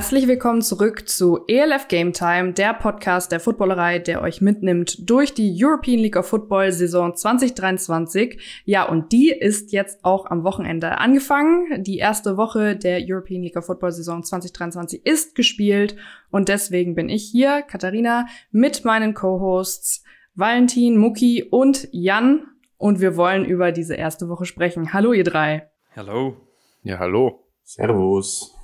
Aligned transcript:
Herzlich 0.00 0.26
willkommen 0.28 0.62
zurück 0.62 1.10
zu 1.10 1.40
ELF 1.46 1.88
Game 1.88 2.14
Time, 2.14 2.54
der 2.54 2.72
Podcast 2.72 3.32
der 3.32 3.38
Footballerei, 3.38 3.98
der 3.98 4.22
euch 4.22 4.40
mitnimmt 4.40 5.10
durch 5.10 5.34
die 5.34 5.54
European 5.62 5.98
League 5.98 6.16
of 6.16 6.26
Football 6.26 6.72
Saison 6.72 7.14
2023. 7.14 8.62
Ja, 8.64 8.88
und 8.88 9.12
die 9.12 9.28
ist 9.28 9.72
jetzt 9.72 10.02
auch 10.02 10.24
am 10.24 10.42
Wochenende 10.42 10.96
angefangen. 10.96 11.84
Die 11.84 11.98
erste 11.98 12.38
Woche 12.38 12.76
der 12.76 13.00
European 13.06 13.42
League 13.42 13.58
of 13.58 13.66
Football 13.66 13.92
Saison 13.92 14.22
2023 14.22 15.04
ist 15.04 15.34
gespielt 15.34 15.96
und 16.30 16.48
deswegen 16.48 16.94
bin 16.94 17.10
ich 17.10 17.24
hier, 17.30 17.60
Katharina, 17.60 18.24
mit 18.50 18.86
meinen 18.86 19.12
Co-Hosts 19.12 20.02
Valentin, 20.34 20.96
Muki 20.96 21.44
und 21.50 21.90
Jan 21.92 22.46
und 22.78 23.02
wir 23.02 23.18
wollen 23.18 23.44
über 23.44 23.70
diese 23.70 23.96
erste 23.96 24.30
Woche 24.30 24.46
sprechen. 24.46 24.94
Hallo 24.94 25.12
ihr 25.12 25.24
drei. 25.24 25.68
Hallo. 25.94 26.38
Ja, 26.84 26.98
hallo. 26.98 27.44
Servus. 27.64 28.56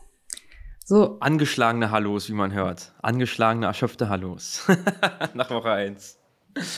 So. 0.89 1.19
Angeschlagene 1.19 1.91
Hallos, 1.91 2.29
wie 2.29 2.35
man 2.35 2.53
hört. 2.53 2.95
Angeschlagene, 3.03 3.67
erschöpfte 3.67 4.09
Hallos. 4.09 4.63
Nach 5.35 5.51
Woche 5.51 5.73
1. 5.73 6.17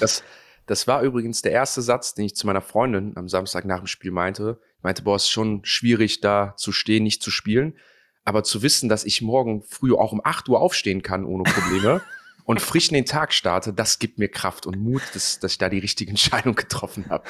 Das, 0.00 0.24
das 0.64 0.86
war 0.86 1.02
übrigens 1.02 1.42
der 1.42 1.52
erste 1.52 1.82
Satz, 1.82 2.14
den 2.14 2.24
ich 2.24 2.34
zu 2.34 2.46
meiner 2.46 2.62
Freundin 2.62 3.18
am 3.18 3.28
Samstag 3.28 3.66
nach 3.66 3.80
dem 3.80 3.86
Spiel 3.86 4.10
meinte. 4.10 4.62
Ich 4.78 4.82
meinte, 4.82 5.02
boah, 5.02 5.16
es 5.16 5.24
ist 5.24 5.30
schon 5.30 5.62
schwierig, 5.62 6.22
da 6.22 6.54
zu 6.56 6.72
stehen, 6.72 7.02
nicht 7.02 7.22
zu 7.22 7.30
spielen. 7.30 7.76
Aber 8.24 8.44
zu 8.44 8.62
wissen, 8.62 8.88
dass 8.88 9.04
ich 9.04 9.20
morgen 9.20 9.62
früh 9.62 9.94
auch 9.94 10.12
um 10.12 10.22
8 10.24 10.48
Uhr 10.48 10.58
aufstehen 10.58 11.02
kann, 11.02 11.26
ohne 11.26 11.42
Probleme, 11.42 12.00
und 12.44 12.62
frisch 12.62 12.88
in 12.88 12.94
den 12.94 13.04
Tag 13.04 13.34
starte, 13.34 13.74
das 13.74 13.98
gibt 13.98 14.18
mir 14.18 14.28
Kraft 14.28 14.64
und 14.64 14.78
Mut, 14.78 15.02
dass, 15.12 15.38
dass 15.38 15.52
ich 15.52 15.58
da 15.58 15.68
die 15.68 15.80
richtige 15.80 16.08
Entscheidung 16.08 16.54
getroffen 16.54 17.10
habe. 17.10 17.24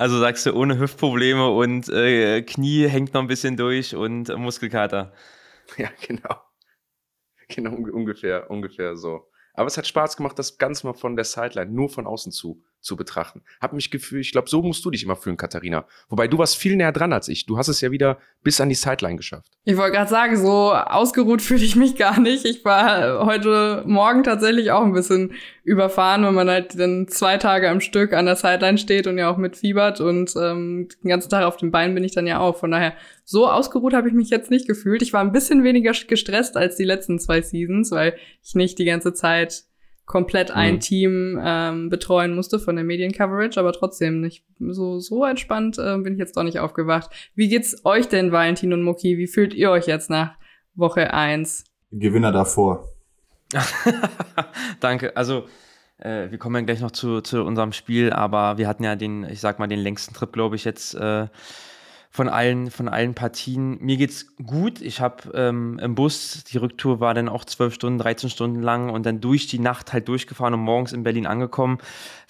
Also 0.00 0.18
sagst 0.18 0.46
du, 0.46 0.54
ohne 0.54 0.78
Hüftprobleme 0.78 1.50
und 1.50 1.90
äh, 1.90 2.40
Knie 2.40 2.88
hängt 2.88 3.12
noch 3.12 3.20
ein 3.20 3.26
bisschen 3.26 3.58
durch 3.58 3.94
und 3.94 4.30
äh, 4.30 4.36
Muskelkater. 4.36 5.12
Ja, 5.76 5.90
genau. 6.00 6.40
Genau, 7.48 7.74
ungefähr, 7.74 8.50
ungefähr 8.50 8.96
so. 8.96 9.28
Aber 9.52 9.66
es 9.66 9.76
hat 9.76 9.86
Spaß 9.86 10.16
gemacht, 10.16 10.38
das 10.38 10.56
Ganze 10.56 10.86
mal 10.86 10.94
von 10.94 11.16
der 11.16 11.26
Sideline, 11.26 11.70
nur 11.70 11.90
von 11.90 12.06
außen 12.06 12.32
zu 12.32 12.64
zu 12.80 12.96
betrachten. 12.96 13.42
Hab 13.60 13.72
mich 13.72 13.90
gefühlt, 13.90 14.24
ich 14.24 14.32
glaube, 14.32 14.48
so 14.48 14.62
musst 14.62 14.84
du 14.84 14.90
dich 14.90 15.04
immer 15.04 15.16
fühlen, 15.16 15.36
Katharina. 15.36 15.86
Wobei 16.08 16.28
du 16.28 16.38
warst 16.38 16.56
viel 16.56 16.76
näher 16.76 16.92
dran 16.92 17.12
als 17.12 17.28
ich. 17.28 17.46
Du 17.46 17.58
hast 17.58 17.68
es 17.68 17.80
ja 17.80 17.90
wieder 17.90 18.18
bis 18.42 18.60
an 18.60 18.68
die 18.68 18.74
Sideline 18.74 19.16
geschafft. 19.16 19.50
Ich 19.64 19.76
wollte 19.76 19.96
gerade 19.96 20.10
sagen, 20.10 20.36
so 20.36 20.72
ausgeruht 20.72 21.42
fühle 21.42 21.64
ich 21.64 21.76
mich 21.76 21.96
gar 21.96 22.18
nicht. 22.18 22.46
Ich 22.46 22.64
war 22.64 23.26
heute 23.26 23.84
Morgen 23.86 24.24
tatsächlich 24.24 24.70
auch 24.70 24.82
ein 24.82 24.92
bisschen 24.92 25.34
überfahren, 25.62 26.24
wenn 26.24 26.34
man 26.34 26.48
halt 26.48 26.78
dann 26.78 27.06
zwei 27.08 27.36
Tage 27.36 27.68
am 27.68 27.80
Stück 27.80 28.12
an 28.12 28.26
der 28.26 28.36
Sideline 28.36 28.78
steht 28.78 29.06
und 29.06 29.18
ja 29.18 29.30
auch 29.30 29.36
mitfiebert 29.36 30.00
und 30.00 30.34
ähm, 30.36 30.88
den 31.02 31.08
ganzen 31.08 31.28
Tag 31.28 31.44
auf 31.44 31.58
dem 31.58 31.70
Bein 31.70 31.94
bin 31.94 32.02
ich 32.02 32.12
dann 32.12 32.26
ja 32.26 32.40
auch. 32.40 32.56
Von 32.56 32.70
daher, 32.70 32.94
so 33.24 33.48
ausgeruht 33.48 33.92
habe 33.92 34.08
ich 34.08 34.14
mich 34.14 34.30
jetzt 34.30 34.50
nicht 34.50 34.66
gefühlt. 34.66 35.02
Ich 35.02 35.12
war 35.12 35.20
ein 35.20 35.32
bisschen 35.32 35.62
weniger 35.62 35.92
gestresst 35.92 36.56
als 36.56 36.76
die 36.76 36.84
letzten 36.84 37.18
zwei 37.18 37.42
Seasons, 37.42 37.90
weil 37.90 38.16
ich 38.42 38.54
nicht 38.54 38.78
die 38.78 38.86
ganze 38.86 39.12
Zeit 39.12 39.64
komplett 40.10 40.50
ein 40.50 40.74
mhm. 40.74 40.80
Team 40.80 41.40
ähm, 41.40 41.88
betreuen 41.88 42.34
musste 42.34 42.58
von 42.58 42.74
der 42.74 42.84
Mediencoverage, 42.84 43.60
aber 43.60 43.72
trotzdem 43.72 44.20
nicht 44.20 44.44
so 44.58 44.98
so 44.98 45.24
entspannt 45.24 45.78
äh, 45.78 45.96
bin 45.98 46.14
ich 46.14 46.18
jetzt 46.18 46.36
doch 46.36 46.42
nicht 46.42 46.58
aufgewacht. 46.58 47.10
Wie 47.36 47.48
geht's 47.48 47.84
euch 47.84 48.08
denn, 48.08 48.32
Valentin 48.32 48.72
und 48.72 48.82
Muki? 48.82 49.18
Wie 49.18 49.28
fühlt 49.28 49.54
ihr 49.54 49.70
euch 49.70 49.86
jetzt 49.86 50.10
nach 50.10 50.32
Woche 50.74 51.14
eins? 51.14 51.62
Gewinner 51.92 52.32
davor. 52.32 52.88
Danke. 54.80 55.16
Also 55.16 55.44
äh, 55.98 56.28
wir 56.28 56.38
kommen 56.38 56.56
ja 56.56 56.62
gleich 56.62 56.80
noch 56.80 56.90
zu, 56.90 57.20
zu 57.20 57.44
unserem 57.44 57.70
Spiel, 57.70 58.12
aber 58.12 58.58
wir 58.58 58.66
hatten 58.66 58.82
ja 58.82 58.96
den, 58.96 59.22
ich 59.30 59.40
sag 59.40 59.60
mal, 59.60 59.68
den 59.68 59.78
längsten 59.78 60.12
Trip, 60.12 60.32
glaube 60.32 60.56
ich, 60.56 60.64
jetzt 60.64 60.94
äh, 60.96 61.28
von 62.10 62.28
allen, 62.28 62.70
von 62.70 62.88
allen 62.88 63.14
Partien. 63.14 63.78
Mir 63.80 63.96
geht's 63.96 64.36
gut. 64.36 64.80
Ich 64.80 65.00
habe 65.00 65.30
ähm, 65.32 65.78
im 65.78 65.94
Bus, 65.94 66.42
die 66.44 66.58
Rücktour 66.58 66.98
war 66.98 67.14
dann 67.14 67.28
auch 67.28 67.44
zwölf 67.44 67.74
Stunden, 67.74 68.00
13 68.00 68.30
Stunden 68.30 68.60
lang 68.60 68.90
und 68.90 69.06
dann 69.06 69.20
durch 69.20 69.46
die 69.46 69.60
Nacht 69.60 69.92
halt 69.92 70.08
durchgefahren 70.08 70.54
und 70.54 70.60
morgens 70.60 70.92
in 70.92 71.04
Berlin 71.04 71.26
angekommen. 71.26 71.78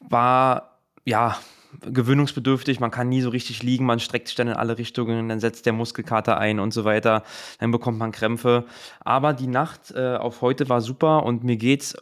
War, 0.06 0.78
ja, 1.06 1.38
gewöhnungsbedürftig, 1.80 2.80
man 2.80 2.91
kann 2.91 3.08
nie 3.08 3.22
so 3.22 3.30
richtig 3.30 3.62
liegen, 3.62 3.86
man 3.86 4.00
streckt 4.00 4.28
sich 4.28 4.36
dann 4.36 4.48
in 4.48 4.54
alle 4.54 4.76
Richtungen, 4.76 5.28
dann 5.28 5.41
setzt 5.41 5.66
der 5.66 5.72
Muskelkater 5.72 6.36
ein 6.36 6.58
und 6.60 6.74
so 6.74 6.84
weiter, 6.84 7.22
dann 7.58 7.70
bekommt 7.70 7.98
man 7.98 8.12
Krämpfe. 8.12 8.66
Aber 9.00 9.32
die 9.32 9.47
Nacht 9.47 9.92
äh, 9.92 10.16
auf 10.16 10.42
heute 10.42 10.68
war 10.68 10.80
super 10.82 11.24
und 11.24 11.42
mir 11.44 11.56
geht's 11.56 11.97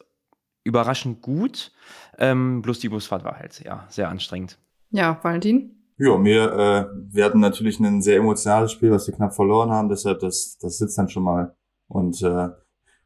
überraschend 0.64 1.22
gut. 1.22 1.70
Ähm, 2.18 2.62
bloß 2.62 2.80
die 2.80 2.88
Busfahrt 2.88 3.24
war 3.24 3.38
halt 3.38 3.62
ja 3.64 3.86
sehr 3.88 4.08
anstrengend. 4.08 4.58
Ja, 4.90 5.18
Valentin? 5.22 5.77
Ja, 5.98 6.16
mir, 6.16 6.52
äh, 6.52 6.86
wir 7.12 7.24
hatten 7.24 7.40
natürlich 7.40 7.80
ein 7.80 8.00
sehr 8.00 8.18
emotionales 8.18 8.70
Spiel, 8.70 8.92
was 8.92 9.08
wir 9.08 9.14
knapp 9.14 9.34
verloren 9.34 9.70
haben, 9.70 9.88
deshalb 9.88 10.20
das, 10.20 10.56
das 10.60 10.78
sitzt 10.78 10.96
dann 10.96 11.08
schon 11.08 11.24
mal. 11.24 11.56
Und 11.88 12.22
äh, 12.22 12.50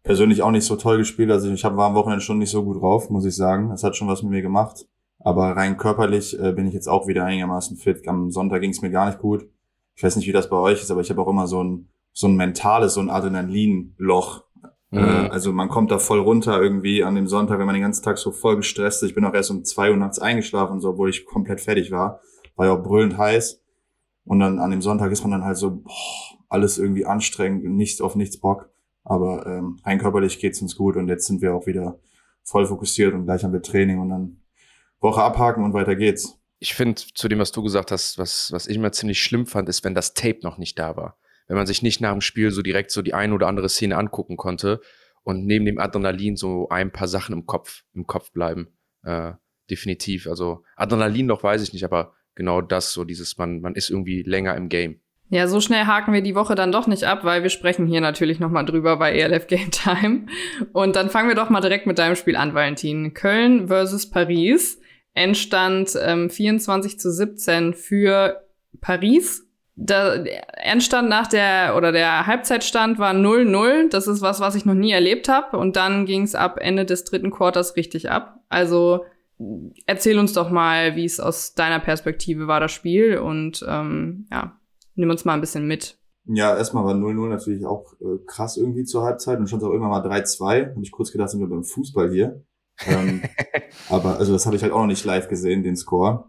persönlich 0.02 0.42
auch 0.42 0.50
nicht 0.50 0.66
so 0.66 0.76
toll 0.76 0.98
gespielt. 0.98 1.30
Also 1.30 1.50
ich 1.50 1.64
hab, 1.64 1.76
war 1.76 1.88
am 1.88 1.94
Wochenende 1.94 2.22
schon 2.22 2.38
nicht 2.38 2.50
so 2.50 2.62
gut 2.62 2.82
drauf, 2.82 3.08
muss 3.08 3.24
ich 3.24 3.34
sagen. 3.34 3.70
Es 3.70 3.82
hat 3.82 3.96
schon 3.96 4.08
was 4.08 4.22
mit 4.22 4.32
mir 4.32 4.42
gemacht. 4.42 4.86
Aber 5.20 5.56
rein 5.56 5.78
körperlich 5.78 6.38
äh, 6.38 6.52
bin 6.52 6.66
ich 6.66 6.74
jetzt 6.74 6.88
auch 6.88 7.06
wieder 7.06 7.24
einigermaßen 7.24 7.78
fit. 7.78 8.06
Am 8.08 8.30
Sonntag 8.30 8.60
ging 8.60 8.72
es 8.72 8.82
mir 8.82 8.90
gar 8.90 9.06
nicht 9.06 9.20
gut. 9.20 9.48
Ich 9.94 10.02
weiß 10.02 10.16
nicht, 10.16 10.26
wie 10.26 10.32
das 10.32 10.50
bei 10.50 10.56
euch 10.56 10.82
ist, 10.82 10.90
aber 10.90 11.00
ich 11.00 11.08
habe 11.08 11.22
auch 11.22 11.28
immer 11.28 11.46
so 11.46 11.62
ein, 11.62 11.88
so 12.12 12.26
ein 12.26 12.36
mentales, 12.36 12.94
so 12.94 13.00
ein 13.00 13.08
Adrenalinloch. 13.08 14.44
Mhm. 14.90 14.98
Äh, 14.98 15.28
also 15.28 15.52
man 15.52 15.68
kommt 15.68 15.90
da 15.92 15.98
voll 15.98 16.18
runter 16.18 16.60
irgendwie 16.60 17.04
an 17.04 17.14
dem 17.14 17.28
Sonntag, 17.28 17.58
wenn 17.58 17.66
man 17.66 17.74
den 17.74 17.84
ganzen 17.84 18.04
Tag 18.04 18.18
so 18.18 18.32
voll 18.32 18.56
gestresst 18.56 19.02
ist. 19.02 19.10
Ich 19.10 19.14
bin 19.14 19.24
auch 19.24 19.34
erst 19.34 19.50
um 19.50 19.64
zwei 19.64 19.90
Uhr 19.90 19.96
nachts 19.96 20.18
eingeschlafen, 20.18 20.80
so, 20.80 20.90
obwohl 20.90 21.08
ich 21.08 21.24
komplett 21.24 21.62
fertig 21.62 21.90
war 21.90 22.20
war 22.56 22.66
ja 22.66 22.72
auch 22.72 22.82
brüllend 22.82 23.18
heiß. 23.18 23.60
Und 24.24 24.40
dann 24.40 24.58
an 24.58 24.70
dem 24.70 24.82
Sonntag 24.82 25.10
ist 25.10 25.22
man 25.22 25.32
dann 25.32 25.44
halt 25.44 25.56
so, 25.56 25.82
boah, 25.82 25.92
alles 26.48 26.78
irgendwie 26.78 27.06
anstrengend, 27.06 27.64
nichts 27.64 28.00
auf 28.00 28.14
nichts 28.14 28.38
Bock. 28.38 28.70
Aber 29.04 29.46
ähm, 29.46 29.78
rein 29.84 29.98
körperlich 29.98 30.38
geht's 30.38 30.62
uns 30.62 30.76
gut 30.76 30.96
und 30.96 31.08
jetzt 31.08 31.26
sind 31.26 31.42
wir 31.42 31.54
auch 31.54 31.66
wieder 31.66 31.98
voll 32.44 32.66
fokussiert 32.66 33.14
und 33.14 33.24
gleich 33.24 33.42
haben 33.42 33.52
wir 33.52 33.62
Training 33.62 33.98
und 33.98 34.10
dann 34.10 34.36
Woche 35.00 35.22
abhaken 35.22 35.64
und 35.64 35.72
weiter 35.72 35.96
geht's. 35.96 36.38
Ich 36.60 36.74
finde, 36.74 37.02
zu 37.14 37.26
dem, 37.26 37.40
was 37.40 37.50
du 37.50 37.62
gesagt 37.62 37.90
hast, 37.90 38.18
was, 38.18 38.52
was 38.52 38.68
ich 38.68 38.76
immer 38.76 38.92
ziemlich 38.92 39.20
schlimm 39.20 39.46
fand, 39.46 39.68
ist, 39.68 39.82
wenn 39.82 39.94
das 39.94 40.14
Tape 40.14 40.38
noch 40.42 40.58
nicht 40.58 40.78
da 40.78 40.96
war. 40.96 41.18
Wenn 41.48 41.56
man 41.56 41.66
sich 41.66 41.82
nicht 41.82 42.00
nach 42.00 42.12
dem 42.12 42.20
Spiel 42.20 42.52
so 42.52 42.62
direkt 42.62 42.92
so 42.92 43.02
die 43.02 43.14
eine 43.14 43.34
oder 43.34 43.48
andere 43.48 43.68
Szene 43.68 43.96
angucken 43.96 44.36
konnte 44.36 44.80
und 45.24 45.44
neben 45.44 45.64
dem 45.64 45.78
Adrenalin 45.78 46.36
so 46.36 46.68
ein 46.68 46.92
paar 46.92 47.08
Sachen 47.08 47.32
im 47.32 47.46
Kopf, 47.46 47.82
im 47.94 48.06
Kopf 48.06 48.30
bleiben. 48.30 48.68
Äh, 49.02 49.32
definitiv. 49.68 50.28
Also 50.28 50.62
Adrenalin 50.76 51.26
noch 51.26 51.42
weiß 51.42 51.62
ich 51.62 51.72
nicht, 51.72 51.84
aber 51.84 52.14
genau 52.34 52.60
das, 52.60 52.92
so 52.92 53.04
dieses, 53.04 53.38
man, 53.38 53.60
man 53.60 53.74
ist 53.74 53.90
irgendwie 53.90 54.22
länger 54.22 54.56
im 54.56 54.68
Game. 54.68 55.00
Ja, 55.32 55.48
so 55.48 55.62
schnell 55.62 55.86
haken 55.86 56.12
wir 56.12 56.20
die 56.20 56.34
Woche 56.34 56.54
dann 56.54 56.72
doch 56.72 56.86
nicht 56.86 57.04
ab, 57.04 57.24
weil 57.24 57.42
wir 57.42 57.48
sprechen 57.48 57.86
hier 57.86 58.02
natürlich 58.02 58.38
nochmal 58.38 58.66
drüber 58.66 58.98
bei 58.98 59.12
ELF 59.16 59.46
Game 59.46 59.70
Time. 59.70 60.26
Und 60.74 60.94
dann 60.94 61.08
fangen 61.08 61.28
wir 61.28 61.34
doch 61.34 61.48
mal 61.48 61.62
direkt 61.62 61.86
mit 61.86 61.98
deinem 61.98 62.16
Spiel 62.16 62.36
an, 62.36 62.52
Valentin. 62.52 63.14
Köln 63.14 63.68
versus 63.68 64.10
Paris. 64.10 64.78
Endstand 65.14 65.98
ähm, 66.02 66.28
24 66.28 67.00
zu 67.00 67.10
17 67.10 67.72
für 67.72 68.42
Paris. 68.82 69.46
Der 69.74 70.22
Endstand 70.66 71.08
nach 71.08 71.28
der 71.28 71.76
oder 71.78 71.92
der 71.92 72.26
Halbzeitstand 72.26 72.98
war 72.98 73.14
0-0. 73.14 73.88
Das 73.88 74.06
ist 74.06 74.20
was, 74.20 74.40
was 74.40 74.54
ich 74.54 74.66
noch 74.66 74.74
nie 74.74 74.92
erlebt 74.92 75.30
habe. 75.30 75.56
Und 75.56 75.76
dann 75.76 76.04
ging 76.04 76.24
es 76.24 76.34
ab 76.34 76.58
Ende 76.60 76.84
des 76.84 77.04
dritten 77.04 77.30
Quarters 77.30 77.74
richtig 77.76 78.10
ab. 78.10 78.40
Also 78.50 79.06
erzähl 79.86 80.18
uns 80.18 80.32
doch 80.32 80.50
mal, 80.50 80.96
wie 80.96 81.04
es 81.04 81.20
aus 81.20 81.54
deiner 81.54 81.80
Perspektive 81.80 82.46
war, 82.46 82.60
das 82.60 82.72
Spiel 82.72 83.18
und 83.18 83.64
ähm, 83.68 84.26
ja, 84.30 84.58
nimm 84.94 85.10
uns 85.10 85.24
mal 85.24 85.34
ein 85.34 85.40
bisschen 85.40 85.66
mit. 85.66 85.98
Ja, 86.26 86.56
erstmal 86.56 86.84
war 86.84 86.94
0-0 86.94 87.28
natürlich 87.28 87.66
auch 87.66 87.94
äh, 88.00 88.18
krass 88.26 88.56
irgendwie 88.56 88.84
zur 88.84 89.02
Halbzeit 89.02 89.38
und 89.38 89.48
stand 89.48 89.64
auch 89.64 89.70
irgendwann 89.70 89.90
mal 89.90 90.06
3-2. 90.06 90.70
Habe 90.70 90.82
ich 90.82 90.92
kurz 90.92 91.10
gedacht, 91.10 91.30
sind 91.30 91.40
wir 91.40 91.48
beim 91.48 91.64
Fußball 91.64 92.10
hier. 92.12 92.44
ähm, 92.86 93.22
aber 93.88 94.18
also 94.18 94.32
das 94.32 94.46
habe 94.46 94.54
ich 94.56 94.62
halt 94.62 94.72
auch 94.72 94.80
noch 94.80 94.86
nicht 94.86 95.04
live 95.04 95.28
gesehen, 95.28 95.62
den 95.62 95.76
Score. 95.76 96.28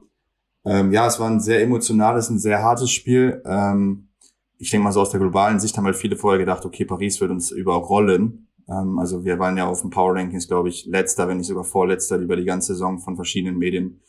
Ähm, 0.65 0.91
ja, 0.91 1.05
es 1.07 1.19
war 1.19 1.29
ein 1.29 1.39
sehr 1.39 1.61
emotionales, 1.61 2.29
ein 2.29 2.39
sehr 2.39 2.63
hartes 2.63 2.89
Spiel. 2.89 3.41
Ähm, 3.45 4.09
ich 4.57 4.71
denke 4.71 4.85
mal 4.85 4.91
so 4.91 5.01
aus 5.01 5.11
der 5.11 5.19
globalen 5.19 5.59
Sicht 5.59 5.77
haben 5.77 5.85
halt 5.85 5.95
viele 5.95 6.15
vorher 6.15 6.39
gedacht, 6.39 6.65
okay, 6.65 6.85
Paris 6.85 7.19
wird 7.21 7.31
uns 7.31 7.51
überrollen. 7.51 8.42
Ähm, 8.69 8.99
also 8.99 9.25
wir 9.25 9.39
waren 9.39 9.57
ja 9.57 9.67
auf 9.67 9.81
dem 9.81 9.89
Power 9.89 10.15
Rankings, 10.15 10.47
glaube 10.47 10.69
ich, 10.69 10.85
letzter, 10.85 11.27
wenn 11.27 11.37
nicht 11.37 11.47
sogar 11.47 11.63
vorletzter 11.63 12.17
über 12.17 12.35
die 12.35 12.45
ganze 12.45 12.73
Saison 12.73 12.99
von 12.99 13.15
verschiedenen 13.15 13.57
Medien 13.57 14.01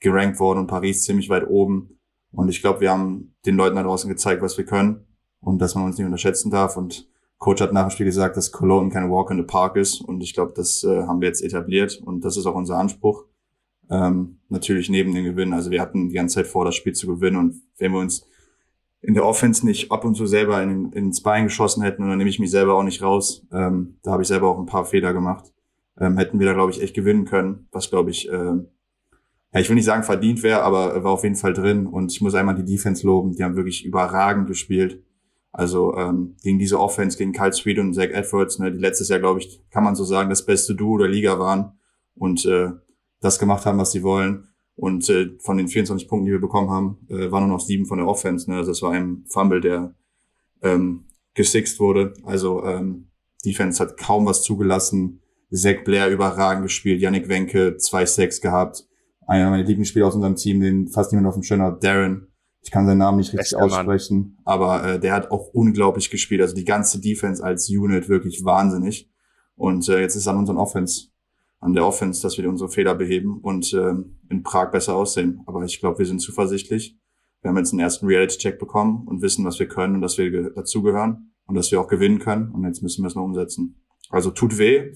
gerankt 0.00 0.38
worden 0.40 0.60
und 0.60 0.66
Paris 0.66 1.04
ziemlich 1.04 1.28
weit 1.30 1.48
oben. 1.48 1.98
Und 2.32 2.48
ich 2.48 2.60
glaube, 2.60 2.80
wir 2.80 2.90
haben 2.90 3.34
den 3.46 3.56
Leuten 3.56 3.76
da 3.76 3.82
draußen 3.82 4.08
gezeigt, 4.08 4.42
was 4.42 4.58
wir 4.58 4.64
können 4.64 5.06
und 5.40 5.60
dass 5.60 5.74
man 5.74 5.84
uns 5.84 5.96
nicht 5.96 6.06
unterschätzen 6.06 6.50
darf. 6.50 6.76
Und 6.76 7.08
Coach 7.38 7.62
hat 7.62 7.72
nach 7.72 7.86
dem 7.86 7.90
Spiel 7.90 8.06
gesagt, 8.06 8.36
dass 8.36 8.52
Cologne 8.52 8.90
kein 8.90 9.10
Walk 9.10 9.30
in 9.30 9.36
the 9.36 9.44
Park 9.44 9.76
ist. 9.76 10.00
Und 10.00 10.22
ich 10.22 10.34
glaube, 10.34 10.52
das 10.54 10.82
äh, 10.84 11.02
haben 11.04 11.20
wir 11.20 11.28
jetzt 11.28 11.42
etabliert 11.42 12.00
und 12.04 12.24
das 12.24 12.36
ist 12.36 12.46
auch 12.46 12.54
unser 12.54 12.76
Anspruch. 12.76 13.24
Ähm, 13.90 14.38
natürlich 14.48 14.88
neben 14.88 15.14
dem 15.14 15.24
Gewinn. 15.24 15.52
Also 15.52 15.70
wir 15.70 15.80
hatten 15.80 16.08
die 16.08 16.14
ganze 16.14 16.36
Zeit 16.36 16.46
vor, 16.46 16.64
das 16.64 16.74
Spiel 16.74 16.94
zu 16.94 17.06
gewinnen. 17.06 17.36
Und 17.36 17.62
wenn 17.78 17.92
wir 17.92 18.00
uns 18.00 18.26
in 19.06 19.12
der 19.12 19.26
Offense 19.26 19.66
nicht 19.66 19.92
ab 19.92 20.04
und 20.04 20.14
zu 20.14 20.26
selber 20.26 20.62
in, 20.62 20.90
ins 20.92 21.22
Bein 21.22 21.44
geschossen 21.44 21.82
hätten 21.82 22.02
und 22.02 22.08
dann 22.08 22.18
nehme 22.18 22.30
ich 22.30 22.38
mich 22.38 22.50
selber 22.50 22.74
auch 22.74 22.82
nicht 22.82 23.02
raus. 23.02 23.46
Ähm, 23.52 23.98
da 24.02 24.12
habe 24.12 24.22
ich 24.22 24.28
selber 24.28 24.48
auch 24.48 24.58
ein 24.58 24.66
paar 24.66 24.86
Fehler 24.86 25.12
gemacht. 25.12 25.52
Ähm, 26.00 26.16
hätten 26.16 26.38
wir 26.38 26.46
da, 26.46 26.54
glaube 26.54 26.72
ich, 26.72 26.82
echt 26.82 26.94
gewinnen 26.94 27.26
können, 27.26 27.68
was, 27.70 27.90
glaube 27.90 28.10
ich, 28.10 28.28
äh, 28.30 28.32
ja, 28.32 29.60
ich 29.60 29.68
will 29.68 29.76
nicht 29.76 29.84
sagen 29.84 30.02
verdient 30.02 30.42
wäre, 30.42 30.62
aber 30.62 31.04
war 31.04 31.12
auf 31.12 31.22
jeden 31.22 31.36
Fall 31.36 31.52
drin. 31.52 31.86
Und 31.86 32.12
ich 32.12 32.20
muss 32.22 32.34
einmal 32.34 32.54
die 32.54 32.64
Defense 32.64 33.06
loben, 33.06 33.32
die 33.32 33.44
haben 33.44 33.56
wirklich 33.56 33.84
überragend 33.84 34.48
gespielt. 34.48 35.04
Also 35.52 35.94
ähm, 35.96 36.34
gegen 36.42 36.58
diese 36.58 36.80
Offense, 36.80 37.16
gegen 37.18 37.32
Kyle 37.32 37.52
Sweet 37.52 37.78
und 37.78 37.94
Zach 37.94 38.08
Edwards, 38.10 38.58
ne, 38.58 38.72
die 38.72 38.78
letztes 38.78 39.10
Jahr, 39.10 39.20
glaube 39.20 39.40
ich, 39.40 39.62
kann 39.70 39.84
man 39.84 39.94
so 39.94 40.02
sagen, 40.04 40.30
das 40.30 40.44
beste 40.44 40.74
Duo 40.74 40.98
der 40.98 41.08
Liga 41.08 41.38
waren 41.38 41.78
und 42.16 42.44
äh, 42.46 42.70
das 43.20 43.38
gemacht 43.38 43.64
haben, 43.66 43.78
was 43.78 43.92
sie 43.92 44.02
wollen. 44.02 44.48
Und 44.76 45.08
äh, 45.08 45.30
von 45.38 45.56
den 45.56 45.68
24 45.68 46.08
Punkten, 46.08 46.26
die 46.26 46.32
wir 46.32 46.40
bekommen 46.40 46.70
haben, 46.70 46.98
äh, 47.08 47.30
waren 47.30 47.46
nur 47.46 47.56
noch 47.56 47.64
sieben 47.64 47.86
von 47.86 47.98
der 47.98 48.08
Offense. 48.08 48.50
Ne? 48.50 48.56
Also 48.56 48.72
das 48.72 48.82
war 48.82 48.92
ein 48.92 49.24
Fumble, 49.28 49.60
der 49.60 49.94
ähm, 50.62 51.04
gesixt 51.34 51.78
wurde. 51.78 52.14
Also 52.24 52.64
ähm, 52.64 53.10
Defense 53.44 53.82
hat 53.82 53.96
kaum 53.96 54.26
was 54.26 54.42
zugelassen. 54.42 55.20
Zach 55.52 55.84
Blair 55.84 56.10
überragend 56.10 56.64
gespielt, 56.64 57.00
Yannick 57.00 57.28
Wenke 57.28 57.76
2-6 57.78 58.42
gehabt. 58.42 58.84
Einer 59.26 59.50
meiner 59.50 59.62
Lieblingsspieler 59.62 60.06
aus 60.06 60.16
unserem 60.16 60.36
Team, 60.36 60.60
den 60.60 60.88
fast 60.88 61.12
niemand 61.12 61.28
auf 61.28 61.34
dem 61.34 61.42
Schirm 61.44 61.62
hat, 61.62 61.82
Darren. 61.84 62.28
Ich 62.60 62.70
kann 62.70 62.86
seinen 62.86 62.98
Namen 62.98 63.18
nicht 63.18 63.28
richtig 63.28 63.58
Bester 63.58 63.62
aussprechen, 63.62 64.36
Mann. 64.36 64.42
aber 64.44 64.84
äh, 64.84 65.00
der 65.00 65.12
hat 65.12 65.30
auch 65.30 65.48
unglaublich 65.52 66.10
gespielt. 66.10 66.40
Also 66.40 66.54
die 66.54 66.64
ganze 66.64 67.00
Defense 67.00 67.44
als 67.44 67.68
Unit 67.68 68.08
wirklich 68.08 68.44
wahnsinnig. 68.44 69.10
Und 69.54 69.88
äh, 69.88 70.00
jetzt 70.00 70.16
ist 70.16 70.26
an 70.26 70.38
unseren 70.38 70.56
Offense, 70.56 71.08
an 71.64 71.72
der 71.72 71.86
Offense, 71.86 72.20
dass 72.20 72.36
wir 72.36 72.46
unsere 72.46 72.68
Fehler 72.68 72.94
beheben 72.94 73.38
und 73.40 73.72
äh, 73.72 73.94
in 74.28 74.42
Prag 74.42 74.70
besser 74.70 74.94
aussehen. 74.94 75.40
Aber 75.46 75.64
ich 75.64 75.80
glaube, 75.80 75.98
wir 75.98 76.06
sind 76.06 76.20
zuversichtlich. 76.20 76.98
Wir 77.40 77.48
haben 77.48 77.56
jetzt 77.56 77.72
einen 77.72 77.80
ersten 77.80 78.06
Reality-Check 78.06 78.58
bekommen 78.58 79.08
und 79.08 79.22
wissen, 79.22 79.46
was 79.46 79.58
wir 79.58 79.66
können 79.66 79.94
und 79.94 80.02
dass 80.02 80.18
wir 80.18 80.50
dazugehören 80.50 81.32
und 81.46 81.54
dass 81.54 81.72
wir 81.72 81.80
auch 81.80 81.88
gewinnen 81.88 82.18
können. 82.18 82.50
Und 82.50 82.64
jetzt 82.64 82.82
müssen 82.82 83.02
wir 83.02 83.08
es 83.08 83.14
noch 83.14 83.24
umsetzen. 83.24 83.82
Also 84.10 84.30
tut 84.30 84.58
weh, 84.58 84.92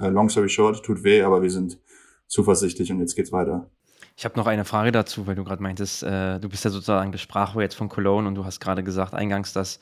äh, 0.00 0.08
long 0.08 0.28
story 0.28 0.48
short, 0.48 0.84
tut 0.84 1.02
weh, 1.02 1.22
aber 1.22 1.42
wir 1.42 1.50
sind 1.50 1.80
zuversichtlich 2.28 2.92
und 2.92 3.00
jetzt 3.00 3.16
geht's 3.16 3.32
weiter. 3.32 3.68
Ich 4.16 4.24
habe 4.24 4.36
noch 4.36 4.46
eine 4.46 4.64
Frage 4.64 4.92
dazu, 4.92 5.26
weil 5.26 5.34
du 5.34 5.42
gerade 5.42 5.62
meintest, 5.62 6.04
äh, 6.04 6.38
du 6.38 6.48
bist 6.48 6.64
ja 6.64 6.70
sozusagen 6.70 7.10
das 7.10 7.20
Sprachrohr 7.20 7.62
jetzt 7.62 7.74
von 7.74 7.88
Cologne 7.88 8.28
und 8.28 8.36
du 8.36 8.44
hast 8.44 8.60
gerade 8.60 8.84
gesagt 8.84 9.14
eingangs, 9.14 9.52
dass 9.52 9.80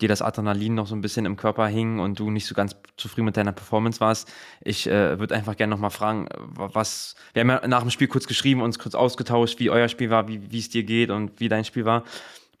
dir 0.00 0.08
das 0.08 0.22
Adrenalin 0.22 0.74
noch 0.74 0.86
so 0.86 0.94
ein 0.94 1.00
bisschen 1.00 1.24
im 1.24 1.36
Körper 1.36 1.66
hing 1.66 2.00
und 2.00 2.18
du 2.18 2.30
nicht 2.30 2.46
so 2.46 2.54
ganz 2.54 2.76
zufrieden 2.96 3.26
mit 3.26 3.36
deiner 3.36 3.52
Performance 3.52 4.00
warst. 4.00 4.32
Ich 4.62 4.86
äh, 4.86 5.18
würde 5.18 5.34
einfach 5.34 5.56
gerne 5.56 5.70
nochmal 5.70 5.90
fragen, 5.90 6.28
was, 6.54 7.14
wir 7.32 7.40
haben 7.40 7.50
ja 7.50 7.66
nach 7.66 7.82
dem 7.82 7.90
Spiel 7.90 8.08
kurz 8.08 8.26
geschrieben, 8.26 8.60
uns 8.60 8.78
kurz 8.78 8.94
ausgetauscht, 8.94 9.60
wie 9.60 9.70
euer 9.70 9.88
Spiel 9.88 10.10
war, 10.10 10.28
wie 10.28 10.58
es 10.58 10.68
dir 10.68 10.82
geht 10.82 11.10
und 11.10 11.38
wie 11.40 11.48
dein 11.48 11.64
Spiel 11.64 11.84
war. 11.84 12.04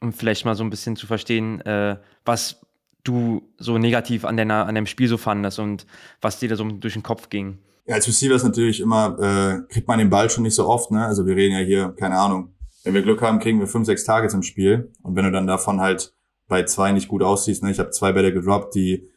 Um 0.00 0.12
vielleicht 0.12 0.44
mal 0.44 0.54
so 0.54 0.62
ein 0.64 0.70
bisschen 0.70 0.96
zu 0.96 1.06
verstehen, 1.06 1.60
äh, 1.62 1.96
was 2.24 2.60
du 3.04 3.42
so 3.58 3.78
negativ 3.78 4.24
an, 4.24 4.36
deiner, 4.36 4.66
an 4.66 4.74
deinem 4.74 4.86
Spiel 4.86 5.08
so 5.08 5.16
fandest 5.16 5.58
und 5.58 5.86
was 6.20 6.38
dir 6.38 6.48
da 6.48 6.56
so 6.56 6.64
durch 6.64 6.94
den 6.94 7.02
Kopf 7.02 7.30
ging. 7.30 7.58
Ja, 7.86 7.96
als 7.96 8.08
Receiver 8.08 8.34
ist 8.34 8.44
natürlich 8.44 8.80
immer, 8.80 9.18
äh, 9.18 9.72
kriegt 9.72 9.88
man 9.88 9.98
den 9.98 10.08
Ball 10.08 10.30
schon 10.30 10.42
nicht 10.42 10.54
so 10.54 10.66
oft, 10.66 10.90
ne? 10.90 11.04
Also 11.04 11.26
wir 11.26 11.36
reden 11.36 11.54
ja 11.54 11.64
hier, 11.64 11.94
keine 11.98 12.18
Ahnung, 12.18 12.54
wenn 12.82 12.94
wir 12.94 13.02
Glück 13.02 13.20
haben, 13.20 13.40
kriegen 13.40 13.60
wir 13.60 13.66
fünf, 13.66 13.86
sechs 13.86 14.04
Targets 14.04 14.34
im 14.34 14.42
Spiel. 14.42 14.90
Und 15.02 15.16
wenn 15.16 15.24
du 15.24 15.32
dann 15.32 15.46
davon 15.46 15.80
halt 15.80 16.14
bei 16.48 16.64
zwei 16.64 16.92
nicht 16.92 17.08
gut 17.08 17.22
aussiehst, 17.22 17.62
ne? 17.62 17.70
Ich 17.70 17.78
habe 17.78 17.90
zwei 17.90 18.12
Bälle 18.12 18.32
gedroppt, 18.32 18.74
die 18.74 19.08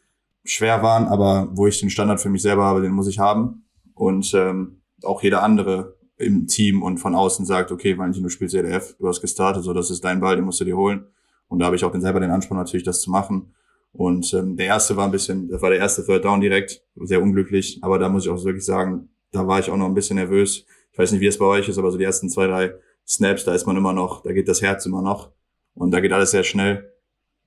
schwer 0.43 0.81
waren, 0.81 1.07
aber 1.07 1.49
wo 1.51 1.67
ich 1.67 1.79
den 1.79 1.89
Standard 1.89 2.21
für 2.21 2.29
mich 2.29 2.41
selber 2.41 2.63
habe, 2.63 2.81
den 2.81 2.91
muss 2.91 3.07
ich 3.07 3.19
haben. 3.19 3.65
Und 3.93 4.33
ähm, 4.33 4.81
auch 5.03 5.21
jeder 5.21 5.43
andere 5.43 5.97
im 6.17 6.47
Team 6.47 6.81
und 6.81 6.97
von 6.97 7.15
außen 7.15 7.45
sagt, 7.45 7.71
okay, 7.71 7.97
Valentin, 7.97 8.23
du 8.23 8.29
spielst 8.29 8.55
EDF, 8.55 8.95
du 8.97 9.07
hast 9.07 9.21
gestartet, 9.21 9.63
so 9.63 9.73
das 9.73 9.91
ist 9.91 10.03
dein 10.03 10.19
Ball, 10.19 10.35
den 10.35 10.45
musst 10.45 10.59
du 10.59 10.65
dir 10.65 10.77
holen. 10.77 11.05
Und 11.47 11.59
da 11.59 11.65
habe 11.65 11.75
ich 11.75 11.85
auch 11.85 11.91
den 11.91 12.01
selber 12.01 12.19
den 12.19 12.31
Anspruch 12.31 12.55
natürlich, 12.55 12.83
das 12.83 13.01
zu 13.01 13.11
machen. 13.11 13.53
Und 13.93 14.33
ähm, 14.33 14.57
der 14.57 14.67
erste 14.67 14.95
war 14.95 15.05
ein 15.05 15.11
bisschen, 15.11 15.47
das 15.49 15.61
war 15.61 15.69
der 15.69 15.79
erste 15.79 16.05
Third 16.05 16.25
Down 16.25 16.41
direkt, 16.41 16.83
sehr 16.95 17.21
unglücklich. 17.21 17.79
Aber 17.81 17.99
da 17.99 18.09
muss 18.09 18.25
ich 18.25 18.31
auch 18.31 18.43
wirklich 18.43 18.65
sagen, 18.65 19.09
da 19.31 19.47
war 19.47 19.59
ich 19.59 19.69
auch 19.69 19.77
noch 19.77 19.85
ein 19.85 19.93
bisschen 19.93 20.15
nervös. 20.15 20.65
Ich 20.91 20.97
weiß 20.97 21.11
nicht, 21.11 21.21
wie 21.21 21.27
es 21.27 21.37
bei 21.37 21.45
euch 21.45 21.69
ist, 21.69 21.77
aber 21.77 21.91
so 21.91 21.97
die 21.97 22.03
ersten 22.03 22.29
zwei, 22.29 22.47
drei 22.47 22.73
Snaps, 23.07 23.45
da 23.45 23.53
ist 23.53 23.65
man 23.65 23.77
immer 23.77 23.93
noch, 23.93 24.23
da 24.23 24.33
geht 24.33 24.47
das 24.47 24.61
Herz 24.61 24.85
immer 24.85 25.01
noch. 25.01 25.31
Und 25.73 25.91
da 25.91 25.99
geht 25.99 26.11
alles 26.11 26.31
sehr 26.31 26.43
schnell. 26.43 26.91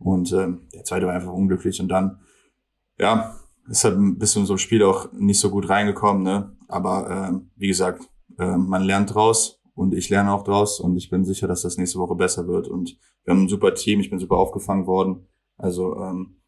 Und 0.00 0.32
ähm, 0.32 0.62
der 0.75 0.85
zweite 0.85 1.06
war 1.06 1.14
einfach 1.14 1.32
unglücklich. 1.32 1.81
Und 1.81 1.88
dann, 1.88 2.19
ja, 2.99 3.37
ist 3.69 3.85
halt 3.85 3.97
ein 3.97 4.19
bisschen 4.19 4.47
so 4.47 4.55
ein 4.55 4.58
Spiel 4.58 4.82
auch 4.82 5.12
nicht 5.12 5.38
so 5.38 5.50
gut 5.50 5.69
reingekommen, 5.69 6.23
ne? 6.23 6.56
Aber 6.67 7.08
ähm, 7.11 7.50
wie 7.56 7.69
gesagt, 7.69 8.02
äh, 8.38 8.56
man 8.56 8.82
lernt 8.82 9.14
draus 9.14 9.61
und 9.75 9.94
ich 9.94 10.08
lerne 10.08 10.32
auch 10.32 10.43
draus 10.43 10.81
und 10.81 10.97
ich 10.97 11.11
bin 11.11 11.25
sicher, 11.25 11.47
dass 11.47 11.62
das 11.62 11.76
nächste 11.76 11.99
Woche 11.99 12.14
besser 12.14 12.49
wird. 12.49 12.67
Und 12.67 12.99
wir 13.25 13.35
haben 13.35 13.44
ein 13.44 13.49
super 13.49 13.75
Team, 13.75 14.00
ich 14.00 14.11
bin 14.11 14.19
super 14.19 14.37
aufgefangen 14.37 14.87
worden. 14.87 15.29
Also 15.56 15.97
ähm, 15.97 16.41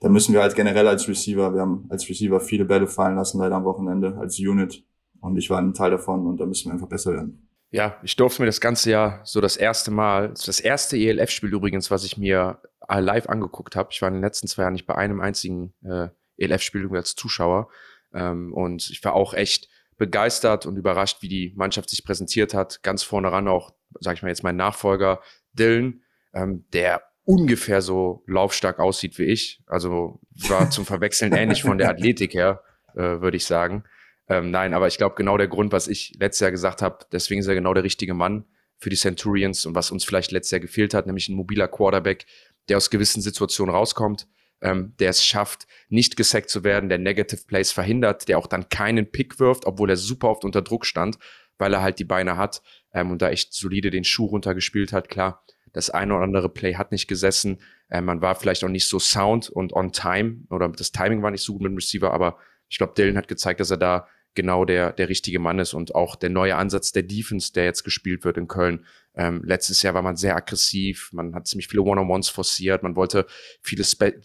da 0.00 0.08
müssen 0.08 0.32
wir 0.32 0.42
halt 0.42 0.54
generell 0.54 0.86
als 0.86 1.08
Receiver, 1.08 1.52
wir 1.52 1.60
haben 1.60 1.86
als 1.88 2.08
Receiver 2.08 2.40
viele 2.40 2.64
Bälle 2.64 2.86
fallen 2.86 3.16
lassen, 3.16 3.38
leider 3.38 3.56
am 3.56 3.64
Wochenende 3.64 4.16
als 4.18 4.38
Unit. 4.38 4.84
Und 5.20 5.36
ich 5.36 5.50
war 5.50 5.58
ein 5.58 5.74
Teil 5.74 5.90
davon 5.90 6.26
und 6.26 6.40
da 6.40 6.46
müssen 6.46 6.68
wir 6.68 6.74
einfach 6.74 6.88
besser 6.88 7.12
werden. 7.12 7.49
Ja, 7.70 7.98
ich 8.02 8.16
durfte 8.16 8.42
mir 8.42 8.46
das 8.46 8.60
ganze 8.60 8.90
Jahr 8.90 9.20
so 9.24 9.40
das 9.40 9.56
erste 9.56 9.90
Mal, 9.90 10.34
das 10.34 10.58
erste 10.58 10.96
ELF-Spiel 10.96 11.52
übrigens, 11.52 11.90
was 11.90 12.04
ich 12.04 12.16
mir 12.16 12.60
live 12.88 13.28
angeguckt 13.28 13.76
habe. 13.76 13.90
Ich 13.92 14.02
war 14.02 14.08
in 14.08 14.14
den 14.14 14.22
letzten 14.22 14.48
zwei 14.48 14.62
Jahren 14.62 14.72
nicht 14.72 14.86
bei 14.86 14.96
einem 14.96 15.20
einzigen 15.20 15.72
äh, 15.84 16.08
ELF-Spiel 16.38 16.88
als 16.94 17.14
Zuschauer. 17.14 17.68
Ähm, 18.12 18.52
und 18.52 18.90
ich 18.90 19.04
war 19.04 19.14
auch 19.14 19.34
echt 19.34 19.68
begeistert 19.96 20.66
und 20.66 20.76
überrascht, 20.76 21.18
wie 21.20 21.28
die 21.28 21.52
Mannschaft 21.56 21.90
sich 21.90 22.04
präsentiert 22.04 22.54
hat. 22.54 22.82
Ganz 22.82 23.02
vorne 23.02 23.30
ran 23.30 23.46
auch, 23.46 23.72
sag 24.00 24.16
ich 24.16 24.22
mal 24.22 24.30
jetzt 24.30 24.42
mein 24.42 24.56
Nachfolger 24.56 25.20
Dylan, 25.52 26.02
ähm, 26.34 26.64
der 26.72 27.02
ungefähr 27.24 27.82
so 27.82 28.24
laufstark 28.26 28.80
aussieht 28.80 29.18
wie 29.18 29.24
ich. 29.24 29.62
Also 29.66 30.18
war 30.48 30.70
zum 30.70 30.86
Verwechseln 30.86 31.32
ähnlich 31.32 31.62
von 31.62 31.78
der 31.78 31.90
Athletik 31.90 32.34
her, 32.34 32.62
äh, 32.94 33.20
würde 33.20 33.36
ich 33.36 33.44
sagen. 33.44 33.84
Ähm, 34.30 34.50
nein, 34.50 34.74
aber 34.74 34.86
ich 34.86 34.96
glaube 34.96 35.16
genau 35.16 35.36
der 35.36 35.48
Grund, 35.48 35.72
was 35.72 35.88
ich 35.88 36.12
letztes 36.18 36.40
Jahr 36.40 36.52
gesagt 36.52 36.82
habe, 36.82 37.04
deswegen 37.12 37.40
ist 37.40 37.48
er 37.48 37.54
genau 37.56 37.74
der 37.74 37.82
richtige 37.82 38.14
Mann 38.14 38.44
für 38.78 38.88
die 38.88 38.96
Centurions 38.96 39.66
und 39.66 39.74
was 39.74 39.90
uns 39.90 40.04
vielleicht 40.04 40.30
letztes 40.30 40.52
Jahr 40.52 40.60
gefehlt 40.60 40.94
hat, 40.94 41.06
nämlich 41.06 41.28
ein 41.28 41.34
mobiler 41.34 41.68
Quarterback, 41.68 42.26
der 42.68 42.76
aus 42.76 42.90
gewissen 42.90 43.20
Situationen 43.20 43.74
rauskommt, 43.74 44.28
ähm, 44.62 44.94
der 45.00 45.10
es 45.10 45.24
schafft, 45.24 45.66
nicht 45.88 46.16
gesackt 46.16 46.48
zu 46.48 46.62
werden, 46.62 46.88
der 46.88 46.98
Negative 46.98 47.42
Plays 47.46 47.72
verhindert, 47.72 48.28
der 48.28 48.38
auch 48.38 48.46
dann 48.46 48.68
keinen 48.68 49.10
Pick 49.10 49.40
wirft, 49.40 49.66
obwohl 49.66 49.90
er 49.90 49.96
super 49.96 50.30
oft 50.30 50.44
unter 50.44 50.62
Druck 50.62 50.86
stand, 50.86 51.18
weil 51.58 51.74
er 51.74 51.82
halt 51.82 51.98
die 51.98 52.04
Beine 52.04 52.36
hat 52.36 52.62
ähm, 52.94 53.10
und 53.10 53.20
da 53.20 53.30
echt 53.30 53.52
solide 53.52 53.90
den 53.90 54.04
Schuh 54.04 54.26
runtergespielt 54.26 54.92
hat, 54.92 55.08
klar 55.08 55.44
das 55.72 55.90
eine 55.90 56.14
oder 56.14 56.24
andere 56.24 56.48
Play 56.48 56.74
hat 56.74 56.92
nicht 56.92 57.06
gesessen. 57.06 57.60
Äh, 57.88 58.00
man 58.00 58.20
war 58.22 58.34
vielleicht 58.34 58.64
auch 58.64 58.68
nicht 58.68 58.88
so 58.88 58.98
sound 58.98 59.50
und 59.50 59.72
on 59.72 59.92
time 59.92 60.42
oder 60.50 60.68
das 60.68 60.92
Timing 60.92 61.22
war 61.22 61.30
nicht 61.30 61.44
so 61.44 61.52
gut 61.52 61.62
mit 61.62 61.70
dem 61.70 61.76
Receiver, 61.76 62.12
aber 62.12 62.38
ich 62.68 62.78
glaube, 62.78 62.94
Dylan 62.96 63.16
hat 63.16 63.28
gezeigt, 63.28 63.60
dass 63.60 63.70
er 63.70 63.76
da 63.76 64.06
genau 64.34 64.64
der, 64.64 64.92
der 64.92 65.08
richtige 65.08 65.38
Mann 65.38 65.58
ist 65.58 65.74
und 65.74 65.94
auch 65.94 66.16
der 66.16 66.30
neue 66.30 66.56
Ansatz 66.56 66.92
der 66.92 67.02
Defense, 67.02 67.52
der 67.52 67.64
jetzt 67.64 67.82
gespielt 67.82 68.24
wird 68.24 68.36
in 68.36 68.48
Köln. 68.48 68.84
Ähm, 69.14 69.42
letztes 69.44 69.82
Jahr 69.82 69.94
war 69.94 70.02
man 70.02 70.16
sehr 70.16 70.36
aggressiv, 70.36 71.10
man 71.12 71.34
hat 71.34 71.46
ziemlich 71.48 71.66
viele 71.66 71.82
One-on-Ones 71.82 72.28
forciert, 72.28 72.82
man 72.82 72.94
wollte 72.94 73.26
viele 73.60 73.82
Spe 73.82 74.20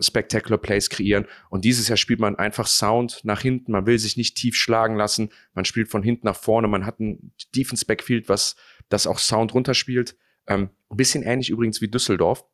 Spectacular 0.00 0.58
Plays 0.58 0.90
kreieren 0.90 1.26
und 1.48 1.64
dieses 1.64 1.88
Jahr 1.88 1.96
spielt 1.96 2.20
man 2.20 2.36
einfach 2.36 2.66
Sound 2.66 3.20
nach 3.24 3.40
hinten, 3.40 3.72
man 3.72 3.86
will 3.86 3.98
sich 3.98 4.16
nicht 4.18 4.36
tief 4.36 4.54
schlagen 4.54 4.96
lassen, 4.96 5.30
man 5.54 5.64
spielt 5.64 5.88
von 5.88 6.02
hinten 6.02 6.26
nach 6.26 6.36
vorne, 6.36 6.68
man 6.68 6.84
hat 6.84 7.00
ein 7.00 7.32
Defense-Backfield, 7.56 8.28
was 8.28 8.56
das 8.90 9.06
auch 9.06 9.18
Sound 9.18 9.54
runterspielt 9.54 10.14
ähm, 10.48 10.70
bisschen 10.90 11.22
ähnlich 11.22 11.50
übrigens 11.50 11.80
wie 11.80 11.88
Düsseldorf 11.88 12.44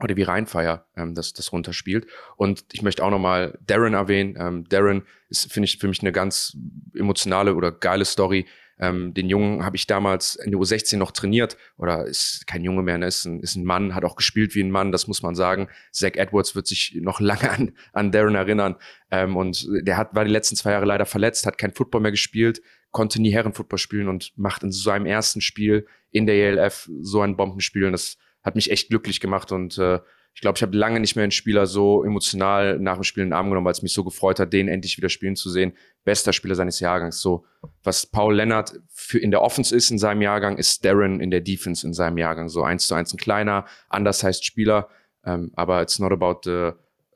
oder 0.00 0.16
wie 0.16 0.22
Rheinfeier 0.22 0.86
ähm, 0.96 1.14
das, 1.14 1.32
das 1.32 1.52
runterspielt. 1.52 2.06
Und 2.36 2.64
ich 2.72 2.82
möchte 2.82 3.04
auch 3.04 3.10
nochmal 3.10 3.58
Darren 3.66 3.94
erwähnen. 3.94 4.36
Ähm, 4.38 4.68
Darren 4.68 5.02
ist, 5.28 5.52
finde 5.52 5.66
ich, 5.66 5.78
für 5.78 5.88
mich 5.88 6.00
eine 6.00 6.12
ganz 6.12 6.56
emotionale 6.94 7.54
oder 7.54 7.72
geile 7.72 8.04
Story. 8.04 8.46
Ähm, 8.78 9.14
den 9.14 9.30
Jungen 9.30 9.64
habe 9.64 9.76
ich 9.76 9.86
damals 9.86 10.34
in 10.34 10.50
der 10.50 10.60
U16 10.60 10.98
noch 10.98 11.12
trainiert 11.12 11.56
oder 11.78 12.04
ist 12.04 12.46
kein 12.46 12.62
Junge 12.62 12.82
mehr, 12.82 12.98
ne? 12.98 13.06
ist, 13.06 13.24
ein, 13.24 13.40
ist 13.40 13.56
ein 13.56 13.64
Mann, 13.64 13.94
hat 13.94 14.04
auch 14.04 14.16
gespielt 14.16 14.54
wie 14.54 14.62
ein 14.62 14.70
Mann, 14.70 14.92
das 14.92 15.06
muss 15.06 15.22
man 15.22 15.34
sagen. 15.34 15.68
Zach 15.92 16.12
Edwards 16.14 16.54
wird 16.54 16.66
sich 16.66 16.98
noch 17.00 17.18
lange 17.20 17.50
an, 17.50 17.72
an 17.94 18.12
Darren 18.12 18.34
erinnern. 18.34 18.76
Ähm, 19.10 19.36
und 19.36 19.66
der 19.82 19.96
hat, 19.96 20.14
war 20.14 20.26
die 20.26 20.30
letzten 20.30 20.56
zwei 20.56 20.72
Jahre 20.72 20.84
leider 20.84 21.06
verletzt, 21.06 21.46
hat 21.46 21.56
kein 21.56 21.72
Football 21.72 22.02
mehr 22.02 22.10
gespielt, 22.10 22.60
konnte 22.90 23.20
nie 23.20 23.32
Herrenfootball 23.32 23.78
spielen 23.78 24.08
und 24.08 24.32
macht 24.36 24.62
in 24.62 24.72
seinem 24.72 25.06
ersten 25.06 25.40
Spiel 25.40 25.86
in 26.10 26.26
der 26.26 26.34
ELF 26.34 26.90
so 27.00 27.22
ein 27.22 27.36
Bombenspiel. 27.36 27.86
Und 27.86 27.92
das 27.92 28.18
hat 28.46 28.54
mich 28.54 28.70
echt 28.70 28.88
glücklich 28.88 29.20
gemacht. 29.20 29.50
Und 29.50 29.76
äh, 29.76 29.98
ich 30.32 30.40
glaube, 30.40 30.56
ich 30.56 30.62
habe 30.62 30.76
lange 30.76 31.00
nicht 31.00 31.16
mehr 31.16 31.24
einen 31.24 31.32
Spieler 31.32 31.66
so 31.66 32.04
emotional 32.04 32.78
nach 32.78 32.94
dem 32.94 33.02
Spiel 33.02 33.24
in 33.24 33.30
den 33.30 33.34
Arm 33.34 33.48
genommen, 33.48 33.64
weil 33.64 33.72
es 33.72 33.82
mich 33.82 33.92
so 33.92 34.04
gefreut 34.04 34.38
hat, 34.38 34.52
den 34.52 34.68
endlich 34.68 34.96
wieder 34.96 35.08
spielen 35.08 35.34
zu 35.34 35.50
sehen. 35.50 35.72
Bester 36.04 36.32
Spieler 36.32 36.54
seines 36.54 36.78
Jahrgangs. 36.78 37.20
So, 37.20 37.44
was 37.82 38.06
Paul 38.06 38.36
Lennart 38.36 38.78
für 38.88 39.18
in 39.18 39.32
der 39.32 39.42
Offense 39.42 39.74
ist 39.74 39.90
in 39.90 39.98
seinem 39.98 40.22
Jahrgang, 40.22 40.58
ist 40.58 40.84
Darren 40.84 41.20
in 41.20 41.32
der 41.32 41.40
Defense 41.40 41.84
in 41.84 41.92
seinem 41.92 42.18
Jahrgang. 42.18 42.48
So 42.48 42.62
eins 42.62 42.86
zu 42.86 42.94
eins 42.94 43.12
ein 43.12 43.18
kleiner, 43.18 43.66
anders 43.88 44.22
heißt 44.22 44.44
Spieler. 44.44 44.88
Ähm, 45.24 45.50
aber 45.56 45.82
it's 45.82 45.98
not 45.98 46.12
about 46.12 46.42
the 46.44 46.70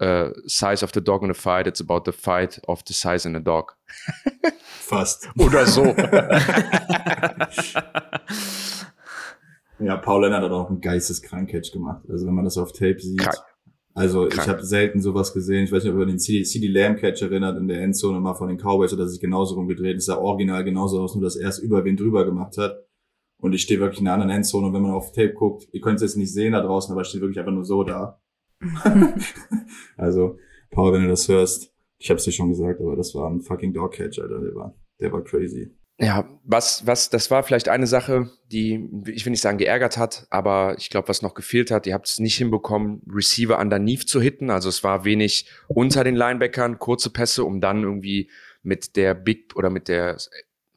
uh, 0.04 0.32
size 0.46 0.82
of 0.82 0.90
the 0.92 1.00
dog 1.00 1.22
in 1.22 1.30
a 1.30 1.34
fight, 1.34 1.68
it's 1.68 1.80
about 1.80 2.02
the 2.06 2.12
fight 2.12 2.60
of 2.66 2.82
the 2.88 2.92
size 2.92 3.28
in 3.28 3.37
a 3.37 3.40
dog. 3.40 3.76
Fast. 4.64 5.28
Oder 5.38 5.64
so. 5.64 5.94
ja, 9.80 9.96
Paul 9.96 10.22
Lennart 10.22 10.44
hat 10.44 10.52
auch 10.52 10.68
einen 10.68 10.80
geisteskrank 10.80 11.50
Catch 11.50 11.72
gemacht. 11.72 12.04
Also 12.08 12.26
wenn 12.26 12.34
man 12.34 12.44
das 12.44 12.58
auf 12.58 12.72
Tape 12.72 13.00
sieht. 13.00 13.20
Krank. 13.20 13.37
Also 13.94 14.28
Krank. 14.28 14.34
ich 14.34 14.49
habe 14.49 14.64
selten 14.64 15.00
sowas 15.00 15.32
gesehen. 15.32 15.64
Ich 15.64 15.72
weiß 15.72 15.84
nicht, 15.84 15.92
ob 15.92 15.99
ihr 15.99 16.06
den 16.06 16.18
CD, 16.18 16.44
CD 16.44 16.68
Lamb 16.68 16.99
Catch 16.99 17.22
erinnert 17.22 17.58
in 17.58 17.68
der 17.68 17.82
Endzone 17.82 18.20
mal 18.20 18.34
von 18.34 18.49
den 18.49 18.58
Cowboys, 18.58 18.92
oder 18.92 19.08
sich 19.08 19.20
genauso 19.20 19.54
rumgedreht 19.56 19.96
ist. 19.96 20.08
Er 20.08 20.20
original 20.20 20.64
genauso 20.64 21.00
aus, 21.00 21.14
nur 21.14 21.25
dass 21.25 21.37
er 21.37 21.49
es 21.49 21.58
über 21.58 21.84
wen 21.84 21.96
drüber 21.96 22.25
gemacht 22.25 22.56
hat. 22.58 22.84
und 23.38 23.54
ich 23.54 23.62
stehe 23.62 23.80
wirklich 23.80 24.00
in 24.00 24.04
der 24.04 24.14
anderen 24.14 24.30
Endzone 24.30 24.66
und 24.66 24.75
wenn 24.75 24.82
man 24.82 24.92
auf 24.92 25.12
Tape 25.12 25.32
guckt, 25.32 25.66
ihr 25.72 25.80
könnt 25.80 25.96
es 25.96 26.02
jetzt 26.02 26.16
nicht 26.16 26.32
sehen 26.32 26.52
da 26.52 26.60
draußen, 26.60 26.92
aber 26.92 27.00
ich 27.02 27.08
stehe 27.08 27.22
wirklich 27.22 27.38
einfach 27.38 27.52
nur 27.52 27.64
so 27.64 27.82
da. 27.84 28.20
also, 29.96 30.37
Paul, 30.70 30.92
wenn 30.92 31.02
du 31.02 31.08
das 31.08 31.26
hörst, 31.28 31.72
ich 31.99 32.10
hab's 32.10 32.25
dir 32.25 32.32
schon 32.32 32.50
gesagt, 32.50 32.80
aber 32.80 32.96
das 32.96 33.14
war 33.14 33.30
ein 33.30 33.40
fucking 33.40 33.72
Dogcatch, 33.72 34.18
Alter, 34.18 34.40
der 34.40 34.54
war, 34.54 34.75
der 35.00 35.12
war 35.12 35.22
crazy. 35.22 35.75
Ja, 36.02 36.26
was, 36.45 36.87
was, 36.87 37.11
das 37.11 37.30
war 37.30 37.42
vielleicht 37.42 37.69
eine 37.69 37.87
Sache, 37.87 38.30
die, 38.50 38.88
ich 39.07 39.26
will 39.26 39.33
nicht 39.33 39.42
sagen 39.42 39.59
geärgert 39.59 39.99
hat, 39.99 40.26
aber 40.30 40.75
ich 40.78 40.88
glaube, 40.88 41.09
was 41.09 41.21
noch 41.21 41.35
gefehlt 41.35 41.71
hat, 41.71 41.87
ihr 41.87 41.92
habt 41.92 42.09
es 42.09 42.19
nicht 42.19 42.38
hinbekommen, 42.38 43.02
Receiver 43.07 43.59
underneath 43.59 44.09
zu 44.09 44.19
hitten. 44.19 44.49
Also 44.49 44.71
es 44.71 44.83
war 44.83 45.04
wenig 45.04 45.50
unter 45.69 46.02
den 46.02 46.16
Linebackern, 46.16 46.78
kurze 46.78 47.11
Pässe, 47.11 47.45
um 47.45 47.61
dann 47.61 47.83
irgendwie 47.83 48.30
mit 48.62 48.97
der 48.97 49.12
Big 49.12 49.54
oder 49.57 49.69
mit 49.69 49.88
der, 49.88 50.16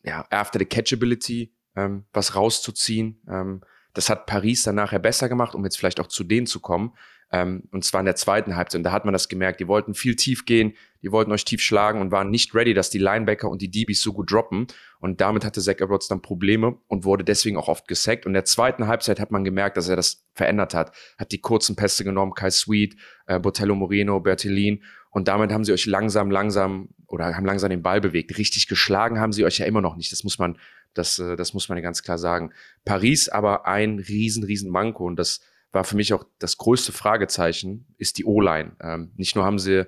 ja, 0.04 0.26
after 0.30 0.60
the 0.60 0.66
Catchability 0.66 1.54
ähm, 1.78 2.04
was 2.12 2.36
rauszuziehen. 2.36 3.22
Ähm, 3.30 3.62
das 3.94 4.10
hat 4.10 4.26
Paris 4.26 4.64
dann 4.64 4.76
nachher 4.76 5.00
besser 5.00 5.30
gemacht, 5.30 5.56
um 5.56 5.64
jetzt 5.64 5.78
vielleicht 5.78 6.02
auch 6.02 6.08
zu 6.08 6.26
denen 6.26 6.48
zu 6.48 6.60
kommen. 6.60 6.98
Ähm, 7.34 7.64
und 7.72 7.84
zwar 7.84 8.00
in 8.00 8.06
der 8.06 8.16
zweiten 8.16 8.56
Halbzeit. 8.56 8.80
Und 8.80 8.84
da 8.84 8.92
hat 8.92 9.06
man 9.06 9.12
das 9.12 9.28
gemerkt. 9.28 9.60
Die 9.60 9.68
wollten 9.68 9.96
viel 9.96 10.16
tief 10.16 10.46
gehen, 10.46 10.76
die 11.02 11.12
wollten 11.12 11.32
euch 11.32 11.44
tief 11.44 11.62
schlagen 11.62 12.00
und 12.00 12.12
waren 12.12 12.30
nicht 12.30 12.54
ready, 12.54 12.76
dass 12.76 12.92
die 12.92 13.00
Linebacker 13.00 13.50
und 13.50 13.64
die 13.64 13.72
DBs 13.72 14.04
so 14.04 14.14
gut 14.14 14.32
droppen. 14.32 14.68
Und 15.00 15.20
damit 15.20 15.44
hatte 15.44 15.60
Zach 15.60 15.80
Edwards 15.80 16.08
dann 16.08 16.22
Probleme 16.22 16.78
und 16.88 17.06
wurde 17.06 17.24
deswegen 17.24 17.58
auch 17.58 17.70
oft 17.70 17.88
gesackt. 17.88 18.28
Und 18.28 18.30
in 18.30 18.36
der 18.36 18.46
zweiten 18.46 18.86
Halbzeit 18.86 19.20
hat 19.20 19.32
man 19.32 19.44
gemerkt, 19.44 19.78
dass 19.78 19.90
er 19.90 19.96
das 19.96 20.24
verändert 20.36 20.76
hat. 20.76 20.96
Hat 21.18 21.32
die 21.32 21.42
kurzen 21.42 21.76
Pässe 21.76 22.04
genommen, 22.04 22.36
Kai 22.36 22.52
Sweet, 22.52 22.96
äh, 23.26 23.40
Botello 23.40 23.74
Moreno, 23.74 24.20
Bertellin. 24.20 24.84
Und 25.10 25.28
damit 25.28 25.52
haben 25.52 25.64
sie 25.64 25.74
euch 25.74 25.88
langsam, 25.88 26.30
langsam 26.30 26.90
oder 27.08 27.36
haben 27.36 27.46
langsam 27.46 27.72
den 27.72 27.82
Ball 27.82 28.00
bewegt. 28.00 28.38
Richtig 28.38 28.68
geschlagen 28.68 29.20
haben 29.20 29.34
sie 29.34 29.44
euch 29.44 29.58
ja 29.58 29.66
immer 29.66 29.82
noch 29.82 29.96
nicht. 29.96 30.12
Das 30.12 30.24
muss 30.24 30.38
man, 30.38 30.60
das, 30.94 31.18
äh, 31.18 31.36
das 31.36 31.56
muss 31.56 31.68
man 31.68 31.82
ganz 31.82 32.04
klar 32.04 32.20
sagen. 32.20 32.52
Paris 32.86 33.28
aber 33.28 33.66
ein 33.66 33.98
riesen, 33.98 34.44
riesen 34.44 34.70
Manko 34.70 35.08
und 35.08 35.16
das 35.16 35.42
war 35.74 35.84
für 35.84 35.98
mich 35.98 36.14
auch 36.14 36.24
das 36.40 36.58
größte 36.58 36.92
Fragezeichen, 36.92 37.88
ist 37.98 38.18
die 38.18 38.26
O-Line. 38.26 38.78
Ähm, 38.80 39.12
nicht 39.18 39.36
nur 39.36 39.44
haben 39.44 39.60
sie, 39.60 39.88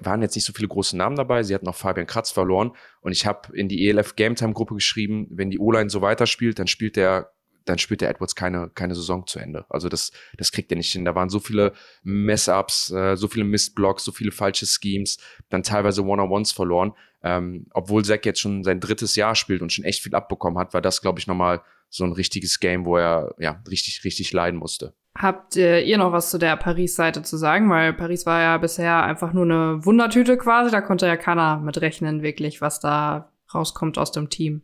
waren 0.00 0.20
jetzt 0.20 0.34
nicht 0.34 0.44
so 0.44 0.52
viele 0.52 0.68
große 0.68 0.96
Namen 0.96 1.16
dabei, 1.16 1.42
sie 1.42 1.54
hatten 1.54 1.68
auch 1.68 1.76
Fabian 1.76 2.06
Kratz 2.06 2.30
verloren 2.30 2.72
und 3.00 3.12
ich 3.12 3.24
habe 3.24 3.56
in 3.56 3.68
die 3.68 3.88
ELF 3.88 4.16
Game 4.16 4.34
Time 4.34 4.52
Gruppe 4.52 4.74
geschrieben, 4.74 5.28
wenn 5.30 5.50
die 5.50 5.58
O-Line 5.58 5.88
so 5.88 6.02
weiterspielt, 6.02 6.58
dann 6.58 6.66
spielt 6.66 6.96
der 6.96 7.30
dann 7.64 7.78
spielt 7.78 8.02
der 8.02 8.10
Edwards 8.10 8.34
keine, 8.34 8.70
keine 8.74 8.94
Saison 8.94 9.26
zu 9.26 9.38
Ende. 9.38 9.64
Also 9.70 9.88
das, 9.88 10.12
das 10.36 10.52
kriegt 10.52 10.70
er 10.70 10.76
nicht 10.76 10.92
hin. 10.92 11.06
Da 11.06 11.14
waren 11.14 11.30
so 11.30 11.40
viele 11.40 11.72
Mess-Ups, 12.02 12.90
äh, 12.90 13.16
so 13.16 13.26
viele 13.26 13.44
Mistblocks, 13.44 14.04
so 14.04 14.12
viele 14.12 14.32
falsche 14.32 14.66
Schemes, 14.66 15.16
dann 15.48 15.62
teilweise 15.62 16.04
One-on-Ones 16.04 16.52
verloren. 16.52 16.92
Ähm, 17.22 17.66
obwohl 17.72 18.04
Zack 18.04 18.26
jetzt 18.26 18.40
schon 18.40 18.64
sein 18.64 18.80
drittes 18.80 19.16
Jahr 19.16 19.34
spielt 19.34 19.62
und 19.62 19.72
schon 19.72 19.86
echt 19.86 20.02
viel 20.02 20.14
abbekommen 20.14 20.58
hat, 20.58 20.74
war 20.74 20.82
das, 20.82 21.00
glaube 21.00 21.20
ich, 21.20 21.26
nochmal 21.26 21.62
so 21.88 22.04
ein 22.04 22.12
richtiges 22.12 22.60
Game, 22.60 22.84
wo 22.84 22.98
er 22.98 23.34
ja 23.38 23.62
richtig, 23.68 24.04
richtig 24.04 24.32
leiden 24.32 24.58
musste. 24.58 24.94
Habt 25.16 25.54
ihr 25.54 25.96
noch 25.96 26.10
was 26.10 26.30
zu 26.30 26.38
der 26.38 26.56
Paris-Seite 26.56 27.22
zu 27.22 27.36
sagen? 27.36 27.70
Weil 27.70 27.92
Paris 27.92 28.26
war 28.26 28.40
ja 28.40 28.58
bisher 28.58 29.04
einfach 29.04 29.32
nur 29.32 29.44
eine 29.44 29.84
Wundertüte 29.84 30.36
quasi. 30.36 30.72
Da 30.72 30.80
konnte 30.80 31.06
ja 31.06 31.16
keiner 31.16 31.58
mit 31.58 31.80
rechnen, 31.80 32.22
wirklich, 32.22 32.60
was 32.60 32.80
da 32.80 33.30
rauskommt 33.54 33.96
aus 33.96 34.10
dem 34.10 34.28
Team. 34.28 34.62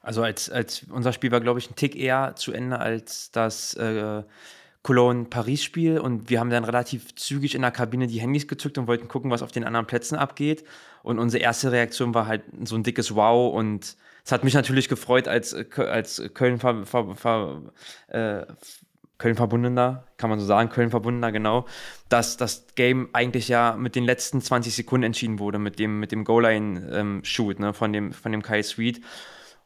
Also 0.00 0.22
als, 0.22 0.50
als 0.50 0.86
unser 0.90 1.12
Spiel 1.12 1.30
war, 1.30 1.40
glaube 1.40 1.58
ich, 1.58 1.70
ein 1.70 1.76
Tick 1.76 1.94
eher 1.94 2.34
zu 2.36 2.52
Ende 2.52 2.78
als 2.78 3.30
das 3.32 3.74
äh, 3.74 4.22
Cologne-Paris-Spiel. 4.82 5.98
Und 5.98 6.30
wir 6.30 6.40
haben 6.40 6.50
dann 6.50 6.64
relativ 6.64 7.14
zügig 7.14 7.54
in 7.54 7.60
der 7.60 7.70
Kabine 7.70 8.06
die 8.06 8.20
Handys 8.20 8.48
gezückt 8.48 8.78
und 8.78 8.86
wollten 8.86 9.08
gucken, 9.08 9.30
was 9.30 9.42
auf 9.42 9.52
den 9.52 9.64
anderen 9.64 9.86
Plätzen 9.86 10.16
abgeht. 10.16 10.64
Und 11.02 11.18
unsere 11.18 11.42
erste 11.42 11.70
Reaktion 11.70 12.14
war 12.14 12.26
halt 12.26 12.44
so 12.64 12.76
ein 12.76 12.82
dickes 12.82 13.14
Wow 13.14 13.54
und 13.54 13.96
es 14.24 14.32
hat 14.32 14.44
mich 14.44 14.54
natürlich 14.54 14.88
gefreut 14.88 15.26
als, 15.26 15.54
als 15.76 16.22
Köln, 16.32 16.58
ver, 16.58 16.86
ver, 16.86 17.16
ver, 17.16 17.62
äh, 18.08 18.46
Köln 19.22 19.36
verbundener, 19.36 20.02
kann 20.16 20.30
man 20.30 20.40
so 20.40 20.46
sagen, 20.46 20.68
Köln 20.68 20.90
verbundener, 20.90 21.30
genau, 21.30 21.64
dass 22.08 22.36
das 22.36 22.66
Game 22.74 23.08
eigentlich 23.12 23.46
ja 23.46 23.76
mit 23.78 23.94
den 23.94 24.02
letzten 24.02 24.40
20 24.40 24.74
Sekunden 24.74 25.04
entschieden 25.04 25.38
wurde, 25.38 25.60
mit 25.60 25.78
dem, 25.78 26.00
mit 26.00 26.10
dem 26.10 26.24
Goal-Line-Shoot 26.24 27.56
ähm, 27.56 27.62
ne, 27.62 27.72
von, 27.72 27.92
dem, 27.92 28.12
von 28.12 28.32
dem 28.32 28.42
Kai 28.42 28.64
Sweet. 28.64 29.00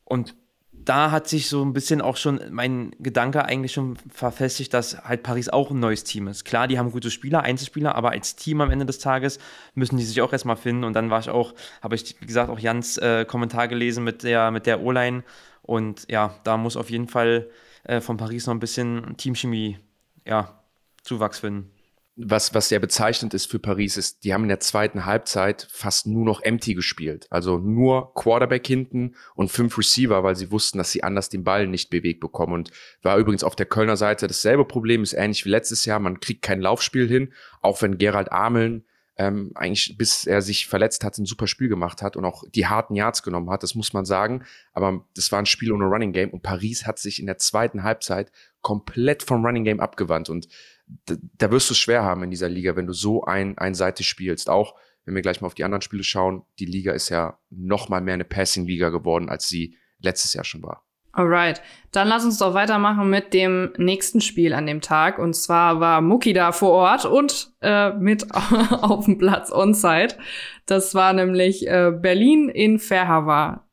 Und 0.04 0.34
da 0.72 1.10
hat 1.10 1.26
sich 1.26 1.48
so 1.48 1.64
ein 1.64 1.72
bisschen 1.72 2.02
auch 2.02 2.18
schon 2.18 2.38
mein 2.50 2.94
Gedanke 2.98 3.46
eigentlich 3.46 3.72
schon 3.72 3.96
verfestigt, 4.12 4.74
dass 4.74 5.02
halt 5.04 5.22
Paris 5.22 5.48
auch 5.48 5.70
ein 5.70 5.80
neues 5.80 6.04
Team 6.04 6.28
ist. 6.28 6.44
Klar, 6.44 6.68
die 6.68 6.78
haben 6.78 6.92
gute 6.92 7.10
Spieler, 7.10 7.40
Einzelspieler, 7.40 7.94
aber 7.94 8.10
als 8.10 8.36
Team 8.36 8.60
am 8.60 8.70
Ende 8.70 8.84
des 8.84 8.98
Tages 8.98 9.38
müssen 9.74 9.96
die 9.96 10.04
sich 10.04 10.20
auch 10.20 10.34
erstmal 10.34 10.56
finden. 10.56 10.84
Und 10.84 10.92
dann 10.92 11.08
war 11.08 11.20
ich 11.20 11.30
auch, 11.30 11.54
habe 11.80 11.94
ich, 11.94 12.14
wie 12.20 12.26
gesagt, 12.26 12.50
auch 12.50 12.58
Jans 12.58 12.98
äh, 12.98 13.24
Kommentar 13.24 13.68
gelesen 13.68 14.04
mit 14.04 14.22
der, 14.22 14.50
mit 14.50 14.66
der 14.66 14.82
O-Line. 14.82 15.24
Und 15.62 16.04
ja, 16.10 16.34
da 16.44 16.58
muss 16.58 16.76
auf 16.76 16.90
jeden 16.90 17.08
Fall 17.08 17.48
äh, 17.86 18.00
von 18.00 18.16
Paris 18.16 18.46
noch 18.46 18.54
ein 18.54 18.60
bisschen 18.60 19.16
Teamchemie, 19.16 19.78
ja, 20.26 20.62
Zuwachs 21.02 21.40
finden 21.40 21.70
was, 22.16 22.54
was 22.54 22.70
sehr 22.70 22.80
bezeichnend 22.80 23.34
ist 23.34 23.50
für 23.50 23.58
Paris, 23.58 23.98
ist, 23.98 24.24
die 24.24 24.32
haben 24.32 24.44
in 24.44 24.48
der 24.48 24.60
zweiten 24.60 25.04
Halbzeit 25.04 25.68
fast 25.70 26.06
nur 26.06 26.24
noch 26.24 26.40
empty 26.40 26.74
gespielt. 26.74 27.26
Also 27.28 27.58
nur 27.58 28.14
Quarterback 28.14 28.66
hinten 28.66 29.14
und 29.34 29.50
fünf 29.50 29.76
Receiver, 29.76 30.24
weil 30.24 30.34
sie 30.34 30.50
wussten, 30.50 30.78
dass 30.78 30.90
sie 30.90 31.02
anders 31.02 31.28
den 31.28 31.44
Ball 31.44 31.66
nicht 31.66 31.90
bewegt 31.90 32.20
bekommen. 32.20 32.54
Und 32.54 32.70
war 33.02 33.18
übrigens 33.18 33.44
auf 33.44 33.54
der 33.54 33.66
Kölner 33.66 33.98
Seite 33.98 34.26
dasselbe 34.26 34.64
Problem, 34.64 35.02
ist 35.02 35.12
ähnlich 35.12 35.44
wie 35.44 35.50
letztes 35.50 35.84
Jahr. 35.84 35.98
Man 35.98 36.18
kriegt 36.20 36.40
kein 36.40 36.62
Laufspiel 36.62 37.06
hin, 37.06 37.34
auch 37.60 37.82
wenn 37.82 37.98
Gerald 37.98 38.32
Ameln 38.32 38.86
ähm, 39.18 39.52
eigentlich 39.54 39.96
bis 39.96 40.26
er 40.26 40.42
sich 40.42 40.66
verletzt 40.66 41.04
hat, 41.04 41.16
ein 41.18 41.24
super 41.24 41.46
Spiel 41.46 41.68
gemacht 41.68 42.02
hat 42.02 42.16
und 42.16 42.24
auch 42.24 42.44
die 42.54 42.66
harten 42.66 42.94
Yards 42.94 43.22
genommen 43.22 43.50
hat, 43.50 43.62
das 43.62 43.74
muss 43.74 43.92
man 43.92 44.04
sagen. 44.04 44.44
Aber 44.72 45.04
das 45.14 45.32
war 45.32 45.38
ein 45.38 45.46
Spiel 45.46 45.72
ohne 45.72 45.86
Running 45.86 46.12
Game 46.12 46.30
und 46.30 46.42
Paris 46.42 46.86
hat 46.86 46.98
sich 46.98 47.20
in 47.20 47.26
der 47.26 47.38
zweiten 47.38 47.82
Halbzeit 47.82 48.30
komplett 48.60 49.22
vom 49.22 49.44
Running 49.44 49.64
Game 49.64 49.80
abgewandt 49.80 50.28
und 50.28 50.48
da, 50.86 51.50
wirst 51.50 51.68
du 51.70 51.74
es 51.74 51.78
schwer 51.78 52.04
haben 52.04 52.22
in 52.22 52.30
dieser 52.30 52.48
Liga, 52.48 52.76
wenn 52.76 52.86
du 52.86 52.92
so 52.92 53.24
ein, 53.24 53.58
einseitig 53.58 54.08
spielst. 54.08 54.48
Auch 54.48 54.76
wenn 55.04 55.14
wir 55.14 55.22
gleich 55.22 55.40
mal 55.40 55.46
auf 55.46 55.54
die 55.54 55.64
anderen 55.64 55.82
Spiele 55.82 56.04
schauen, 56.04 56.44
die 56.58 56.66
Liga 56.66 56.92
ist 56.92 57.08
ja 57.08 57.38
noch 57.50 57.88
mal 57.88 58.00
mehr 58.00 58.14
eine 58.14 58.24
Passing-Liga 58.24 58.90
geworden, 58.90 59.28
als 59.28 59.48
sie 59.48 59.76
letztes 59.98 60.34
Jahr 60.34 60.44
schon 60.44 60.62
war. 60.62 60.85
Alright, 61.16 61.62
dann 61.92 62.08
lass 62.08 62.26
uns 62.26 62.36
doch 62.36 62.52
weitermachen 62.52 63.08
mit 63.08 63.32
dem 63.32 63.72
nächsten 63.78 64.20
Spiel 64.20 64.52
an 64.52 64.66
dem 64.66 64.82
Tag. 64.82 65.18
Und 65.18 65.34
zwar 65.34 65.80
war 65.80 66.02
Muki 66.02 66.34
da 66.34 66.52
vor 66.52 66.72
Ort 66.72 67.06
und 67.06 67.52
äh, 67.62 67.90
mit 67.94 68.26
auf 68.34 69.06
dem 69.06 69.16
Platz 69.16 69.50
on-site. 69.50 70.18
Das 70.66 70.94
war 70.94 71.14
nämlich 71.14 71.66
äh, 71.68 71.90
Berlin 71.90 72.50
in 72.50 72.78
Verhava. 72.78 73.64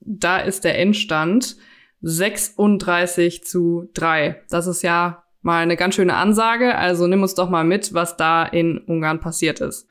Da 0.00 0.40
ist 0.40 0.64
der 0.64 0.78
Endstand 0.78 1.56
36 2.02 3.44
zu 3.44 3.88
3. 3.94 4.42
Das 4.50 4.66
ist 4.66 4.82
ja 4.82 5.24
mal 5.40 5.62
eine 5.62 5.76
ganz 5.76 5.94
schöne 5.94 6.16
Ansage. 6.16 6.74
Also 6.74 7.06
nimm 7.06 7.22
uns 7.22 7.34
doch 7.34 7.48
mal 7.48 7.64
mit, 7.64 7.94
was 7.94 8.18
da 8.18 8.44
in 8.44 8.76
Ungarn 8.76 9.20
passiert 9.20 9.60
ist. 9.60 9.88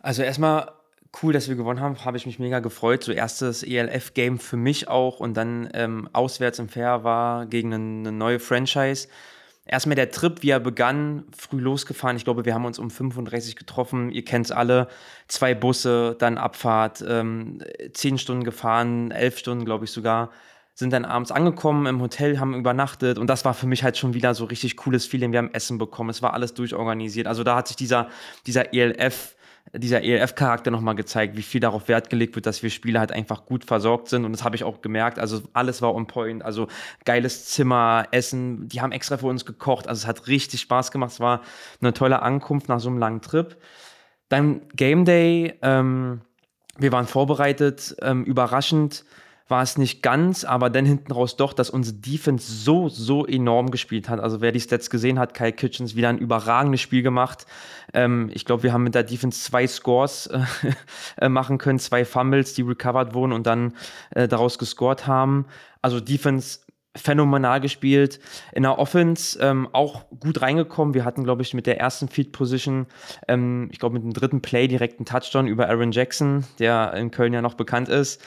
Also 0.00 0.22
erstmal 0.22 0.70
cool, 1.22 1.32
dass 1.32 1.48
wir 1.48 1.56
gewonnen 1.56 1.80
haben, 1.80 2.04
habe 2.04 2.16
ich 2.16 2.26
mich 2.26 2.38
mega 2.38 2.60
gefreut. 2.60 3.04
So 3.04 3.12
erstes 3.12 3.62
ELF-Game 3.62 4.38
für 4.38 4.56
mich 4.56 4.88
auch 4.88 5.20
und 5.20 5.36
dann 5.36 5.68
ähm, 5.74 6.08
auswärts 6.12 6.58
im 6.58 6.68
Fair 6.68 7.04
war 7.04 7.46
gegen 7.46 7.72
eine, 7.72 8.08
eine 8.08 8.12
neue 8.12 8.38
Franchise. 8.38 9.08
Erstmal 9.64 9.96
der 9.96 10.10
Trip, 10.10 10.42
wie 10.42 10.50
er 10.50 10.60
begann, 10.60 11.24
früh 11.36 11.60
losgefahren. 11.60 12.16
Ich 12.16 12.24
glaube, 12.24 12.46
wir 12.46 12.54
haben 12.54 12.64
uns 12.64 12.78
um 12.78 12.90
35 12.90 13.54
getroffen. 13.54 14.10
Ihr 14.10 14.24
kennt 14.24 14.46
es 14.46 14.52
alle. 14.52 14.88
Zwei 15.28 15.54
Busse, 15.54 16.16
dann 16.18 16.38
Abfahrt, 16.38 17.04
ähm, 17.06 17.62
zehn 17.92 18.16
Stunden 18.16 18.44
gefahren, 18.44 19.10
elf 19.10 19.38
Stunden, 19.38 19.66
glaube 19.66 19.84
ich 19.84 19.90
sogar 19.90 20.30
sind 20.78 20.92
dann 20.92 21.04
abends 21.04 21.32
angekommen 21.32 21.86
im 21.86 22.00
Hotel, 22.00 22.38
haben 22.38 22.54
übernachtet 22.54 23.18
und 23.18 23.26
das 23.26 23.44
war 23.44 23.52
für 23.52 23.66
mich 23.66 23.82
halt 23.82 23.96
schon 23.96 24.14
wieder 24.14 24.32
so 24.34 24.44
richtig 24.44 24.76
cooles 24.76 25.06
Feeling. 25.06 25.32
Wir 25.32 25.40
haben 25.40 25.52
Essen 25.52 25.76
bekommen, 25.76 26.08
es 26.10 26.22
war 26.22 26.34
alles 26.34 26.54
durchorganisiert. 26.54 27.26
Also 27.26 27.42
da 27.42 27.56
hat 27.56 27.66
sich 27.66 27.76
dieser, 27.76 28.08
dieser 28.46 28.72
ELF, 28.72 29.34
dieser 29.72 30.02
ELF-Charakter 30.02 30.70
nochmal 30.70 30.94
gezeigt, 30.94 31.36
wie 31.36 31.42
viel 31.42 31.60
darauf 31.60 31.88
Wert 31.88 32.10
gelegt 32.10 32.34
wird, 32.34 32.46
dass 32.46 32.62
wir 32.62 32.70
Spieler 32.70 33.00
halt 33.00 33.12
einfach 33.12 33.46
gut 33.46 33.64
versorgt 33.64 34.08
sind. 34.08 34.24
Und 34.24 34.32
das 34.32 34.44
habe 34.44 34.56
ich 34.56 34.64
auch 34.64 34.80
gemerkt. 34.80 35.18
Also 35.18 35.42
alles 35.52 35.82
war 35.82 35.94
on 35.94 36.06
point. 36.06 36.44
Also 36.44 36.68
geiles 37.04 37.46
Zimmer, 37.46 38.06
Essen. 38.10 38.68
Die 38.68 38.80
haben 38.80 38.92
extra 38.92 39.18
für 39.18 39.26
uns 39.26 39.44
gekocht. 39.44 39.88
Also 39.88 40.00
es 40.00 40.06
hat 40.06 40.26
richtig 40.26 40.60
Spaß 40.60 40.90
gemacht. 40.90 41.12
Es 41.12 41.20
war 41.20 41.42
eine 41.80 41.92
tolle 41.92 42.22
Ankunft 42.22 42.68
nach 42.68 42.80
so 42.80 42.88
einem 42.88 42.98
langen 42.98 43.20
Trip. 43.20 43.56
Dann 44.28 44.62
Game 44.74 45.04
Day. 45.04 45.54
Ähm, 45.62 46.22
wir 46.78 46.92
waren 46.92 47.06
vorbereitet. 47.06 47.96
Ähm, 48.02 48.24
überraschend 48.24 49.04
war 49.48 49.62
es 49.62 49.78
nicht 49.78 50.02
ganz, 50.02 50.44
aber 50.44 50.68
dann 50.68 50.84
hinten 50.84 51.10
raus 51.10 51.36
doch, 51.36 51.54
dass 51.54 51.70
unsere 51.70 51.96
Defense 51.96 52.52
so, 52.52 52.88
so 52.90 53.26
enorm 53.26 53.70
gespielt 53.70 54.08
hat. 54.08 54.20
Also 54.20 54.42
wer 54.42 54.52
die 54.52 54.60
Stats 54.60 54.90
gesehen 54.90 55.18
hat, 55.18 55.32
Kyle 55.32 55.52
Kitchens 55.52 55.96
wieder 55.96 56.10
ein 56.10 56.18
überragendes 56.18 56.82
Spiel 56.82 57.02
gemacht. 57.02 57.46
Ähm, 57.94 58.30
ich 58.34 58.44
glaube, 58.44 58.62
wir 58.62 58.74
haben 58.74 58.84
mit 58.84 58.94
der 58.94 59.04
Defense 59.04 59.42
zwei 59.42 59.66
Scores 59.66 60.26
äh, 60.26 60.44
äh, 61.20 61.28
machen 61.30 61.56
können, 61.56 61.78
zwei 61.78 62.04
Fumbles, 62.04 62.52
die 62.52 62.62
recovered 62.62 63.14
wurden 63.14 63.32
und 63.32 63.46
dann 63.46 63.72
äh, 64.10 64.28
daraus 64.28 64.58
gescored 64.58 65.06
haben. 65.06 65.46
Also 65.80 65.98
Defense 65.98 66.60
phänomenal 66.94 67.60
gespielt. 67.60 68.20
In 68.52 68.64
der 68.64 68.78
Offense 68.78 69.38
ähm, 69.40 69.68
auch 69.72 70.04
gut 70.20 70.42
reingekommen. 70.42 70.94
Wir 70.94 71.04
hatten, 71.04 71.24
glaube 71.24 71.42
ich, 71.42 71.54
mit 71.54 71.66
der 71.66 71.80
ersten 71.80 72.08
Feed 72.08 72.32
Position, 72.32 72.86
ähm, 73.28 73.68
ich 73.72 73.78
glaube, 73.78 73.94
mit 73.94 74.02
dem 74.02 74.12
dritten 74.12 74.42
Play 74.42 74.68
direkt 74.68 74.98
einen 74.98 75.06
Touchdown 75.06 75.46
über 75.46 75.68
Aaron 75.68 75.92
Jackson, 75.92 76.44
der 76.58 76.92
in 76.94 77.10
Köln 77.10 77.32
ja 77.32 77.40
noch 77.40 77.54
bekannt 77.54 77.88
ist. 77.88 78.20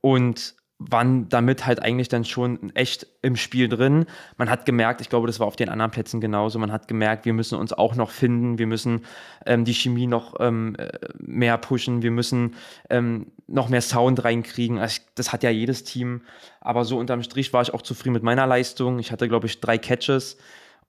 Und 0.00 0.54
waren 0.78 1.28
damit 1.28 1.66
halt 1.66 1.82
eigentlich 1.82 2.08
dann 2.08 2.24
schon 2.24 2.70
echt 2.76 3.06
im 3.20 3.34
Spiel 3.34 3.68
drin. 3.68 4.06
Man 4.36 4.48
hat 4.48 4.64
gemerkt, 4.64 5.00
ich 5.00 5.08
glaube, 5.08 5.26
das 5.26 5.40
war 5.40 5.48
auf 5.48 5.56
den 5.56 5.68
anderen 5.68 5.90
Plätzen 5.90 6.20
genauso, 6.20 6.58
man 6.60 6.70
hat 6.70 6.86
gemerkt, 6.86 7.24
wir 7.24 7.32
müssen 7.32 7.58
uns 7.58 7.72
auch 7.72 7.96
noch 7.96 8.10
finden, 8.10 8.58
wir 8.58 8.68
müssen 8.68 9.04
ähm, 9.44 9.64
die 9.64 9.74
Chemie 9.74 10.06
noch 10.06 10.36
ähm, 10.38 10.76
äh, 10.76 10.88
mehr 11.18 11.58
pushen, 11.58 12.02
wir 12.02 12.12
müssen 12.12 12.54
ähm, 12.90 13.32
noch 13.48 13.68
mehr 13.68 13.82
Sound 13.82 14.22
reinkriegen. 14.22 14.78
Also 14.78 15.00
das 15.16 15.32
hat 15.32 15.42
ja 15.42 15.50
jedes 15.50 15.82
Team, 15.82 16.22
aber 16.60 16.84
so 16.84 16.96
unterm 16.96 17.24
Strich 17.24 17.52
war 17.52 17.62
ich 17.62 17.74
auch 17.74 17.82
zufrieden 17.82 18.14
mit 18.14 18.22
meiner 18.22 18.46
Leistung. 18.46 19.00
Ich 19.00 19.10
hatte, 19.10 19.28
glaube 19.28 19.46
ich, 19.46 19.60
drei 19.60 19.78
Catches 19.78 20.36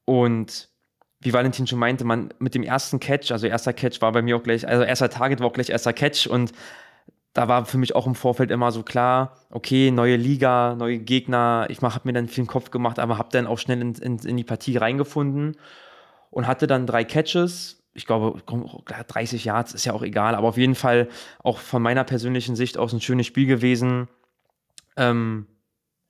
und 0.06 0.70
wie 1.22 1.34
Valentin 1.34 1.68
schon 1.68 1.80
meinte, 1.80 2.06
man 2.06 2.34
mit 2.40 2.56
dem 2.56 2.64
ersten 2.64 3.00
Catch, 3.00 3.32
also 3.32 3.48
erster 3.48 3.74
Catch 3.74 4.02
war 4.02 4.12
bei 4.12 4.22
mir 4.22 4.38
auch 4.38 4.44
gleich, 4.44 4.68
also 4.68 4.84
erster 4.84 5.10
Target 5.10 5.40
war 5.40 5.48
auch 5.48 5.54
gleich 5.54 5.70
erster 5.70 5.94
Catch 5.94 6.28
und 6.28 6.54
da 7.34 7.48
war 7.48 7.66
für 7.66 7.78
mich 7.78 7.96
auch 7.96 8.08
im 8.08 8.16
Vorfeld 8.16 8.52
immer 8.52 8.72
so 8.72 8.84
klar, 8.84 9.38
okay, 9.52 9.92
neue 9.92 10.16
Liga, 10.16 10.76
neue 10.76 11.00
Gegner. 11.00 11.68
Ich 11.70 11.82
habe 11.82 12.02
mir 12.04 12.14
dann 12.14 12.28
viel 12.28 12.46
Kopf 12.46 12.72
gemacht, 12.72 13.00
aber 13.00 13.18
habe 13.18 13.30
dann 13.32 13.48
auch 13.48 13.60
schnell 13.60 13.82
in, 13.82 13.94
in, 13.96 14.20
in, 14.20 14.38
die 14.38 14.44
Partie 14.44 14.78
reingefunden 14.78 15.56
und 16.32 16.48
hatte 16.48 16.66
dann 16.68 16.88
drei 16.88 17.04
Catches. 17.04 17.84
Ich 17.94 18.06
glaube, 18.06 18.42
30 18.86 19.46
Yards 19.46 19.74
ist 19.74 19.86
ja 19.86 19.94
auch 19.94 20.04
egal, 20.04 20.36
aber 20.36 20.48
auf 20.48 20.58
jeden 20.58 20.76
Fall 20.76 21.08
auch 21.44 21.60
von 21.60 21.82
meiner 21.82 22.04
persönlichen 22.04 22.56
Sicht 22.56 22.78
aus 22.78 22.94
ein 22.94 23.02
schönes 23.02 23.28
Spiel 23.28 23.46
gewesen. 23.46 24.08
Ähm, 24.96 25.48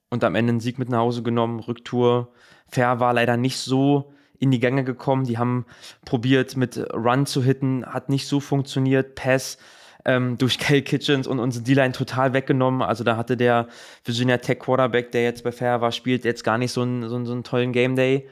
und 0.10 0.24
am 0.24 0.36
Ende 0.36 0.52
einen 0.52 0.60
Sieg 0.60 0.80
mit 0.80 0.90
nach 0.90 1.00
Hause 1.00 1.22
genommen, 1.22 1.60
Rücktour. 1.60 2.32
Fair 2.68 3.00
war 3.00 3.14
leider 3.14 3.38
nicht 3.38 3.58
so 3.58 4.14
in 4.40 4.52
die 4.52 4.60
Gänge 4.60 4.84
gekommen. 4.84 5.26
Die 5.26 5.38
haben 5.38 5.66
probiert, 6.06 6.58
mit 6.58 6.78
Run 6.94 7.26
zu 7.26 7.44
hitten, 7.44 7.86
hat 7.86 8.10
nicht 8.10 8.28
so 8.28 8.40
funktioniert. 8.40 9.16
Pass 9.16 9.58
ähm, 10.06 10.38
durch 10.38 10.58
Kyle 10.60 10.82
Kitchens 10.82 11.28
und 11.28 11.40
unsere 11.40 11.64
D-Line 11.64 11.92
total 11.92 12.34
weggenommen. 12.34 12.82
Also 12.82 13.04
da 13.04 13.18
hatte 13.18 13.38
der 13.38 13.68
Virginia 14.04 14.38
Tech 14.38 14.60
Quarterback, 14.60 15.12
der 15.12 15.24
jetzt 15.24 15.44
bei 15.44 15.52
Fair 15.52 15.82
war, 15.82 15.92
spielt 15.92 16.26
jetzt 16.26 16.44
gar 16.44 16.58
nicht 16.58 16.72
so 16.72 16.82
einen, 16.82 17.08
so 17.10 17.16
einen, 17.16 17.26
so 17.26 17.34
einen 17.34 17.44
tollen 17.44 17.74
Game 17.74 17.96
Day. 17.96 18.28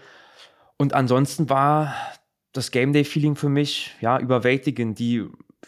Und 0.77 0.93
ansonsten 0.93 1.49
war 1.49 1.93
das 2.53 2.71
Game 2.71 2.93
Day-Feeling 2.93 3.35
für 3.35 3.49
mich 3.49 3.95
ja 3.99 4.19
überwältigend. 4.19 4.97
Die, 4.99 5.23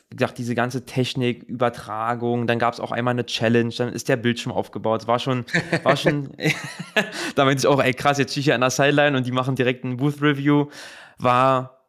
wie 0.09 0.15
gesagt, 0.15 0.37
diese 0.37 0.55
ganze 0.55 0.85
Technik, 0.85 1.43
Übertragung, 1.43 2.47
dann 2.47 2.59
gab 2.59 2.73
es 2.73 2.79
auch 2.79 2.91
einmal 2.91 3.13
eine 3.13 3.25
Challenge, 3.25 3.73
dann 3.77 3.89
ist 3.93 4.07
der 4.07 4.17
Bildschirm 4.17 4.51
aufgebaut. 4.51 5.01
Es 5.01 5.07
war 5.07 5.19
schon, 5.19 5.45
war 5.83 5.97
schon, 5.97 6.29
da 7.35 7.45
meinte 7.45 7.61
ich 7.61 7.67
auch, 7.67 7.81
ey 7.83 7.93
krass, 7.93 8.17
jetzt 8.17 8.31
stehe 8.31 8.41
ich 8.41 8.45
hier 8.45 8.55
an 8.55 8.61
der 8.61 8.69
Sideline 8.69 9.17
und 9.17 9.27
die 9.27 9.31
machen 9.31 9.55
direkt 9.55 9.83
ein 9.83 9.97
Booth-Review. 9.97 10.67
War 11.17 11.83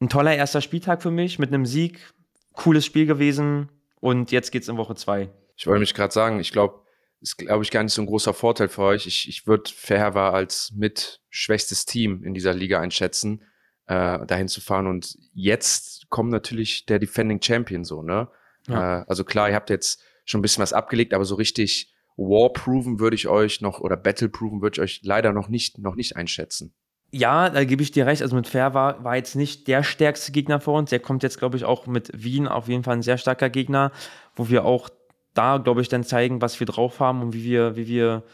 ein 0.00 0.08
toller 0.08 0.36
erster 0.36 0.60
Spieltag 0.60 1.02
für 1.02 1.10
mich 1.10 1.38
mit 1.38 1.48
einem 1.48 1.66
Sieg, 1.66 2.12
cooles 2.58 2.84
Spiel 2.84 3.06
gewesen 3.06 3.68
und 4.00 4.30
jetzt 4.32 4.50
geht's 4.50 4.68
in 4.68 4.76
Woche 4.76 4.94
zwei. 4.96 5.30
Ich 5.56 5.66
wollte 5.66 5.80
mich 5.80 5.94
gerade 5.94 6.12
sagen, 6.12 6.40
ich 6.40 6.52
glaube, 6.52 6.82
ist, 7.20 7.36
glaube 7.36 7.64
ich, 7.64 7.70
gar 7.70 7.82
nicht 7.82 7.92
so 7.92 8.02
ein 8.02 8.06
großer 8.06 8.34
Vorteil 8.34 8.68
für 8.68 8.82
euch. 8.82 9.06
Ich, 9.06 9.28
ich 9.28 9.46
würde 9.46 9.70
Fairhaver 9.74 10.34
als 10.34 10.72
mit 10.76 11.20
schwächstes 11.30 11.84
Team 11.84 12.22
in 12.22 12.34
dieser 12.34 12.54
Liga 12.54 12.80
einschätzen, 12.80 13.42
äh, 13.86 14.24
dahin 14.26 14.48
zu 14.48 14.60
fahren. 14.60 14.86
Und 14.86 15.18
jetzt 15.32 16.08
kommt 16.10 16.30
natürlich 16.30 16.86
der 16.86 16.98
Defending 16.98 17.42
Champion 17.42 17.84
so, 17.84 18.02
ne? 18.02 18.28
Ja. 18.68 19.00
Äh, 19.00 19.04
also 19.08 19.24
klar, 19.24 19.48
ihr 19.48 19.56
habt 19.56 19.70
jetzt 19.70 20.00
schon 20.24 20.40
ein 20.40 20.42
bisschen 20.42 20.62
was 20.62 20.72
abgelegt, 20.72 21.14
aber 21.14 21.24
so 21.24 21.34
richtig 21.34 21.92
War-proven 22.16 23.00
würde 23.00 23.16
ich 23.16 23.28
euch 23.28 23.60
noch 23.60 23.80
oder 23.80 23.96
Battle-proven 23.96 24.60
würde 24.60 24.76
ich 24.76 24.80
euch 24.80 25.00
leider 25.02 25.32
noch 25.32 25.48
nicht, 25.48 25.78
noch 25.78 25.94
nicht 25.94 26.16
einschätzen. 26.16 26.74
Ja, 27.10 27.48
da 27.48 27.64
gebe 27.64 27.82
ich 27.82 27.90
dir 27.90 28.06
recht. 28.06 28.22
Also 28.22 28.36
mit 28.36 28.46
Fair 28.46 28.74
war, 28.74 29.02
war 29.02 29.16
jetzt 29.16 29.34
nicht 29.34 29.66
der 29.66 29.82
stärkste 29.82 30.30
Gegner 30.30 30.60
für 30.60 30.72
uns. 30.72 30.90
Der 30.90 31.00
kommt 31.00 31.22
jetzt, 31.22 31.38
glaube 31.38 31.56
ich, 31.56 31.64
auch 31.64 31.86
mit 31.86 32.10
Wien 32.14 32.46
auf 32.46 32.68
jeden 32.68 32.84
Fall 32.84 32.96
ein 32.96 33.02
sehr 33.02 33.16
starker 33.16 33.48
Gegner, 33.48 33.92
wo 34.36 34.48
wir 34.50 34.64
auch 34.64 34.90
da, 35.32 35.56
glaube 35.58 35.80
ich, 35.80 35.88
dann 35.88 36.04
zeigen, 36.04 36.42
was 36.42 36.58
wir 36.60 36.66
drauf 36.66 37.00
haben 37.00 37.22
und 37.22 37.32
wie 37.32 37.44
wir, 37.44 37.76
wie 37.76 37.86
wir, 37.86 38.24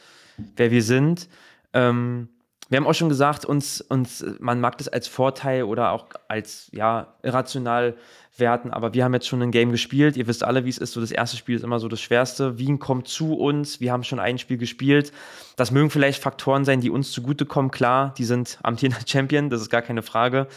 wer 0.56 0.70
wir 0.70 0.82
sind. 0.82 1.28
Ähm, 1.72 2.28
wir 2.74 2.78
haben 2.78 2.88
auch 2.88 2.94
schon 2.94 3.08
gesagt, 3.08 3.44
uns, 3.44 3.80
uns, 3.80 4.26
man 4.40 4.60
mag 4.60 4.78
das 4.78 4.88
als 4.88 5.06
Vorteil 5.06 5.62
oder 5.62 5.92
auch 5.92 6.06
als 6.26 6.70
ja, 6.72 7.14
irrational 7.22 7.94
werten, 8.36 8.72
aber 8.72 8.94
wir 8.94 9.04
haben 9.04 9.14
jetzt 9.14 9.28
schon 9.28 9.40
ein 9.42 9.52
Game 9.52 9.70
gespielt. 9.70 10.16
Ihr 10.16 10.26
wisst 10.26 10.42
alle, 10.42 10.64
wie 10.64 10.70
es 10.70 10.78
ist. 10.78 10.90
So 10.90 11.00
das 11.00 11.12
erste 11.12 11.36
Spiel 11.36 11.54
ist 11.54 11.62
immer 11.62 11.78
so 11.78 11.86
das 11.86 12.00
Schwerste. 12.00 12.58
Wien 12.58 12.80
kommt 12.80 13.06
zu 13.06 13.34
uns. 13.34 13.78
Wir 13.78 13.92
haben 13.92 14.02
schon 14.02 14.18
ein 14.18 14.38
Spiel 14.38 14.56
gespielt. 14.58 15.12
Das 15.54 15.70
mögen 15.70 15.88
vielleicht 15.88 16.20
Faktoren 16.20 16.64
sein, 16.64 16.80
die 16.80 16.90
uns 16.90 17.12
zugutekommen. 17.12 17.70
Klar, 17.70 18.12
die 18.18 18.24
sind 18.24 18.58
amtierender 18.64 19.06
Champion, 19.06 19.50
das 19.50 19.60
ist 19.60 19.70
gar 19.70 19.82
keine 19.82 20.02
Frage. 20.02 20.48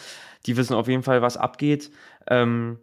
Die 0.47 0.58
wissen 0.58 0.73
auf 0.73 0.88
jeden 0.88 1.03
Fall, 1.03 1.21
was 1.21 1.38
abgeht. 1.38 1.91
Ähm, 2.25 2.80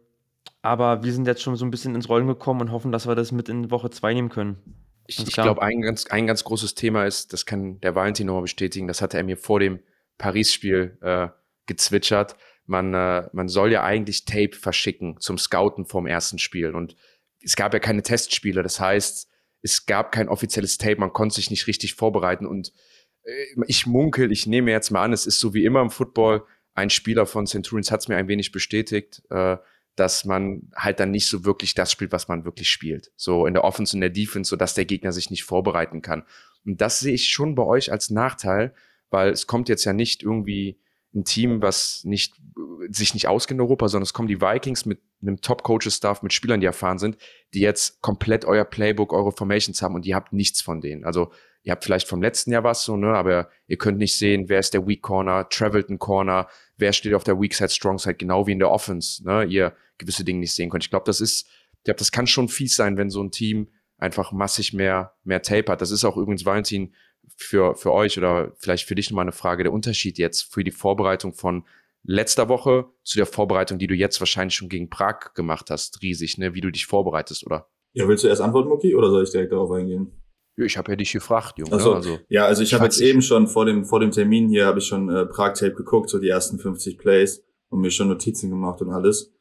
aber 0.63 1.03
wir 1.03 1.13
sind 1.13 1.27
jetzt 1.27 1.43
schon 1.43 1.57
so 1.57 1.65
ein 1.65 1.73
bisschen 1.73 1.97
ins 1.97 2.09
Rollen 2.09 2.29
gekommen 2.29 2.61
und 2.61 2.71
hoffen, 2.71 2.93
dass 2.93 3.09
wir 3.09 3.17
das 3.17 3.33
mit 3.33 3.49
in 3.49 3.73
Woche 3.73 3.91
zwei 3.91 4.15
nehmen 4.15 4.29
können. 4.29 4.59
Ich, 5.07 5.19
ich 5.19 5.35
glaube, 5.35 5.63
ein 5.63 5.83
ganz, 5.83 6.07
ein 6.07 6.27
ganz 6.27 6.45
großes 6.45 6.75
Thema 6.75 7.05
ist, 7.05 7.33
das 7.33 7.45
kann 7.45 7.81
der 7.81 7.95
Valentin 7.95 8.27
nochmal 8.27 8.43
bestätigen, 8.43 8.87
das 8.87 9.03
hatte 9.03 9.19
er 9.19 9.25
mir 9.25 9.37
vor 9.37 9.61
dem 9.61 9.81
Paris-Spiel 10.19 10.99
äh, 11.03 11.29
gezwitschert. 11.67 12.37
Man, 12.67 12.95
äh, 12.95 13.29
man 13.33 13.49
soll 13.49 13.73
ja 13.73 13.85
eigentlich 13.85 14.25
Tape 14.25 14.57
verschicken 14.57 15.21
zum 15.21 15.37
Scouten 15.37 15.85
vom 15.85 16.07
ersten 16.07 16.39
Spiel. 16.39 16.75
Und 16.75 16.97
es 17.43 17.57
gab 17.57 17.75
ja 17.75 17.81
keine 17.81 18.03
Testspiele. 18.03 18.63
Das 18.63 18.81
heißt, 18.81 19.29
es 19.63 19.87
gab 19.87 20.13
kein 20.13 20.29
offizielles 20.29 20.79
Tape, 20.79 20.97
man 20.97 21.13
konnte 21.13 21.35
sich 21.35 21.51
nicht 21.51 21.67
richtig 21.67 21.95
vorbereiten. 21.95 22.47
Und 22.47 22.73
äh, 23.25 23.47
ich 23.67 23.87
munkel, 23.87 24.33
ich 24.33 24.47
nehme 24.47 24.71
jetzt 24.71 24.91
mal 24.91 25.03
an, 25.03 25.13
es 25.13 25.27
ist 25.27 25.41
so 25.41 25.53
wie 25.53 25.65
immer 25.65 25.83
im 25.83 25.91
Football. 25.91 26.45
Ein 26.75 26.91
Spieler 26.91 27.27
von 27.27 27.47
Centurions 27.47 27.91
hat 27.91 28.01
es 28.01 28.09
mir 28.09 28.17
ein 28.17 28.29
wenig 28.29 28.53
bestätigt. 28.53 29.23
Äh, 29.31 29.59
dass 29.97 30.25
man 30.25 30.71
halt 30.75 31.01
dann 31.01 31.11
nicht 31.11 31.27
so 31.27 31.45
wirklich 31.45 31.75
das 31.75 31.93
spielt, 31.93 32.13
was 32.13 32.29
man 32.29 32.45
wirklich 32.45 32.69
spielt. 32.69 33.13
So 33.17 33.47
in 33.47 33.55
der 33.55 33.65
Offense 33.65 33.97
und 33.97 34.01
der 34.01 34.11
Defense, 34.11 34.49
so 34.49 34.57
dass 34.57 34.75
der 34.75 34.85
Gegner 34.85 35.13
sich 35.13 35.31
nicht 35.31 35.45
vorbereiten 35.45 36.03
kann. 36.03 36.25
Und 36.65 36.81
das 36.81 37.01
sehe 37.01 37.15
ich 37.15 37.29
schon 37.29 37.55
bei 37.55 37.63
euch 37.63 37.93
als 37.93 38.11
Nachteil, 38.11 38.75
weil 39.11 39.31
es 39.31 39.47
kommt 39.47 39.69
jetzt 39.69 39.85
ja 39.85 39.93
nicht 39.93 40.23
irgendwie 40.23 40.81
ein 41.15 41.25
Team, 41.25 41.63
was 41.63 42.03
nicht, 42.05 42.35
sich 42.91 43.15
nicht 43.15 43.29
auskennt 43.29 43.59
in 43.59 43.63
Europa, 43.63 43.89
sondern 43.89 44.03
es 44.05 44.13
kommen 44.13 44.29
die 44.29 44.41
Vikings 44.41 44.85
mit 44.85 45.01
einem 45.23 45.41
Top-Coaches-Staff, 45.41 46.23
mit 46.23 46.33
Spielern, 46.33 46.61
die 46.61 46.67
erfahren 46.67 46.99
sind, 46.99 47.17
die 47.55 47.61
jetzt 47.61 48.03
komplett 48.03 48.45
euer 48.45 48.65
Playbook, 48.65 49.13
eure 49.13 49.33
Formations 49.33 49.81
haben 49.81 49.95
und 49.95 50.07
ihr 50.07 50.17
habt 50.17 50.33
nichts 50.33 50.61
von 50.61 50.81
denen. 50.81 51.05
Also 51.05 51.31
ihr 51.63 51.73
habt 51.73 51.85
vielleicht 51.85 52.09
vom 52.09 52.21
letzten 52.21 52.51
Jahr 52.51 52.65
was 52.65 52.85
so, 52.85 52.97
ne, 52.97 53.15
aber 53.15 53.49
ihr 53.69 53.79
könnt 53.79 53.99
nicht 53.99 54.17
sehen, 54.17 54.49
wer 54.49 54.59
ist 54.59 54.75
der 54.75 54.87
Weak 54.87 55.03
Corner, 55.03 55.49
Travelton 55.49 55.99
Corner, 55.99 56.49
wer 56.77 56.93
steht 56.93 57.15
auf 57.15 57.25
der 57.25 57.41
Weak 57.41 57.55
Side, 57.55 57.71
Strong 57.71 57.99
Side, 57.99 58.17
genau 58.17 58.47
wie 58.47 58.53
in 58.53 58.59
der 58.59 58.71
Offense, 58.71 59.25
ne, 59.25 59.45
ihr 59.45 59.73
gewisse 59.99 60.25
Dinge 60.25 60.41
nicht 60.41 60.55
sehen 60.55 60.71
könnt. 60.71 60.85
Ich 60.85 60.91
glaube, 60.91 61.07
das 61.07 61.21
ist, 61.21 61.47
ich 61.79 61.85
glaube, 61.85 61.99
das 61.99 62.13
kann 62.13 62.27
schon 62.27 62.49
fies 62.49 62.77
sein, 62.77 62.97
wenn 62.97 63.11
so 63.11 63.23
ein 63.23 63.31
Team 63.31 63.69
einfach 63.99 64.33
massig 64.33 64.73
mehr, 64.73 65.15
mehr 65.25 65.43
Tape 65.43 65.71
hat. 65.71 65.81
Das 65.81 65.91
ist 65.91 66.05
auch 66.05 66.17
übrigens, 66.17 66.45
Valentin, 66.45 66.95
für, 67.37 67.75
für 67.75 67.93
euch 67.93 68.19
oder 68.19 68.53
vielleicht 68.59 68.87
für 68.87 68.95
dich 68.95 69.11
nochmal 69.11 69.25
eine 69.25 69.33
Frage, 69.33 69.65
der 69.65 69.73
Unterschied 69.73 70.19
jetzt 70.19 70.53
für 70.53 70.65
die 70.65 70.71
Vorbereitung 70.71 71.33
von 71.33 71.65
letzter 72.03 72.49
Woche 72.49 72.87
zu 73.03 73.17
der 73.17 73.27
Vorbereitung, 73.27 73.79
die 73.79 73.87
du 73.87 73.95
jetzt 73.95 74.21
wahrscheinlich 74.21 74.55
schon 74.55 74.69
gegen 74.69 74.91
Prag 74.91 75.33
gemacht 75.35 75.71
hast, 75.71 76.03
riesig, 76.03 76.39
ne, 76.39 76.55
wie 76.55 76.61
du 76.61 76.71
dich 76.71 76.87
vorbereitest, 76.87 77.47
oder? 77.47 77.69
Ja, 77.95 78.07
willst 78.07 78.25
du 78.25 78.29
erst 78.29 78.43
antworten, 78.43 78.69
Muki, 78.69 78.95
oder 78.95 79.09
soll 79.09 79.25
ich 79.25 79.31
direkt 79.31 79.53
darauf 79.53 79.71
eingehen? 79.71 80.13
Ich 80.57 80.77
habe 80.77 80.93
ja 80.93 80.97
dich 80.97 81.13
gefragt, 81.13 81.59
Junge. 81.59 81.73
Also, 81.73 81.95
also 81.95 82.19
ja, 82.29 82.45
also 82.45 82.63
ich 82.63 82.75
habe 82.75 82.85
jetzt 82.85 83.01
eben 83.01 83.23
schon 83.23 83.49
vor 83.49 83.65
dem 83.65 83.85
vor 83.85 83.99
dem 83.99 84.13
Termin 84.13 84.49
hier 84.49 84.67
habe 84.67 84.79
ich 84.79 84.87
schon 84.87 85.09
äh, 85.09 85.27
Prag-Tape 85.27 85.75
geguckt, 85.75 86.11
so 86.11 86.21
die 86.21 86.29
ersten 86.29 86.59
50 86.59 86.97
Plays 86.97 87.45
und 87.71 87.81
mir 87.81 87.91
schon 87.91 88.09
Notizen 88.09 88.51
gemacht 88.51 88.81
und 88.81 88.91
alles. 88.91 89.35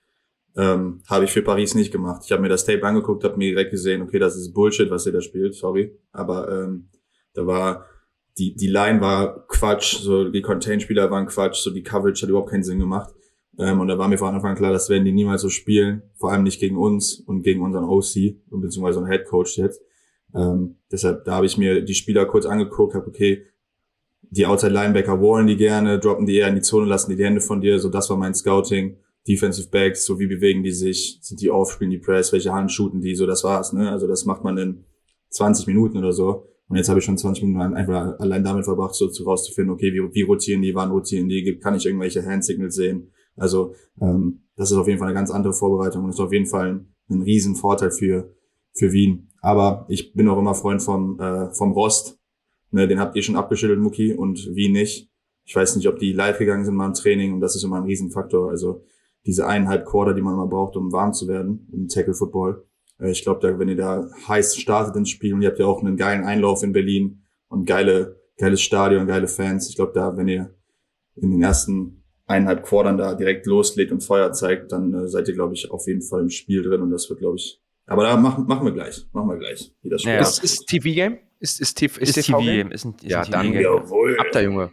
Ähm, 0.56 1.02
habe 1.10 1.26
ich 1.26 1.32
für 1.32 1.42
Paris 1.42 1.74
nicht 1.74 1.92
gemacht. 1.92 2.22
Ich 2.26 2.32
habe 2.32 2.42
mir 2.42 2.50
das 2.50 2.66
Tape 2.66 2.86
angeguckt, 2.86 3.24
habe 3.24 3.38
mir 3.38 3.50
direkt 3.50 3.72
gesehen, 3.72 4.04
okay, 4.04 4.20
das 4.20 4.36
ist 4.36 4.54
Bullshit, 4.54 4.90
was 4.92 5.06
ihr 5.06 5.12
da 5.12 5.22
spielt, 5.22 5.56
sorry. 5.56 5.98
Aber 6.12 6.48
ähm, 6.52 6.90
da 7.34 7.48
war 7.48 7.86
die 8.38 8.56
die 8.56 8.68
Line 8.68 9.02
war 9.02 9.48
Quatsch, 9.48 9.98
so 10.00 10.30
die 10.30 10.42
Contain-Spieler 10.42 11.10
waren 11.12 11.28
Quatsch, 11.28 11.64
so 11.64 11.72
die 11.72 11.84
Coverage 11.84 12.24
hat 12.24 12.30
überhaupt 12.30 12.50
keinen 12.50 12.64
Sinn 12.64 12.80
gemacht. 12.80 13.14
Ähm, 13.58 13.80
und 13.80 13.88
da 13.88 13.98
war 13.98 14.08
mir 14.08 14.18
von 14.18 14.34
Anfang 14.34 14.52
an 14.52 14.58
klar, 14.58 14.72
das 14.72 14.90
werden 14.90 15.06
die 15.06 15.12
niemals 15.12 15.42
so 15.42 15.50
spielen, 15.50 16.04
vor 16.16 16.32
allem 16.32 16.44
nicht 16.44 16.60
gegen 16.60 16.78
uns 16.78 17.20
und 17.20 17.44
gegen 17.44 17.62
unseren 17.62 17.86
OC 17.86 18.36
beziehungsweise 18.50 19.00
unseren 19.00 19.08
Head 19.08 19.26
Coach 19.26 19.58
jetzt. 19.58 19.82
Ähm, 20.36 20.78
deshalb, 20.92 21.26
da 21.26 21.36
habe 21.36 21.46
ich 21.46 21.58
mir 21.58 21.82
die 21.84 21.94
Spieler 21.94 22.26
kurz 22.26 22.46
angeguckt, 22.46 22.96
habe, 22.96 23.08
okay, 23.08 23.46
die 24.22 24.48
Outside 24.48 24.74
Linebacker 24.74 25.22
wollen 25.22 25.46
die 25.46 25.58
gerne, 25.58 26.00
droppen 26.00 26.26
die 26.26 26.38
eher 26.38 26.48
in 26.48 26.56
die 26.56 26.62
Zone, 26.62 26.88
lassen 26.88 27.12
die, 27.12 27.18
die 27.18 27.26
Hände 27.26 27.42
von 27.42 27.62
dir. 27.62 27.78
So, 27.78 27.90
das 27.90 28.10
war 28.10 28.18
mein 28.18 28.34
Scouting. 28.34 28.98
Defensive 29.28 29.70
Backs, 29.70 30.06
so 30.06 30.20
wie 30.20 30.28
bewegen 30.28 30.64
die 30.64 30.72
sich, 30.72 31.20
sind 31.22 31.42
die 31.42 31.50
off, 31.50 31.72
spielen 31.72 31.92
die 31.92 32.00
Press, 32.00 32.34
welche 32.34 32.54
Hand 32.54 32.72
shooten 32.72 33.02
die, 33.02 33.16
so 33.16 33.26
das 33.26 33.44
war's. 33.44 33.74
Ne? 33.74 33.90
Also 33.90 34.08
das 34.08 34.26
macht 34.26 34.44
man 34.44 34.58
in 34.58 34.84
20 35.30 35.68
Minuten 35.68 35.98
oder 35.98 36.12
so. 36.12 36.48
Und 36.68 36.78
jetzt 36.78 36.90
habe 36.90 37.00
ich 37.00 37.06
schon 37.06 37.18
20 37.18 37.44
Minuten 37.44 37.74
einfach 37.74 38.20
allein 38.20 38.44
damit 38.44 38.66
verbracht, 38.66 38.96
so 38.96 39.08
zu 39.08 39.24
rauszufinden, 39.24 39.74
okay, 39.74 39.94
wie, 39.94 40.14
wie 40.14 40.22
rotieren 40.24 40.62
die, 40.62 40.74
wann 40.76 40.92
rotieren 40.92 41.30
die, 41.30 41.58
kann 41.60 41.76
ich 41.76 41.86
irgendwelche 41.86 42.26
Hand-Signals 42.26 42.76
sehen. 42.76 43.12
Also 43.36 43.76
ähm, 44.02 44.44
das 44.56 44.72
ist 44.72 44.78
auf 44.78 44.88
jeden 44.88 45.00
Fall 45.00 45.08
eine 45.08 45.16
ganz 45.16 45.32
andere 45.32 45.54
Vorbereitung 45.54 46.04
und 46.04 46.10
ist 46.10 46.20
auf 46.20 46.34
jeden 46.34 46.46
Fall 46.46 46.70
ein, 46.70 46.94
ein 47.10 47.22
riesen 47.22 47.56
Vorteil 47.56 47.92
für, 47.92 48.34
für 48.74 48.92
Wien. 48.92 49.30
Aber 49.42 49.86
ich 49.90 50.14
bin 50.14 50.28
auch 50.30 50.38
immer 50.38 50.56
Freund 50.56 50.82
vom, 50.82 51.20
äh, 51.20 51.54
vom 51.54 51.72
Rost. 51.72 52.20
Ne, 52.72 52.88
den 52.88 53.00
habt 53.00 53.16
ihr 53.16 53.22
schon 53.22 53.36
abgeschüttelt, 53.36 53.80
Muki, 53.80 54.14
und 54.14 54.50
wie 54.54 54.70
nicht. 54.70 55.12
Ich 55.46 55.56
weiß 55.56 55.76
nicht, 55.76 55.88
ob 55.88 56.00
die 56.00 56.14
live 56.14 56.40
gegangen 56.40 56.66
sind 56.66 56.76
mal 56.76 56.88
im 56.88 56.94
Training 56.94 57.34
und 57.34 57.42
das 57.42 57.56
ist 57.56 57.64
immer 57.64 57.78
ein 57.78 57.84
Riesenfaktor. 57.84 58.50
Also 58.50 58.84
diese 59.26 59.48
eineinhalb 59.48 59.86
Quarter, 59.86 60.14
die 60.14 60.22
man 60.22 60.34
immer 60.34 60.48
braucht, 60.48 60.76
um 60.76 60.92
warm 60.92 61.14
zu 61.14 61.28
werden 61.28 61.68
im 61.72 61.88
Tackle 61.88 62.14
Football. 62.14 62.66
Äh, 63.00 63.12
ich 63.12 63.24
glaube, 63.24 63.40
da, 63.42 63.58
wenn 63.58 63.70
ihr 63.70 63.76
da 63.76 64.10
heiß 64.28 64.58
startet 64.58 64.96
ins 64.96 65.10
Spiel 65.10 65.34
und 65.34 65.42
ihr 65.42 65.50
habt 65.50 65.60
ja 65.60 65.66
auch 65.66 65.82
einen 65.82 65.98
geilen 65.98 66.24
Einlauf 66.24 66.64
in 66.64 66.74
Berlin 66.74 67.24
und 67.48 67.66
geile, 67.66 68.20
geiles 68.38 68.62
Stadion, 68.62 69.08
geile 69.08 69.28
Fans. 69.28 69.70
Ich 69.70 69.76
glaube, 69.76 69.94
da, 69.94 70.18
wenn 70.18 70.28
ihr 70.28 70.54
in 71.16 71.32
den 71.32 71.42
ersten 71.42 72.04
eineinhalb 72.26 72.64
Quartern 72.64 72.98
da 72.98 73.14
direkt 73.14 73.46
loslegt 73.46 73.92
und 73.92 74.04
Feuer 74.04 74.32
zeigt, 74.32 74.72
dann 74.72 74.94
äh, 74.94 75.08
seid 75.08 75.28
ihr, 75.28 75.34
glaube 75.34 75.54
ich, 75.54 75.70
auf 75.72 75.88
jeden 75.88 76.02
Fall 76.02 76.22
im 76.22 76.30
Spiel 76.30 76.64
drin 76.64 76.82
und 76.82 76.90
das 76.90 77.10
wird, 77.10 77.20
glaube 77.20 77.38
ich, 77.38 77.64
aber 77.86 78.04
da 78.04 78.16
machen, 78.16 78.46
machen 78.48 78.66
wir 78.66 78.72
gleich. 78.72 79.06
Machen 79.12 79.30
wir 79.30 79.38
gleich. 79.38 79.74
Wie 79.82 79.90
das 79.90 80.02
Spiel 80.02 80.14
ja, 80.14 80.20
ist, 80.20 80.44
ist 80.44 80.68
TV-Game? 80.68 81.20
Ist, 81.40 81.60
ist, 81.60 81.82
ist, 81.82 81.98
ist 81.98 82.26
TV-Game? 82.26 82.72
Ist 82.72 82.86
ein, 82.86 82.96
ist 83.02 83.04
ja, 83.04 83.22
ein 83.22 83.32
dann, 83.32 83.54
jawohl. 83.54 84.18
Ab 84.20 84.28
da, 84.32 84.42
Junge. 84.42 84.72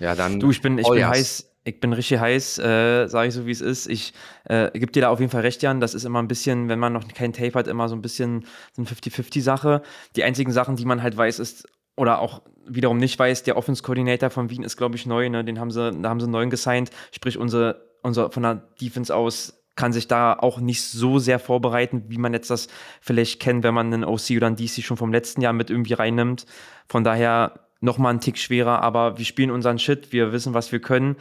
Ja, 0.00 0.14
dann. 0.16 0.40
Du, 0.40 0.50
ich 0.50 0.60
bin, 0.60 0.78
ich 0.78 0.88
bin 0.88 1.06
heiß. 1.06 1.49
Ich 1.64 1.78
bin 1.78 1.92
richtig 1.92 2.18
heiß, 2.20 2.58
äh, 2.58 3.06
sage 3.06 3.28
ich 3.28 3.34
so, 3.34 3.46
wie 3.46 3.50
es 3.50 3.60
ist. 3.60 3.86
Ich 3.86 4.14
äh, 4.44 4.70
gebe 4.78 4.92
dir 4.92 5.02
da 5.02 5.10
auf 5.10 5.20
jeden 5.20 5.30
Fall 5.30 5.42
recht, 5.42 5.62
Jan. 5.62 5.80
Das 5.80 5.94
ist 5.94 6.04
immer 6.04 6.18
ein 6.20 6.28
bisschen, 6.28 6.68
wenn 6.68 6.78
man 6.78 6.92
noch 6.92 7.06
kein 7.08 7.34
Tape 7.34 7.52
hat, 7.52 7.66
immer 7.66 7.88
so 7.88 7.94
ein 7.94 8.00
bisschen 8.00 8.46
so 8.72 8.82
eine 8.82 8.88
50-50-Sache. 8.88 9.82
Die 10.16 10.24
einzigen 10.24 10.52
Sachen, 10.52 10.76
die 10.76 10.86
man 10.86 11.02
halt 11.02 11.16
weiß, 11.16 11.38
ist, 11.38 11.68
oder 11.96 12.20
auch 12.20 12.40
wiederum 12.66 12.96
nicht 12.96 13.18
weiß, 13.18 13.42
der 13.42 13.58
Offense-Coordinator 13.58 14.30
von 14.30 14.48
Wien 14.48 14.62
ist, 14.62 14.78
glaube 14.78 14.96
ich, 14.96 15.04
neu. 15.04 15.28
Ne? 15.28 15.44
Den 15.44 15.60
haben 15.60 15.70
sie, 15.70 15.92
da 15.92 16.08
haben 16.08 16.20
sie 16.20 16.24
einen 16.24 16.32
neuen 16.32 16.50
gesigned. 16.50 16.90
Sprich, 17.12 17.36
unsere, 17.36 17.84
unser 18.02 18.30
von 18.30 18.42
der 18.42 18.54
Defense 18.80 19.14
aus 19.14 19.60
kann 19.76 19.92
sich 19.92 20.08
da 20.08 20.34
auch 20.34 20.60
nicht 20.60 20.82
so 20.82 21.18
sehr 21.18 21.38
vorbereiten, 21.38 22.04
wie 22.08 22.18
man 22.18 22.32
jetzt 22.32 22.50
das 22.50 22.68
vielleicht 23.00 23.40
kennt, 23.40 23.64
wenn 23.64 23.74
man 23.74 23.92
einen 23.92 24.04
OC 24.04 24.30
oder 24.36 24.46
einen 24.46 24.56
DC 24.56 24.82
schon 24.82 24.96
vom 24.96 25.12
letzten 25.12 25.40
Jahr 25.40 25.52
mit 25.52 25.70
irgendwie 25.70 25.94
reinnimmt. 25.94 26.46
Von 26.86 27.04
daher 27.04 27.68
nochmal 27.80 28.14
ein 28.14 28.20
Tick 28.20 28.38
schwerer, 28.38 28.82
aber 28.82 29.18
wir 29.18 29.24
spielen 29.24 29.50
unseren 29.50 29.78
Shit, 29.78 30.12
wir 30.12 30.32
wissen, 30.32 30.54
was 30.54 30.70
wir 30.72 30.80
können. 30.80 31.16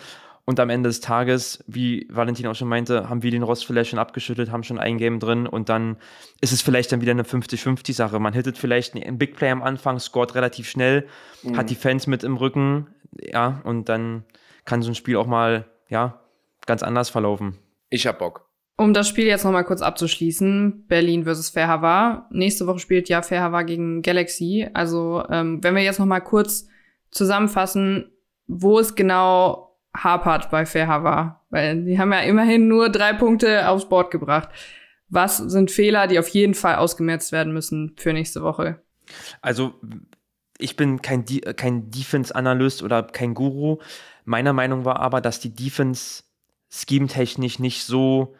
Und 0.49 0.59
am 0.59 0.71
Ende 0.71 0.89
des 0.89 0.99
Tages, 0.99 1.63
wie 1.67 2.07
Valentin 2.09 2.47
auch 2.47 2.55
schon 2.55 2.69
meinte, 2.69 3.07
haben 3.07 3.21
wir 3.21 3.29
den 3.29 3.43
Rost 3.43 3.67
vielleicht 3.67 3.91
schon 3.91 3.99
abgeschüttelt, 3.99 4.51
haben 4.51 4.63
schon 4.63 4.79
ein 4.79 4.97
Game 4.97 5.19
drin 5.19 5.45
und 5.45 5.69
dann 5.69 5.97
ist 6.41 6.51
es 6.51 6.63
vielleicht 6.63 6.91
dann 6.91 7.01
wieder 7.01 7.11
eine 7.11 7.21
50-50-Sache. 7.21 8.19
Man 8.19 8.33
hittet 8.33 8.57
vielleicht 8.57 8.95
einen 8.95 9.19
Big 9.19 9.35
Play 9.35 9.51
am 9.51 9.61
Anfang, 9.61 9.99
scoret 9.99 10.33
relativ 10.33 10.67
schnell, 10.67 11.05
mhm. 11.43 11.55
hat 11.55 11.69
die 11.69 11.75
Fans 11.75 12.07
mit 12.07 12.23
im 12.23 12.35
Rücken, 12.35 12.87
ja, 13.21 13.61
und 13.63 13.89
dann 13.89 14.23
kann 14.65 14.81
so 14.81 14.89
ein 14.89 14.95
Spiel 14.95 15.17
auch 15.17 15.27
mal, 15.27 15.65
ja, 15.87 16.19
ganz 16.65 16.81
anders 16.81 17.11
verlaufen. 17.11 17.59
Ich 17.91 18.07
hab 18.07 18.17
Bock. 18.17 18.49
Um 18.75 18.95
das 18.95 19.07
Spiel 19.07 19.27
jetzt 19.27 19.43
nochmal 19.43 19.65
kurz 19.65 19.83
abzuschließen, 19.83 20.87
Berlin 20.87 21.25
versus 21.25 21.51
Fairhava. 21.51 22.27
Nächste 22.31 22.65
Woche 22.65 22.79
spielt 22.79 23.07
ja 23.07 23.21
Fairhava 23.21 23.61
gegen 23.61 24.01
Galaxy. 24.01 24.67
Also 24.73 25.23
ähm, 25.29 25.63
wenn 25.63 25.75
wir 25.75 25.83
jetzt 25.83 25.99
nochmal 25.99 26.23
kurz 26.23 26.67
zusammenfassen, 27.11 28.11
wo 28.47 28.79
es 28.79 28.95
genau 28.95 29.68
hapert 29.95 30.49
bei 30.51 30.65
Fairhava. 30.65 31.41
Weil 31.49 31.83
die 31.83 31.99
haben 31.99 32.13
ja 32.13 32.19
immerhin 32.21 32.67
nur 32.67 32.89
drei 32.89 33.13
Punkte 33.13 33.67
aufs 33.67 33.89
Board 33.89 34.11
gebracht. 34.11 34.49
Was 35.09 35.37
sind 35.37 35.71
Fehler, 35.71 36.07
die 36.07 36.19
auf 36.19 36.27
jeden 36.29 36.53
Fall 36.53 36.75
ausgemerzt 36.75 37.31
werden 37.31 37.53
müssen 37.53 37.95
für 37.97 38.13
nächste 38.13 38.43
Woche? 38.43 38.81
Also 39.41 39.73
ich 40.59 40.75
bin 40.75 41.01
kein, 41.01 41.25
kein 41.55 41.89
Defense-Analyst 41.89 42.83
oder 42.83 43.03
kein 43.03 43.33
Guru. 43.33 43.79
Meiner 44.25 44.53
Meinung 44.53 44.85
war 44.85 44.99
aber, 44.99 45.21
dass 45.21 45.39
die 45.39 45.55
Defense 45.55 46.23
scheme-technisch 46.69 47.57
nicht 47.57 47.83
so 47.83 48.35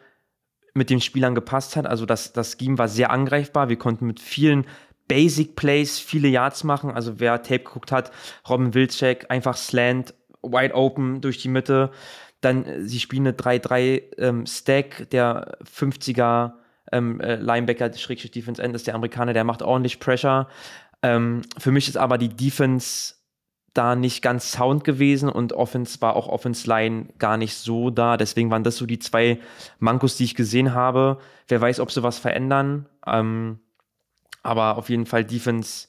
mit 0.74 0.90
den 0.90 1.00
Spielern 1.00 1.34
gepasst 1.34 1.74
hat. 1.74 1.86
Also 1.86 2.06
das, 2.06 2.32
das 2.32 2.56
Scheme 2.56 2.78
war 2.78 2.86
sehr 2.86 3.10
angreifbar. 3.10 3.68
Wir 3.68 3.78
konnten 3.78 4.06
mit 4.06 4.20
vielen 4.20 4.66
Basic 5.08 5.56
Plays 5.56 5.98
viele 5.98 6.28
Yards 6.28 6.62
machen. 6.62 6.92
Also 6.92 7.18
wer 7.18 7.42
Tape 7.42 7.64
geguckt 7.64 7.90
hat, 7.90 8.12
Robin 8.48 8.74
Wilczek, 8.74 9.26
einfach 9.28 9.56
Slant, 9.56 10.14
wide 10.42 10.74
open 10.74 11.20
durch 11.20 11.38
die 11.38 11.48
Mitte. 11.48 11.90
Dann, 12.40 12.64
äh, 12.64 12.82
sie 12.82 13.00
spielen 13.00 13.26
eine 13.26 13.36
3-3 13.36 14.02
ähm, 14.18 14.44
der 15.12 15.58
50er 15.64 16.52
ähm, 16.92 17.20
äh, 17.20 17.36
Linebacker, 17.36 17.92
Schrägstrich 17.92 18.32
Defense 18.32 18.62
End 18.62 18.74
ist 18.74 18.86
der 18.86 18.94
Amerikaner, 18.94 19.32
der 19.32 19.44
macht 19.44 19.62
ordentlich 19.62 20.00
Pressure. 20.00 20.48
Ähm, 21.02 21.42
für 21.58 21.70
mich 21.70 21.88
ist 21.88 21.96
aber 21.96 22.18
die 22.18 22.28
Defense 22.28 23.14
da 23.72 23.94
nicht 23.94 24.20
ganz 24.22 24.50
sound 24.52 24.82
gewesen 24.82 25.28
und 25.28 25.52
Offense 25.52 26.00
war 26.00 26.16
auch 26.16 26.26
Offense 26.26 26.68
Line 26.68 27.06
gar 27.18 27.36
nicht 27.36 27.54
so 27.54 27.90
da. 27.90 28.16
Deswegen 28.16 28.50
waren 28.50 28.64
das 28.64 28.76
so 28.76 28.86
die 28.86 28.98
zwei 28.98 29.38
Mankos, 29.78 30.16
die 30.16 30.24
ich 30.24 30.34
gesehen 30.34 30.74
habe. 30.74 31.18
Wer 31.46 31.60
weiß, 31.60 31.78
ob 31.78 31.92
sie 31.92 32.02
was 32.02 32.18
verändern. 32.18 32.86
Ähm, 33.06 33.60
aber 34.42 34.76
auf 34.76 34.88
jeden 34.88 35.06
Fall 35.06 35.24
Defense 35.24 35.88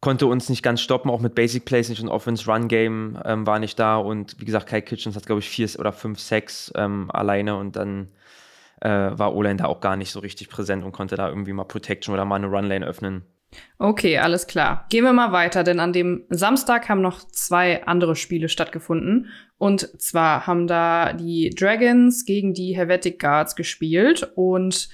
konnte 0.00 0.26
uns 0.26 0.48
nicht 0.48 0.62
ganz 0.62 0.80
stoppen, 0.80 1.10
auch 1.10 1.20
mit 1.20 1.34
Basic 1.34 1.64
Plays 1.64 1.88
nicht 1.88 2.00
und 2.00 2.08
Offense 2.08 2.50
Run 2.50 2.68
Game 2.68 3.18
ähm, 3.24 3.46
war 3.46 3.58
nicht 3.58 3.78
da 3.78 3.96
und 3.96 4.40
wie 4.40 4.44
gesagt, 4.44 4.66
Kai 4.66 4.80
Kitchens 4.80 5.16
hat 5.16 5.26
glaube 5.26 5.40
ich 5.40 5.48
vier 5.48 5.68
oder 5.78 5.92
fünf 5.92 6.18
Sacks 6.20 6.72
ähm, 6.74 7.10
alleine 7.10 7.56
und 7.56 7.76
dann 7.76 8.08
äh, 8.80 8.88
war 8.88 9.34
Olein 9.34 9.58
da 9.58 9.66
auch 9.66 9.80
gar 9.80 9.96
nicht 9.96 10.10
so 10.10 10.20
richtig 10.20 10.48
präsent 10.48 10.84
und 10.84 10.92
konnte 10.92 11.16
da 11.16 11.28
irgendwie 11.28 11.52
mal 11.52 11.64
Protection 11.64 12.14
oder 12.14 12.24
mal 12.24 12.36
eine 12.36 12.46
Run 12.46 12.66
Lane 12.66 12.86
öffnen. 12.86 13.24
Okay, 13.78 14.18
alles 14.18 14.46
klar. 14.46 14.86
Gehen 14.90 15.04
wir 15.04 15.12
mal 15.12 15.32
weiter, 15.32 15.64
denn 15.64 15.80
an 15.80 15.92
dem 15.92 16.24
Samstag 16.30 16.88
haben 16.88 17.00
noch 17.00 17.18
zwei 17.18 17.84
andere 17.84 18.14
Spiele 18.14 18.48
stattgefunden. 18.48 19.28
Und 19.58 20.00
zwar 20.00 20.46
haben 20.46 20.68
da 20.68 21.12
die 21.12 21.50
Dragons 21.50 22.24
gegen 22.24 22.54
die 22.54 22.76
Helvetic 22.76 23.18
Guards 23.18 23.56
gespielt 23.56 24.30
und 24.36 24.88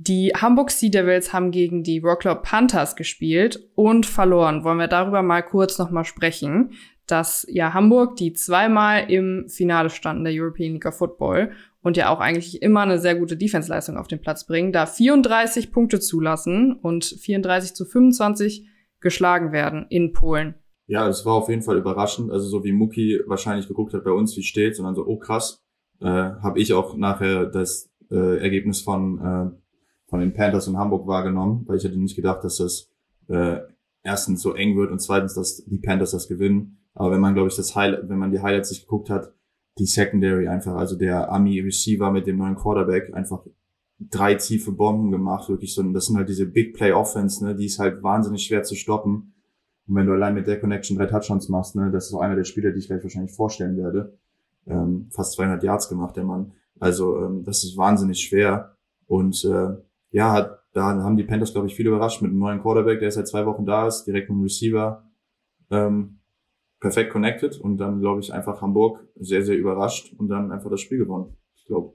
die 0.00 0.32
Hamburg 0.34 0.70
Sea 0.70 0.90
Devils 0.90 1.32
haben 1.32 1.50
gegen 1.50 1.82
die 1.82 1.98
Rockler 1.98 2.36
Panthers 2.36 2.94
gespielt 2.94 3.68
und 3.74 4.06
verloren. 4.06 4.62
Wollen 4.62 4.78
wir 4.78 4.86
darüber 4.86 5.22
mal 5.22 5.42
kurz 5.42 5.76
nochmal 5.76 6.04
sprechen, 6.04 6.70
dass 7.08 7.44
ja 7.48 7.74
Hamburg, 7.74 8.14
die 8.14 8.32
zweimal 8.32 9.10
im 9.10 9.46
Finale 9.48 9.90
standen 9.90 10.22
der 10.22 10.32
European 10.32 10.74
League 10.74 10.86
of 10.86 10.94
Football 10.94 11.50
und 11.82 11.96
ja 11.96 12.10
auch 12.10 12.20
eigentlich 12.20 12.62
immer 12.62 12.82
eine 12.82 13.00
sehr 13.00 13.16
gute 13.16 13.36
Defense-Leistung 13.36 13.96
auf 13.96 14.06
den 14.06 14.20
Platz 14.20 14.46
bringen, 14.46 14.72
da 14.72 14.86
34 14.86 15.72
Punkte 15.72 15.98
zulassen 15.98 16.74
und 16.74 17.04
34 17.04 17.74
zu 17.74 17.84
25 17.84 18.68
geschlagen 19.00 19.50
werden 19.50 19.86
in 19.88 20.12
Polen. 20.12 20.54
Ja, 20.86 21.08
es 21.08 21.26
war 21.26 21.34
auf 21.34 21.48
jeden 21.48 21.62
Fall 21.62 21.76
überraschend. 21.76 22.30
Also 22.30 22.46
so 22.46 22.62
wie 22.62 22.72
Muki 22.72 23.20
wahrscheinlich 23.26 23.66
geguckt 23.66 23.94
hat 23.94 24.04
bei 24.04 24.12
uns, 24.12 24.36
wie 24.36 24.42
steht, 24.44 24.78
und 24.78 24.84
dann 24.84 24.94
so, 24.94 25.04
oh 25.04 25.18
krass, 25.18 25.60
äh, 26.00 26.06
habe 26.06 26.60
ich 26.60 26.72
auch 26.72 26.96
nachher 26.96 27.46
das 27.46 27.90
äh, 28.12 28.38
Ergebnis 28.38 28.80
von, 28.80 29.18
äh, 29.18 29.67
von 30.08 30.20
den 30.20 30.32
Panthers 30.32 30.66
in 30.66 30.76
Hamburg 30.76 31.06
wahrgenommen, 31.06 31.64
weil 31.66 31.76
ich 31.76 31.84
hätte 31.84 31.98
nicht 31.98 32.16
gedacht, 32.16 32.42
dass 32.42 32.56
das 32.56 32.90
äh, 33.28 33.60
erstens 34.02 34.42
so 34.42 34.54
eng 34.54 34.76
wird 34.76 34.90
und 34.90 35.00
zweitens, 35.00 35.34
dass 35.34 35.64
die 35.64 35.78
Panthers 35.78 36.12
das 36.12 36.28
gewinnen. 36.28 36.78
Aber 36.94 37.12
wenn 37.12 37.20
man, 37.20 37.34
glaube 37.34 37.48
ich, 37.48 37.56
das 37.56 37.76
Highlight, 37.76 38.08
wenn 38.08 38.18
man 38.18 38.32
die 38.32 38.40
Highlights 38.40 38.70
sich 38.70 38.82
geguckt 38.82 39.10
hat, 39.10 39.32
die 39.78 39.86
Secondary 39.86 40.48
einfach, 40.48 40.74
also 40.74 40.96
der 40.96 41.30
Ami 41.30 41.60
Receiver 41.60 42.10
mit 42.10 42.26
dem 42.26 42.38
neuen 42.38 42.56
Quarterback 42.56 43.14
einfach 43.14 43.44
drei 44.00 44.34
tiefe 44.34 44.72
Bomben 44.72 45.10
gemacht, 45.10 45.48
wirklich 45.48 45.74
so, 45.74 45.82
das 45.82 46.06
sind 46.06 46.16
halt 46.16 46.28
diese 46.28 46.46
Big 46.46 46.74
Play 46.74 46.92
Offense, 46.92 47.44
ne, 47.44 47.54
die 47.54 47.66
ist 47.66 47.78
halt 47.78 48.02
wahnsinnig 48.02 48.44
schwer 48.44 48.62
zu 48.62 48.74
stoppen. 48.74 49.34
Und 49.86 49.94
wenn 49.94 50.06
du 50.06 50.12
allein 50.12 50.34
mit 50.34 50.46
der 50.46 50.58
Connection 50.58 50.96
drei 50.96 51.06
Touchdowns 51.06 51.48
machst, 51.48 51.76
ne, 51.76 51.90
das 51.90 52.06
ist 52.06 52.14
auch 52.14 52.20
einer 52.20 52.36
der 52.36 52.44
Spieler, 52.44 52.72
die 52.72 52.78
ich 52.78 52.86
gleich 52.86 53.02
wahrscheinlich 53.02 53.32
vorstellen 53.32 53.76
werde. 53.76 54.16
Ähm, 54.66 55.08
fast 55.10 55.32
200 55.34 55.62
Yards 55.62 55.88
gemacht, 55.88 56.16
der 56.16 56.24
Mann. 56.24 56.52
Also, 56.80 57.24
ähm, 57.24 57.44
das 57.44 57.64
ist 57.64 57.76
wahnsinnig 57.76 58.20
schwer. 58.20 58.76
Und, 59.06 59.44
äh, 59.44 59.76
ja, 60.10 60.32
hat, 60.32 60.62
da 60.72 60.84
haben 60.84 61.16
die 61.16 61.24
Panthers, 61.24 61.52
glaube 61.52 61.66
ich, 61.66 61.74
viel 61.74 61.86
überrascht 61.86 62.22
mit 62.22 62.30
einem 62.30 62.40
neuen 62.40 62.62
Quarterback, 62.62 63.00
der 63.00 63.10
seit 63.10 63.28
zwei 63.28 63.46
Wochen 63.46 63.66
da 63.66 63.86
ist, 63.86 64.04
direkt 64.04 64.28
mit 64.28 64.36
einem 64.36 64.44
Receiver. 64.44 65.04
Ähm, 65.70 66.18
perfekt 66.80 67.12
connected 67.12 67.56
und 67.58 67.78
dann, 67.78 68.00
glaube 68.00 68.20
ich, 68.20 68.32
einfach 68.32 68.62
Hamburg 68.62 69.04
sehr, 69.16 69.42
sehr 69.42 69.56
überrascht 69.56 70.14
und 70.16 70.28
dann 70.28 70.52
einfach 70.52 70.70
das 70.70 70.80
Spiel 70.80 70.98
gewonnen. 70.98 71.36
Ich 71.56 71.64
glaube. 71.64 71.94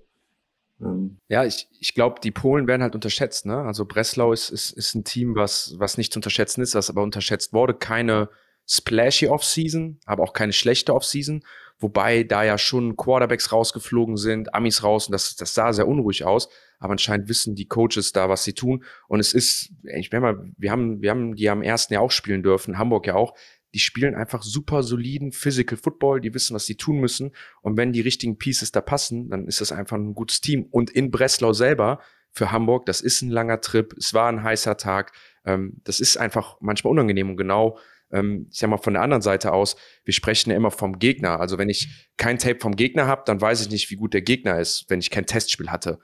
Ähm 0.81 1.19
ja, 1.29 1.45
ich, 1.45 1.69
ich 1.79 1.93
glaube, 1.93 2.19
die 2.21 2.31
Polen 2.31 2.67
werden 2.67 2.81
halt 2.81 2.95
unterschätzt. 2.95 3.45
Ne? 3.45 3.57
Also 3.57 3.85
Breslau 3.85 4.33
ist, 4.33 4.49
ist, 4.49 4.71
ist 4.71 4.93
ein 4.95 5.03
Team, 5.03 5.35
was, 5.35 5.75
was 5.77 5.97
nicht 5.97 6.11
zu 6.11 6.19
unterschätzen 6.19 6.61
ist, 6.61 6.75
was 6.75 6.89
aber 6.89 7.01
unterschätzt 7.01 7.53
wurde. 7.53 7.73
Keine 7.73 8.29
splashy 8.67 9.27
Offseason, 9.27 9.99
aber 10.05 10.23
auch 10.23 10.33
keine 10.33 10.53
schlechte 10.53 10.93
Offseason. 10.93 11.43
Wobei 11.79 12.23
da 12.23 12.43
ja 12.43 12.57
schon 12.57 12.95
Quarterbacks 12.95 13.51
rausgeflogen 13.51 14.15
sind, 14.15 14.53
Amis 14.53 14.83
raus 14.83 15.07
und 15.07 15.13
das, 15.13 15.35
das 15.35 15.53
sah 15.53 15.73
sehr 15.73 15.87
unruhig 15.87 16.23
aus. 16.23 16.49
Aber 16.83 16.91
anscheinend 16.91 17.29
wissen 17.29 17.55
die 17.55 17.65
Coaches 17.67 18.11
da, 18.11 18.29
was 18.29 18.43
sie 18.43 18.53
tun. 18.53 18.83
Und 19.07 19.19
es 19.19 19.33
ist, 19.33 19.71
ich 19.83 20.11
meine 20.11 20.21
mal, 20.21 20.51
wir 20.57 20.71
haben, 20.71 21.01
wir 21.01 21.11
haben 21.11 21.35
die 21.35 21.49
am 21.49 21.63
ersten 21.63 21.93
Jahr 21.93 22.03
auch 22.03 22.11
spielen 22.11 22.43
dürfen, 22.43 22.77
Hamburg 22.77 23.07
ja 23.07 23.15
auch 23.15 23.33
die 23.73 23.79
spielen 23.79 24.13
einfach 24.13 24.43
super 24.43 24.83
soliden 24.83 25.31
Physical 25.31 25.77
Football, 25.77 26.21
die 26.21 26.33
wissen, 26.33 26.53
was 26.53 26.65
sie 26.65 26.75
tun 26.75 26.99
müssen. 26.99 27.31
Und 27.61 27.75
wenn 27.75 27.91
die 27.91 28.01
richtigen 28.01 28.37
Pieces 28.37 28.71
da 28.71 28.81
passen, 28.81 29.29
dann 29.29 29.47
ist 29.47 29.61
das 29.61 29.71
einfach 29.71 29.97
ein 29.97 30.13
gutes 30.13 30.41
Team. 30.41 30.67
Und 30.69 30.91
in 30.91 31.09
Breslau 31.09 31.53
selber, 31.53 31.99
für 32.31 32.51
Hamburg, 32.51 32.85
das 32.85 33.01
ist 33.01 33.21
ein 33.21 33.29
langer 33.29 33.61
Trip, 33.61 33.93
es 33.97 34.13
war 34.13 34.27
ein 34.27 34.43
heißer 34.43 34.77
Tag. 34.77 35.11
Ähm, 35.45 35.81
das 35.83 35.99
ist 35.99 36.17
einfach 36.17 36.57
manchmal 36.61 36.91
unangenehm. 36.91 37.29
Und 37.29 37.37
genau, 37.37 37.77
ähm, 38.11 38.47
ich 38.51 38.59
sag 38.59 38.69
mal, 38.69 38.77
von 38.77 38.93
der 38.93 39.03
anderen 39.03 39.21
Seite 39.21 39.53
aus, 39.53 39.75
wir 40.03 40.13
sprechen 40.13 40.51
ja 40.51 40.55
immer 40.55 40.71
vom 40.71 40.99
Gegner. 40.99 41.39
Also 41.39 41.57
wenn 41.57 41.69
ich 41.69 42.09
kein 42.17 42.37
Tape 42.37 42.59
vom 42.59 42.75
Gegner 42.75 43.07
habe, 43.07 43.23
dann 43.25 43.41
weiß 43.41 43.61
ich 43.61 43.69
nicht, 43.69 43.89
wie 43.91 43.95
gut 43.95 44.13
der 44.13 44.21
Gegner 44.21 44.59
ist, 44.59 44.85
wenn 44.89 44.99
ich 44.99 45.09
kein 45.09 45.25
Testspiel 45.25 45.69
hatte. 45.69 45.99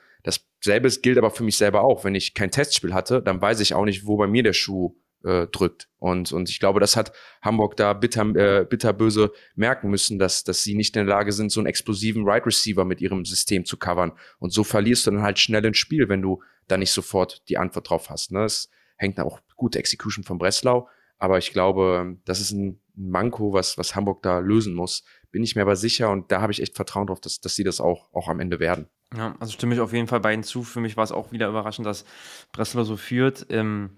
Dasselbe 0.63 0.89
gilt 0.89 1.17
aber 1.17 1.31
für 1.31 1.43
mich 1.43 1.57
selber 1.57 1.81
auch. 1.81 2.03
Wenn 2.03 2.15
ich 2.15 2.33
kein 2.33 2.51
Testspiel 2.51 2.93
hatte, 2.93 3.21
dann 3.21 3.41
weiß 3.41 3.59
ich 3.61 3.73
auch 3.73 3.85
nicht, 3.85 4.05
wo 4.05 4.17
bei 4.17 4.27
mir 4.27 4.43
der 4.43 4.53
Schuh 4.53 4.95
äh, 5.23 5.47
drückt. 5.47 5.89
Und, 5.97 6.31
und 6.31 6.49
ich 6.49 6.59
glaube, 6.59 6.79
das 6.79 6.95
hat 6.95 7.11
Hamburg 7.41 7.75
da 7.77 7.93
bitter, 7.93 8.23
äh, 8.35 8.65
bitterböse 8.65 9.31
merken 9.55 9.89
müssen, 9.89 10.19
dass, 10.19 10.43
dass 10.43 10.63
sie 10.63 10.75
nicht 10.75 10.95
in 10.95 11.05
der 11.05 11.15
Lage 11.15 11.31
sind, 11.31 11.51
so 11.51 11.59
einen 11.59 11.67
explosiven 11.67 12.23
Right 12.27 12.45
Receiver 12.45 12.85
mit 12.85 13.01
ihrem 13.01 13.25
System 13.25 13.65
zu 13.65 13.77
covern. 13.77 14.13
Und 14.39 14.51
so 14.53 14.63
verlierst 14.63 15.07
du 15.07 15.11
dann 15.11 15.21
halt 15.21 15.39
schnell 15.39 15.65
ein 15.65 15.73
Spiel, 15.73 16.09
wenn 16.09 16.21
du 16.21 16.41
da 16.67 16.77
nicht 16.77 16.91
sofort 16.91 17.47
die 17.49 17.57
Antwort 17.57 17.89
drauf 17.89 18.09
hast. 18.09 18.31
Ne? 18.31 18.43
Es 18.43 18.69
hängt 18.97 19.19
auch 19.19 19.39
gute 19.55 19.79
Execution 19.79 20.23
von 20.23 20.37
Breslau. 20.37 20.87
Aber 21.17 21.37
ich 21.37 21.51
glaube, 21.51 22.17
das 22.23 22.39
ist 22.39 22.51
ein 22.51 22.79
Manko, 22.95 23.51
was, 23.51 23.77
was 23.77 23.95
Hamburg 23.95 24.21
da 24.23 24.39
lösen 24.39 24.73
muss. 24.73 25.03
Bin 25.31 25.43
ich 25.43 25.55
mir 25.55 25.63
aber 25.63 25.75
sicher 25.75 26.09
und 26.11 26.31
da 26.31 26.41
habe 26.41 26.51
ich 26.51 26.61
echt 26.61 26.75
Vertrauen 26.75 27.07
drauf, 27.07 27.19
dass, 27.19 27.41
dass 27.41 27.55
sie 27.55 27.63
das 27.63 27.81
auch, 27.81 28.13
auch 28.13 28.29
am 28.29 28.39
Ende 28.39 28.59
werden. 28.59 28.87
Ja, 29.15 29.35
also 29.39 29.53
stimme 29.53 29.73
ich 29.73 29.81
auf 29.81 29.93
jeden 29.93 30.07
Fall 30.07 30.19
beiden 30.19 30.43
zu. 30.43 30.63
Für 30.63 30.81
mich 30.81 30.95
war 30.95 31.03
es 31.03 31.11
auch 31.11 31.31
wieder 31.31 31.47
überraschend, 31.47 31.85
dass 31.85 32.05
Breslau 32.51 32.83
so 32.83 32.95
führt. 32.95 33.47
Ähm, 33.49 33.91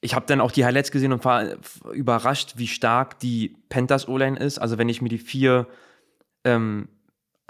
ich 0.00 0.14
habe 0.14 0.26
dann 0.26 0.40
auch 0.40 0.50
die 0.50 0.64
Highlights 0.64 0.90
gesehen 0.90 1.12
und 1.12 1.24
war 1.24 1.44
überrascht, 1.92 2.54
wie 2.56 2.66
stark 2.66 3.20
die 3.20 3.56
Panthers 3.68 4.08
O-Line 4.08 4.38
ist. 4.38 4.58
Also 4.58 4.76
wenn 4.76 4.88
ich 4.88 5.00
mir 5.00 5.08
die 5.08 5.18
vier 5.18 5.68
ähm, 6.44 6.88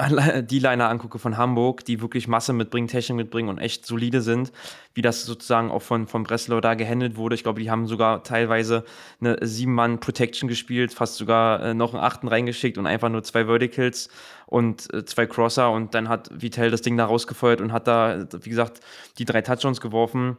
die 0.09 0.59
Liner 0.59 0.89
angucke 0.89 1.19
von 1.19 1.37
Hamburg, 1.37 1.85
die 1.85 2.01
wirklich 2.01 2.29
Masse 2.29 2.53
mitbringen, 2.53 2.89
Technik 2.89 3.17
mitbringen 3.17 3.49
und 3.49 3.59
echt 3.59 3.87
solide 3.87 4.21
sind, 4.21 4.53
wie 4.95 5.03
das 5.03 5.25
sozusagen 5.25 5.71
auch 5.71 5.83
von, 5.83 6.07
von 6.07 6.23
Breslau 6.23 6.61
da 6.61 6.75
gehandelt 6.75 7.17
wurde. 7.17 7.35
Ich 7.35 7.43
glaube, 7.43 7.61
die 7.61 7.71
haben 7.71 7.87
sogar 7.87 8.23
teilweise 8.23 8.85
eine 9.21 9.39
Sieben-Mann-Protection 9.41 10.49
gespielt, 10.49 10.93
fast 10.93 11.17
sogar 11.17 11.63
äh, 11.63 11.75
noch 11.75 11.95
einen 11.95 12.03
Achten 12.03 12.29
reingeschickt 12.29 12.79
und 12.79 12.87
einfach 12.87 13.09
nur 13.09 13.23
zwei 13.23 13.47
Verticals 13.47 14.09
und 14.47 14.93
äh, 14.93 15.05
zwei 15.05 15.27
Crosser 15.27 15.71
und 15.71 15.95
dann 15.95 16.09
hat 16.09 16.31
Vitell 16.33 16.71
das 16.71 16.83
Ding 16.83 16.97
da 16.97 17.07
rausgefeuert 17.07 17.61
und 17.61 17.73
hat 17.73 17.87
da, 17.87 18.27
wie 18.41 18.51
gesagt, 18.51 18.81
die 19.19 19.25
drei 19.25 19.43
Touchdowns 19.43 19.81
geworfen 19.81 20.37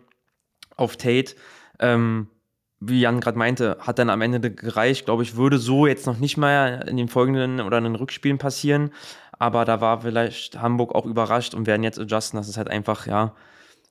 auf 0.76 0.98
Tate. 0.98 1.36
Ähm, 1.80 2.28
wie 2.86 3.00
Jan 3.00 3.22
gerade 3.22 3.38
meinte, 3.38 3.78
hat 3.80 4.00
dann 4.00 4.10
am 4.10 4.22
Ende 4.22 4.52
gereicht. 4.52 5.06
Glaube 5.06 5.24
ich, 5.24 5.36
würde 5.36 5.58
so 5.58 5.88
jetzt 5.88 6.06
noch 6.06 6.18
nicht 6.18 6.38
mal 6.38 6.86
in 6.88 6.98
den 6.98 7.08
folgenden 7.08 7.62
oder 7.62 7.78
in 7.78 7.86
den 7.86 7.96
Rückspielen 7.96 8.38
passieren. 8.38 8.92
Aber 9.44 9.66
da 9.66 9.82
war 9.82 10.00
vielleicht 10.00 10.62
Hamburg 10.62 10.96
auch 10.96 11.06
überrascht 11.06 11.54
und 11.54 11.68
werden 11.68 11.84
jetzt 11.84 12.00
adjusten, 12.00 12.38
dass 12.38 12.48
es 12.48 12.56
halt 12.56 12.70
einfach, 12.70 13.08
ja, 13.08 13.36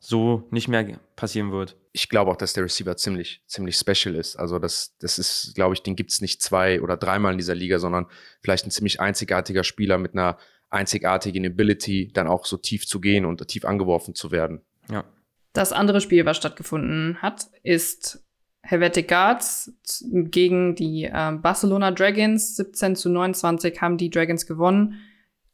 so 0.00 0.48
nicht 0.50 0.66
mehr 0.66 0.98
passieren 1.14 1.52
wird. 1.52 1.76
Ich 1.92 2.08
glaube 2.08 2.30
auch, 2.30 2.36
dass 2.36 2.54
der 2.54 2.64
Receiver 2.64 2.96
ziemlich, 2.96 3.42
ziemlich 3.46 3.76
special 3.76 4.14
ist. 4.14 4.36
Also 4.36 4.58
das, 4.58 4.96
das 4.98 5.18
ist, 5.18 5.52
glaube 5.54 5.74
ich, 5.74 5.82
den 5.82 5.94
gibt 5.94 6.10
es 6.10 6.22
nicht 6.22 6.40
zwei 6.42 6.80
oder 6.80 6.96
dreimal 6.96 7.32
in 7.32 7.38
dieser 7.38 7.54
Liga, 7.54 7.78
sondern 7.78 8.06
vielleicht 8.40 8.66
ein 8.66 8.70
ziemlich 8.70 8.98
einzigartiger 8.98 9.62
Spieler 9.62 9.98
mit 9.98 10.14
einer 10.14 10.38
einzigartigen 10.70 11.44
Ability, 11.44 12.10
dann 12.14 12.28
auch 12.28 12.46
so 12.46 12.56
tief 12.56 12.86
zu 12.86 12.98
gehen 12.98 13.26
und 13.26 13.46
tief 13.46 13.66
angeworfen 13.66 14.14
zu 14.14 14.30
werden. 14.30 14.62
Ja. 14.90 15.04
Das 15.52 15.74
andere 15.74 16.00
Spiel, 16.00 16.24
was 16.24 16.38
stattgefunden 16.38 17.20
hat, 17.20 17.48
ist 17.62 18.24
Helvetic 18.62 19.06
Guards 19.06 19.70
gegen 20.00 20.76
die 20.76 21.04
äh, 21.04 21.32
Barcelona 21.32 21.90
Dragons. 21.90 22.56
17 22.56 22.96
zu 22.96 23.10
29 23.10 23.82
haben 23.82 23.98
die 23.98 24.08
Dragons 24.08 24.46
gewonnen. 24.46 24.98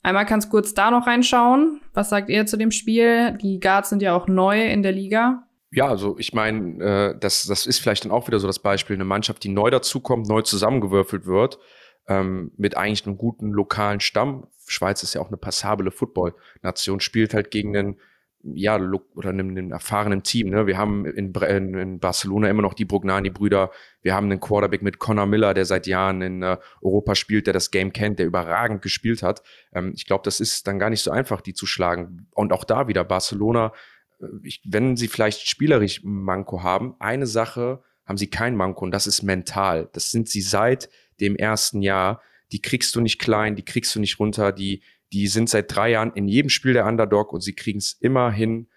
Einmal 0.03 0.27
kannst 0.27 0.51
kurz 0.51 0.75
da 0.75 0.91
noch 0.91 1.07
reinschauen. 1.07 1.81
Was 1.93 2.11
sagt 2.11 2.29
ihr 2.29 2.47
zu 2.47 2.57
dem 2.57 2.71
Spiel? 2.71 3.37
Die 3.43 3.61
Guards 3.61 3.91
sind 3.91 4.03
ja 4.03 4.15
auch 4.15 4.29
neu 4.29 4.71
in 4.71 4.83
der 4.83 4.93
Liga. 4.93 5.45
Ja, 5.71 5.89
also 5.89 6.17
ich 6.19 6.33
meine, 6.33 6.83
äh, 6.83 7.19
das, 7.19 7.45
das 7.45 7.67
ist 7.67 7.79
vielleicht 7.79 8.05
dann 8.05 8.13
auch 8.13 8.27
wieder 8.27 8.39
so 8.39 8.47
das 8.47 8.59
Beispiel, 8.59 8.97
eine 8.97 9.05
Mannschaft, 9.05 9.45
die 9.45 9.51
neu 9.51 9.71
dazukommt, 9.71 10.29
neu 10.29 10.43
zusammengewürfelt 10.43 11.27
wird, 11.27 11.59
ähm, 12.07 12.53
mit 12.57 12.77
eigentlich 12.77 13.07
einem 13.07 13.19
guten 13.19 13.51
lokalen 13.51 14.01
Stamm. 14.01 14.47
Schweiz 14.67 15.03
ist 15.03 15.15
ja 15.15 15.21
auch 15.21 15.29
eine 15.29 15.37
passable 15.37 15.91
Football-Nation, 15.91 17.01
spielt 17.01 17.35
halt 17.35 17.51
gegen 17.51 17.77
einen 17.77 18.01
ja, 18.43 18.79
oder 19.15 19.31
einem, 19.31 19.51
einem 19.51 19.73
erfahrenen 19.73 20.23
Team. 20.23 20.51
Ne? 20.51 20.67
Wir 20.67 20.79
haben 20.79 21.05
in, 21.07 21.33
in, 21.75 21.99
Barcelona 21.99 22.49
immer 22.49 22.63
noch 22.63 22.75
die 22.75 22.85
Brugnani-Brüder. 22.85 23.71
Wir 24.03 24.15
haben 24.15 24.27
einen 24.27 24.41
Quarterback 24.41 24.83
mit 24.83 24.99
Connor 24.99 25.27
Miller, 25.27 25.55
der 25.55 25.65
seit 25.65 25.87
Jahren 25.87 26.23
in 26.23 26.43
äh, 26.43 26.57
Europa 26.81 27.15
spielt, 27.15 27.47
der 27.47 27.55
das 27.55 27.71
Game 27.71 27.93
kennt, 27.93 28.19
der 28.19 28.27
überragend 28.27 28.83
gespielt 28.83 29.23
hat. 29.23 29.43
Ähm, 29.73 29.93
ich 29.97 30.07
glaube, 30.07 30.23
das 30.25 30.41
ist 30.41 30.67
dann 30.67 30.79
gar 30.79 30.91
nicht 30.91 31.03
so 31.03 31.11
einfach, 31.11 31.41
die 31.41 31.53
zu 31.53 31.67
schlagen. 31.67 32.29
Und 32.33 32.53
auch 32.53 32.65
da 32.65 32.87
wieder 32.87 33.05
Barcelona, 33.05 33.73
äh, 34.21 34.27
ich, 34.45 34.63
wenn 34.65 34.97
sie 34.97 35.09
vielleicht 35.09 35.49
spielerisch 35.49 36.03
Manko 36.05 36.63
haben, 36.63 36.95
eine 37.01 37.27
Sache 37.27 37.83
haben 38.07 38.19
sie 38.19 38.31
kein 38.31 38.57
Manko 38.57 38.85
und 38.85 38.93
das 38.93 39.07
ist 39.07 39.23
mental. 39.23 39.91
Das 39.93 40.11
sind 40.11 40.29
sie 40.29 40.41
seit 40.41 40.89
dem 41.21 41.37
ersten 41.37 41.83
Jahr. 41.83 42.23
Die 42.53 42.63
kriegst 42.63 42.95
du 42.95 43.01
nicht 43.01 43.19
klein, 43.19 43.57
die 43.57 43.65
kriegst 43.65 43.95
du 43.95 44.01
nicht 44.01 44.19
runter, 44.19 44.53
die 44.53 44.83
die 45.13 45.27
sind 45.27 45.49
seit 45.49 45.75
drei 45.75 45.91
Jahren 45.91 46.13
in 46.13 46.29
jedem 46.29 46.51
Spiel 46.51 46.73
der 46.73 46.87
Underdog 46.87 47.33
und 47.33 47.41
sie 47.41 47.55
kriegen 47.55 47.79
es 47.79 47.93
immer 47.93 48.31
hin, 48.31 48.69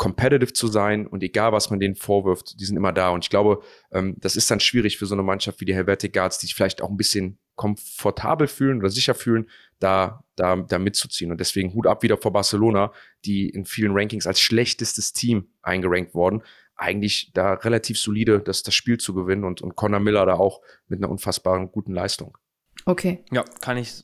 competitive 0.00 0.54
zu 0.54 0.66
sein 0.66 1.06
und 1.06 1.22
egal, 1.22 1.52
was 1.52 1.68
man 1.68 1.78
denen 1.78 1.94
vorwirft, 1.94 2.58
die 2.58 2.64
sind 2.64 2.78
immer 2.78 2.90
da. 2.92 3.10
Und 3.10 3.22
ich 3.22 3.28
glaube, 3.28 3.62
ähm, 3.92 4.16
das 4.18 4.34
ist 4.34 4.50
dann 4.50 4.58
schwierig 4.58 4.96
für 4.96 5.04
so 5.04 5.14
eine 5.14 5.22
Mannschaft 5.22 5.60
wie 5.60 5.66
die 5.66 5.74
Helvetic 5.74 6.14
Guards, 6.14 6.38
die 6.38 6.46
sich 6.46 6.54
vielleicht 6.54 6.80
auch 6.80 6.88
ein 6.88 6.96
bisschen 6.96 7.38
komfortabel 7.54 8.48
fühlen 8.48 8.78
oder 8.78 8.88
sicher 8.88 9.14
fühlen, 9.14 9.50
da, 9.78 10.24
da, 10.36 10.56
da 10.56 10.78
mitzuziehen. 10.78 11.30
Und 11.30 11.38
deswegen 11.38 11.74
Hut 11.74 11.86
ab 11.86 12.02
wieder 12.02 12.16
vor 12.16 12.32
Barcelona, 12.32 12.94
die 13.26 13.50
in 13.50 13.66
vielen 13.66 13.92
Rankings 13.92 14.26
als 14.26 14.40
schlechtestes 14.40 15.12
Team 15.12 15.50
eingerankt 15.60 16.14
worden. 16.14 16.42
Eigentlich 16.76 17.32
da 17.34 17.52
relativ 17.52 17.98
solide 17.98 18.40
das, 18.40 18.62
das 18.62 18.74
Spiel 18.74 18.96
zu 18.96 19.12
gewinnen 19.12 19.44
und, 19.44 19.60
und 19.60 19.76
Connor 19.76 20.00
Miller 20.00 20.24
da 20.24 20.36
auch 20.36 20.62
mit 20.88 21.00
einer 21.00 21.10
unfassbaren 21.10 21.70
guten 21.70 21.92
Leistung. 21.92 22.38
Okay. 22.86 23.22
Ja, 23.30 23.44
kann 23.60 23.76
ich 23.76 24.02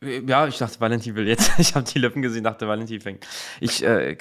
ja, 0.00 0.46
ich 0.46 0.58
dachte, 0.58 0.80
Valentin 0.80 1.16
will 1.16 1.26
jetzt. 1.26 1.50
Ich 1.58 1.74
habe 1.74 1.84
die 1.84 1.98
Lippen 1.98 2.22
gesehen, 2.22 2.44
dachte, 2.44 2.68
Valentin 2.68 3.00
fängt. 3.00 3.26
Ich 3.60 3.82
äh, 3.84 4.16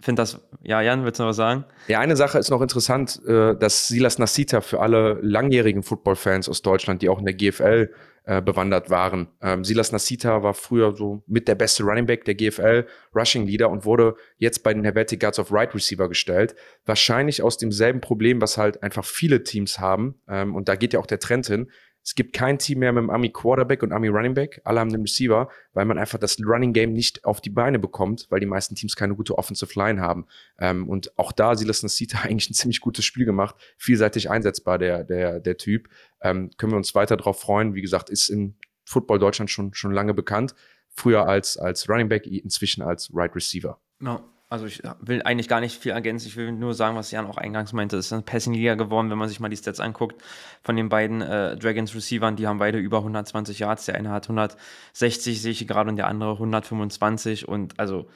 finde 0.00 0.22
das. 0.22 0.40
Ja, 0.62 0.82
Jan, 0.82 1.04
willst 1.04 1.18
du 1.18 1.22
noch 1.22 1.30
was 1.30 1.36
sagen? 1.36 1.64
Ja, 1.88 2.00
eine 2.00 2.16
Sache 2.16 2.38
ist 2.38 2.50
noch 2.50 2.60
interessant, 2.60 3.20
äh, 3.26 3.56
dass 3.56 3.88
Silas 3.88 4.18
Nasita 4.18 4.60
für 4.60 4.80
alle 4.80 5.18
langjährigen 5.22 5.82
Football-Fans 5.82 6.48
aus 6.48 6.62
Deutschland, 6.62 7.02
die 7.02 7.08
auch 7.08 7.18
in 7.18 7.24
der 7.24 7.34
GFL 7.34 7.90
äh, 8.26 8.40
bewandert 8.40 8.88
waren. 8.88 9.28
Ähm, 9.42 9.64
Silas 9.64 9.92
Nasita 9.92 10.42
war 10.42 10.54
früher 10.54 10.96
so 10.96 11.22
mit 11.26 11.46
der 11.46 11.56
beste 11.56 11.84
Running 11.84 12.06
Back 12.06 12.24
der 12.24 12.34
GFL, 12.34 12.86
Rushing 13.14 13.46
Leader 13.46 13.68
und 13.68 13.84
wurde 13.84 14.16
jetzt 14.38 14.62
bei 14.62 14.72
den 14.72 14.82
Helvetic 14.82 15.20
Guards 15.20 15.38
auf 15.38 15.52
Right 15.52 15.74
Receiver 15.74 16.08
gestellt. 16.08 16.54
Wahrscheinlich 16.86 17.42
aus 17.42 17.58
demselben 17.58 18.00
Problem, 18.00 18.40
was 18.40 18.56
halt 18.56 18.82
einfach 18.82 19.04
viele 19.04 19.42
Teams 19.42 19.78
haben. 19.78 20.14
Ähm, 20.26 20.54
und 20.54 20.70
da 20.70 20.76
geht 20.76 20.94
ja 20.94 21.00
auch 21.00 21.06
der 21.06 21.18
Trend 21.18 21.46
hin. 21.46 21.70
Es 22.04 22.14
gibt 22.14 22.34
kein 22.34 22.58
Team 22.58 22.80
mehr 22.80 22.92
mit 22.92 23.00
einem 23.00 23.10
Army 23.10 23.30
Quarterback 23.30 23.82
und 23.82 23.90
Army 23.90 24.08
Running 24.08 24.34
Back. 24.34 24.60
Alle 24.64 24.78
haben 24.78 24.92
einen 24.92 25.02
Receiver, 25.02 25.48
weil 25.72 25.86
man 25.86 25.96
einfach 25.96 26.18
das 26.18 26.38
Running 26.44 26.74
Game 26.74 26.92
nicht 26.92 27.24
auf 27.24 27.40
die 27.40 27.48
Beine 27.48 27.78
bekommt, 27.78 28.26
weil 28.28 28.40
die 28.40 28.46
meisten 28.46 28.74
Teams 28.74 28.94
keine 28.94 29.14
gute 29.14 29.38
Offensive 29.38 29.72
Line 29.78 30.02
haben. 30.02 30.26
Ähm, 30.58 30.86
und 30.86 31.18
auch 31.18 31.32
da, 31.32 31.56
Silas 31.56 31.82
Nasita 31.82 32.18
eigentlich 32.22 32.50
ein 32.50 32.54
ziemlich 32.54 32.82
gutes 32.82 33.06
Spiel 33.06 33.24
gemacht. 33.24 33.56
Vielseitig 33.78 34.30
einsetzbar, 34.30 34.76
der, 34.76 35.02
der, 35.02 35.40
der 35.40 35.56
Typ. 35.56 35.88
Ähm, 36.20 36.50
können 36.58 36.72
wir 36.72 36.76
uns 36.76 36.94
weiter 36.94 37.16
darauf 37.16 37.40
freuen. 37.40 37.74
Wie 37.74 37.82
gesagt, 37.82 38.10
ist 38.10 38.28
in 38.28 38.54
Football 38.84 39.18
Deutschland 39.18 39.50
schon, 39.50 39.72
schon 39.72 39.92
lange 39.92 40.12
bekannt. 40.12 40.54
Früher 40.90 41.26
als, 41.26 41.56
als 41.56 41.88
Running 41.88 42.10
Back, 42.10 42.26
inzwischen 42.26 42.82
als 42.82 43.10
Right 43.14 43.34
Receiver. 43.34 43.80
Ja. 44.00 44.22
Also 44.50 44.66
ich 44.66 44.82
will 45.00 45.22
eigentlich 45.22 45.48
gar 45.48 45.60
nicht 45.60 45.80
viel 45.80 45.92
ergänzen. 45.92 46.28
Ich 46.28 46.36
will 46.36 46.52
nur 46.52 46.74
sagen, 46.74 46.96
was 46.96 47.10
Jan 47.10 47.26
auch 47.26 47.38
eingangs 47.38 47.72
meinte. 47.72 47.96
Es 47.96 48.06
ist 48.06 48.12
eine 48.12 48.22
Passing-Liga 48.22 48.74
geworden, 48.74 49.10
wenn 49.10 49.18
man 49.18 49.28
sich 49.28 49.40
mal 49.40 49.48
die 49.48 49.56
Stats 49.56 49.80
anguckt 49.80 50.22
von 50.62 50.76
den 50.76 50.88
beiden 50.88 51.22
äh, 51.22 51.56
Dragons-Receivern. 51.56 52.36
Die 52.36 52.46
haben 52.46 52.58
beide 52.58 52.78
über 52.78 52.98
120 52.98 53.58
Yards. 53.58 53.86
Der 53.86 53.94
eine 53.94 54.10
hat 54.10 54.24
160, 54.24 55.40
sehe 55.40 55.52
ich 55.52 55.66
gerade, 55.66 55.88
und 55.88 55.96
der 55.96 56.08
andere 56.08 56.32
125. 56.32 57.48
Und 57.48 57.80
also 57.80 58.06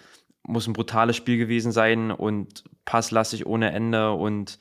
muss 0.43 0.67
ein 0.67 0.75
brutales 0.75 1.17
Spiel 1.17 1.39
gewesen 1.39 1.73
sein 1.73 2.11
und 2.11 2.63
passlastig 2.85 3.47
ohne 3.47 3.73
Ende. 3.73 4.13
Und 4.13 4.59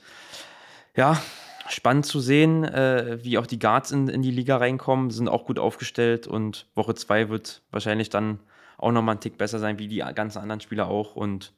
ja, 0.96 1.22
spannend 1.68 2.06
zu 2.06 2.22
sehen, 2.22 2.64
äh, 2.64 3.20
wie 3.24 3.38
auch 3.38 3.46
die 3.46 3.60
Guards 3.60 3.92
in, 3.92 4.08
in 4.08 4.22
die 4.22 4.32
Liga 4.32 4.58
reinkommen. 4.58 5.12
Sind 5.12 5.28
auch 5.28 5.46
gut 5.46 5.60
aufgestellt 5.60 6.28
und 6.28 6.66
Woche 6.76 6.96
2 6.96 7.30
wird 7.30 7.62
wahrscheinlich 7.72 8.10
dann 8.10 8.40
auch 8.78 8.92
nochmal 8.92 9.14
einen 9.14 9.22
Tick 9.22 9.38
besser 9.38 9.60
sein, 9.60 9.80
wie 9.80 9.88
die 9.88 10.04
ganzen 10.16 10.40
anderen 10.40 10.62
Spieler 10.62 10.88
auch. 10.88 11.16
Und 11.16 11.54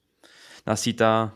Nasita, 0.65 1.34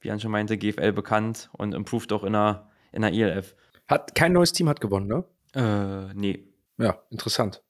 wie 0.00 0.08
Jan 0.08 0.20
schon 0.20 0.30
meinte, 0.30 0.58
GFL 0.58 0.92
bekannt 0.92 1.50
und 1.52 1.74
improved 1.74 2.12
auch 2.12 2.24
in 2.24 2.32
der, 2.32 2.70
in 2.92 3.02
der 3.02 3.12
ELF. 3.12 3.54
Hat 3.86 4.14
kein 4.14 4.32
neues 4.32 4.52
Team 4.52 4.68
hat 4.68 4.80
gewonnen, 4.80 5.06
ne? 5.06 5.24
Äh, 5.54 6.14
nee. 6.14 6.44
Ja, 6.78 6.98
interessant. 7.10 7.62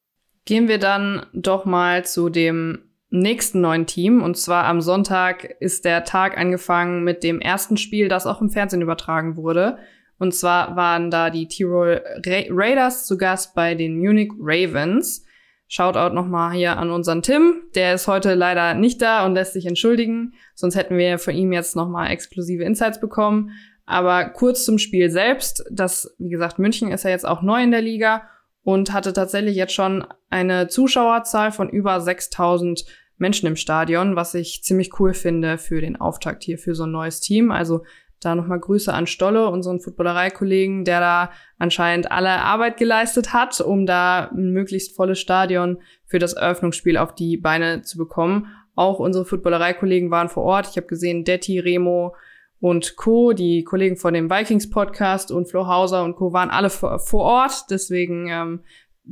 Gehen 0.44 0.68
wir 0.68 0.79
dann 0.79 1.26
doch 1.33 1.64
mal 1.64 2.05
zu 2.05 2.29
dem 2.29 2.87
nächsten 3.11 3.61
neuen 3.61 3.87
Team. 3.87 4.22
Und 4.22 4.37
zwar 4.37 4.64
am 4.64 4.81
Sonntag 4.81 5.44
ist 5.61 5.85
der 5.85 6.05
Tag 6.05 6.38
angefangen 6.38 7.05
mit 7.05 7.22
dem 7.22 7.40
ersten 7.40 7.76
Spiel, 7.76 8.09
das 8.09 8.26
auch 8.26 8.40
im 8.40 8.50
Fernsehen 8.50 8.83
übertragen 8.83 9.37
wurde. 9.37 9.79
Und 10.18 10.35
zwar 10.35 10.76
waren 10.76 11.11
da 11.11 11.31
die 11.31 11.46
Tirol 11.46 12.02
Ra 12.24 12.42
Raiders 12.48 13.07
zu 13.07 13.18
Gast 13.18 13.55
bei 13.55 13.74
den 13.74 13.98
Munich 13.98 14.33
Ravens. 14.38 15.25
Shoutout 15.68 16.14
nochmal 16.14 16.52
hier 16.52 16.76
an 16.76 16.90
unseren 16.90 17.22
Tim. 17.22 17.62
Der 17.74 17.94
ist 17.94 18.07
heute 18.07 18.35
leider 18.35 18.74
nicht 18.74 19.02
da 19.02 19.26
und 19.26 19.35
lässt 19.35 19.52
sich 19.52 19.66
entschuldigen. 19.66 20.35
Sonst 20.55 20.76
hätten 20.76 20.96
wir 20.96 21.18
von 21.18 21.35
ihm 21.35 21.52
jetzt 21.52 21.74
nochmal 21.74 22.11
exklusive 22.11 22.62
Insights 22.62 23.00
bekommen. 23.00 23.50
Aber 23.85 24.24
kurz 24.26 24.64
zum 24.64 24.79
Spiel 24.79 25.11
selbst. 25.11 25.64
Das, 25.70 26.14
wie 26.18 26.31
gesagt, 26.31 26.59
München 26.59 26.90
ist 26.90 27.05
ja 27.05 27.11
jetzt 27.11 27.26
auch 27.26 27.42
neu 27.42 27.62
in 27.62 27.72
der 27.72 27.83
Liga 27.83 28.22
und 28.62 28.92
hatte 28.92 29.12
tatsächlich 29.12 29.57
jetzt 29.57 29.74
schon 29.74 30.07
eine 30.29 30.68
Zuschauerzahl 30.68 31.52
von 31.52 31.68
über 31.68 32.00
6000 32.00 32.85
Menschen 33.18 33.46
im 33.46 33.57
Stadion, 33.57 34.16
was 34.16 34.35
ich 34.35 34.62
ziemlich 34.62 34.98
cool 35.00 35.14
finde 35.14 35.59
für 35.59 35.81
den 35.81 35.96
Auftakt 35.96 36.44
hier 36.44 36.59
für 36.59 36.74
so 36.74 36.85
ein 36.85 36.90
neues 36.90 37.20
Team. 37.20 37.50
Also 37.50 37.85
da 38.20 38.35
nochmal 38.35 38.61
Grüße 38.61 38.92
an 38.92 39.07
Stolle, 39.07 39.48
unseren 39.48 39.81
Footballerei-Kollegen, 39.81 40.85
der 40.85 41.00
da 41.00 41.31
anscheinend 41.59 42.11
alle 42.11 42.31
Arbeit 42.31 42.76
geleistet 42.76 43.33
hat, 43.33 43.61
um 43.61 43.87
da 43.87 44.31
ein 44.31 44.52
möglichst 44.52 44.96
volles 44.96 45.20
Stadion 45.20 45.79
für 46.07 46.18
das 46.18 46.33
Eröffnungsspiel 46.33 46.96
auf 46.96 47.14
die 47.14 47.37
Beine 47.37 47.83
zu 47.83 47.98
bekommen. 47.98 48.46
Auch 48.74 48.98
unsere 48.98 49.24
Footballerei-Kollegen 49.24 50.11
waren 50.11 50.29
vor 50.29 50.44
Ort. 50.44 50.68
Ich 50.70 50.76
habe 50.76 50.87
gesehen, 50.87 51.24
Detti, 51.24 51.59
Remo 51.59 52.14
und 52.61 52.96
Co., 52.96 53.33
die 53.33 53.64
Kollegen 53.64 53.96
von 53.96 54.14
dem 54.14 54.31
Vikings-Podcast 54.31 55.31
und 55.31 55.48
Flo 55.48 55.66
Hauser 55.66 56.05
und 56.05 56.16
Co. 56.16 56.33
waren 56.33 56.50
alle 56.50 56.70
vor, 56.70 56.98
vor 56.98 57.24
Ort. 57.24 57.70
Deswegen 57.70 58.29
ähm, 58.29 58.61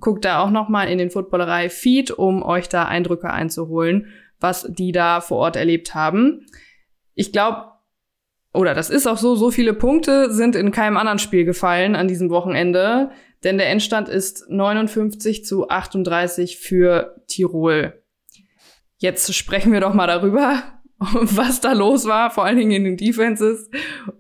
guckt 0.00 0.24
da 0.24 0.42
auch 0.42 0.50
nochmal 0.50 0.88
in 0.88 0.98
den 0.98 1.10
Footballerei-Feed, 1.10 2.10
um 2.10 2.42
euch 2.42 2.68
da 2.68 2.84
Eindrücke 2.84 3.30
einzuholen, 3.30 4.08
was 4.40 4.66
die 4.70 4.92
da 4.92 5.20
vor 5.20 5.38
Ort 5.38 5.56
erlebt 5.56 5.94
haben. 5.94 6.46
Ich 7.14 7.32
glaube, 7.32 7.73
oder 8.54 8.72
das 8.72 8.88
ist 8.88 9.06
auch 9.06 9.18
so, 9.18 9.34
so 9.34 9.50
viele 9.50 9.74
Punkte 9.74 10.32
sind 10.32 10.54
in 10.54 10.70
keinem 10.70 10.96
anderen 10.96 11.18
Spiel 11.18 11.44
gefallen 11.44 11.96
an 11.96 12.06
diesem 12.06 12.30
Wochenende, 12.30 13.10
denn 13.42 13.58
der 13.58 13.68
Endstand 13.68 14.08
ist 14.08 14.48
59 14.48 15.44
zu 15.44 15.68
38 15.68 16.58
für 16.58 17.20
Tirol. 17.26 18.00
Jetzt 18.96 19.34
sprechen 19.34 19.72
wir 19.72 19.80
doch 19.80 19.92
mal 19.92 20.06
darüber, 20.06 20.62
was 20.98 21.60
da 21.60 21.72
los 21.72 22.06
war, 22.06 22.30
vor 22.30 22.44
allen 22.44 22.56
Dingen 22.56 22.70
in 22.70 22.84
den 22.84 22.96
Defenses. 22.96 23.68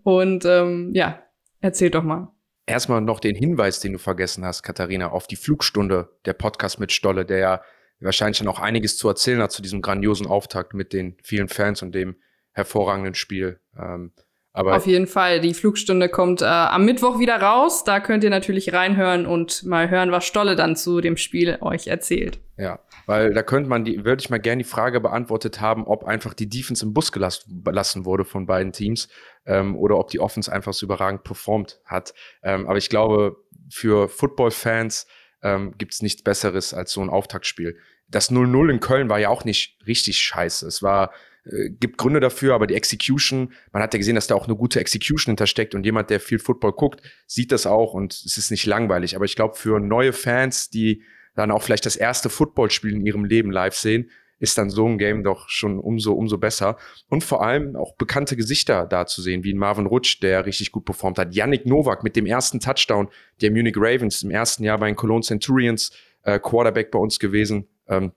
Und 0.02 0.44
ähm, 0.44 0.90
ja, 0.94 1.22
erzähl 1.60 1.90
doch 1.90 2.02
mal. 2.02 2.28
Erstmal 2.66 3.02
noch 3.02 3.20
den 3.20 3.36
Hinweis, 3.36 3.80
den 3.80 3.92
du 3.92 3.98
vergessen 3.98 4.44
hast, 4.44 4.62
Katharina, 4.62 5.12
auf 5.12 5.26
die 5.26 5.36
Flugstunde 5.36 6.10
der 6.24 6.32
Podcast 6.32 6.80
mit 6.80 6.92
Stolle, 6.92 7.24
der 7.24 7.38
ja 7.38 7.62
wahrscheinlich 8.00 8.46
auch 8.48 8.58
einiges 8.58 8.96
zu 8.96 9.08
erzählen 9.08 9.40
hat 9.40 9.52
zu 9.52 9.62
diesem 9.62 9.80
grandiosen 9.80 10.26
Auftakt 10.26 10.74
mit 10.74 10.92
den 10.92 11.16
vielen 11.22 11.48
Fans 11.48 11.82
und 11.82 11.94
dem 11.94 12.16
hervorragenden 12.52 13.14
Spiel. 13.14 13.60
Ähm, 13.78 14.12
aber 14.56 14.76
Auf 14.76 14.86
jeden 14.86 15.08
Fall. 15.08 15.40
Die 15.40 15.52
Flugstunde 15.52 16.08
kommt 16.08 16.40
äh, 16.40 16.44
am 16.44 16.84
Mittwoch 16.84 17.18
wieder 17.18 17.42
raus. 17.42 17.82
Da 17.82 17.98
könnt 17.98 18.22
ihr 18.22 18.30
natürlich 18.30 18.72
reinhören 18.72 19.26
und 19.26 19.64
mal 19.64 19.90
hören, 19.90 20.12
was 20.12 20.24
Stolle 20.26 20.54
dann 20.54 20.76
zu 20.76 21.00
dem 21.00 21.16
Spiel 21.16 21.58
euch 21.60 21.88
erzählt. 21.88 22.38
Ja, 22.56 22.78
weil 23.06 23.34
da 23.34 23.42
könnte 23.42 23.68
man 23.68 23.84
die, 23.84 24.04
würde 24.04 24.22
ich 24.22 24.30
mal 24.30 24.38
gerne 24.38 24.62
die 24.62 24.68
Frage 24.68 25.00
beantwortet 25.00 25.60
haben, 25.60 25.88
ob 25.88 26.04
einfach 26.04 26.34
die 26.34 26.48
Defense 26.48 26.86
im 26.86 26.94
Bus 26.94 27.10
gelassen 27.10 28.04
wurde 28.04 28.24
von 28.24 28.46
beiden 28.46 28.70
Teams 28.70 29.08
ähm, 29.44 29.76
oder 29.76 29.98
ob 29.98 30.10
die 30.10 30.20
Offense 30.20 30.52
einfach 30.52 30.72
so 30.72 30.86
überragend 30.86 31.24
performt 31.24 31.80
hat. 31.84 32.14
Ähm, 32.44 32.68
aber 32.68 32.78
ich 32.78 32.88
glaube, 32.88 33.36
für 33.68 34.08
Football-Fans 34.08 35.08
ähm, 35.42 35.74
gibt 35.78 35.94
es 35.94 36.00
nichts 36.00 36.22
Besseres 36.22 36.72
als 36.72 36.92
so 36.92 37.00
ein 37.00 37.10
Auftaktspiel. 37.10 37.76
Das 38.06 38.30
0-0 38.30 38.70
in 38.70 38.78
Köln 38.78 39.08
war 39.08 39.18
ja 39.18 39.30
auch 39.30 39.44
nicht 39.44 39.84
richtig 39.84 40.18
scheiße. 40.18 40.64
Es 40.64 40.80
war 40.80 41.10
äh, 41.44 41.70
gibt 41.70 41.98
Gründe 41.98 42.20
dafür, 42.20 42.54
aber 42.54 42.66
die 42.66 42.74
Execution, 42.74 43.52
man 43.72 43.82
hat 43.82 43.92
ja 43.92 43.98
gesehen, 43.98 44.14
dass 44.14 44.26
da 44.26 44.34
auch 44.34 44.46
eine 44.46 44.56
gute 44.56 44.80
Execution 44.80 45.32
hintersteckt 45.32 45.74
und 45.74 45.84
jemand, 45.84 46.10
der 46.10 46.20
viel 46.20 46.38
Football 46.38 46.72
guckt, 46.72 47.02
sieht 47.26 47.52
das 47.52 47.66
auch 47.66 47.94
und 47.94 48.12
es 48.12 48.38
ist 48.38 48.50
nicht 48.50 48.66
langweilig. 48.66 49.16
Aber 49.16 49.24
ich 49.24 49.36
glaube, 49.36 49.54
für 49.56 49.80
neue 49.80 50.12
Fans, 50.12 50.70
die 50.70 51.02
dann 51.34 51.50
auch 51.50 51.62
vielleicht 51.62 51.86
das 51.86 51.96
erste 51.96 52.30
Footballspiel 52.30 52.92
in 52.92 53.04
ihrem 53.04 53.24
Leben 53.24 53.50
live 53.50 53.74
sehen, 53.74 54.10
ist 54.38 54.58
dann 54.58 54.70
so 54.70 54.86
ein 54.86 54.98
Game 54.98 55.22
doch 55.22 55.48
schon 55.48 55.78
umso, 55.78 56.12
umso 56.12 56.38
besser. 56.38 56.76
Und 57.08 57.24
vor 57.24 57.42
allem 57.42 57.76
auch 57.76 57.96
bekannte 57.96 58.36
Gesichter 58.36 58.86
da 58.86 59.06
zu 59.06 59.22
sehen, 59.22 59.44
wie 59.44 59.54
Marvin 59.54 59.86
Rutsch, 59.86 60.20
der 60.22 60.46
richtig 60.46 60.72
gut 60.72 60.84
performt 60.84 61.18
hat. 61.18 61.34
Yannick 61.34 61.66
Novak 61.66 62.02
mit 62.02 62.16
dem 62.16 62.26
ersten 62.26 62.60
Touchdown 62.60 63.08
der 63.40 63.50
Munich 63.50 63.76
Ravens 63.76 64.22
im 64.22 64.30
ersten 64.30 64.64
Jahr 64.64 64.78
bei 64.78 64.86
den 64.86 64.96
Cologne 64.96 65.22
Centurions, 65.22 65.92
äh, 66.22 66.38
Quarterback 66.38 66.90
bei 66.90 66.98
uns 66.98 67.18
gewesen. 67.18 67.68
Ähm, 67.88 68.12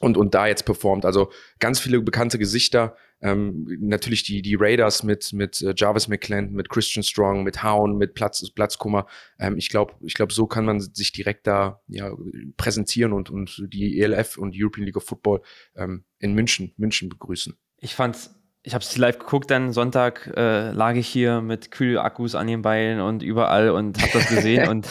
und, 0.00 0.16
und 0.16 0.34
da 0.34 0.46
jetzt 0.46 0.64
performt. 0.64 1.04
Also 1.04 1.30
ganz 1.58 1.80
viele 1.80 2.00
bekannte 2.00 2.38
Gesichter. 2.38 2.96
Ähm, 3.22 3.66
natürlich 3.80 4.24
die, 4.24 4.42
die 4.42 4.56
Raiders 4.56 5.02
mit, 5.02 5.32
mit 5.32 5.62
äh, 5.62 5.72
Jarvis 5.74 6.06
McClendon, 6.06 6.54
mit 6.54 6.68
Christian 6.68 7.02
Strong, 7.02 7.44
mit 7.44 7.62
Hound, 7.62 7.96
mit 7.96 8.14
Platz, 8.14 8.48
Platzkummer. 8.50 9.06
Ähm, 9.38 9.56
ich 9.56 9.70
glaube, 9.70 9.94
ich 10.02 10.14
glaube, 10.14 10.34
so 10.34 10.46
kann 10.46 10.66
man 10.66 10.80
sich 10.80 11.12
direkt 11.12 11.46
da 11.46 11.80
ja, 11.88 12.12
präsentieren 12.58 13.14
und, 13.14 13.30
und 13.30 13.64
die 13.72 14.00
ELF 14.00 14.36
und 14.36 14.54
European 14.54 14.84
League 14.84 14.96
of 14.96 15.04
Football 15.04 15.40
ähm, 15.76 16.04
in 16.18 16.34
München, 16.34 16.74
München 16.76 17.08
begrüßen. 17.08 17.56
Ich 17.78 17.94
fand's 17.94 18.36
ich 18.66 18.74
habe 18.74 18.82
es 18.82 18.96
live 18.96 19.20
geguckt, 19.20 19.48
dann 19.52 19.72
Sonntag 19.72 20.32
äh, 20.36 20.72
lag 20.72 20.96
ich 20.96 21.06
hier 21.06 21.40
mit 21.40 21.70
Kühlakkus 21.70 22.34
an 22.34 22.48
den 22.48 22.62
Beinen 22.62 23.00
und 23.00 23.22
überall 23.22 23.70
und 23.70 24.02
habe 24.02 24.10
das 24.12 24.28
gesehen 24.28 24.68
und, 24.68 24.88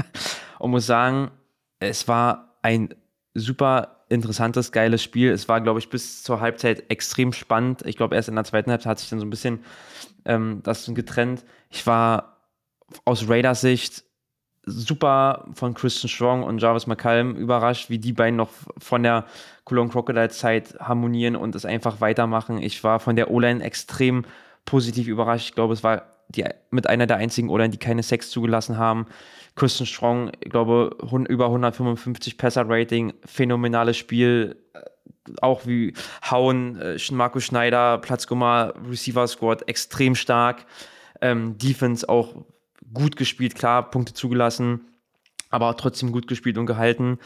und 0.58 0.70
muss 0.70 0.84
sagen, 0.84 1.30
es 1.80 2.06
war 2.06 2.58
ein 2.60 2.94
super 3.34 4.04
interessantes, 4.08 4.72
geiles 4.72 5.02
Spiel. 5.02 5.30
Es 5.30 5.48
war, 5.48 5.60
glaube 5.60 5.80
ich, 5.80 5.90
bis 5.90 6.22
zur 6.22 6.40
Halbzeit 6.40 6.90
extrem 6.90 7.32
spannend. 7.32 7.82
Ich 7.84 7.96
glaube, 7.96 8.14
erst 8.14 8.28
in 8.28 8.34
der 8.36 8.44
zweiten 8.44 8.70
Halbzeit 8.70 8.90
hat 8.90 8.98
sich 9.00 9.10
dann 9.10 9.18
so 9.18 9.26
ein 9.26 9.30
bisschen 9.30 9.64
ähm, 10.24 10.60
das 10.62 10.90
getrennt. 10.94 11.44
Ich 11.70 11.86
war 11.86 12.38
aus 13.04 13.28
Raiders 13.28 13.60
Sicht 13.60 14.04
super 14.66 15.46
von 15.52 15.74
Christian 15.74 16.08
Strong 16.08 16.42
und 16.42 16.60
Jarvis 16.60 16.86
McCallum 16.86 17.36
überrascht, 17.36 17.90
wie 17.90 17.98
die 17.98 18.12
beiden 18.12 18.36
noch 18.36 18.50
von 18.78 19.02
der 19.02 19.26
Cologne 19.64 19.90
Crocodile 19.90 20.30
Zeit 20.30 20.76
harmonieren 20.78 21.36
und 21.36 21.54
es 21.54 21.64
einfach 21.64 22.00
weitermachen. 22.00 22.58
Ich 22.62 22.82
war 22.84 23.00
von 23.00 23.16
der 23.16 23.30
O-Line 23.30 23.62
extrem 23.62 24.24
positiv 24.64 25.08
überrascht. 25.08 25.48
Ich 25.48 25.54
glaube, 25.54 25.74
es 25.74 25.82
war 25.82 26.04
die, 26.28 26.44
mit 26.70 26.88
einer 26.88 27.06
der 27.06 27.18
einzigen 27.18 27.50
O-Line, 27.50 27.70
die 27.70 27.78
keine 27.78 28.02
Sex 28.02 28.30
zugelassen 28.30 28.78
haben. 28.78 29.06
Christian 29.56 29.86
Strong, 29.86 30.32
ich 30.40 30.50
glaube, 30.50 30.96
über 31.28 31.46
155 31.46 32.38
Passer-Rating, 32.38 33.14
phänomenales 33.24 33.96
Spiel. 33.96 34.56
Äh, 34.72 34.80
auch 35.40 35.66
wie 35.66 35.94
Hauen, 36.30 36.78
äh, 36.80 36.98
Marco 37.12 37.40
Schneider, 37.40 37.98
Platzgummer, 37.98 38.74
Receiver 38.88 39.26
Squad, 39.26 39.66
extrem 39.68 40.14
stark. 40.14 40.66
Ähm, 41.20 41.56
Defense 41.56 42.08
auch 42.08 42.44
gut 42.92 43.16
gespielt, 43.16 43.54
klar, 43.54 43.90
Punkte 43.90 44.12
zugelassen, 44.12 44.80
aber 45.50 45.76
trotzdem 45.76 46.12
gut 46.12 46.26
gespielt 46.26 46.58
und 46.58 46.66
gehalten. 46.66 47.18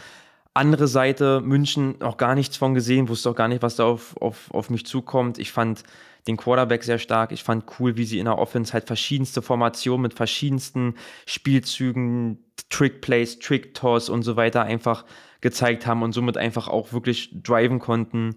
Andere 0.55 0.89
Seite, 0.89 1.41
München, 1.41 2.03
auch 2.03 2.17
gar 2.17 2.35
nichts 2.35 2.57
von 2.57 2.75
gesehen, 2.75 3.09
wusste 3.09 3.31
auch 3.31 3.37
gar 3.37 3.49
nicht, 3.49 3.63
was 3.63 3.77
da 3.77 3.85
auf, 3.85 4.17
auf, 4.17 4.51
auf 4.53 4.71
mich 4.71 4.87
zukommt. 4.87 5.39
Ich 5.39 5.53
fand 5.53 5.85
den 6.27 6.37
Quarterback 6.37 6.85
sehr 6.85 6.99
stark. 6.99 7.33
Ich 7.33 7.45
fand 7.45 7.65
cool, 7.79 7.97
wie 7.97 8.05
sie 8.05 8.19
in 8.19 8.25
der 8.25 8.39
Offense 8.39 8.73
halt 8.73 8.87
verschiedenste 8.87 9.41
Formationen 9.41 10.03
mit 10.03 10.15
verschiedensten 10.15 10.95
Spielzügen, 11.27 12.45
Trick-Plays, 12.71 13.39
Trick-Toss 13.39 14.09
und 14.09 14.23
so 14.23 14.37
weiter 14.37 14.63
einfach 14.63 15.05
gezeigt 15.41 15.87
haben 15.87 16.03
und 16.03 16.13
somit 16.13 16.37
einfach 16.37 16.69
auch 16.69 16.93
wirklich 16.93 17.31
driven 17.43 17.79
konnten. 17.79 18.37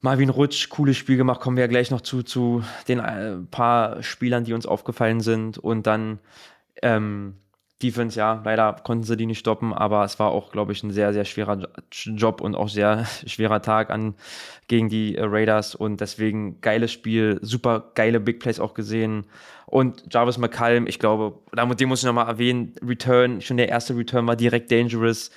Marvin 0.00 0.30
Rutsch, 0.30 0.68
cooles 0.68 0.96
Spiel 0.96 1.16
gemacht, 1.16 1.40
kommen 1.40 1.56
wir 1.56 1.64
ja 1.64 1.68
gleich 1.68 1.90
noch 1.90 2.00
zu, 2.00 2.22
zu 2.22 2.62
den 2.86 3.00
äh, 3.00 3.38
paar 3.50 4.02
Spielern, 4.02 4.44
die 4.44 4.52
uns 4.52 4.66
aufgefallen 4.66 5.20
sind. 5.20 5.58
Und 5.58 5.86
dann 5.86 6.20
ähm, 6.82 7.36
Defense, 7.82 8.18
ja, 8.18 8.40
leider 8.42 8.72
konnten 8.84 9.04
sie 9.04 9.18
die 9.18 9.26
nicht 9.26 9.38
stoppen, 9.38 9.74
aber 9.74 10.02
es 10.04 10.18
war 10.18 10.30
auch, 10.30 10.50
glaube 10.50 10.72
ich, 10.72 10.82
ein 10.82 10.90
sehr, 10.90 11.12
sehr 11.12 11.26
schwerer 11.26 11.68
Job 11.90 12.40
und 12.40 12.54
auch 12.54 12.70
sehr 12.70 13.04
schwerer 13.26 13.60
Tag 13.60 13.90
an, 13.90 14.14
gegen 14.66 14.88
die 14.88 15.16
äh, 15.16 15.24
Raiders 15.24 15.74
und 15.74 16.00
deswegen 16.00 16.60
geiles 16.62 16.90
Spiel, 16.90 17.38
super 17.42 17.92
geile 17.94 18.18
Big 18.18 18.40
Plays 18.40 18.60
auch 18.60 18.72
gesehen 18.72 19.26
und 19.66 20.04
Jarvis 20.10 20.38
McCallum, 20.38 20.86
ich 20.86 20.98
glaube, 20.98 21.38
dem 21.54 21.88
muss 21.88 22.00
ich 22.00 22.06
nochmal 22.06 22.28
erwähnen, 22.28 22.74
Return, 22.82 23.42
schon 23.42 23.58
der 23.58 23.68
erste 23.68 23.94
Return 23.96 24.26
war 24.26 24.36
direkt 24.36 24.72
dangerous, 24.72 25.30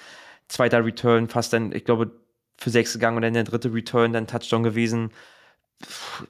zweiter 0.48 0.86
Return 0.86 1.28
fast 1.28 1.52
dann, 1.52 1.74
ich 1.74 1.84
glaube, 1.84 2.12
für 2.58 2.70
sechs 2.70 2.94
gegangen 2.94 3.18
und 3.18 3.24
dann 3.24 3.34
der 3.34 3.44
dritte 3.44 3.74
Return, 3.74 4.14
dann 4.14 4.28
Touchdown 4.28 4.64
gewesen, 4.64 5.12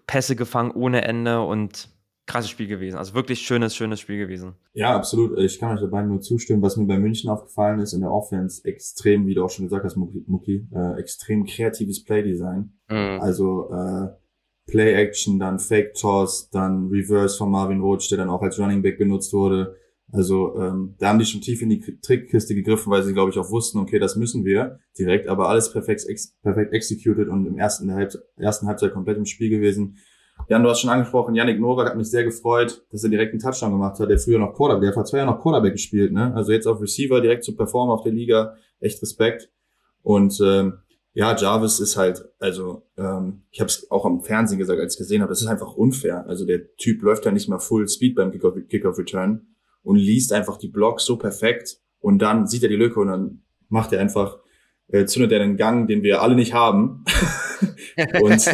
Pässe 0.08 0.36
gefangen 0.36 0.72
ohne 0.72 1.04
Ende 1.04 1.41
und 1.41 1.89
krasses 2.29 2.49
Spiel 2.49 2.67
gewesen. 2.67 2.97
Also 2.97 3.15
wirklich 3.15 3.41
schönes, 3.41 3.75
schönes 3.75 3.99
Spiel 3.99 4.17
gewesen. 4.17 4.53
Ja, 4.73 4.95
absolut. 4.95 5.37
Ich 5.39 5.59
kann 5.59 5.75
euch 5.75 5.81
dabei 5.81 6.03
nur 6.03 6.21
zustimmen. 6.21 6.61
Was 6.61 6.77
mir 6.77 6.85
bei 6.85 6.99
München 6.99 7.29
aufgefallen 7.29 7.79
ist, 7.79 7.93
in 7.93 8.01
der 8.01 8.11
Offense 8.11 8.63
extrem, 8.63 9.25
wie 9.27 9.33
du 9.33 9.43
auch 9.43 9.49
schon 9.49 9.65
gesagt 9.65 9.83
hast, 9.83 9.97
Muki, 9.97 10.23
Muki 10.27 10.67
äh, 10.73 10.99
extrem 10.99 11.45
kreatives 11.45 12.03
Playdesign. 12.03 12.71
Mhm. 12.89 13.19
Also 13.19 13.71
äh, 13.73 14.09
Play-Action, 14.67 15.39
dann 15.39 15.57
Fake-Toss, 15.57 16.51
dann 16.51 16.87
Reverse 16.87 17.37
von 17.37 17.49
Marvin 17.49 17.81
Roach, 17.81 18.07
der 18.09 18.19
dann 18.19 18.29
auch 18.29 18.43
als 18.43 18.59
Running 18.59 18.83
Back 18.83 18.99
genutzt 18.99 19.33
wurde. 19.33 19.75
Also 20.11 20.55
ähm, 20.59 20.95
da 20.99 21.09
haben 21.09 21.19
die 21.19 21.25
schon 21.25 21.41
tief 21.41 21.61
in 21.61 21.69
die 21.69 21.99
Trickkiste 22.01 22.55
gegriffen, 22.55 22.91
weil 22.91 23.03
sie, 23.03 23.13
glaube 23.13 23.32
ich, 23.32 23.38
auch 23.38 23.51
wussten, 23.51 23.80
okay, 23.80 23.99
das 23.99 24.15
müssen 24.15 24.43
wir 24.45 24.80
direkt, 24.97 25.27
aber 25.27 25.49
alles 25.49 25.71
perfekt, 25.71 26.05
ex 26.07 26.36
perfekt 26.41 26.73
executed 26.73 27.27
und 27.27 27.45
im 27.45 27.57
ersten, 27.57 27.91
Halb 27.93 28.13
ersten 28.36 28.67
Halbzeit 28.67 28.93
komplett 28.93 29.17
im 29.17 29.25
Spiel 29.25 29.49
gewesen. 29.49 29.97
Jan, 30.47 30.63
du 30.63 30.69
hast 30.69 30.81
schon 30.81 30.89
angesprochen, 30.89 31.35
Yannick 31.35 31.59
Novak 31.59 31.89
hat 31.89 31.97
mich 31.97 32.09
sehr 32.09 32.23
gefreut, 32.23 32.83
dass 32.91 33.03
er 33.03 33.09
direkt 33.09 33.33
einen 33.33 33.41
Touchdown 33.41 33.71
gemacht 33.71 33.99
hat, 33.99 34.09
der 34.09 34.17
früher 34.17 34.39
noch 34.39 34.53
Quarterback, 34.53 34.81
der 34.81 34.87
hat 34.89 34.95
vor 34.95 35.05
zwei 35.05 35.17
Jahren 35.19 35.29
noch 35.29 35.41
Quarterback 35.41 35.73
gespielt, 35.73 36.11
ne? 36.11 36.33
Also 36.33 36.51
jetzt 36.51 36.65
auf 36.65 36.81
Receiver 36.81 37.21
direkt 37.21 37.43
zu 37.43 37.55
performen 37.55 37.93
auf 37.93 38.03
der 38.03 38.13
Liga, 38.13 38.55
echt 38.79 39.01
Respekt. 39.01 39.51
Und 40.01 40.39
ähm, 40.41 40.79
ja, 41.13 41.35
Jarvis 41.35 41.79
ist 41.79 41.97
halt, 41.97 42.23
also 42.39 42.83
ähm, 42.97 43.43
ich 43.51 43.59
habe 43.59 43.67
es 43.67 43.89
auch 43.91 44.05
am 44.05 44.21
Fernsehen 44.21 44.57
gesagt, 44.57 44.79
als 44.79 44.93
ich 44.93 44.99
gesehen 44.99 45.21
habe, 45.21 45.29
das 45.29 45.41
ist 45.41 45.47
einfach 45.47 45.75
unfair. 45.75 46.25
Also 46.27 46.45
der 46.45 46.75
Typ 46.77 47.01
läuft 47.01 47.25
ja 47.25 47.31
nicht 47.31 47.49
mal 47.49 47.59
Full 47.59 47.87
Speed 47.87 48.15
beim 48.15 48.31
Kickoff-Return 48.31 49.45
und 49.83 49.95
liest 49.97 50.33
einfach 50.33 50.57
die 50.57 50.67
Blocks 50.67 51.05
so 51.05 51.17
perfekt 51.17 51.79
und 51.99 52.19
dann 52.19 52.47
sieht 52.47 52.63
er 52.63 52.69
die 52.69 52.75
Lücke 52.75 52.99
und 52.99 53.07
dann 53.07 53.43
macht 53.67 53.91
er 53.91 53.99
einfach, 54.01 54.39
äh, 54.91 55.05
zündet 55.05 55.31
er 55.31 55.39
den 55.39 55.57
Gang, 55.57 55.87
den 55.87 56.03
wir 56.03 56.21
alle 56.21 56.35
nicht 56.35 56.53
haben 56.53 57.03
und, 58.21 58.47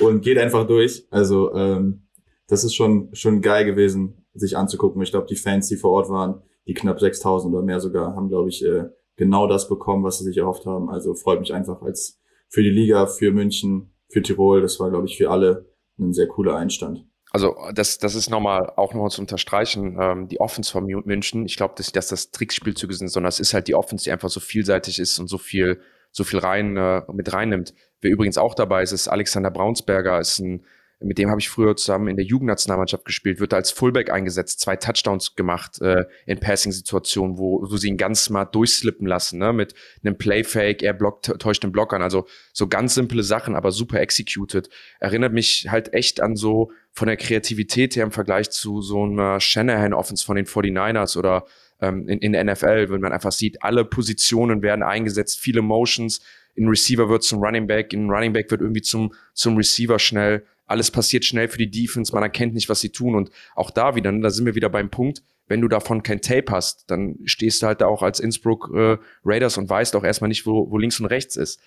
und 0.00 0.20
geht 0.22 0.38
einfach 0.38 0.66
durch. 0.66 1.06
Also 1.10 1.54
ähm, 1.54 2.06
das 2.48 2.64
ist 2.64 2.74
schon, 2.74 3.08
schon 3.14 3.40
geil 3.40 3.64
gewesen, 3.64 4.24
sich 4.34 4.56
anzugucken. 4.56 5.02
Ich 5.02 5.10
glaube, 5.10 5.26
die 5.28 5.36
Fans, 5.36 5.68
die 5.68 5.76
vor 5.76 5.90
Ort 5.90 6.08
waren, 6.08 6.42
die 6.66 6.74
knapp 6.74 7.00
6000 7.00 7.52
oder 7.54 7.62
mehr 7.62 7.80
sogar, 7.80 8.14
haben, 8.14 8.28
glaube 8.28 8.48
ich, 8.48 8.64
äh, 8.64 8.84
genau 9.16 9.46
das 9.46 9.68
bekommen, 9.68 10.04
was 10.04 10.18
sie 10.18 10.24
sich 10.24 10.36
erhofft 10.38 10.66
haben. 10.66 10.88
Also 10.90 11.14
freut 11.14 11.40
mich 11.40 11.54
einfach 11.54 11.82
als 11.82 12.20
für 12.48 12.62
die 12.62 12.70
Liga, 12.70 13.06
für 13.06 13.32
München, 13.32 13.92
für 14.08 14.22
Tirol. 14.22 14.62
Das 14.62 14.78
war, 14.78 14.90
glaube 14.90 15.06
ich, 15.06 15.16
für 15.16 15.30
alle 15.30 15.66
ein 15.98 16.12
sehr 16.12 16.28
cooler 16.28 16.56
Einstand. 16.56 17.06
Also 17.36 17.54
das, 17.74 17.98
das 17.98 18.14
ist 18.14 18.30
nochmal 18.30 18.72
auch 18.76 18.94
nochmal 18.94 19.10
zu 19.10 19.20
unterstreichen, 19.20 19.98
ähm, 20.00 20.26
die 20.26 20.40
Offense 20.40 20.72
von 20.72 20.86
München. 20.86 21.44
Ich 21.44 21.58
glaube, 21.58 21.74
dass, 21.76 21.92
dass 21.92 22.08
das 22.08 22.30
Trickspielzüge 22.30 22.94
sind, 22.94 23.08
sondern 23.08 23.28
es 23.28 23.40
ist 23.40 23.52
halt 23.52 23.68
die 23.68 23.74
Offense, 23.74 24.04
die 24.04 24.10
einfach 24.10 24.30
so 24.30 24.40
vielseitig 24.40 24.98
ist 24.98 25.18
und 25.18 25.28
so 25.28 25.36
viel, 25.36 25.82
so 26.12 26.24
viel 26.24 26.38
rein 26.38 26.78
äh, 26.78 27.02
mit 27.12 27.30
reinnimmt. 27.30 27.74
Wer 28.00 28.10
übrigens 28.10 28.38
auch 28.38 28.54
dabei 28.54 28.82
ist, 28.82 28.92
ist 28.92 29.08
Alexander 29.08 29.50
Braunsberger, 29.50 30.18
ist 30.18 30.38
ein 30.38 30.64
mit 31.00 31.18
dem 31.18 31.30
habe 31.30 31.40
ich 31.40 31.50
früher 31.50 31.76
zusammen 31.76 32.08
in 32.08 32.16
der 32.16 32.24
Jugendnationalmannschaft 32.24 33.04
gespielt, 33.04 33.38
wird 33.38 33.52
als 33.52 33.70
Fullback 33.70 34.10
eingesetzt, 34.10 34.60
zwei 34.60 34.76
Touchdowns 34.76 35.34
gemacht 35.34 35.80
äh, 35.82 36.04
in 36.24 36.40
Passing-Situationen, 36.40 37.36
wo, 37.36 37.60
wo 37.68 37.76
sie 37.76 37.88
ihn 37.88 37.98
ganz 37.98 38.24
smart 38.24 38.54
durchslippen 38.54 39.06
lassen, 39.06 39.38
ne? 39.38 39.52
mit 39.52 39.74
einem 40.02 40.16
Playfake, 40.16 40.82
er 40.82 40.94
blockt, 40.94 41.26
täuscht 41.38 41.62
den 41.62 41.72
Block 41.72 41.92
an. 41.92 42.00
Also 42.00 42.26
so 42.54 42.66
ganz 42.66 42.94
simple 42.94 43.22
Sachen, 43.22 43.54
aber 43.54 43.72
super 43.72 44.00
executed. 44.00 44.70
Erinnert 44.98 45.34
mich 45.34 45.66
halt 45.70 45.92
echt 45.92 46.22
an 46.22 46.34
so 46.34 46.70
von 46.92 47.08
der 47.08 47.18
Kreativität 47.18 47.94
her 47.94 48.04
im 48.04 48.12
Vergleich 48.12 48.50
zu 48.50 48.80
so 48.80 49.04
einer 49.04 49.38
Shanahan-Offense 49.38 50.24
von 50.24 50.36
den 50.36 50.46
49ers 50.46 51.18
oder 51.18 51.44
ähm, 51.80 52.08
in, 52.08 52.20
in 52.20 52.32
der 52.32 52.44
NFL, 52.44 52.88
wenn 52.88 53.02
man 53.02 53.12
einfach 53.12 53.32
sieht, 53.32 53.62
alle 53.62 53.84
Positionen 53.84 54.62
werden 54.62 54.82
eingesetzt, 54.82 55.40
viele 55.40 55.60
Motions, 55.60 56.20
in 56.54 56.68
Receiver 56.68 57.10
wird 57.10 57.22
zum 57.22 57.42
Running 57.42 57.66
Back, 57.66 57.92
in 57.92 58.08
Running 58.08 58.32
Back 58.32 58.50
wird 58.50 58.62
irgendwie 58.62 58.80
zum, 58.80 59.12
zum 59.34 59.58
Receiver 59.58 59.98
schnell 59.98 60.46
alles 60.66 60.90
passiert 60.90 61.24
schnell 61.24 61.48
für 61.48 61.58
die 61.58 61.70
Defense, 61.70 62.12
man 62.12 62.22
erkennt 62.22 62.54
nicht, 62.54 62.68
was 62.68 62.80
sie 62.80 62.90
tun. 62.90 63.14
Und 63.14 63.30
auch 63.54 63.70
da 63.70 63.94
wieder, 63.94 64.12
ne, 64.12 64.20
da 64.20 64.30
sind 64.30 64.46
wir 64.46 64.54
wieder 64.54 64.68
beim 64.68 64.90
Punkt, 64.90 65.22
wenn 65.48 65.60
du 65.60 65.68
davon 65.68 66.02
kein 66.02 66.20
Tape 66.20 66.50
hast, 66.50 66.90
dann 66.90 67.18
stehst 67.24 67.62
du 67.62 67.66
halt 67.66 67.80
da 67.80 67.86
auch 67.86 68.02
als 68.02 68.20
Innsbruck 68.20 68.70
äh, 68.74 68.98
Raiders 69.24 69.58
und 69.58 69.70
weißt 69.70 69.94
auch 69.94 70.04
erstmal 70.04 70.28
nicht, 70.28 70.46
wo, 70.46 70.70
wo 70.70 70.78
links 70.78 70.98
und 70.98 71.06
rechts 71.06 71.36
ist. 71.36 71.60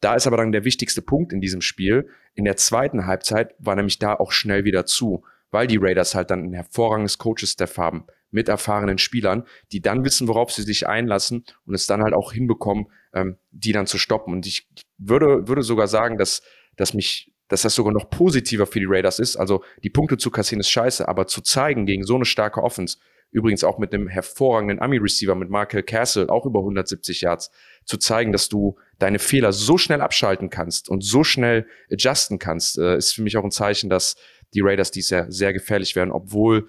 Da 0.00 0.14
ist 0.14 0.26
aber 0.26 0.36
dann 0.36 0.52
der 0.52 0.64
wichtigste 0.64 1.02
Punkt 1.02 1.32
in 1.32 1.40
diesem 1.40 1.60
Spiel. 1.60 2.08
In 2.34 2.44
der 2.44 2.56
zweiten 2.56 3.06
Halbzeit 3.06 3.54
war 3.58 3.74
nämlich 3.76 3.98
da 3.98 4.14
auch 4.14 4.32
schnell 4.32 4.64
wieder 4.64 4.86
zu, 4.86 5.24
weil 5.50 5.66
die 5.66 5.78
Raiders 5.78 6.14
halt 6.14 6.30
dann 6.30 6.44
ein 6.44 6.54
hervorragendes 6.54 7.18
Coaches-Staff 7.18 7.76
haben 7.76 8.04
mit 8.30 8.48
erfahrenen 8.48 8.98
Spielern, 8.98 9.44
die 9.72 9.80
dann 9.80 10.04
wissen, 10.04 10.28
worauf 10.28 10.52
sie 10.52 10.62
sich 10.62 10.86
einlassen 10.86 11.44
und 11.66 11.74
es 11.74 11.86
dann 11.86 12.02
halt 12.02 12.14
auch 12.14 12.32
hinbekommen, 12.32 12.86
ähm, 13.14 13.38
die 13.50 13.72
dann 13.72 13.86
zu 13.86 13.98
stoppen. 13.98 14.34
Und 14.34 14.46
ich 14.46 14.68
würde, 14.98 15.48
würde 15.48 15.62
sogar 15.62 15.88
sagen, 15.88 16.18
dass, 16.18 16.42
dass 16.76 16.94
mich 16.94 17.32
dass 17.48 17.62
das 17.62 17.74
sogar 17.74 17.92
noch 17.92 18.10
positiver 18.10 18.66
für 18.66 18.78
die 18.78 18.86
Raiders 18.88 19.18
ist. 19.18 19.36
Also 19.36 19.62
die 19.82 19.90
Punkte 19.90 20.16
zu 20.16 20.30
kassieren 20.30 20.60
ist 20.60 20.70
scheiße, 20.70 21.08
aber 21.08 21.26
zu 21.26 21.40
zeigen 21.40 21.86
gegen 21.86 22.04
so 22.04 22.14
eine 22.14 22.24
starke 22.24 22.62
Offense, 22.62 22.98
übrigens 23.30 23.64
auch 23.64 23.78
mit 23.78 23.92
einem 23.92 24.08
hervorragenden 24.08 24.80
Ami-Receiver, 24.80 25.34
mit 25.34 25.50
Michael 25.50 25.82
Castle, 25.82 26.28
auch 26.30 26.46
über 26.46 26.60
170 26.60 27.22
Yards, 27.22 27.50
zu 27.84 27.96
zeigen, 27.96 28.32
dass 28.32 28.48
du 28.48 28.76
deine 28.98 29.18
Fehler 29.18 29.52
so 29.52 29.78
schnell 29.78 30.00
abschalten 30.00 30.50
kannst 30.50 30.88
und 30.88 31.02
so 31.02 31.24
schnell 31.24 31.66
adjusten 31.90 32.38
kannst, 32.38 32.78
äh, 32.78 32.96
ist 32.96 33.14
für 33.14 33.22
mich 33.22 33.36
auch 33.36 33.44
ein 33.44 33.50
Zeichen, 33.50 33.90
dass 33.90 34.16
die 34.54 34.60
Raiders 34.60 34.90
dies 34.90 35.10
ja 35.10 35.30
sehr 35.30 35.52
gefährlich 35.52 35.94
werden, 35.96 36.10
obwohl 36.10 36.68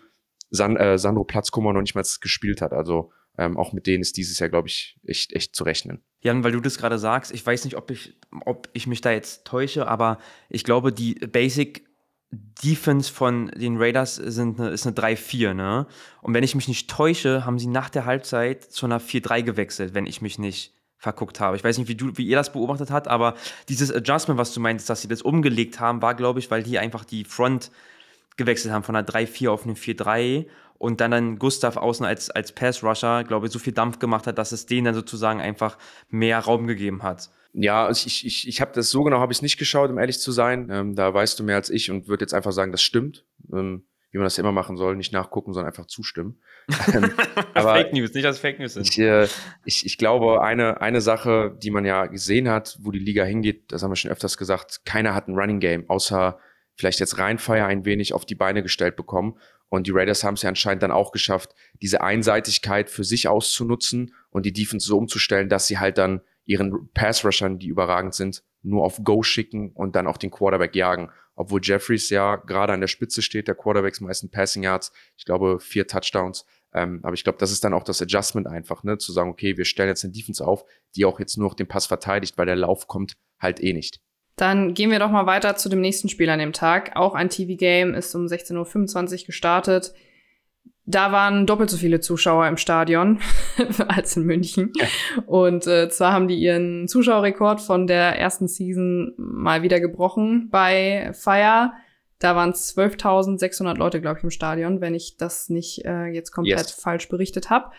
San, 0.49 0.77
äh, 0.77 0.97
Sandro 0.97 1.23
Platzkummer 1.23 1.73
noch 1.73 1.82
nicht 1.82 1.95
mal 1.95 2.03
gespielt 2.21 2.61
hat. 2.61 2.73
Also 2.73 3.11
ähm, 3.39 3.57
auch 3.57 3.71
mit 3.71 3.87
denen 3.87 4.01
ist 4.01 4.17
dieses 4.17 4.37
Jahr, 4.39 4.49
glaube 4.49 4.67
ich, 4.67 4.97
echt, 5.05 5.31
echt 5.33 5.55
zu 5.55 5.63
rechnen. 5.63 6.03
Jan, 6.21 6.43
weil 6.43 6.51
du 6.51 6.59
das 6.59 6.77
gerade 6.77 6.99
sagst, 6.99 7.33
ich 7.33 7.45
weiß 7.45 7.63
nicht, 7.63 7.77
ob 7.77 7.89
ich, 7.89 8.17
ob 8.45 8.67
ich 8.73 8.85
mich 8.85 8.99
da 8.99 9.11
jetzt 9.11 9.45
täusche, 9.45 9.87
aber 9.87 10.19
ich 10.49 10.65
glaube, 10.65 10.91
die 10.91 11.15
Basic 11.15 11.87
Defense 12.31 13.11
von 13.11 13.47
den 13.55 13.77
Raiders 13.77 14.15
sind 14.15 14.59
eine, 14.59 14.69
ist 14.69 14.85
eine 14.85 14.95
3-4, 14.95 15.53
ne? 15.53 15.87
Und 16.21 16.33
wenn 16.33 16.43
ich 16.43 16.53
mich 16.53 16.67
nicht 16.67 16.89
täusche, 16.89 17.45
haben 17.45 17.57
sie 17.57 17.67
nach 17.67 17.89
der 17.89 18.05
Halbzeit 18.05 18.63
zu 18.63 18.85
einer 18.85 18.99
4-3 18.99 19.41
gewechselt, 19.41 19.93
wenn 19.95 20.05
ich 20.05 20.21
mich 20.21 20.37
nicht 20.37 20.73
verguckt 20.97 21.39
habe. 21.39 21.55
Ich 21.55 21.63
weiß 21.63 21.77
nicht, 21.77 21.87
wie, 21.87 21.95
du, 21.95 22.17
wie 22.17 22.27
ihr 22.27 22.35
das 22.35 22.51
beobachtet 22.51 22.91
habt, 22.91 23.07
aber 23.07 23.35
dieses 23.69 23.91
Adjustment, 23.91 24.37
was 24.37 24.53
du 24.53 24.59
meintest, 24.59 24.89
dass 24.89 25.01
sie 25.01 25.07
das 25.07 25.21
umgelegt 25.21 25.79
haben, 25.79 26.01
war, 26.01 26.13
glaube 26.13 26.39
ich, 26.39 26.51
weil 26.51 26.61
die 26.61 26.77
einfach 26.77 27.05
die 27.05 27.23
Front 27.23 27.71
gewechselt 28.35 28.73
haben 28.73 28.83
von 28.83 28.95
einer 28.95 29.07
3-4 29.07 29.49
auf 29.49 29.63
eine 29.63 29.73
4-3 29.73 30.45
und 30.80 31.01
dann 31.01 31.11
dann 31.11 31.38
Gustav 31.38 31.77
außen 31.77 32.05
als, 32.05 32.32
als 32.32 32.53
Pass-Rusher, 32.53 33.23
glaube 33.25 33.45
ich, 33.45 33.51
so 33.51 33.59
viel 33.59 33.73
Dampf 33.73 33.99
gemacht 33.99 34.25
hat, 34.25 34.38
dass 34.38 34.51
es 34.51 34.65
denen 34.65 34.86
dann 34.86 34.95
sozusagen 34.95 35.39
einfach 35.39 35.77
mehr 36.09 36.39
Raum 36.39 36.65
gegeben 36.65 37.03
hat. 37.03 37.30
Ja, 37.53 37.86
also 37.86 38.07
ich, 38.07 38.25
ich, 38.25 38.47
ich 38.47 38.61
habe 38.61 38.71
das 38.73 38.89
so 38.89 39.03
genau 39.03 39.19
habe 39.19 39.34
ich 39.34 39.41
nicht 39.41 39.57
geschaut, 39.57 39.89
um 39.89 39.97
ehrlich 39.97 40.19
zu 40.19 40.32
sein. 40.32 40.69
Ähm, 40.71 40.95
da 40.95 41.13
weißt 41.13 41.39
du 41.39 41.43
mehr 41.43 41.57
als 41.57 41.69
ich 41.69 41.91
und 41.91 42.07
würde 42.07 42.23
jetzt 42.23 42.34
einfach 42.34 42.51
sagen, 42.51 42.71
das 42.71 42.82
stimmt. 42.82 43.25
Ähm, 43.53 43.84
wie 44.11 44.17
man 44.17 44.25
das 44.25 44.39
immer 44.39 44.51
machen 44.51 44.75
soll, 44.75 44.95
nicht 44.95 45.13
nachgucken, 45.13 45.53
sondern 45.53 45.71
einfach 45.71 45.86
zustimmen. 45.86 46.41
Ähm, 46.93 47.11
aber 47.53 47.75
Fake 47.75 47.93
News, 47.93 48.13
nicht 48.13 48.25
als 48.25 48.39
Fake 48.39 48.59
News 48.59 48.73
sind. 48.73 48.89
Ich, 48.89 48.97
äh, 48.97 49.27
ich, 49.65 49.86
ich 49.86 49.97
glaube, 49.99 50.41
eine, 50.41 50.82
eine 50.82 51.01
Sache, 51.01 51.55
die 51.61 51.69
man 51.69 51.86
ja 51.86 52.07
gesehen 52.07 52.49
hat, 52.49 52.80
wo 52.82 52.89
die 52.89 52.99
Liga 52.99 53.23
hingeht, 53.23 53.71
das 53.71 53.84
haben 53.84 53.91
wir 53.91 53.95
schon 53.95 54.09
öfters 54.09 54.38
gesagt, 54.38 54.82
keiner 54.86 55.13
hat 55.13 55.27
ein 55.27 55.36
Running 55.36 55.59
Game, 55.59 55.88
außer 55.89 56.39
vielleicht 56.75 56.99
jetzt 56.99 57.19
Rheinfire 57.19 57.65
ein 57.65 57.86
wenig 57.86 58.13
auf 58.13 58.25
die 58.25 58.36
Beine 58.36 58.63
gestellt 58.63 58.95
bekommen. 58.95 59.38
Und 59.70 59.88
die 59.88 59.91
Raiders 59.91 60.24
haben 60.24 60.34
es 60.34 60.41
ja 60.41 60.49
anscheinend 60.49 60.84
dann 60.84 60.91
auch 60.91 61.11
geschafft, 61.11 61.53
diese 61.82 62.01
Einseitigkeit 62.01 62.89
für 62.89 63.03
sich 63.03 63.28
auszunutzen 63.28 64.13
und 64.32 64.45
die 64.45 64.53
Defense 64.53 64.88
so 64.88 64.97
umzustellen, 64.97 65.47
dass 65.47 65.67
sie 65.67 65.80
halt 65.80 65.97
dann 65.97 66.22
ihren 66.45 66.91
Pass-Rushern, 66.93 67.59
die 67.59 67.67
überragend 67.67 68.15
sind, 68.15 68.43
nur 68.63 68.84
auf 68.84 69.03
Go 69.03 69.22
schicken 69.24 69.72
und 69.72 69.95
dann 69.95 70.07
auch 70.07 70.17
den 70.17 70.32
Quarterback 70.32 70.76
jagen. 70.76 71.11
Obwohl 71.36 71.61
Jeffries 71.63 72.09
ja 72.09 72.36
gerade 72.36 72.74
an 72.74 72.82
der 72.82 72.88
Spitze 72.88 73.22
steht, 73.22 73.47
der 73.47 73.55
Quarterbacks 73.55 74.01
meisten 74.01 74.30
Passing 74.30 74.63
Yards, 74.63 74.91
ich 75.15 75.26
glaube 75.26 75.59
vier 75.59 75.88
Touchdowns. 75.88 76.45
Ähm, 76.74 76.99
aber 77.03 77.13
ich 77.13 77.24
glaube, 77.24 77.38
das 77.38 77.51
ist 77.51 77.63
dann 77.63 77.74
auch 77.74 77.84
das 77.84 78.01
Adjustment 78.01 78.47
einfach, 78.47 78.84
ne, 78.84 78.97
zu 78.97 79.11
sagen, 79.11 79.30
okay, 79.30 79.57
wir 79.57 79.65
stellen 79.65 79.89
jetzt 79.89 80.03
eine 80.03 80.13
Defense 80.13 80.45
auf, 80.45 80.65
die 80.95 81.05
auch 81.05 81.20
jetzt 81.20 81.38
nur 81.38 81.47
noch 81.47 81.55
den 81.55 81.67
Pass 81.67 81.86
verteidigt, 81.86 82.38
weil 82.38 82.45
der 82.45 82.55
Lauf 82.55 82.88
kommt 82.88 83.15
halt 83.39 83.61
eh 83.61 83.74
nicht. 83.74 84.01
Dann 84.39 84.73
gehen 84.73 84.89
wir 84.89 84.99
doch 84.99 85.11
mal 85.11 85.25
weiter 85.25 85.57
zu 85.57 85.67
dem 85.67 85.81
nächsten 85.81 86.07
Spiel 86.07 86.29
an 86.29 86.39
dem 86.39 86.53
Tag. 86.53 86.95
Auch 86.95 87.13
ein 87.13 87.29
TV-Game 87.29 87.93
ist 87.93 88.15
um 88.15 88.25
16.25 88.25 89.19
Uhr 89.21 89.25
gestartet. 89.25 89.93
Da 90.85 91.11
waren 91.11 91.45
doppelt 91.45 91.69
so 91.69 91.75
viele 91.75 91.99
Zuschauer 91.99 92.47
im 92.47 92.55
Stadion 92.55 93.19
als 93.89 94.15
in 94.15 94.23
München. 94.23 94.71
Und 95.25 95.67
äh, 95.67 95.89
zwar 95.89 96.13
haben 96.13 96.29
die 96.29 96.39
ihren 96.39 96.87
Zuschauerrekord 96.87 97.59
von 97.59 97.85
der 97.85 98.17
ersten 98.17 98.47
Season 98.47 99.13
mal 99.17 99.61
wieder 99.61 99.81
gebrochen 99.81 100.47
bei 100.49 101.11
Fire. 101.13 101.73
Da 102.17 102.33
waren 102.37 102.53
12.600 102.53 103.75
Leute, 103.75 103.99
glaube 103.99 104.19
ich, 104.19 104.23
im 104.23 104.31
Stadion, 104.31 104.79
wenn 104.79 104.95
ich 104.95 105.17
das 105.17 105.49
nicht 105.49 105.83
äh, 105.83 106.05
jetzt 106.05 106.31
komplett 106.31 106.59
yes. 106.59 106.71
falsch 106.71 107.09
berichtet 107.09 107.49
habe 107.49 107.71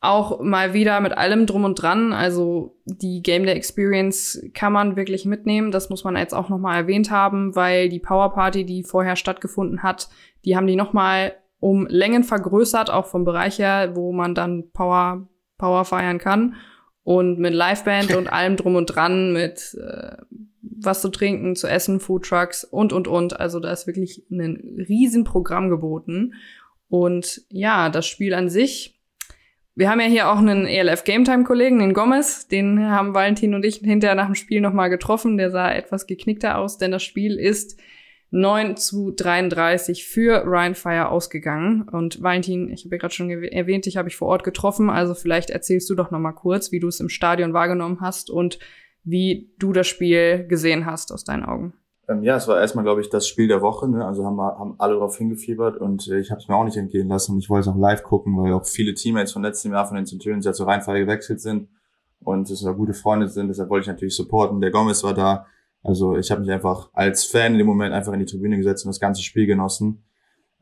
auch 0.00 0.40
mal 0.40 0.74
wieder 0.74 1.00
mit 1.00 1.16
allem 1.16 1.46
drum 1.46 1.64
und 1.64 1.74
dran. 1.74 2.12
Also 2.12 2.76
die 2.84 3.22
Game 3.22 3.44
Day 3.44 3.54
Experience 3.54 4.40
kann 4.54 4.72
man 4.72 4.96
wirklich 4.96 5.24
mitnehmen. 5.24 5.72
Das 5.72 5.90
muss 5.90 6.04
man 6.04 6.16
jetzt 6.16 6.34
auch 6.34 6.48
noch 6.48 6.58
mal 6.58 6.76
erwähnt 6.76 7.10
haben, 7.10 7.56
weil 7.56 7.88
die 7.88 7.98
Power 7.98 8.32
Party, 8.32 8.64
die 8.64 8.84
vorher 8.84 9.16
stattgefunden 9.16 9.82
hat, 9.82 10.08
die 10.44 10.56
haben 10.56 10.66
die 10.66 10.76
noch 10.76 10.92
mal 10.92 11.34
um 11.60 11.86
Längen 11.88 12.22
vergrößert, 12.22 12.90
auch 12.90 13.06
vom 13.06 13.24
Bereich 13.24 13.58
her, 13.58 13.96
wo 13.96 14.12
man 14.12 14.34
dann 14.34 14.70
Power 14.72 15.28
Power 15.58 15.84
feiern 15.84 16.18
kann 16.18 16.54
und 17.02 17.40
mit 17.40 17.52
Liveband 17.52 18.14
und 18.14 18.28
allem 18.32 18.56
drum 18.56 18.76
und 18.76 18.86
dran, 18.86 19.32
mit 19.32 19.74
äh, 19.74 20.16
was 20.60 21.02
zu 21.02 21.08
trinken, 21.08 21.56
zu 21.56 21.66
essen, 21.66 21.98
Food 21.98 22.26
Trucks 22.26 22.62
und 22.62 22.92
und 22.92 23.08
und. 23.08 23.40
Also 23.40 23.58
da 23.58 23.72
ist 23.72 23.88
wirklich 23.88 24.24
ein 24.30 24.84
riesen 24.88 25.24
Programm 25.24 25.68
geboten. 25.70 26.34
Und 26.88 27.42
ja, 27.48 27.90
das 27.90 28.06
Spiel 28.06 28.32
an 28.32 28.48
sich 28.48 28.97
wir 29.78 29.88
haben 29.88 30.00
ja 30.00 30.06
hier 30.06 30.28
auch 30.28 30.38
einen 30.38 30.66
ELF 30.66 31.04
Game 31.04 31.22
Time 31.22 31.44
Kollegen, 31.44 31.78
den 31.78 31.94
Gomez, 31.94 32.48
den 32.48 32.90
haben 32.90 33.14
Valentin 33.14 33.54
und 33.54 33.64
ich 33.64 33.76
hinterher 33.76 34.16
nach 34.16 34.26
dem 34.26 34.34
Spiel 34.34 34.60
nochmal 34.60 34.90
getroffen. 34.90 35.36
Der 35.36 35.52
sah 35.52 35.70
etwas 35.70 36.08
geknickter 36.08 36.58
aus, 36.58 36.78
denn 36.78 36.90
das 36.90 37.04
Spiel 37.04 37.38
ist 37.38 37.78
9 38.32 38.76
zu 38.76 39.12
33 39.12 40.04
für 40.04 40.42
Ryan 40.44 40.74
Fire 40.74 41.10
ausgegangen. 41.10 41.82
Und 41.82 42.20
Valentin, 42.20 42.72
ich 42.72 42.86
habe 42.86 42.96
ja 42.96 42.98
gerade 42.98 43.14
schon 43.14 43.30
erwähnt, 43.30 43.86
ich 43.86 43.96
habe 43.96 44.08
ich 44.08 44.16
vor 44.16 44.26
Ort 44.26 44.42
getroffen. 44.42 44.90
Also 44.90 45.14
vielleicht 45.14 45.50
erzählst 45.50 45.88
du 45.88 45.94
doch 45.94 46.10
nochmal 46.10 46.34
kurz, 46.34 46.72
wie 46.72 46.80
du 46.80 46.88
es 46.88 46.98
im 46.98 47.08
Stadion 47.08 47.52
wahrgenommen 47.52 48.00
hast 48.00 48.30
und 48.30 48.58
wie 49.04 49.52
du 49.60 49.72
das 49.72 49.86
Spiel 49.86 50.44
gesehen 50.48 50.86
hast 50.86 51.12
aus 51.12 51.22
deinen 51.22 51.44
Augen. 51.44 51.72
Ähm, 52.08 52.22
ja, 52.22 52.36
es 52.36 52.48
war 52.48 52.58
erstmal, 52.58 52.84
glaube 52.84 53.02
ich, 53.02 53.10
das 53.10 53.28
Spiel 53.28 53.48
der 53.48 53.60
Woche. 53.60 53.88
Ne? 53.88 54.04
Also 54.04 54.24
haben, 54.24 54.40
haben 54.40 54.74
alle 54.78 54.94
darauf 54.94 55.16
hingefiebert 55.16 55.76
und 55.76 56.08
äh, 56.08 56.18
ich 56.18 56.30
habe 56.30 56.40
es 56.40 56.48
mir 56.48 56.56
auch 56.56 56.64
nicht 56.64 56.76
entgehen 56.76 57.08
lassen. 57.08 57.32
Und 57.32 57.38
ich 57.38 57.50
wollte 57.50 57.68
es 57.68 57.74
auch 57.74 57.78
live 57.78 58.02
gucken, 58.02 58.36
weil 58.36 58.52
auch 58.54 58.64
viele 58.64 58.94
Teammates 58.94 59.32
von 59.32 59.42
letztem 59.42 59.72
Jahr 59.72 59.86
von 59.86 59.96
den 59.96 60.06
Centurions 60.06 60.46
ja 60.46 60.52
zur 60.52 60.66
Reihenfall 60.66 61.00
gewechselt 61.00 61.40
sind 61.40 61.68
und 62.20 62.50
es 62.50 62.64
auch 62.64 62.74
gute 62.74 62.94
Freunde 62.94 63.28
sind. 63.28 63.48
Deshalb 63.48 63.68
wollte 63.68 63.82
ich 63.82 63.88
natürlich 63.88 64.16
supporten. 64.16 64.60
Der 64.60 64.70
Gomez 64.70 65.04
war 65.04 65.14
da. 65.14 65.46
Also 65.82 66.16
ich 66.16 66.30
habe 66.30 66.40
mich 66.40 66.50
einfach 66.50 66.88
als 66.92 67.24
Fan 67.24 67.52
in 67.52 67.58
dem 67.58 67.66
Moment 67.66 67.94
einfach 67.94 68.12
in 68.12 68.20
die 68.20 68.26
Tribüne 68.26 68.56
gesetzt 68.56 68.84
und 68.84 68.88
das 68.88 69.00
ganze 69.00 69.22
Spiel 69.22 69.46
genossen. 69.46 70.04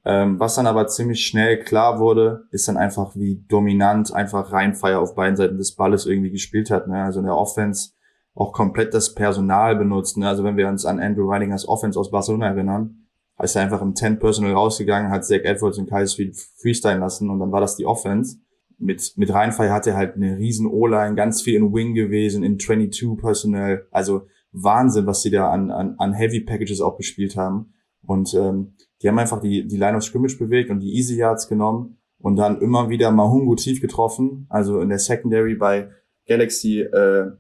Ähm, 0.05 0.39
was 0.39 0.55
dann 0.57 0.67
aber 0.67 0.87
ziemlich 0.89 1.27
schnell 1.27 1.59
klar 1.59 1.99
wurde, 1.99 2.45
ist 2.51 2.69
dann 2.69 2.77
einfach, 2.77 3.17
wie 3.17 3.45
dominant 3.49 4.13
einfach 4.13 4.53
Rheinfire 4.53 4.99
auf 4.99 5.15
beiden 5.15 5.37
Seiten 5.37 5.59
des 5.59 5.75
Balles 5.75 6.07
irgendwie 6.07 6.31
gespielt 6.31 6.71
hat. 6.71 6.87
Ne? 6.87 7.03
Also 7.03 7.21
in 7.21 7.27
der 7.27 7.37
Offense 7.37 7.91
auch 8.37 8.53
komplett 8.53 8.95
das 8.95 9.14
Personal 9.14 9.76
benutzt. 9.76 10.18
Ne? 10.18 10.28
Also 10.28 10.45
wenn 10.45 10.57
wir 10.57 10.68
uns 10.68 10.84
an 10.84 11.01
Andrew 11.01 11.28
Reidingers 11.28 11.66
Offense 11.66 11.99
aus 11.99 12.11
Barcelona 12.11 12.49
erinnern, 12.49 13.07
ist 13.43 13.57
er 13.57 13.62
einfach 13.62 13.82
im 13.82 13.97
10 13.97 14.18
Personal 14.18 14.53
rausgegangen, 14.53 15.11
hat 15.11 15.24
Zach 15.24 15.41
Edwards 15.43 15.78
und 15.78 15.89
Sweet 15.89 16.37
freestylen 16.61 17.01
lassen 17.01 17.30
und 17.30 17.41
dann 17.41 17.51
war 17.51 17.61
das 17.61 17.76
die 17.76 17.87
Offense. 17.87 18.39
Mit, 18.78 19.14
mit 19.16 19.32
Rheinfall 19.32 19.70
hat 19.70 19.87
er 19.87 19.97
halt 19.97 20.16
eine 20.16 20.37
riesen 20.37 20.66
O-Line, 20.66 21.14
ganz 21.14 21.41
viel 21.41 21.55
in 21.55 21.72
Wing 21.72 21.95
gewesen, 21.95 22.45
in 22.45 22.59
22 22.59 23.16
Personal. 23.18 23.87
Also 23.91 24.26
Wahnsinn, 24.53 25.07
was 25.07 25.22
sie 25.22 25.30
da 25.30 25.51
an, 25.51 25.70
an, 25.70 25.95
an 25.97 26.12
Heavy 26.12 26.41
Packages 26.41 26.82
auch 26.82 26.99
gespielt 26.99 27.37
haben. 27.37 27.72
Und 28.03 28.34
ähm, 28.34 28.74
die 29.01 29.09
haben 29.09 29.18
einfach 29.18 29.41
die, 29.41 29.66
die 29.66 29.78
Line 29.78 29.97
of 29.97 30.03
Scrimmage 30.03 30.37
bewegt 30.39 30.70
und 30.70 30.80
die 30.80 30.95
Easy 30.95 31.16
Yards 31.16 31.49
genommen 31.49 31.99
und 32.18 32.37
dann 32.37 32.61
immer 32.61 32.91
wieder 32.91 33.11
Mahungu 33.11 33.55
tief 33.55 33.80
getroffen. 33.80 34.47
Also 34.51 34.80
in 34.80 34.91
der 34.91 34.99
Secondary 34.99 35.55
bei 35.55 35.89
Galaxy 36.26 36.80
äh, 36.80 37.30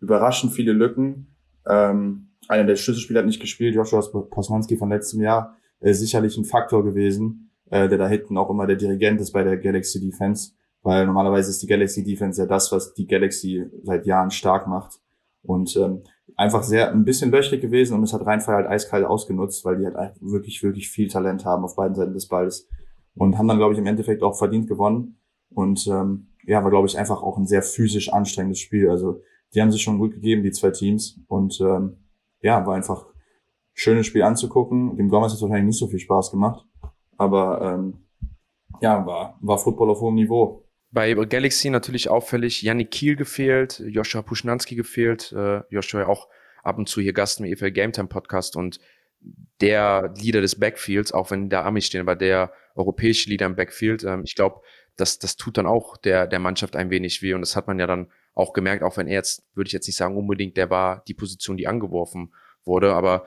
überraschend 0.00 0.52
viele 0.52 0.72
Lücken. 0.72 1.36
Ähm, 1.68 2.28
einer 2.48 2.64
der 2.64 2.76
Schlüsselspieler 2.76 3.20
hat 3.20 3.26
nicht 3.26 3.40
gespielt, 3.40 3.74
Joshua 3.74 4.00
Posmanski 4.00 4.76
von 4.76 4.90
letztem 4.90 5.20
Jahr, 5.20 5.56
äh, 5.80 5.92
sicherlich 5.92 6.36
ein 6.36 6.44
Faktor 6.44 6.84
gewesen, 6.84 7.50
äh, 7.70 7.88
der 7.88 7.98
da 7.98 8.08
hinten 8.08 8.38
auch 8.38 8.50
immer 8.50 8.66
der 8.66 8.76
Dirigent 8.76 9.20
ist 9.20 9.32
bei 9.32 9.42
der 9.42 9.56
Galaxy 9.56 10.00
Defense, 10.00 10.52
weil 10.82 11.06
normalerweise 11.06 11.50
ist 11.50 11.62
die 11.62 11.66
Galaxy 11.66 12.04
Defense 12.04 12.40
ja 12.40 12.46
das, 12.46 12.70
was 12.70 12.94
die 12.94 13.06
Galaxy 13.06 13.66
seit 13.82 14.06
Jahren 14.06 14.30
stark 14.30 14.66
macht. 14.66 15.00
Und 15.42 15.76
ähm, 15.76 16.02
einfach 16.36 16.62
sehr 16.62 16.90
ein 16.92 17.04
bisschen 17.04 17.30
löchrig 17.30 17.60
gewesen 17.60 17.94
und 17.94 18.02
es 18.02 18.12
hat 18.12 18.26
Rheinfall 18.26 18.56
halt 18.56 18.66
eiskalt 18.66 19.04
ausgenutzt, 19.04 19.64
weil 19.64 19.78
die 19.78 19.86
halt 19.86 20.14
wirklich, 20.20 20.62
wirklich 20.62 20.90
viel 20.90 21.08
Talent 21.08 21.44
haben 21.44 21.64
auf 21.64 21.76
beiden 21.76 21.94
Seiten 21.94 22.14
des 22.14 22.28
Balls 22.28 22.68
und 23.14 23.38
haben 23.38 23.48
dann, 23.48 23.58
glaube 23.58 23.72
ich, 23.72 23.78
im 23.78 23.86
Endeffekt 23.86 24.22
auch 24.22 24.36
verdient 24.36 24.68
gewonnen. 24.68 25.18
Und 25.50 25.86
ähm, 25.86 26.28
ja, 26.44 26.62
war, 26.62 26.70
glaube 26.70 26.86
ich, 26.86 26.98
einfach 26.98 27.22
auch 27.22 27.38
ein 27.38 27.46
sehr 27.46 27.62
physisch 27.62 28.12
anstrengendes 28.12 28.58
Spiel. 28.58 28.90
Also 28.90 29.22
die 29.54 29.60
haben 29.60 29.72
sich 29.72 29.82
schon 29.82 29.98
gut 29.98 30.12
gegeben, 30.12 30.42
die 30.42 30.52
zwei 30.52 30.70
Teams. 30.70 31.20
Und 31.28 31.60
ähm, 31.60 31.96
ja, 32.40 32.66
war 32.66 32.74
einfach 32.74 33.06
schönes 33.72 34.06
Spiel 34.06 34.22
anzugucken. 34.22 34.96
Dem 34.96 35.08
Gomez 35.08 35.32
hat 35.32 35.40
wahrscheinlich 35.40 35.66
nicht 35.66 35.78
so 35.78 35.86
viel 35.86 35.98
Spaß 35.98 36.30
gemacht. 36.30 36.64
Aber 37.16 37.60
ähm, 37.62 38.06
ja, 38.80 39.06
war, 39.06 39.38
war 39.40 39.58
Football 39.58 39.90
auf 39.90 40.00
hohem 40.00 40.14
Niveau. 40.14 40.64
Bei 40.90 41.12
Galaxy 41.12 41.70
natürlich 41.70 42.08
auffällig 42.08 42.62
Yannick 42.62 42.90
Kiel 42.90 43.16
gefehlt, 43.16 43.82
Joshua 43.86 44.22
Puschnanski 44.22 44.76
gefehlt, 44.76 45.32
äh, 45.32 45.62
Joshua 45.68 46.06
auch 46.06 46.28
ab 46.62 46.78
und 46.78 46.88
zu 46.88 47.00
hier 47.00 47.12
Gast 47.12 47.40
im 47.40 47.46
EFL 47.46 47.70
Game 47.70 47.92
Time 47.92 48.08
Podcast 48.08 48.56
und 48.56 48.80
der 49.60 50.14
Leader 50.16 50.40
des 50.40 50.58
Backfields, 50.58 51.12
auch 51.12 51.30
wenn 51.30 51.48
da 51.48 51.64
Amis 51.64 51.86
stehen, 51.86 52.00
aber 52.00 52.16
der 52.16 52.52
europäische 52.74 53.28
Leader 53.28 53.46
im 53.46 53.56
Backfield, 53.56 54.04
ähm, 54.04 54.22
ich 54.24 54.34
glaube, 54.34 54.60
das, 54.96 55.18
das 55.18 55.36
tut 55.36 55.58
dann 55.58 55.66
auch 55.66 55.96
der, 55.96 56.26
der 56.26 56.38
Mannschaft 56.38 56.76
ein 56.76 56.90
wenig 56.90 57.22
weh 57.22 57.34
und 57.34 57.40
das 57.40 57.56
hat 57.56 57.66
man 57.66 57.78
ja 57.78 57.86
dann 57.86 58.10
auch 58.36 58.52
gemerkt, 58.52 58.84
auch 58.84 58.96
wenn 58.96 59.08
er 59.08 59.14
jetzt, 59.14 59.42
würde 59.54 59.66
ich 59.66 59.72
jetzt 59.72 59.86
nicht 59.86 59.96
sagen 59.96 60.16
unbedingt, 60.16 60.56
der 60.56 60.70
war 60.70 61.02
die 61.08 61.14
Position, 61.14 61.56
die 61.56 61.66
angeworfen 61.66 62.32
wurde, 62.64 62.94
aber 62.94 63.24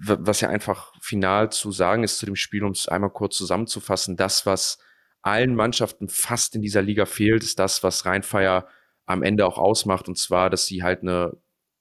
was 0.00 0.40
ja 0.40 0.48
einfach 0.48 0.92
final 1.00 1.50
zu 1.50 1.72
sagen 1.72 2.04
ist 2.04 2.18
zu 2.18 2.26
dem 2.26 2.36
Spiel, 2.36 2.62
um 2.62 2.70
es 2.70 2.86
einmal 2.86 3.10
kurz 3.10 3.36
zusammenzufassen, 3.36 4.16
das, 4.16 4.46
was 4.46 4.78
allen 5.22 5.56
Mannschaften 5.56 6.08
fast 6.08 6.54
in 6.54 6.62
dieser 6.62 6.80
Liga 6.80 7.04
fehlt, 7.04 7.42
ist 7.42 7.58
das, 7.58 7.82
was 7.82 8.06
Rheinfeier 8.06 8.68
am 9.06 9.24
Ende 9.24 9.44
auch 9.44 9.58
ausmacht, 9.58 10.06
und 10.06 10.16
zwar, 10.16 10.50
dass 10.50 10.66
sie 10.66 10.84
halt 10.84 11.02
eine 11.02 11.36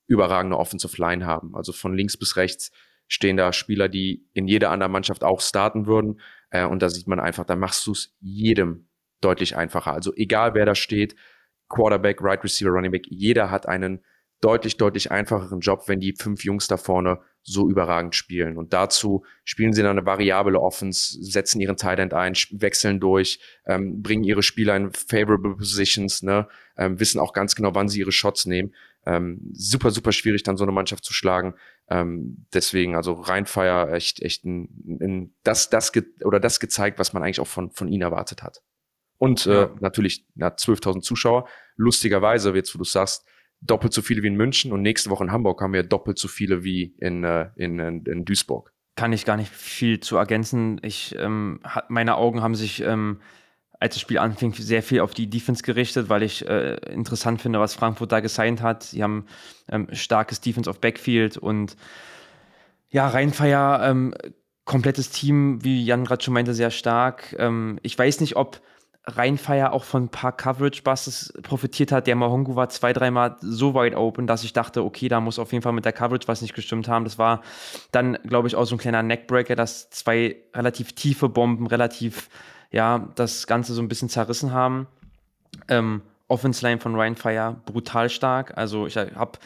überragende 0.07 0.57
Offensive 0.57 0.99
Line 0.99 1.25
haben. 1.27 1.55
Also 1.55 1.73
von 1.73 1.95
links 1.95 2.17
bis 2.17 2.37
rechts 2.37 2.71
stehen 3.07 3.37
da 3.37 3.53
Spieler, 3.53 3.87
die 3.87 4.25
in 4.33 4.47
jeder 4.47 4.71
anderen 4.71 4.91
Mannschaft 4.91 5.23
auch 5.23 5.41
starten 5.41 5.85
würden. 5.85 6.19
Äh, 6.49 6.65
und 6.65 6.81
da 6.81 6.89
sieht 6.89 7.07
man 7.07 7.19
einfach, 7.19 7.45
da 7.45 7.55
machst 7.55 7.85
du 7.85 7.91
es 7.91 8.15
jedem 8.19 8.87
deutlich 9.21 9.55
einfacher. 9.55 9.93
Also 9.93 10.13
egal 10.15 10.55
wer 10.55 10.65
da 10.65 10.75
steht, 10.75 11.15
Quarterback, 11.69 12.21
Right 12.21 12.43
Receiver, 12.43 12.71
Running 12.71 12.91
Back, 12.91 13.05
jeder 13.07 13.51
hat 13.51 13.67
einen 13.67 14.03
deutlich, 14.41 14.77
deutlich 14.77 15.11
einfacheren 15.11 15.59
Job, 15.59 15.83
wenn 15.87 15.99
die 15.99 16.13
fünf 16.13 16.43
Jungs 16.43 16.67
da 16.67 16.77
vorne 16.77 17.19
so 17.41 17.69
überragend 17.69 18.13
spielen. 18.13 18.57
Und 18.57 18.73
dazu 18.73 19.23
spielen 19.45 19.73
sie 19.73 19.81
dann 19.81 19.97
eine 19.97 20.05
variable 20.05 20.59
Offense, 20.59 21.17
setzen 21.21 21.61
ihren 21.61 21.77
Tight 21.77 21.99
End 21.99 22.13
ein, 22.13 22.33
wechseln 22.51 22.99
durch, 22.99 23.39
ähm, 23.65 24.01
bringen 24.01 24.23
ihre 24.23 24.43
Spieler 24.43 24.75
in 24.75 24.91
favorable 24.91 25.55
positions, 25.55 26.23
ne, 26.23 26.47
ähm, 26.77 26.99
wissen 26.99 27.19
auch 27.19 27.33
ganz 27.33 27.55
genau, 27.55 27.73
wann 27.73 27.87
sie 27.87 27.99
ihre 27.99 28.11
Shots 28.11 28.45
nehmen. 28.45 28.73
Ähm, 29.05 29.39
super, 29.53 29.91
super 29.91 30.11
schwierig, 30.11 30.43
dann 30.43 30.57
so 30.57 30.65
eine 30.65 30.73
Mannschaft 30.73 31.05
zu 31.05 31.13
schlagen. 31.13 31.53
Ähm, 31.89 32.45
deswegen, 32.53 32.95
also 32.95 33.13
Rheinfeier 33.13 33.93
echt, 33.93 34.21
echt 34.21 34.43
ein, 34.43 34.99
ein, 34.99 35.35
das, 35.43 35.69
das 35.69 35.93
oder 36.25 36.41
das 36.41 36.59
gezeigt, 36.59 36.99
was 36.99 37.13
man 37.13 37.23
eigentlich 37.23 37.39
auch 37.39 37.47
von, 37.47 37.71
von 37.71 37.87
ihnen 37.87 38.01
erwartet 38.01 38.43
hat. 38.43 38.61
Und 39.17 39.47
äh, 39.47 39.69
natürlich 39.79 40.25
na, 40.35 40.49
12.000 40.49 41.01
Zuschauer. 41.01 41.47
Lustigerweise, 41.75 42.53
jetzt 42.53 42.73
wo 42.73 42.77
du 42.77 42.83
sagst, 42.83 43.25
doppelt 43.61 43.93
so 43.93 44.01
viele 44.01 44.23
wie 44.23 44.27
in 44.27 44.35
München 44.35 44.71
und 44.71 44.81
nächste 44.81 45.09
Woche 45.09 45.23
in 45.23 45.31
Hamburg 45.31 45.61
haben 45.61 45.73
wir 45.73 45.83
doppelt 45.83 46.19
so 46.19 46.27
viele 46.27 46.63
wie 46.63 46.95
in, 46.99 47.23
äh, 47.23 47.49
in, 47.55 47.79
in, 47.79 48.05
in 48.05 48.25
Duisburg. 48.25 48.71
Kann 48.95 49.13
ich 49.13 49.25
gar 49.25 49.37
nicht 49.37 49.51
viel 49.51 49.99
zu 49.99 50.17
ergänzen. 50.17 50.79
Ich, 50.83 51.15
ähm, 51.17 51.59
meine 51.87 52.17
Augen 52.17 52.41
haben 52.41 52.55
sich, 52.55 52.81
ähm, 52.81 53.19
als 53.79 53.95
das 53.95 54.01
Spiel 54.01 54.17
anfing, 54.17 54.53
sehr 54.53 54.81
viel 54.81 55.01
auf 55.01 55.13
die 55.13 55.29
Defense 55.29 55.63
gerichtet, 55.63 56.09
weil 56.09 56.23
ich 56.23 56.47
äh, 56.47 56.75
interessant 56.91 57.41
finde, 57.41 57.59
was 57.59 57.75
Frankfurt 57.75 58.11
da 58.11 58.19
gesigned 58.19 58.61
hat. 58.61 58.83
Sie 58.83 59.03
haben 59.03 59.25
ähm, 59.69 59.87
starkes 59.91 60.41
Defense 60.41 60.69
auf 60.69 60.79
Backfield 60.79 61.37
und 61.37 61.77
ja, 62.89 63.07
Rheinfeier, 63.07 63.81
ähm, 63.83 64.15
komplettes 64.65 65.09
Team, 65.09 65.63
wie 65.63 65.83
Jan 65.83 66.05
gerade 66.05 66.23
schon 66.23 66.33
meinte, 66.33 66.53
sehr 66.53 66.71
stark. 66.71 67.35
Ähm, 67.37 67.79
ich 67.83 67.97
weiß 67.97 68.19
nicht, 68.21 68.35
ob 68.35 68.61
Rheinfeier 69.07 69.71
auch 69.71 69.85
von 69.85 70.03
ein 70.03 70.09
paar 70.09 70.35
Coverage-Busts 70.35 71.33
profitiert 71.41 71.91
hat. 71.91 72.07
Der 72.07 72.15
Mahongu 72.15 72.55
war 72.55 72.67
zwei, 72.69 72.91
dreimal 72.91 73.37
so 73.39 73.73
wide 73.73 73.95
open, 73.95 74.27
dass 74.27 74.43
ich 74.43 74.51
dachte, 74.51 74.83
okay, 74.83 75.07
da 75.07 75.21
muss 75.21 75.39
auf 75.39 75.53
jeden 75.53 75.61
Fall 75.61 75.71
mit 75.71 75.85
der 75.85 75.93
Coverage 75.93 76.27
was 76.27 76.41
nicht 76.41 76.53
gestimmt 76.53 76.89
haben. 76.89 77.05
Das 77.05 77.17
war 77.17 77.41
dann, 77.91 78.17
glaube 78.23 78.49
ich, 78.49 78.55
auch 78.55 78.65
so 78.65 78.75
ein 78.75 78.79
kleiner 78.79 79.03
Neckbreaker, 79.03 79.55
dass 79.55 79.89
zwei 79.89 80.35
relativ 80.53 80.93
tiefe 80.93 81.29
Bomben 81.29 81.67
relativ, 81.67 82.29
ja, 82.69 83.07
das 83.15 83.47
Ganze 83.47 83.73
so 83.73 83.81
ein 83.81 83.87
bisschen 83.87 84.09
zerrissen 84.09 84.51
haben. 84.51 84.87
Ähm, 85.69 86.01
Offense 86.27 86.65
Line 86.65 86.81
von 86.81 86.95
Rheinfire 86.95 87.55
brutal 87.65 88.09
stark. 88.09 88.57
Also 88.57 88.87
ich 88.87 88.97
habe 88.97 89.39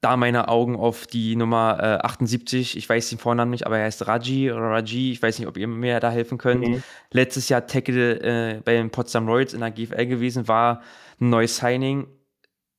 da 0.00 0.16
meine 0.16 0.48
Augen 0.48 0.76
auf 0.76 1.06
die 1.06 1.36
Nummer 1.36 1.78
äh, 1.78 2.06
78. 2.06 2.76
Ich 2.76 2.88
weiß 2.88 3.10
den 3.10 3.18
Vornamen 3.18 3.50
nicht, 3.50 3.66
aber 3.66 3.78
er 3.78 3.84
heißt 3.84 4.06
Raji 4.06 4.50
oder 4.50 4.62
Raji. 4.62 5.12
Ich 5.12 5.22
weiß 5.22 5.38
nicht, 5.38 5.48
ob 5.48 5.58
ihr 5.58 5.68
mir 5.68 6.00
da 6.00 6.10
helfen 6.10 6.38
könnt. 6.38 6.66
Mhm. 6.66 6.82
Letztes 7.10 7.48
Jahr 7.48 7.66
Tackle 7.66 8.20
äh, 8.20 8.60
bei 8.64 8.74
den 8.74 8.90
Potsdam 8.90 9.28
Royals 9.28 9.52
in 9.52 9.60
der 9.60 9.70
GFL 9.70 10.06
gewesen, 10.06 10.48
war 10.48 10.82
ein 11.20 11.28
neues 11.28 11.56
Signing. 11.56 12.06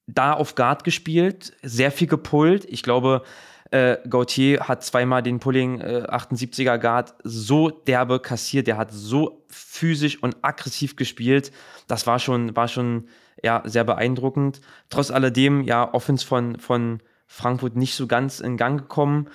Da 0.07 0.33
auf 0.33 0.55
Guard 0.55 0.83
gespielt, 0.83 1.53
sehr 1.61 1.91
viel 1.91 2.07
gepullt. 2.07 2.65
Ich 2.67 2.81
glaube, 2.81 3.23
äh, 3.69 3.97
Gautier 4.09 4.67
hat 4.67 4.83
zweimal 4.83 5.21
den 5.21 5.39
Pulling 5.39 5.79
äh, 5.79 6.07
78er 6.09 6.79
Guard 6.79 7.13
so 7.23 7.69
derbe 7.69 8.19
kassiert. 8.19 8.65
Der 8.65 8.77
hat 8.77 8.91
so 8.91 9.45
physisch 9.47 10.21
und 10.21 10.37
aggressiv 10.41 10.95
gespielt. 10.95 11.51
Das 11.87 12.07
war 12.07 12.17
schon, 12.17 12.55
war 12.55 12.67
schon 12.67 13.07
ja, 13.43 13.61
sehr 13.65 13.83
beeindruckend. 13.83 14.59
Trotz 14.89 15.11
alledem, 15.11 15.61
ja, 15.61 15.93
Offense 15.93 16.25
von, 16.25 16.59
von 16.59 16.99
Frankfurt 17.31 17.77
nicht 17.77 17.95
so 17.95 18.07
ganz 18.07 18.41
in 18.41 18.57
Gang 18.57 18.77
gekommen. 18.81 19.29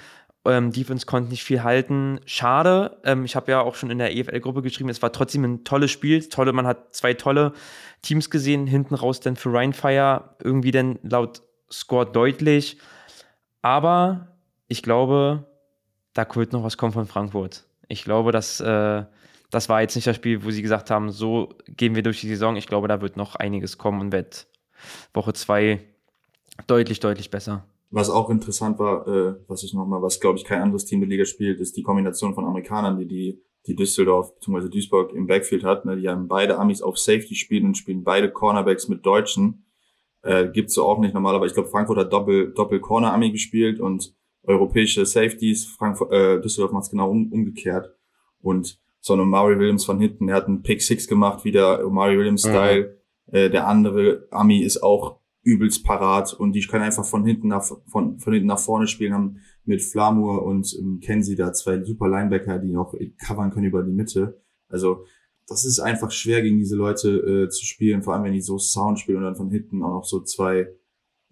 Ähm, 0.44 0.70
Defense 0.70 1.06
konnte 1.06 1.30
nicht 1.30 1.44
viel 1.44 1.62
halten. 1.62 2.20
Schade. 2.26 2.98
Ähm, 3.04 3.24
ich 3.24 3.34
habe 3.34 3.50
ja 3.50 3.62
auch 3.62 3.74
schon 3.74 3.90
in 3.90 3.96
der 3.96 4.14
EFL-Gruppe 4.14 4.60
geschrieben, 4.60 4.90
es 4.90 5.00
war 5.00 5.12
trotzdem 5.12 5.44
ein 5.44 5.64
tolles 5.64 5.90
Spiel. 5.90 6.22
Tolle, 6.28 6.52
man 6.52 6.66
hat 6.66 6.94
zwei 6.94 7.14
tolle 7.14 7.54
Teams 8.02 8.28
gesehen. 8.28 8.66
Hinten 8.66 8.94
raus 8.94 9.20
dann 9.20 9.34
für 9.34 9.50
Rheinfire 9.50 10.36
irgendwie 10.44 10.72
dann 10.72 10.98
laut 11.02 11.40
Score 11.72 12.04
deutlich. 12.04 12.78
Aber 13.62 14.28
ich 14.68 14.82
glaube, 14.82 15.46
da 16.12 16.26
wird 16.34 16.52
noch 16.52 16.64
was 16.64 16.76
kommen 16.76 16.92
von 16.92 17.06
Frankfurt. 17.06 17.64
Ich 17.88 18.04
glaube, 18.04 18.30
dass 18.30 18.60
äh, 18.60 19.04
das 19.50 19.70
war 19.70 19.80
jetzt 19.80 19.94
nicht 19.94 20.06
das 20.06 20.16
Spiel, 20.16 20.44
wo 20.44 20.50
sie 20.50 20.62
gesagt 20.62 20.90
haben, 20.90 21.10
so 21.10 21.54
gehen 21.66 21.94
wir 21.94 22.02
durch 22.02 22.20
die 22.20 22.28
Saison. 22.28 22.56
Ich 22.56 22.66
glaube, 22.66 22.88
da 22.88 23.00
wird 23.00 23.16
noch 23.16 23.36
einiges 23.36 23.78
kommen 23.78 24.02
und 24.02 24.12
wird 24.12 24.48
Woche 25.14 25.32
zwei 25.32 25.80
deutlich, 26.66 27.00
deutlich 27.00 27.30
besser. 27.30 27.64
Was 27.90 28.10
auch 28.10 28.30
interessant 28.30 28.78
war, 28.78 29.06
äh, 29.06 29.34
was 29.46 29.62
ich 29.62 29.72
nochmal, 29.72 30.02
was 30.02 30.20
glaube 30.20 30.38
ich 30.38 30.44
kein 30.44 30.60
anderes 30.60 30.84
Team 30.84 31.00
der 31.00 31.08
Liga 31.08 31.24
spielt, 31.24 31.60
ist 31.60 31.76
die 31.76 31.82
Kombination 31.82 32.34
von 32.34 32.44
Amerikanern, 32.44 32.98
die 32.98 33.06
die, 33.06 33.42
die 33.66 33.76
Düsseldorf 33.76 34.34
bzw. 34.34 34.68
Duisburg 34.68 35.12
im 35.12 35.26
Backfield 35.26 35.64
hat. 35.64 35.84
Ne? 35.84 35.96
Die 35.96 36.08
haben 36.08 36.28
beide 36.28 36.58
Amis 36.58 36.82
auf 36.82 36.98
Safety 36.98 37.34
spielen 37.34 37.66
und 37.66 37.76
spielen 37.76 38.02
beide 38.02 38.30
Cornerbacks 38.30 38.88
mit 38.88 39.06
Deutschen. 39.06 39.66
Äh, 40.22 40.48
gibt's 40.48 40.74
so 40.74 40.84
auch 40.84 40.98
nicht 40.98 41.14
normalerweise. 41.14 41.52
Ich 41.52 41.54
glaube, 41.54 41.68
Frankfurt 41.68 41.98
hat 41.98 42.12
Doppel, 42.12 42.52
Doppel 42.52 42.80
Corner 42.80 43.12
Ami 43.12 43.30
gespielt 43.30 43.78
und 43.78 44.14
europäische 44.42 45.06
Safeties. 45.06 45.66
Frankfurt, 45.66 46.12
äh, 46.12 46.40
Düsseldorf 46.40 46.72
macht's 46.72 46.90
genau 46.90 47.10
um, 47.10 47.32
umgekehrt. 47.32 47.94
Und 48.40 48.80
so 49.00 49.12
eine 49.12 49.24
Mari 49.24 49.58
Williams 49.58 49.84
von 49.84 50.00
hinten, 50.00 50.26
der 50.26 50.36
hat 50.36 50.48
einen 50.48 50.62
Pick 50.62 50.82
Six 50.82 51.06
gemacht, 51.06 51.44
wieder 51.44 51.88
Mari 51.88 52.18
Williams 52.18 52.40
Style. 52.40 52.98
Mhm. 53.26 53.36
Äh, 53.36 53.50
der 53.50 53.68
andere 53.68 54.26
Ami 54.30 54.62
ist 54.62 54.82
auch 54.82 55.20
übelst 55.46 55.84
parat 55.84 56.34
und 56.34 56.52
die 56.52 56.66
können 56.66 56.82
einfach 56.82 57.04
von 57.04 57.24
hinten 57.24 57.46
nach, 57.48 57.62
von, 57.62 58.18
von 58.18 58.32
hinten 58.32 58.48
nach 58.48 58.58
vorne 58.58 58.88
spielen, 58.88 59.14
haben 59.14 59.36
mit 59.64 59.80
Flamur 59.80 60.44
und 60.44 60.76
ähm, 60.78 60.98
Kenzie 61.00 61.36
da 61.36 61.52
zwei 61.52 61.82
super 61.84 62.08
Linebacker, 62.08 62.58
die 62.58 62.76
auch 62.76 62.94
covern 63.24 63.52
können 63.52 63.66
über 63.66 63.84
die 63.84 63.92
Mitte. 63.92 64.42
Also, 64.68 65.04
das 65.46 65.64
ist 65.64 65.78
einfach 65.78 66.10
schwer 66.10 66.42
gegen 66.42 66.58
diese 66.58 66.74
Leute 66.74 67.10
äh, 67.10 67.48
zu 67.48 67.64
spielen, 67.64 68.02
vor 68.02 68.14
allem 68.14 68.24
wenn 68.24 68.32
die 68.32 68.40
so 68.40 68.58
Sound 68.58 68.98
spielen 68.98 69.18
und 69.18 69.22
dann 69.22 69.36
von 69.36 69.48
hinten 69.48 69.84
auch 69.84 69.92
noch 69.92 70.04
so 70.04 70.20
zwei, 70.22 70.74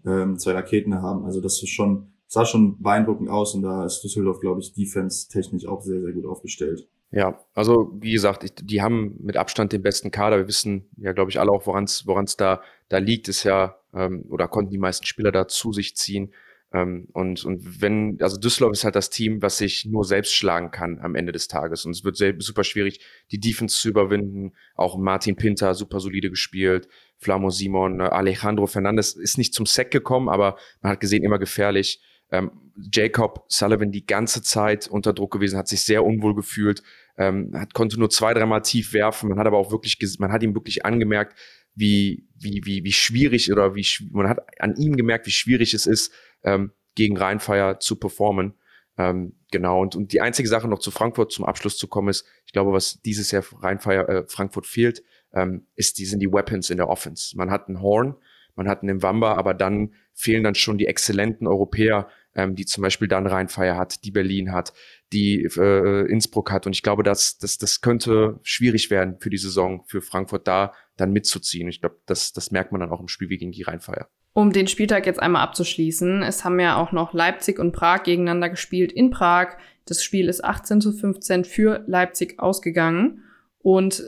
ähm, 0.05 0.39
zwei 0.39 0.53
Raketen 0.53 0.95
haben. 1.03 1.25
Also 1.25 1.41
das 1.41 1.61
ist 1.61 1.71
schon, 1.71 2.13
sah 2.29 2.47
schon 2.47 2.81
beeindruckend 2.81 3.29
aus 3.29 3.57
und 3.57 3.63
da 3.63 3.85
ist 3.85 4.03
Düsseldorf, 4.03 4.39
glaube 4.39 4.61
ich, 4.61 4.73
defense-technisch 4.73 5.67
auch 5.67 5.83
sehr, 5.83 6.01
sehr 6.01 6.13
gut 6.13 6.27
aufgestellt. 6.27 6.89
Ja, 7.17 7.39
also 7.55 7.93
wie 8.01 8.13
gesagt, 8.13 8.43
ich, 8.43 8.55
die 8.61 8.83
haben 8.83 9.17
mit 9.21 9.37
Abstand 9.37 9.73
den 9.73 9.83
besten 9.83 10.11
Kader. 10.11 10.39
Wir 10.39 10.49
wissen 10.49 10.89
ja, 10.97 11.13
glaube 11.13 11.31
ich, 11.31 11.39
alle 11.39 11.53
auch, 11.53 11.65
woran 11.65 11.85
es 11.85 12.37
da, 12.37 12.61
da 12.89 12.99
liegt, 12.99 13.29
ist 13.29 13.45
ja, 13.45 13.77
ähm, 13.95 14.25
oder 14.31 14.49
konnten 14.49 14.73
die 14.73 14.79
meisten 14.79 15.07
Spieler 15.07 15.31
da 15.31 15.47
zu 15.47 15.73
sich 15.73 15.95
ziehen. 15.95 16.35
Ähm, 16.73 17.07
und, 17.13 17.45
und 17.45 17.81
wenn, 17.81 18.19
also 18.21 18.37
Düsseldorf 18.37 18.73
ist 18.73 18.83
halt 18.83 18.97
das 18.97 19.11
Team, 19.11 19.43
was 19.43 19.59
sich 19.59 19.85
nur 19.85 20.05
selbst 20.05 20.35
schlagen 20.35 20.73
kann 20.73 20.99
am 20.99 21.15
Ende 21.15 21.31
des 21.31 21.47
Tages. 21.47 21.85
Und 21.85 21.93
es 21.93 22.03
wird 22.03 22.17
sehr, 22.17 22.35
super 22.39 22.65
schwierig, 22.65 22.99
die 23.31 23.39
Defense 23.39 23.77
zu 23.81 23.91
überwinden. 23.91 24.53
Auch 24.75 24.99
Martin 24.99 25.37
Pinter, 25.37 25.75
super 25.75 26.01
solide 26.01 26.31
gespielt. 26.31 26.89
Flamo 27.19 27.51
Simon, 27.51 28.01
äh, 28.01 28.05
Alejandro 28.05 28.67
Fernandes 28.67 29.15
ist 29.15 29.39
nicht 29.39 29.55
zum 29.55 29.67
Sack 29.67 29.93
gekommen, 29.93 30.29
aber 30.29 30.57
man 30.83 30.91
hat 30.91 31.01
gesehen, 31.01 31.23
immer 31.23 31.39
gefährlich. 31.39 32.03
Ähm, 32.33 32.51
Jacob 32.93 33.45
Sullivan 33.49 33.93
die 33.93 34.07
ganze 34.07 34.43
Zeit 34.43 34.89
unter 34.89 35.13
Druck 35.13 35.33
gewesen, 35.33 35.57
hat 35.57 35.69
sich 35.69 35.83
sehr 35.83 36.05
unwohl 36.05 36.35
gefühlt, 36.35 36.83
ähm, 37.17 37.51
hat, 37.55 37.75
konnte 37.75 37.99
nur 37.99 38.11
zwei, 38.11 38.35
dreimal 38.35 38.63
tief 38.63 38.93
werfen. 38.93 39.29
Man 39.29 39.39
hat 39.39 39.47
aber 39.47 39.59
auch 39.59 39.71
wirklich, 39.71 39.99
man 40.19 40.33
hat 40.33 40.43
ihm 40.43 40.55
wirklich 40.55 40.85
angemerkt, 40.85 41.39
wie, 41.75 42.27
wie, 42.37 42.63
wie, 42.65 42.85
wie 42.85 42.93
schwierig 42.93 43.53
oder 43.53 43.75
wie, 43.75 43.87
man 44.11 44.29
hat 44.29 44.41
an 44.61 44.77
ihm 44.77 44.97
gemerkt, 44.97 45.27
wie 45.27 45.33
schwierig 45.33 45.75
es 45.75 45.87
ist, 45.87 46.13
ähm, 46.43 46.73
gegen 46.95 47.17
Rheinfeier 47.17 47.81
zu 47.81 47.97
performen. 47.97 48.55
Ähm, 48.97 49.37
genau, 49.51 49.81
und, 49.81 49.97
und 49.97 50.13
die 50.13 50.21
einzige 50.21 50.49
Sache 50.49 50.69
noch 50.69 50.79
zu 50.79 50.93
Frankfurt 50.93 51.33
zum 51.33 51.45
Abschluss 51.45 51.77
zu 51.77 51.89
kommen 51.89 52.09
ist, 52.09 52.27
ich 52.47 52.53
glaube, 52.53 52.73
was 52.73 53.01
dieses 53.03 53.33
Jahr 53.33 53.45
Rheinfeier, 53.61 54.09
äh, 54.09 54.25
Frankfurt 54.29 54.67
fehlt, 54.67 55.03
ähm, 55.33 55.67
ist, 55.75 55.99
die 55.99 56.05
sind 56.05 56.21
die 56.21 56.33
Weapons 56.33 56.71
in 56.71 56.77
der 56.77 56.89
Offense. 56.89 57.37
Man 57.37 57.51
hat 57.51 57.67
einen 57.67 57.81
Horn, 57.81 58.15
man 58.55 58.69
hat 58.69 58.83
einen 58.83 58.99
Mwamba, 58.99 59.35
aber 59.35 59.53
dann 59.53 59.95
fehlen 60.13 60.45
dann 60.45 60.55
schon 60.55 60.79
die 60.79 60.87
exzellenten 60.87 61.49
Europäer, 61.49 62.09
ähm, 62.35 62.55
die 62.55 62.67
zum 62.67 62.83
Beispiel 62.83 63.09
dann 63.09 63.27
Rheinfeier 63.27 63.77
hat, 63.77 64.05
die 64.05 64.11
Berlin 64.11 64.53
hat, 64.53 64.73
die 65.13 65.45
äh, 65.45 66.07
Innsbruck 66.11 66.51
hat. 66.51 66.67
Und 66.67 66.75
ich 66.75 66.83
glaube, 66.83 67.03
dass 67.03 67.39
das, 67.39 67.59
das 67.59 67.81
könnte 67.81 68.41
schwierig 68.43 68.91
werden 68.91 69.19
für 69.21 69.31
die 69.31 69.39
Saison, 69.39 69.85
für 69.87 70.03
Frankfurt 70.03 70.47
da 70.49 70.73
dann 70.97 71.13
mitzuziehen. 71.13 71.69
Ich 71.69 71.81
glaube, 71.81 71.99
das, 72.07 72.33
das 72.33 72.51
merkt 72.51 72.73
man 72.73 72.81
dann 72.81 72.91
auch 72.91 73.01
im 73.01 73.09
Spiel 73.09 73.29
gegen 73.29 73.53
die 73.53 73.63
Rheinfeier. 73.63 74.09
Um 74.33 74.53
den 74.53 74.67
Spieltag 74.67 75.07
jetzt 75.07 75.21
einmal 75.21 75.43
abzuschließen, 75.43 76.23
es 76.23 76.45
haben 76.45 76.59
ja 76.59 76.77
auch 76.77 76.91
noch 76.91 77.13
Leipzig 77.13 77.61
und 77.61 77.71
Prag 77.71 78.03
gegeneinander 78.03 78.51
gespielt 78.51 78.91
in 78.91 79.11
Prag. 79.11 79.57
Das 79.87 80.03
Spiel 80.03 80.29
ist 80.29 80.43
18 80.43 80.81
zu 80.81 80.93
15 80.93 81.45
für 81.45 81.85
Leipzig 81.87 82.41
ausgegangen. 82.41 83.23
Und 83.59 84.01
äh, 84.01 84.03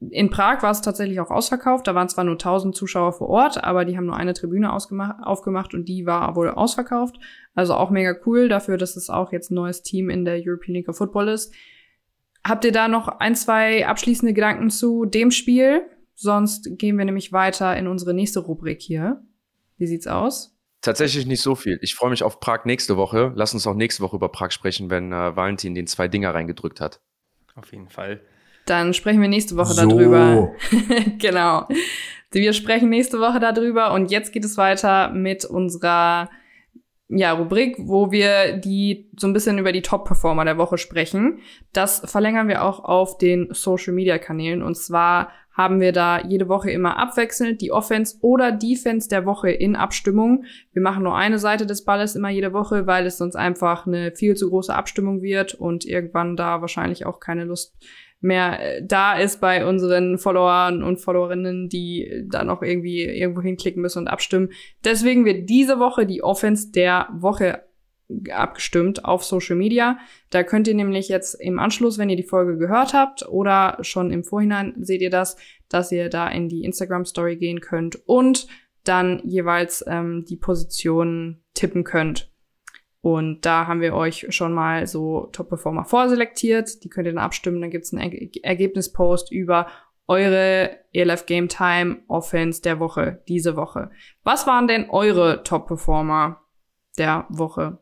in 0.00 0.30
Prag 0.30 0.62
war 0.62 0.70
es 0.70 0.80
tatsächlich 0.80 1.18
auch 1.18 1.30
ausverkauft. 1.30 1.86
Da 1.86 1.94
waren 1.94 2.08
zwar 2.08 2.24
nur 2.24 2.34
1000 2.34 2.74
Zuschauer 2.74 3.12
vor 3.12 3.28
Ort, 3.28 3.64
aber 3.64 3.84
die 3.84 3.96
haben 3.96 4.06
nur 4.06 4.16
eine 4.16 4.32
Tribüne 4.32 4.72
aufgemacht 4.72 5.74
und 5.74 5.88
die 5.88 6.06
war 6.06 6.36
wohl 6.36 6.50
ausverkauft. 6.50 7.16
Also 7.54 7.74
auch 7.74 7.90
mega 7.90 8.14
cool 8.24 8.48
dafür, 8.48 8.76
dass 8.76 8.96
es 8.96 9.10
auch 9.10 9.32
jetzt 9.32 9.50
ein 9.50 9.54
neues 9.54 9.82
Team 9.82 10.08
in 10.08 10.24
der 10.24 10.40
European 10.44 10.74
League 10.74 10.88
of 10.88 10.96
Football 10.96 11.28
ist. 11.28 11.52
Habt 12.46 12.64
ihr 12.64 12.72
da 12.72 12.86
noch 12.86 13.08
ein, 13.08 13.34
zwei 13.34 13.86
abschließende 13.86 14.34
Gedanken 14.34 14.70
zu 14.70 15.04
dem 15.04 15.32
Spiel? 15.32 15.82
Sonst 16.14 16.78
gehen 16.78 16.96
wir 16.96 17.04
nämlich 17.04 17.32
weiter 17.32 17.76
in 17.76 17.88
unsere 17.88 18.14
nächste 18.14 18.40
Rubrik 18.40 18.80
hier. 18.80 19.22
Wie 19.78 19.86
sieht's 19.86 20.06
aus? 20.06 20.56
Tatsächlich 20.80 21.26
nicht 21.26 21.42
so 21.42 21.56
viel. 21.56 21.78
Ich 21.82 21.96
freue 21.96 22.10
mich 22.10 22.22
auf 22.22 22.38
Prag 22.38 22.64
nächste 22.64 22.96
Woche. 22.96 23.32
Lass 23.34 23.52
uns 23.52 23.66
auch 23.66 23.74
nächste 23.74 24.02
Woche 24.02 24.16
über 24.16 24.28
Prag 24.28 24.52
sprechen, 24.52 24.90
wenn 24.90 25.12
äh, 25.12 25.34
Valentin 25.34 25.74
den 25.74 25.88
zwei 25.88 26.06
Dinger 26.06 26.32
reingedrückt 26.32 26.80
hat. 26.80 27.00
Auf 27.56 27.72
jeden 27.72 27.88
Fall. 27.88 28.20
Dann 28.68 28.94
sprechen 28.94 29.20
wir 29.20 29.28
nächste 29.28 29.56
Woche 29.56 29.74
So. 29.74 29.88
darüber. 29.88 30.52
genau. 31.18 31.66
Wir 32.30 32.52
sprechen 32.52 32.90
nächste 32.90 33.20
Woche 33.20 33.40
darüber 33.40 33.92
und 33.92 34.10
jetzt 34.10 34.32
geht 34.32 34.44
es 34.44 34.58
weiter 34.58 35.10
mit 35.10 35.44
unserer 35.44 36.28
ja, 37.08 37.32
Rubrik, 37.32 37.76
wo 37.78 38.10
wir 38.10 38.58
die 38.58 39.08
so 39.16 39.26
ein 39.26 39.32
bisschen 39.32 39.56
über 39.56 39.72
die 39.72 39.80
Top-Performer 39.80 40.44
der 40.44 40.58
Woche 40.58 40.76
sprechen. 40.76 41.38
Das 41.72 42.02
verlängern 42.04 42.48
wir 42.48 42.62
auch 42.62 42.84
auf 42.84 43.16
den 43.16 43.48
Social-Media-Kanälen. 43.50 44.62
Und 44.62 44.76
zwar 44.76 45.30
haben 45.52 45.80
wir 45.80 45.92
da 45.92 46.20
jede 46.20 46.48
Woche 46.48 46.70
immer 46.70 46.98
abwechselnd 46.98 47.62
die 47.62 47.72
Offense 47.72 48.18
oder 48.20 48.52
Defense 48.52 49.08
der 49.08 49.24
Woche 49.24 49.50
in 49.50 49.74
Abstimmung. 49.74 50.44
Wir 50.72 50.82
machen 50.82 51.02
nur 51.02 51.16
eine 51.16 51.38
Seite 51.38 51.64
des 51.64 51.84
Balles 51.84 52.14
immer 52.14 52.28
jede 52.28 52.52
Woche, 52.52 52.86
weil 52.86 53.06
es 53.06 53.16
sonst 53.16 53.36
einfach 53.36 53.86
eine 53.86 54.12
viel 54.14 54.36
zu 54.36 54.50
große 54.50 54.74
Abstimmung 54.74 55.22
wird 55.22 55.54
und 55.54 55.86
irgendwann 55.86 56.36
da 56.36 56.60
wahrscheinlich 56.60 57.06
auch 57.06 57.20
keine 57.20 57.44
Lust 57.44 57.74
mehr 58.20 58.60
äh, 58.60 58.82
da 58.84 59.18
ist 59.18 59.40
bei 59.40 59.66
unseren 59.66 60.18
Followern 60.18 60.82
und 60.82 61.00
Followerinnen, 61.00 61.68
die 61.68 62.24
da 62.28 62.44
noch 62.44 62.62
irgendwie 62.62 63.04
irgendwo 63.04 63.42
hinklicken 63.42 63.82
müssen 63.82 64.00
und 64.00 64.08
abstimmen. 64.08 64.50
Deswegen 64.84 65.24
wird 65.24 65.48
diese 65.48 65.78
Woche 65.78 66.06
die 66.06 66.22
Offense 66.22 66.70
der 66.72 67.08
Woche 67.12 67.62
abgestimmt 68.32 69.04
auf 69.04 69.24
Social 69.24 69.56
Media. 69.56 69.98
Da 70.30 70.42
könnt 70.42 70.66
ihr 70.66 70.74
nämlich 70.74 71.08
jetzt 71.08 71.34
im 71.34 71.58
Anschluss, 71.58 71.98
wenn 71.98 72.08
ihr 72.08 72.16
die 72.16 72.22
Folge 72.22 72.56
gehört 72.56 72.94
habt 72.94 73.28
oder 73.28 73.78
schon 73.82 74.10
im 74.10 74.24
Vorhinein 74.24 74.74
seht 74.80 75.02
ihr 75.02 75.10
das, 75.10 75.36
dass 75.68 75.92
ihr 75.92 76.08
da 76.08 76.28
in 76.28 76.48
die 76.48 76.64
Instagram 76.64 77.04
Story 77.04 77.36
gehen 77.36 77.60
könnt 77.60 77.96
und 78.08 78.46
dann 78.84 79.20
jeweils 79.24 79.84
ähm, 79.86 80.24
die 80.26 80.36
Positionen 80.36 81.42
tippen 81.52 81.84
könnt. 81.84 82.32
Und 83.00 83.46
da 83.46 83.66
haben 83.66 83.80
wir 83.80 83.94
euch 83.94 84.26
schon 84.30 84.52
mal 84.52 84.86
so 84.86 85.28
Top-Performer 85.32 85.84
vorselektiert. 85.84 86.82
Die 86.82 86.88
könnt 86.88 87.06
ihr 87.06 87.12
dann 87.12 87.22
abstimmen. 87.22 87.60
Dann 87.60 87.70
gibt's 87.70 87.92
einen 87.92 88.02
Erge 88.02 88.30
Ergebnispost 88.42 89.30
über 89.30 89.68
eure 90.08 90.70
ELF 90.92 91.26
Game 91.26 91.48
Time 91.48 91.98
Offense 92.08 92.62
der 92.62 92.80
Woche, 92.80 93.22
diese 93.28 93.56
Woche. 93.56 93.90
Was 94.24 94.46
waren 94.46 94.66
denn 94.66 94.90
eure 94.90 95.42
Top-Performer 95.44 96.40
der 96.96 97.26
Woche? 97.28 97.78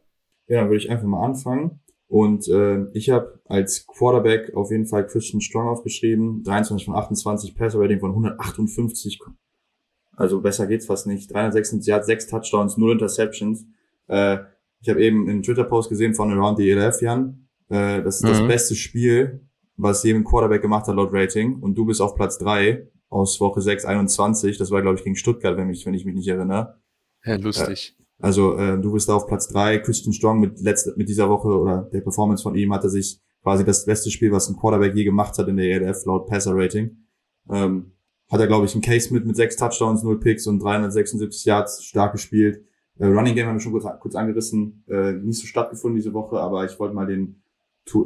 Ja, 0.49 0.61
dann 0.61 0.69
würde 0.69 0.79
ich 0.79 0.91
einfach 0.91 1.07
mal 1.07 1.25
anfangen. 1.25 1.81
Und 2.09 2.49
äh, 2.49 2.87
ich 2.93 3.11
habe 3.11 3.41
als 3.47 3.87
Quarterback 3.87 4.55
auf 4.55 4.71
jeden 4.71 4.87
Fall 4.87 5.07
Christian 5.07 5.41
Strong 5.41 5.69
aufgeschrieben. 5.69 6.43
23 6.45 6.87
von 6.87 6.95
28, 6.95 7.57
Passer 7.57 7.81
Rating 7.81 8.01
von 8.01 8.11
158. 8.11 9.21
Also 10.13 10.41
besser 10.41 10.67
geht's 10.67 10.87
fast 10.87 11.07
nicht. 11.07 11.33
376 11.33 11.89
Yards, 11.89 12.07
6 12.07 12.27
Touchdowns, 12.29 12.77
0 12.77 12.93
Interceptions. 12.93 13.67
Äh, 14.09 14.39
ich 14.87 14.91
habe 14.91 15.03
eben 15.03 15.29
einen 15.29 15.43
Twitter-Post 15.43 15.89
gesehen 15.89 16.15
von 16.15 16.33
Around 16.33 16.59
the 16.59 16.71
ELF, 16.71 17.03
Jan. 17.03 17.49
Äh, 17.69 18.03
das 18.05 18.17
ist 18.17 18.25
das 18.25 18.41
Mhm. 18.41 18.47
beste 18.47 18.77
Spiel, 18.77 19.41
was 19.77 20.05
jedem 20.05 20.23
Quarterback 20.23 20.63
gemacht 20.63 20.87
hat 20.87 20.95
laut 20.95 21.13
Rating. 21.13 21.57
Und 21.61 21.75
du 21.77 21.85
bist 21.85 22.01
auf 22.01 22.15
Platz 22.15 22.39
3 22.39 22.87
aus 23.09 23.41
Woche 23.41 23.61
6, 23.61 23.85
21. 23.85 24.59
Das 24.59 24.71
war, 24.71 24.83
glaube 24.83 24.97
ich, 24.97 25.03
gegen 25.05 25.17
Stuttgart, 25.17 25.57
wenn, 25.57 25.67
mich, 25.67 25.85
wenn 25.87 25.95
ich 25.95 26.05
mich 26.05 26.15
nicht 26.15 26.29
erinnere. 26.29 26.77
Ja, 27.25 27.35
lustig. 27.35 27.97
Also 28.21 28.57
äh, 28.57 28.81
du 28.81 28.93
bist 28.93 29.09
da 29.09 29.15
auf 29.17 29.27
Platz 29.27 29.49
drei. 29.49 29.79
Christian 29.79 30.13
Strong 30.13 30.39
mit, 30.39 30.61
letzte, 30.61 30.95
mit 30.97 31.09
dieser 31.09 31.29
Woche 31.29 31.49
oder 31.49 31.89
der 31.93 32.01
Performance 32.01 32.43
von 32.45 32.55
ihm 32.55 32.73
hat 32.73 32.85
er 32.85 32.91
sich 32.91 33.21
quasi 33.43 33.65
das 33.65 33.85
beste 33.85 34.11
Spiel, 34.11 34.31
was 34.31 34.49
ein 34.49 34.57
Quarterback 34.57 34.95
je 34.95 35.03
gemacht 35.05 35.37
hat 35.37 35.49
in 35.49 35.57
der 35.57 35.67
ELF 35.67 36.05
laut 36.07 36.27
Passer 36.29 36.53
Rating. 36.55 36.97
Ähm, 37.51 37.93
hat 38.31 38.41
er, 38.41 38.47
glaube 38.47 38.67
ich, 38.67 38.73
einen 38.75 38.83
Case 38.83 39.13
mit 39.13 39.27
mit 39.27 39.35
sechs 39.37 39.57
Touchdowns, 39.57 40.03
null 40.05 40.19
Picks 40.21 40.47
und 40.47 40.61
376 40.61 41.45
Yards 41.45 41.85
stark 41.85 42.13
gespielt. 42.13 42.65
Äh, 42.99 43.07
Running 43.07 43.35
Game 43.35 43.47
haben 43.47 43.57
wir 43.57 43.61
schon 43.61 43.73
kurz, 43.73 43.87
kurz 44.01 44.15
angerissen. 44.15 44.85
Äh, 44.89 45.13
nicht 45.13 45.39
so 45.41 45.47
stattgefunden 45.47 45.97
diese 45.97 46.13
Woche, 46.13 46.39
aber 46.39 46.65
ich 46.65 46.79
wollte 46.79 46.95
mal 46.95 47.07
den 47.07 47.43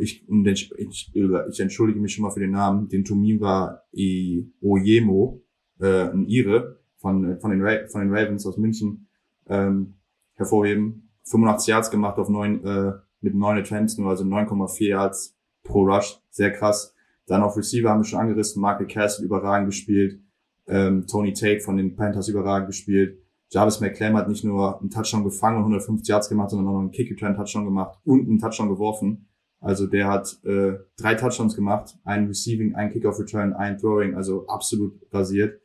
ich, 0.01 0.27
den, 0.27 0.45
ich, 0.47 0.71
ich 1.15 1.61
entschuldige 1.61 2.01
mich 2.01 2.13
schon 2.15 2.23
mal 2.23 2.31
für 2.31 2.41
den 2.41 2.51
Namen, 2.51 2.89
den 2.89 3.05
Tumiwa 3.05 3.83
I- 3.95 4.53
Oyemo, 4.61 5.43
äh, 5.81 6.11
ein 6.11 6.27
Ire 6.27 6.81
von, 6.99 7.39
von, 7.41 7.51
den 7.51 7.89
von 7.89 8.01
den 8.03 8.15
Ravens 8.15 8.47
aus 8.47 8.59
München, 8.59 9.07
ähm, 9.49 9.95
hervorheben. 10.35 11.09
85 11.25 11.69
Yards 11.69 11.91
gemacht 11.91 12.19
auf 12.19 12.29
neun, 12.29 12.65
äh, 12.65 12.93
mit 13.21 13.35
neun 13.35 13.57
Attempts, 13.59 13.97
nur 13.97 14.11
also 14.11 14.25
9,4 14.25 14.89
Yards 14.89 15.37
pro 15.63 15.85
Rush. 15.85 16.21
Sehr 16.31 16.53
krass. 16.53 16.95
Dann 17.27 17.43
auf 17.43 17.57
Receiver 17.57 17.89
haben 17.89 18.01
wir 18.01 18.05
schon 18.05 18.21
angerissen. 18.21 18.61
Mark 18.61 18.87
Castle 18.89 19.25
überragend 19.25 19.69
gespielt. 19.69 20.21
Ähm, 20.67 21.07
Tony 21.07 21.33
Tate 21.33 21.61
von 21.61 21.77
den 21.77 21.95
Panthers 21.97 22.29
überragend 22.29 22.69
gespielt. 22.69 23.20
Jarvis 23.51 23.81
McClem 23.81 24.17
hat 24.17 24.29
nicht 24.29 24.45
nur 24.45 24.81
einen 24.81 24.91
Touchdown 24.91 25.25
gefangen 25.25 25.57
und 25.57 25.63
150 25.65 26.09
Yards 26.09 26.29
gemacht, 26.29 26.51
sondern 26.51 26.69
auch 26.69 26.73
noch 26.75 26.81
einen 26.81 26.93
Kick-Return-Touchdown 26.93 27.65
gemacht 27.65 27.99
und 28.05 28.29
einen 28.29 28.39
Touchdown 28.39 28.69
geworfen. 28.69 29.27
Also 29.61 29.87
der 29.87 30.09
hat 30.09 30.39
äh, 30.45 30.79
drei 30.97 31.15
Touchdowns 31.17 31.55
gemacht, 31.55 31.99
einen 32.05 32.29
Receiving, 32.29 32.75
einen 32.75 32.93
Kick-Off-Return, 32.93 33.53
einen 33.53 33.77
Throwing, 33.79 34.15
also 34.15 34.47
absolut 34.47 34.95
rasiert. 35.13 35.61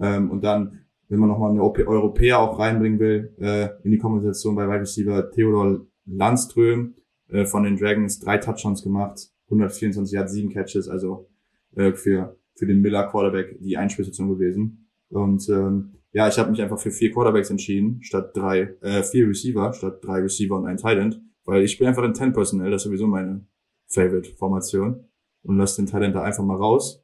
Ähm, 0.00 0.30
und 0.30 0.42
dann, 0.42 0.80
wenn 1.08 1.20
man 1.20 1.28
nochmal 1.28 1.50
eine 1.50 1.60
Europäer 1.60 1.86
Europäer 1.86 2.38
auch 2.40 2.58
reinbringen 2.58 2.98
will, 2.98 3.34
äh, 3.38 3.68
in 3.84 3.92
die 3.92 3.98
Kompensation 3.98 4.56
bei 4.56 4.66
Wide 4.66 4.80
Receiver, 4.80 5.30
Theodor 5.30 5.86
Landström 6.06 6.94
äh, 7.28 7.44
von 7.44 7.62
den 7.62 7.76
Dragons, 7.76 8.18
drei 8.18 8.38
Touchdowns 8.38 8.82
gemacht, 8.82 9.28
124 9.46 10.14
Yards, 10.14 10.32
sieben 10.32 10.50
Catches, 10.50 10.88
also 10.88 11.28
äh, 11.76 11.92
für, 11.92 12.36
für 12.54 12.66
den 12.66 12.80
Miller 12.80 13.04
Quarterback 13.04 13.58
die 13.60 13.76
Einspielstation 13.76 14.30
gewesen. 14.30 14.88
Und 15.10 15.48
ähm, 15.48 15.97
ja, 16.12 16.28
ich 16.28 16.38
habe 16.38 16.50
mich 16.50 16.62
einfach 16.62 16.78
für 16.78 16.90
vier 16.90 17.12
Quarterbacks 17.12 17.50
entschieden, 17.50 18.02
statt 18.02 18.36
drei, 18.36 18.76
äh, 18.80 19.02
vier 19.02 19.28
Receiver, 19.28 19.72
statt 19.72 19.98
drei 20.02 20.20
Receiver 20.20 20.56
und 20.56 20.66
ein 20.66 20.76
Tight 20.76 21.20
weil 21.44 21.64
ich 21.64 21.72
spiele 21.72 21.88
einfach 21.88 22.04
in 22.04 22.14
10 22.14 22.34
Personnel, 22.34 22.70
das 22.70 22.82
ist 22.82 22.88
sowieso 22.88 23.06
meine 23.06 23.46
Favorite-Formation 23.86 25.04
und 25.44 25.56
lasse 25.56 25.80
den 25.80 25.86
Tight 25.86 26.14
da 26.14 26.22
einfach 26.22 26.44
mal 26.44 26.56
raus 26.56 27.02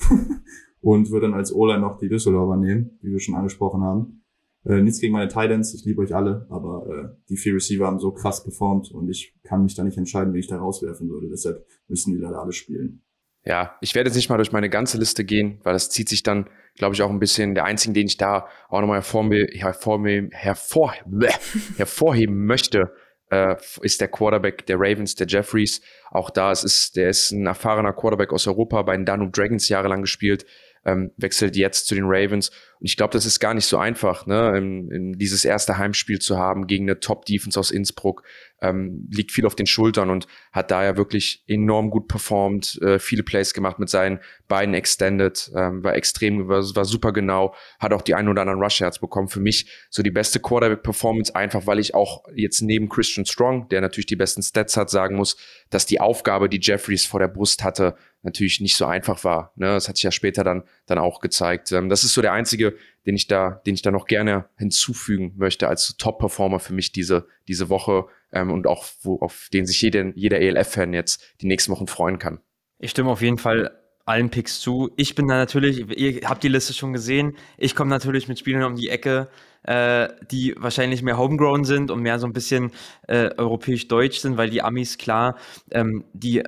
und 0.80 1.10
würde 1.10 1.28
dann 1.28 1.34
als 1.34 1.54
O-Line 1.54 1.80
noch 1.80 1.98
die 1.98 2.08
Düsseldorfer 2.08 2.56
nehmen, 2.56 2.98
wie 3.02 3.12
wir 3.12 3.20
schon 3.20 3.36
angesprochen 3.36 3.82
haben. 3.82 4.24
Äh, 4.64 4.82
nichts 4.82 4.98
gegen 4.98 5.12
meine 5.12 5.28
Titans, 5.28 5.74
ich 5.74 5.84
liebe 5.84 6.02
euch 6.02 6.12
alle, 6.12 6.46
aber 6.48 6.86
äh, 6.88 7.16
die 7.28 7.36
vier 7.36 7.54
Receiver 7.54 7.86
haben 7.86 8.00
so 8.00 8.10
krass 8.10 8.42
performt 8.42 8.90
und 8.90 9.08
ich 9.08 9.36
kann 9.44 9.62
mich 9.62 9.76
da 9.76 9.84
nicht 9.84 9.98
entscheiden, 9.98 10.34
wie 10.34 10.40
ich 10.40 10.48
da 10.48 10.58
rauswerfen 10.58 11.08
würde. 11.08 11.28
Deshalb 11.28 11.64
müssen 11.86 12.14
die 12.14 12.18
leider 12.18 12.42
alle 12.42 12.52
spielen. 12.52 13.03
Ja, 13.46 13.76
ich 13.82 13.94
werde 13.94 14.08
jetzt 14.08 14.16
nicht 14.16 14.30
mal 14.30 14.38
durch 14.38 14.52
meine 14.52 14.70
ganze 14.70 14.96
Liste 14.98 15.24
gehen, 15.24 15.60
weil 15.64 15.74
das 15.74 15.90
zieht 15.90 16.08
sich 16.08 16.22
dann, 16.22 16.48
glaube 16.76 16.94
ich, 16.94 17.02
auch 17.02 17.10
ein 17.10 17.18
bisschen. 17.18 17.54
Der 17.54 17.64
einzige, 17.64 17.92
den 17.92 18.06
ich 18.06 18.16
da 18.16 18.48
auch 18.68 18.80
nochmal 18.80 19.02
hervor, 19.02 20.94
hervorheben 21.76 22.46
möchte, 22.46 22.94
äh, 23.30 23.56
ist 23.82 24.00
der 24.00 24.08
Quarterback 24.08 24.64
der 24.66 24.76
Ravens, 24.78 25.14
der 25.14 25.26
Jeffries. 25.26 25.82
Auch 26.10 26.30
da 26.30 26.52
es 26.52 26.64
ist, 26.64 26.96
der 26.96 27.10
ist 27.10 27.32
ein 27.32 27.46
erfahrener 27.46 27.92
Quarterback 27.92 28.32
aus 28.32 28.46
Europa, 28.46 28.80
bei 28.82 28.96
den 28.96 29.04
Danube 29.04 29.32
Dragons 29.32 29.68
jahrelang 29.68 30.02
gespielt, 30.02 30.46
ähm, 30.86 31.10
wechselt 31.16 31.56
jetzt 31.56 31.86
zu 31.86 31.94
den 31.94 32.04
Ravens. 32.06 32.50
Ich 32.84 32.96
glaube, 32.96 33.12
das 33.12 33.24
ist 33.24 33.40
gar 33.40 33.54
nicht 33.54 33.66
so 33.66 33.78
einfach, 33.78 34.26
ne, 34.26 34.56
in, 34.56 34.90
in 34.90 35.12
dieses 35.14 35.44
erste 35.44 35.78
Heimspiel 35.78 36.18
zu 36.18 36.38
haben 36.38 36.66
gegen 36.66 36.84
eine 36.84 37.00
Top-Defense 37.00 37.58
aus 37.58 37.70
Innsbruck. 37.70 38.22
Ähm, 38.60 39.08
liegt 39.10 39.32
viel 39.32 39.46
auf 39.46 39.54
den 39.54 39.66
Schultern 39.66 40.10
und 40.10 40.26
hat 40.52 40.70
da 40.70 40.84
ja 40.84 40.96
wirklich 40.96 41.44
enorm 41.46 41.90
gut 41.90 42.08
performt, 42.08 42.80
äh, 42.82 42.98
viele 42.98 43.22
Plays 43.22 43.52
gemacht 43.52 43.78
mit 43.78 43.90
seinen 43.90 44.20
beiden 44.48 44.74
Extended, 44.74 45.50
ähm, 45.56 45.82
war 45.82 45.94
extrem, 45.94 46.48
war, 46.48 46.62
war 46.74 46.84
super 46.84 47.12
genau, 47.12 47.54
hat 47.78 47.92
auch 47.92 48.02
die 48.02 48.14
ein 48.14 48.28
oder 48.28 48.42
anderen 48.42 48.60
Rush-Yards 48.60 49.00
bekommen. 49.00 49.28
Für 49.28 49.40
mich 49.40 49.70
so 49.90 50.02
die 50.02 50.10
beste 50.10 50.40
Quarterback-Performance, 50.40 51.34
einfach 51.34 51.66
weil 51.66 51.78
ich 51.78 51.94
auch 51.94 52.24
jetzt 52.34 52.60
neben 52.60 52.88
Christian 52.88 53.26
Strong, 53.26 53.68
der 53.68 53.80
natürlich 53.80 54.06
die 54.06 54.16
besten 54.16 54.42
Stats 54.42 54.76
hat, 54.76 54.90
sagen 54.90 55.16
muss, 55.16 55.36
dass 55.70 55.86
die 55.86 56.00
Aufgabe, 56.00 56.48
die 56.48 56.60
Jeffries 56.60 57.04
vor 57.06 57.20
der 57.20 57.28
Brust 57.28 57.64
hatte, 57.64 57.96
natürlich 58.24 58.60
nicht 58.60 58.76
so 58.76 58.86
einfach 58.86 59.22
war. 59.22 59.52
Ne? 59.56 59.66
Das 59.66 59.88
hat 59.88 59.96
sich 59.96 60.04
ja 60.04 60.10
später 60.10 60.42
dann, 60.44 60.64
dann 60.86 60.98
auch 60.98 61.20
gezeigt. 61.20 61.70
Ähm, 61.72 61.88
das 61.88 62.04
ist 62.04 62.14
so 62.14 62.22
der 62.22 62.32
einzige, 62.32 62.73
den 63.06 63.16
ich 63.16 63.26
da, 63.26 63.62
den 63.66 63.74
ich 63.74 63.82
da 63.82 63.90
noch 63.90 64.06
gerne 64.06 64.46
hinzufügen 64.56 65.34
möchte 65.36 65.68
als 65.68 65.96
Top-Performer 65.96 66.60
für 66.60 66.72
mich 66.72 66.92
diese, 66.92 67.26
diese 67.48 67.68
Woche 67.68 68.06
ähm, 68.32 68.50
und 68.50 68.66
auch, 68.66 68.86
wo, 69.02 69.18
auf 69.20 69.48
den 69.52 69.66
sich 69.66 69.80
jeder, 69.80 70.12
jeder 70.14 70.40
ELF-Fan 70.40 70.92
jetzt 70.92 71.22
die 71.40 71.46
nächsten 71.46 71.72
Wochen 71.72 71.86
freuen 71.86 72.18
kann. 72.18 72.40
Ich 72.78 72.90
stimme 72.90 73.10
auf 73.10 73.22
jeden 73.22 73.38
Fall 73.38 73.70
allen 74.06 74.30
Picks 74.30 74.60
zu. 74.60 74.90
Ich 74.96 75.14
bin 75.14 75.28
da 75.28 75.36
natürlich, 75.36 75.88
ihr 75.96 76.28
habt 76.28 76.42
die 76.42 76.48
Liste 76.48 76.74
schon 76.74 76.92
gesehen, 76.92 77.36
ich 77.56 77.74
komme 77.74 77.90
natürlich 77.90 78.28
mit 78.28 78.38
Spielern 78.38 78.64
um 78.64 78.76
die 78.76 78.90
Ecke, 78.90 79.28
äh, 79.62 80.08
die 80.30 80.54
wahrscheinlich 80.58 81.02
mehr 81.02 81.16
homegrown 81.16 81.64
sind 81.64 81.90
und 81.90 82.02
mehr 82.02 82.18
so 82.18 82.26
ein 82.26 82.34
bisschen 82.34 82.70
äh, 83.08 83.30
europäisch-deutsch 83.36 84.18
sind, 84.18 84.36
weil 84.36 84.50
die 84.50 84.62
Amis, 84.62 84.98
klar, 84.98 85.38
ähm, 85.70 86.04
die 86.12 86.42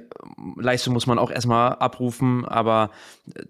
Leistung 0.56 0.92
muss 0.92 1.06
man 1.06 1.18
auch 1.18 1.30
erstmal 1.30 1.72
abrufen, 1.76 2.44
aber 2.44 2.90
äh, 3.34 3.42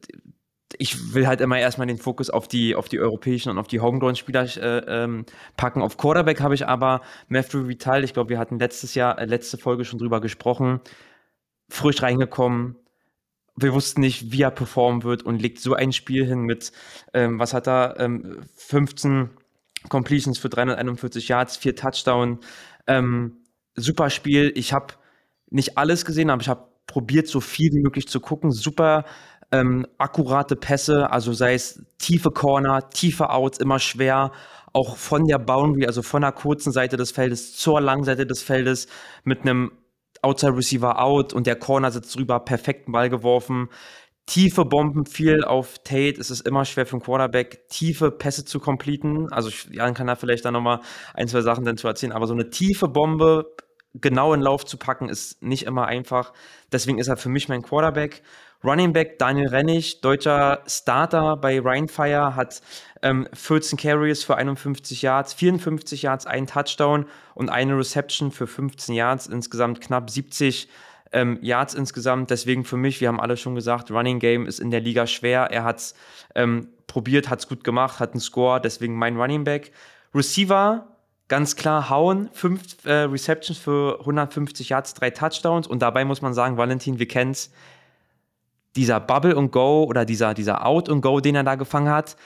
ich 0.78 1.14
will 1.14 1.26
halt 1.26 1.40
immer 1.40 1.58
erstmal 1.58 1.86
den 1.86 1.98
Fokus 1.98 2.30
auf 2.30 2.48
die, 2.48 2.74
auf 2.74 2.88
die 2.88 2.98
europäischen 2.98 3.50
und 3.50 3.58
auf 3.58 3.68
die 3.68 3.80
Homegrown-Spieler 3.80 4.44
äh, 4.56 5.04
ähm, 5.04 5.24
packen. 5.56 5.82
Auf 5.82 5.96
Quarterback 5.96 6.40
habe 6.40 6.54
ich 6.54 6.66
aber 6.66 7.02
Matthew 7.28 7.68
Vital, 7.68 8.04
ich 8.04 8.12
glaube, 8.14 8.30
wir 8.30 8.38
hatten 8.38 8.58
letztes 8.58 8.94
Jahr, 8.94 9.18
äh, 9.18 9.24
letzte 9.26 9.58
Folge 9.58 9.84
schon 9.84 9.98
drüber 9.98 10.20
gesprochen, 10.20 10.80
frisch 11.68 12.02
reingekommen, 12.02 12.76
wir 13.56 13.72
wussten 13.72 14.02
nicht, 14.02 14.32
wie 14.32 14.42
er 14.42 14.50
performen 14.50 15.02
wird 15.02 15.22
und 15.22 15.40
legt 15.40 15.60
so 15.60 15.74
ein 15.74 15.92
Spiel 15.92 16.26
hin 16.26 16.40
mit, 16.40 16.72
ähm, 17.14 17.38
was 17.38 17.54
hat 17.54 17.66
er, 17.66 17.96
ähm, 17.98 18.42
15 18.54 19.30
Completions 19.88 20.38
für 20.38 20.48
341 20.48 21.28
Yards, 21.28 21.56
vier 21.56 21.74
Touchdown. 21.74 22.40
Ähm, 22.86 23.38
super 23.74 24.10
Spiel. 24.10 24.52
Ich 24.56 24.72
habe 24.72 24.94
nicht 25.48 25.78
alles 25.78 26.04
gesehen, 26.04 26.30
aber 26.30 26.42
ich 26.42 26.48
habe 26.48 26.68
probiert, 26.86 27.28
so 27.28 27.40
viel 27.40 27.72
wie 27.72 27.80
möglich 27.80 28.08
zu 28.08 28.20
gucken. 28.20 28.52
Super 28.52 29.04
ähm, 29.52 29.86
akkurate 29.98 30.56
Pässe, 30.56 31.10
also 31.10 31.32
sei 31.32 31.54
es 31.54 31.84
tiefe 31.98 32.30
Corner, 32.30 32.90
tiefe 32.90 33.30
Outs, 33.30 33.58
immer 33.58 33.78
schwer. 33.78 34.32
Auch 34.72 34.96
von 34.96 35.24
der 35.24 35.38
Boundary, 35.38 35.86
also 35.86 36.02
von 36.02 36.22
der 36.22 36.32
kurzen 36.32 36.70
Seite 36.70 36.96
des 36.96 37.10
Feldes 37.10 37.56
zur 37.56 37.80
langen 37.80 38.04
Seite 38.04 38.26
des 38.26 38.42
Feldes 38.42 38.88
mit 39.24 39.42
einem 39.42 39.70
Outside 40.22 40.56
Receiver 40.56 41.00
out 41.00 41.32
und 41.32 41.46
der 41.46 41.56
Corner 41.56 41.90
sitzt 41.90 42.16
drüber, 42.16 42.40
perfekten 42.40 42.92
Ball 42.92 43.08
geworfen. 43.08 43.68
Tiefe 44.26 44.64
Bomben 44.64 45.06
viel 45.06 45.44
auf 45.44 45.78
Tate. 45.78 46.20
Es 46.20 46.30
ist 46.30 46.46
immer 46.46 46.64
schwer 46.64 46.84
für 46.84 46.94
einen 46.94 47.02
Quarterback, 47.02 47.68
tiefe 47.68 48.10
Pässe 48.10 48.44
zu 48.44 48.58
completen. 48.58 49.28
Also 49.30 49.50
Jan 49.70 49.94
kann 49.94 50.08
da 50.08 50.16
vielleicht 50.16 50.44
dann 50.44 50.54
nochmal 50.54 50.80
ein, 51.14 51.28
zwei 51.28 51.42
Sachen 51.42 51.64
dann 51.64 51.76
zu 51.76 51.86
erzählen, 51.86 52.12
aber 52.12 52.26
so 52.26 52.34
eine 52.34 52.50
tiefe 52.50 52.88
Bombe 52.88 53.54
genau 54.00 54.34
in 54.34 54.40
Lauf 54.40 54.64
zu 54.64 54.76
packen, 54.78 55.08
ist 55.08 55.42
nicht 55.42 55.64
immer 55.64 55.86
einfach. 55.86 56.32
Deswegen 56.72 56.98
ist 56.98 57.08
er 57.08 57.16
für 57.16 57.28
mich 57.28 57.48
mein 57.48 57.62
Quarterback. 57.62 58.22
Running 58.64 58.92
Back 58.92 59.18
Daniel 59.18 59.48
Rennig, 59.48 60.00
deutscher 60.00 60.62
Starter 60.66 61.36
bei 61.36 61.60
Rheinfire, 61.60 62.34
hat 62.36 62.62
ähm, 63.02 63.28
14 63.32 63.78
Carries 63.78 64.24
für 64.24 64.36
51 64.36 65.02
Yards, 65.02 65.34
54 65.34 66.02
Yards, 66.02 66.26
ein 66.26 66.46
Touchdown 66.46 67.06
und 67.34 67.48
eine 67.48 67.76
Reception 67.76 68.32
für 68.32 68.46
15 68.46 68.94
Yards, 68.94 69.26
insgesamt 69.26 69.80
knapp 69.80 70.10
70 70.10 70.68
ähm, 71.12 71.38
Yards 71.42 71.74
insgesamt. 71.74 72.30
Deswegen 72.30 72.64
für 72.64 72.76
mich, 72.76 73.00
wir 73.00 73.08
haben 73.08 73.20
alle 73.20 73.36
schon 73.36 73.54
gesagt, 73.54 73.90
Running 73.90 74.18
Game 74.18 74.46
ist 74.46 74.58
in 74.58 74.70
der 74.70 74.80
Liga 74.80 75.06
schwer. 75.06 75.48
Er 75.50 75.64
hat 75.64 75.78
es 75.78 75.94
ähm, 76.34 76.68
probiert, 76.86 77.28
hat 77.28 77.40
es 77.40 77.48
gut 77.48 77.64
gemacht, 77.64 78.00
hat 78.00 78.12
einen 78.12 78.20
Score, 78.20 78.60
deswegen 78.60 78.96
mein 78.96 79.16
Running 79.16 79.44
Back. 79.44 79.72
Receiver, 80.14 80.88
ganz 81.28 81.56
klar 81.56 81.90
hauen, 81.90 82.30
fünf 82.32 82.84
äh, 82.84 83.02
Receptions 83.02 83.58
für 83.58 84.00
150 84.00 84.70
Yards, 84.70 84.94
drei 84.94 85.10
Touchdowns 85.10 85.66
und 85.66 85.80
dabei 85.80 86.04
muss 86.04 86.22
man 86.22 86.34
sagen, 86.34 86.56
Valentin, 86.56 86.98
wir 86.98 87.08
kennen 87.08 87.32
es, 87.32 87.50
dieser 88.76 89.00
Bubble 89.00 89.34
und 89.34 89.50
Go 89.50 89.84
oder 89.84 90.04
dieser, 90.04 90.34
dieser 90.34 90.66
Out 90.66 90.88
und 90.88 91.00
Go, 91.00 91.20
den 91.20 91.34
er 91.34 91.44
da 91.44 91.54
gefangen 91.54 91.88
hat, 91.88 92.16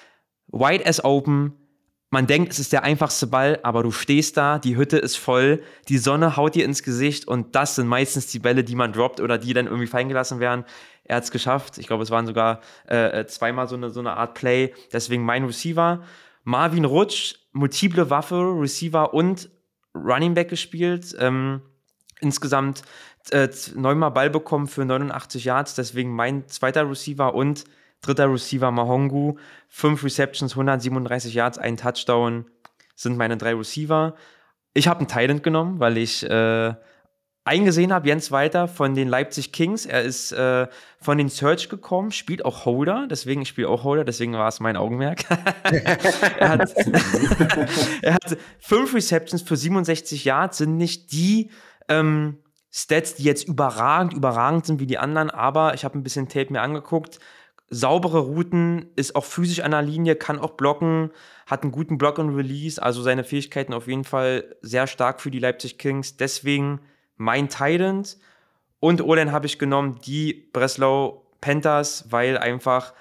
wide 0.49 0.85
as 0.87 1.03
open. 1.05 1.55
Man 2.13 2.27
denkt, 2.27 2.53
es 2.53 2.59
ist 2.59 2.73
der 2.73 2.83
einfachste 2.83 3.29
Ball, 3.29 3.61
aber 3.63 3.85
du 3.85 3.93
stehst 3.93 4.37
da, 4.37 4.59
die 4.59 4.77
Hütte 4.77 4.99
ist 4.99 5.17
voll, 5.17 5.63
die 5.89 5.99
Sonne 5.99 6.37
haut 6.37 6.57
dir 6.57 6.65
ins 6.65 6.83
Gesicht 6.83 7.29
und 7.29 7.55
das 7.55 7.77
sind 7.77 7.87
meistens 7.87 8.27
die 8.27 8.41
Bälle, 8.41 8.65
die 8.65 8.75
man 8.75 8.93
droppt 8.93 9.21
oder 9.21 9.39
die 9.39 9.55
dann 9.55 9.67
irgendwie 9.67 9.87
fallen 9.87 10.09
gelassen 10.09 10.41
werden. 10.41 10.65
Er 11.05 11.17
hat 11.17 11.25
es 11.25 11.31
geschafft. 11.31 11.79
Ich 11.79 11.87
glaube, 11.87 12.03
es 12.03 12.11
waren 12.11 12.27
sogar 12.27 12.61
äh, 12.89 13.21
äh, 13.21 13.27
zweimal 13.27 13.69
so 13.69 13.77
eine, 13.77 13.91
so 13.91 14.01
eine 14.01 14.17
Art 14.17 14.35
Play. 14.35 14.73
Deswegen 14.93 15.25
mein 15.25 15.45
Receiver. 15.45 16.03
Marvin 16.45 16.85
Rutsch, 16.85 17.35
multiple 17.53 18.11
Waffe, 18.11 18.37
Receiver 18.37 19.13
und 19.13 19.51
Running 19.95 20.35
Back 20.35 20.49
gespielt. 20.49 21.17
Ähm, 21.19 21.63
insgesamt 22.21 22.83
äh, 23.31 23.49
neunmal 23.75 24.11
Ball 24.11 24.31
bekommen 24.31 24.67
für 24.67 24.85
89 24.85 25.45
Yards, 25.45 25.75
deswegen 25.75 26.15
mein 26.15 26.49
zweiter 26.49 26.89
Receiver 26.89 27.35
und 27.35 27.65
dritter 28.01 28.33
Receiver 28.33 28.71
Mahongu. 28.71 29.37
Fünf 29.69 30.03
Receptions, 30.05 30.53
137 30.53 31.35
Yards, 31.35 31.59
ein 31.59 31.77
Touchdown 31.77 32.47
sind 32.95 33.17
meine 33.17 33.37
drei 33.37 33.55
Receiver. 33.55 34.15
Ich 34.75 34.89
habe 34.89 35.01
einen 35.01 35.09
Thailand 35.09 35.43
genommen, 35.43 35.81
weil 35.81 35.99
ich 35.99 36.29
äh, 36.29 36.75
eingesehen 37.45 37.93
habe, 37.93 38.07
Jens 38.07 38.31
Weiter 38.31 38.69
von 38.69 38.95
den 38.95 39.09
Leipzig 39.09 39.53
Kings. 39.53 39.87
Er 39.87 40.03
ist 40.03 40.33
äh, 40.33 40.69
von 41.01 41.19
den 41.19 41.29
Search 41.29 41.69
gekommen, 41.69 42.13
spielt 42.13 42.45
auch 42.45 42.65
Holder, 42.65 43.07
deswegen 43.11 43.43
ich 43.43 43.49
spiele 43.49 43.69
auch 43.69 43.85
Holder, 43.85 44.05
deswegen 44.05 44.35
war 44.35 44.49
es 44.49 44.61
mein 44.61 44.77
Augenmerk. 44.77 45.25
er, 46.39 46.49
hat, 46.49 46.75
er 48.03 48.15
hat 48.15 48.37
fünf 48.61 48.95
Receptions 48.95 49.43
für 49.43 49.57
67 49.57 50.25
Yards, 50.25 50.59
sind 50.59 50.77
nicht 50.77 51.13
die 51.13 51.51
ähm, 51.89 52.39
Stats, 52.73 53.17
die 53.17 53.25
jetzt 53.25 53.49
überragend, 53.49 54.15
überragend 54.15 54.67
sind 54.67 54.81
wie 54.81 54.87
die 54.87 54.99
anderen, 54.99 55.31
aber 55.31 55.75
ich 55.75 55.85
habe 55.85 55.99
ein 55.99 56.03
bisschen 56.03 56.29
Tape 56.29 56.53
mir 56.53 56.63
angeguckt. 56.63 57.19
Saubere 57.69 58.21
Routen, 58.21 58.91
ist 58.97 59.15
auch 59.15 59.25
physisch 59.25 59.61
an 59.61 59.71
der 59.71 59.83
Linie, 59.83 60.17
kann 60.17 60.41
auch 60.41 60.53
blocken, 60.53 61.11
hat 61.47 61.63
einen 61.63 61.73
guten 61.73 61.99
Block 61.99 62.19
und 62.19 62.35
Release, 62.35 62.83
also 62.83 63.03
seine 63.03 63.25
Fähigkeiten 63.25 63.75
auf 63.75 63.87
jeden 63.87 64.05
Fall 64.05 64.57
sehr 64.61 64.87
stark 64.87 65.21
für 65.21 65.31
die 65.31 65.39
Leipzig 65.39 65.79
Kings. 65.79 66.17
Deswegen 66.17 66.81
mein 67.17 67.49
Tident. 67.49 68.19
Und 68.81 69.03
Olen 69.03 69.31
habe 69.31 69.47
ich 69.47 69.59
genommen 69.59 70.01
die 70.05 70.49
Breslau 70.53 71.27
Panthers, 71.41 72.07
weil 72.11 72.39
einfach, 72.39 72.93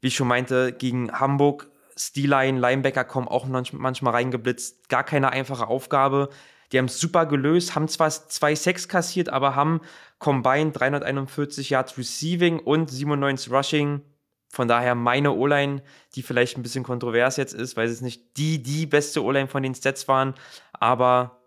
wie 0.00 0.08
ich 0.08 0.16
schon 0.16 0.28
meinte, 0.28 0.72
gegen 0.72 1.12
Hamburg 1.12 1.68
Steelline, 1.96 2.58
Linebacker 2.58 3.04
kommen 3.04 3.26
auch 3.28 3.46
manchmal 3.46 4.12
reingeblitzt. 4.12 4.88
Gar 4.88 5.04
keine 5.04 5.30
einfache 5.30 5.66
Aufgabe. 5.66 6.28
Die 6.72 6.78
haben 6.78 6.86
es 6.86 7.00
super 7.00 7.26
gelöst, 7.26 7.74
haben 7.74 7.88
zwar 7.88 8.10
zwei 8.10 8.54
Sacks 8.54 8.88
kassiert, 8.88 9.28
aber 9.28 9.54
haben 9.54 9.80
combined 10.18 10.78
341 10.78 11.70
Yards 11.70 11.98
Receiving 11.98 12.58
und 12.58 12.90
97 12.90 13.52
Rushing. 13.52 14.02
Von 14.48 14.68
daher 14.68 14.94
meine 14.94 15.32
O-Line, 15.32 15.82
die 16.14 16.22
vielleicht 16.22 16.56
ein 16.56 16.62
bisschen 16.62 16.84
kontrovers 16.84 17.36
jetzt 17.36 17.52
ist, 17.52 17.76
weil 17.76 17.88
es 17.88 18.00
nicht 18.00 18.36
die, 18.36 18.62
die 18.62 18.86
beste 18.86 19.22
O-Line 19.22 19.48
von 19.48 19.62
den 19.62 19.74
Stats 19.74 20.08
waren, 20.08 20.34
aber 20.72 21.42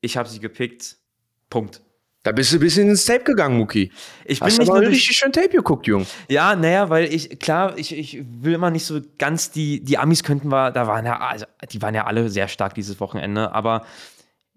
ich 0.00 0.16
habe 0.16 0.28
sie 0.28 0.40
gepickt. 0.40 0.96
Punkt. 1.50 1.82
Da 2.24 2.32
bist 2.32 2.52
du 2.52 2.56
ein 2.56 2.60
bisschen 2.60 2.88
ins 2.88 3.04
Tape 3.04 3.22
gegangen, 3.22 3.58
Muki. 3.58 3.92
Ich 4.24 4.40
bin 4.40 4.46
Hast 4.46 4.58
nicht 4.58 4.70
aber 4.70 4.80
nur 4.80 4.88
richtig 4.88 5.14
schön 5.14 5.30
Tape 5.30 5.50
geguckt, 5.50 5.86
Jung. 5.86 6.06
Ja, 6.28 6.56
naja, 6.56 6.88
weil 6.88 7.12
ich, 7.12 7.38
klar, 7.38 7.76
ich, 7.76 7.94
ich 7.94 8.24
will 8.40 8.54
immer 8.54 8.70
nicht 8.70 8.86
so 8.86 8.98
ganz 9.18 9.50
die, 9.50 9.84
die 9.84 9.98
Amis 9.98 10.22
könnten 10.22 10.48
wir, 10.48 10.70
da 10.70 10.86
waren 10.86 11.04
ja, 11.04 11.18
also 11.18 11.44
die 11.70 11.82
waren 11.82 11.94
ja 11.94 12.06
alle 12.06 12.30
sehr 12.30 12.48
stark 12.48 12.74
dieses 12.74 12.98
Wochenende, 12.98 13.52
aber 13.52 13.84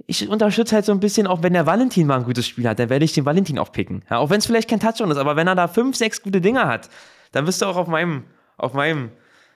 ich 0.07 0.27
unterstütze 0.29 0.73
halt 0.73 0.85
so 0.85 0.93
ein 0.93 1.01
bisschen, 1.01 1.27
auch 1.27 1.43
wenn 1.43 1.53
der 1.53 1.65
Valentin 1.65 2.07
mal 2.07 2.17
ein 2.17 2.23
gutes 2.23 2.47
Spiel 2.47 2.67
hat, 2.67 2.79
dann 2.79 2.89
werde 2.89 3.03
ich 3.03 3.13
den 3.13 3.25
Valentin 3.25 3.59
auch 3.59 3.73
picken. 3.73 4.03
Ja, 4.09 4.17
auch 4.17 4.29
wenn 4.29 4.39
es 4.39 4.45
vielleicht 4.45 4.69
kein 4.69 4.79
Touchdown 4.79 5.11
ist, 5.11 5.17
aber 5.17 5.35
wenn 5.35 5.47
er 5.47 5.55
da 5.55 5.67
fünf, 5.67 5.97
sechs 5.97 6.21
gute 6.21 6.39
Dinger 6.39 6.65
hat, 6.67 6.89
dann 7.33 7.45
bist 7.45 7.61
du 7.61 7.65
auch 7.65 7.75
auf 7.75 7.87
meinem, 7.87 8.23
auf 8.57 8.73
meinem 8.73 9.11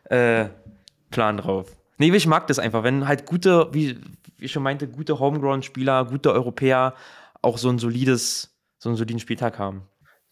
äh, 0.05 0.45
Plan 1.09 1.37
drauf. 1.37 1.75
Nee, 1.97 2.13
ich 2.13 2.27
mag 2.27 2.47
das 2.47 2.59
einfach, 2.59 2.83
wenn 2.83 3.07
halt 3.07 3.25
gute, 3.25 3.69
wie 3.71 3.97
ich 4.39 4.51
schon 4.51 4.63
meinte, 4.63 4.87
gute 4.87 5.19
Homegrown-Spieler, 5.19 6.05
gute 6.05 6.33
Europäer 6.33 6.95
auch 7.41 7.57
so 7.57 7.69
ein 7.69 7.79
solides, 7.79 8.53
so 8.77 8.89
einen 8.89 8.97
soliden 8.97 9.19
Spieltag 9.19 9.57
haben. 9.57 9.83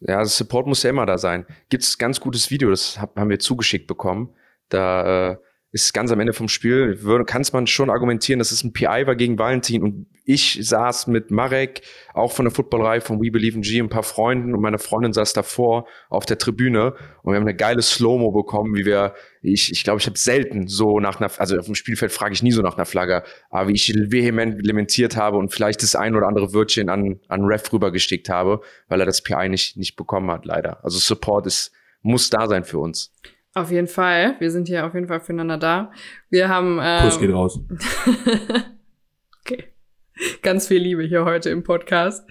Ja, 0.02 0.20
das 0.20 0.38
Support 0.38 0.68
muss 0.68 0.84
ja 0.84 0.90
immer 0.90 1.06
da 1.06 1.18
sein. 1.18 1.46
Gibt's 1.70 1.98
ganz 1.98 2.20
gutes 2.20 2.52
Video, 2.52 2.70
das 2.70 3.00
haben 3.00 3.30
wir 3.30 3.40
zugeschickt 3.40 3.88
bekommen. 3.88 4.34
Da 4.70 5.32
äh, 5.32 5.38
ist 5.72 5.94
ganz 5.94 6.12
am 6.12 6.20
Ende 6.20 6.34
vom 6.34 6.48
Spiel, 6.48 6.98
kann 7.28 7.46
man 7.54 7.68
schon 7.68 7.92
argumentieren, 7.92 8.40
dass 8.40 8.52
es 8.52 8.64
ein 8.64 8.74
PI 8.74 9.06
war 9.06 9.16
gegen 9.16 9.38
Valentin 9.38 9.84
und 9.84 10.08
ich 10.26 10.60
saß 10.62 11.08
mit 11.08 11.30
Marek, 11.30 11.82
auch 12.14 12.32
von 12.32 12.46
der 12.46 12.52
Footballerei 12.52 13.02
von 13.02 13.20
We 13.22 13.30
Believe 13.30 13.56
in 13.56 13.62
G, 13.62 13.80
ein 13.80 13.90
paar 13.90 14.04
Freunden 14.04 14.56
und 14.56 14.62
meine 14.62 14.80
Freundin 14.80 15.14
saß 15.14 15.34
davor 15.34 15.88
auf 16.10 16.26
der 16.26 16.40
Tribüne 16.40 16.96
und 17.22 17.34
wir 17.34 17.36
haben 17.36 17.44
eine 17.44 17.56
geile 17.56 17.84
Slow-Mo 17.84 18.32
bekommen, 18.32 18.76
wie 18.76 18.86
wir, 18.86 19.14
ich 19.44 19.72
ich, 19.72 19.84
glaube, 19.84 20.00
ich 20.00 20.08
habe 20.08 20.18
selten 20.18 20.68
so 20.68 21.00
nach 21.00 21.20
einer, 21.20 21.32
also 21.40 21.58
auf 21.58 21.66
dem 21.66 21.76
Spielfeld 21.76 22.12
frage 22.12 22.34
ich 22.34 22.42
nie 22.42 22.52
so 22.52 22.64
nach 22.64 22.76
einer 22.76 22.86
Flagge, 22.86 23.24
aber 23.52 23.70
wie 23.70 23.74
ich 23.74 23.94
vehement 23.94 24.66
lamentiert 24.66 25.16
habe 25.16 25.38
und 25.38 25.54
vielleicht 25.54 25.84
das 25.84 25.96
ein 25.96 26.16
oder 26.16 26.28
andere 26.28 26.52
Wörtchen 26.54 26.90
an, 26.90 27.20
an 27.28 27.46
Ref 27.46 27.72
rübergestickt 27.72 28.30
habe, 28.30 28.62
weil 28.88 29.00
er 29.00 29.06
das 29.06 29.22
PI 29.22 29.50
nicht, 29.50 29.78
nicht 29.78 29.96
bekommen 29.96 30.32
hat, 30.32 30.46
leider. 30.46 30.84
Also 30.84 30.98
Support 30.98 31.46
ist, 31.46 31.72
muss 32.02 32.30
da 32.32 32.48
sein 32.48 32.64
für 32.64 32.80
uns. 32.80 33.14
Auf 33.60 33.72
jeden 33.72 33.88
Fall. 33.88 34.38
Wir 34.40 34.52
sind 34.52 34.70
hier 34.70 34.86
auf 34.86 34.94
jeden 34.94 35.08
Fall 35.08 35.20
füreinander 35.20 35.58
da. 35.58 35.92
Wir 36.30 36.48
haben. 36.48 36.80
Ähm, 36.82 37.02
Kuss 37.04 37.20
geht 37.20 37.34
raus. 37.34 37.60
okay. 39.42 39.66
Ganz 40.42 40.70
viel 40.70 40.82
Liebe 40.82 41.04
hier 41.04 41.26
heute 41.26 41.50
im 41.50 41.64
Podcast. 41.64 42.26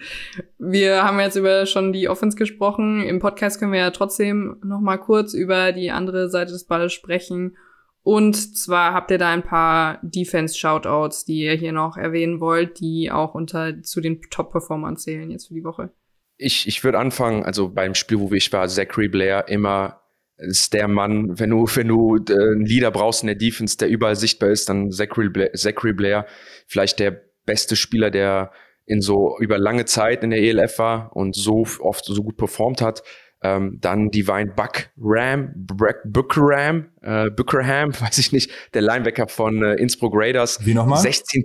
Wir 0.57 1.03
haben 1.03 1.19
jetzt 1.19 1.35
über 1.35 1.67
schon 1.67 1.93
die 1.93 2.09
Offense 2.09 2.35
gesprochen. 2.35 3.03
Im 3.03 3.19
Podcast 3.19 3.59
können 3.59 3.73
wir 3.73 3.79
ja 3.79 3.91
trotzdem 3.91 4.57
noch 4.63 4.79
mal 4.79 4.97
kurz 4.97 5.35
über 5.35 5.71
die 5.71 5.91
andere 5.91 6.29
Seite 6.29 6.51
des 6.51 6.65
Balles 6.65 6.93
sprechen. 6.93 7.55
Und 8.01 8.57
zwar 8.57 8.93
habt 8.93 9.11
ihr 9.11 9.19
da 9.19 9.29
ein 9.29 9.43
paar 9.43 9.99
Defense-Shoutouts, 10.01 11.25
die 11.25 11.43
ihr 11.43 11.53
hier 11.53 11.73
noch 11.73 11.95
erwähnen 11.95 12.39
wollt, 12.39 12.79
die 12.79 13.11
auch 13.11 13.35
unter 13.35 13.83
zu 13.83 14.01
den 14.01 14.21
Top-Performern 14.31 14.97
zählen 14.97 15.29
jetzt 15.29 15.49
für 15.49 15.53
die 15.53 15.63
Woche. 15.63 15.91
Ich, 16.37 16.67
ich 16.67 16.83
würde 16.83 16.97
anfangen, 16.97 17.43
also 17.43 17.69
beim 17.69 17.93
Spiel, 17.93 18.19
wo 18.19 18.31
ich 18.31 18.51
war, 18.51 18.67
Zachary 18.67 19.09
Blair 19.09 19.47
immer 19.47 19.99
ist 20.39 20.73
der 20.73 20.87
Mann, 20.87 21.39
wenn 21.39 21.49
du, 21.49 21.65
wenn 21.65 21.87
du 21.87 22.17
äh, 22.17 22.33
einen 22.33 22.65
Leader 22.65 22.91
brauchst 22.91 23.23
in 23.23 23.27
der 23.27 23.35
Defense, 23.35 23.77
der 23.77 23.89
überall 23.89 24.15
sichtbar 24.15 24.49
ist, 24.49 24.69
dann 24.69 24.91
Zachary 24.91 25.29
Blair, 25.29 25.53
Zachary 25.53 25.93
Blair 25.93 26.25
vielleicht 26.67 26.99
der 26.99 27.21
beste 27.45 27.75
Spieler, 27.75 28.09
der 28.11 28.51
in 28.85 29.01
so 29.01 29.37
über 29.39 29.57
lange 29.57 29.85
Zeit 29.85 30.23
in 30.23 30.31
der 30.31 30.39
ELF 30.39 30.79
war 30.79 31.15
und 31.15 31.35
so 31.35 31.65
oft 31.79 32.05
so 32.05 32.23
gut 32.23 32.37
performt 32.37 32.81
hat. 32.81 33.03
Ähm, 33.41 33.77
dann 33.79 34.09
Divine 34.09 34.53
Buck 34.53 34.89
Ram, 34.97 35.53
Buckerham, 35.55 36.89
äh, 37.01 37.29
Buckerham, 37.29 37.93
weiß 37.99 38.17
ich 38.17 38.31
nicht, 38.31 38.51
der 38.73 38.81
Linebacker 38.81 39.27
von 39.27 39.63
äh, 39.63 39.75
Innsbruck 39.75 40.13
Raiders. 40.15 40.65
Wie 40.65 40.73
nochmal? 40.73 40.99
16. 40.99 41.43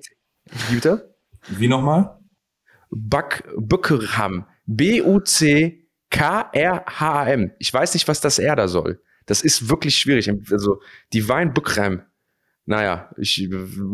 Wie 0.69 0.75
bitte? 0.75 1.15
Wie 1.49 1.69
nochmal? 1.69 2.19
Buck 2.91 3.45
Buckerham. 3.57 4.47
B-U-C 4.67 5.84
K-R-H-A-M. 6.15 7.51
Ich 7.59 7.75
weiß 7.75 7.95
nicht, 7.95 8.07
was 8.07 8.21
das 8.21 8.39
R 8.39 8.55
da 8.55 8.69
soll. 8.69 9.01
Das 9.27 9.43
ist 9.43 9.69
wirklich 9.69 9.97
schwierig. 9.97 10.31
Also, 10.51 10.81
Divine 11.13 11.51
Bukram. 11.51 12.03
Naja, 12.67 13.11
ich, 13.19 13.49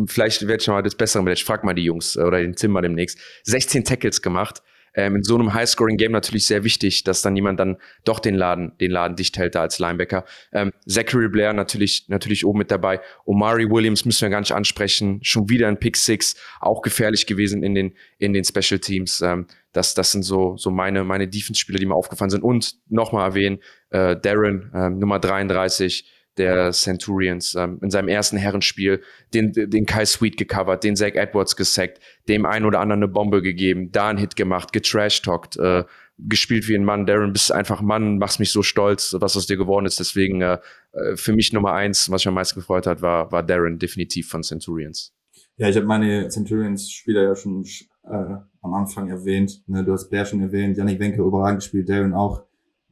vielleicht 0.06 0.46
werde 0.46 0.60
ich 0.60 0.68
mal 0.68 0.82
das 0.82 0.94
Bessere 0.94 1.22
mit. 1.22 1.32
Ich 1.38 1.44
frag 1.44 1.64
mal 1.64 1.74
die 1.74 1.84
Jungs 1.84 2.18
oder 2.18 2.38
den 2.38 2.56
Zimmer 2.56 2.82
demnächst. 2.82 3.18
16 3.44 3.84
Tackles 3.84 4.20
gemacht 4.20 4.62
ähm, 4.94 5.16
in 5.16 5.22
so 5.22 5.34
einem 5.36 5.54
High-Scoring-Game 5.54 6.12
natürlich 6.12 6.46
sehr 6.46 6.64
wichtig, 6.64 7.04
dass 7.04 7.22
dann 7.22 7.36
jemand 7.36 7.60
dann 7.60 7.76
doch 8.04 8.18
den 8.18 8.34
Laden, 8.34 8.76
den 8.78 8.90
Laden 8.90 9.16
dicht 9.16 9.38
hält 9.38 9.54
da 9.54 9.62
als 9.62 9.78
Linebacker. 9.78 10.24
Ähm, 10.52 10.72
Zachary 10.86 11.28
Blair 11.28 11.52
natürlich, 11.52 12.08
natürlich 12.08 12.44
oben 12.44 12.58
mit 12.58 12.70
dabei. 12.70 13.00
Omari 13.24 13.70
Williams 13.70 14.04
müssen 14.04 14.22
wir 14.22 14.30
gar 14.30 14.40
nicht 14.40 14.52
ansprechen. 14.52 15.20
Schon 15.22 15.48
wieder 15.48 15.68
ein 15.68 15.78
Pick 15.78 15.96
Six, 15.96 16.36
auch 16.60 16.82
gefährlich 16.82 17.26
gewesen 17.26 17.62
in 17.62 17.74
den, 17.74 17.94
in 18.18 18.32
den 18.32 18.44
Special 18.44 18.80
Teams. 18.80 19.20
Ähm, 19.20 19.46
das, 19.72 19.94
das 19.94 20.12
sind 20.12 20.22
so, 20.22 20.56
so 20.56 20.70
meine, 20.70 21.04
meine 21.04 21.28
Defense-Spieler, 21.28 21.78
die 21.78 21.86
mir 21.86 21.94
aufgefallen 21.94 22.30
sind. 22.30 22.42
Und 22.42 22.74
nochmal 22.88 23.28
erwähnen, 23.28 23.58
äh, 23.90 24.16
Darren, 24.16 24.70
äh, 24.74 24.90
Nummer 24.90 25.18
33, 25.18 26.08
der 26.36 26.72
Centurions 26.72 27.54
ähm, 27.54 27.78
in 27.82 27.90
seinem 27.90 28.08
ersten 28.08 28.36
Herrenspiel 28.36 29.02
den, 29.34 29.52
den 29.52 29.84
Kai 29.84 30.04
Sweet 30.04 30.36
gecovert, 30.36 30.84
den 30.84 30.96
Zach 30.96 31.14
Edwards 31.14 31.56
gesackt, 31.56 32.00
dem 32.28 32.46
einen 32.46 32.64
oder 32.64 32.80
anderen 32.80 33.02
eine 33.02 33.12
Bombe 33.12 33.42
gegeben, 33.42 33.92
da 33.92 34.08
einen 34.08 34.18
Hit 34.18 34.36
gemacht, 34.36 34.72
getrashtalkt, 34.72 35.56
äh, 35.56 35.84
gespielt 36.18 36.68
wie 36.68 36.76
ein 36.76 36.84
Mann. 36.84 37.06
Darren, 37.06 37.32
bist 37.32 37.52
einfach 37.52 37.82
Mann, 37.82 38.18
machst 38.18 38.40
mich 38.40 38.52
so 38.52 38.62
stolz, 38.62 39.14
was 39.18 39.36
aus 39.36 39.46
dir 39.46 39.56
geworden 39.56 39.86
ist. 39.86 40.00
Deswegen 40.00 40.40
äh, 40.40 40.58
äh 40.92 41.16
für 41.16 41.32
mich 41.32 41.52
Nummer 41.52 41.72
eins, 41.72 42.10
was 42.10 42.22
mich 42.22 42.28
am 42.28 42.34
meisten 42.34 42.58
gefreut 42.58 42.86
hat, 42.86 43.02
war, 43.02 43.32
war 43.32 43.42
Darren 43.42 43.78
definitiv 43.78 44.28
von 44.28 44.42
Centurions. 44.42 45.12
Ja, 45.56 45.68
ich 45.68 45.76
habe 45.76 45.86
meine 45.86 46.28
Centurions-Spieler 46.28 47.22
ja 47.22 47.34
schon 47.34 47.64
äh, 48.04 48.36
am 48.62 48.74
Anfang 48.74 49.08
erwähnt. 49.08 49.62
Ne? 49.66 49.84
Du 49.84 49.92
hast 49.92 50.08
Blair 50.08 50.24
schon 50.24 50.40
erwähnt, 50.40 50.76
Yannick 50.76 51.00
Wenke 51.00 51.22
überragend 51.22 51.60
gespielt, 51.60 51.88
Darren 51.88 52.14
auch 52.14 52.42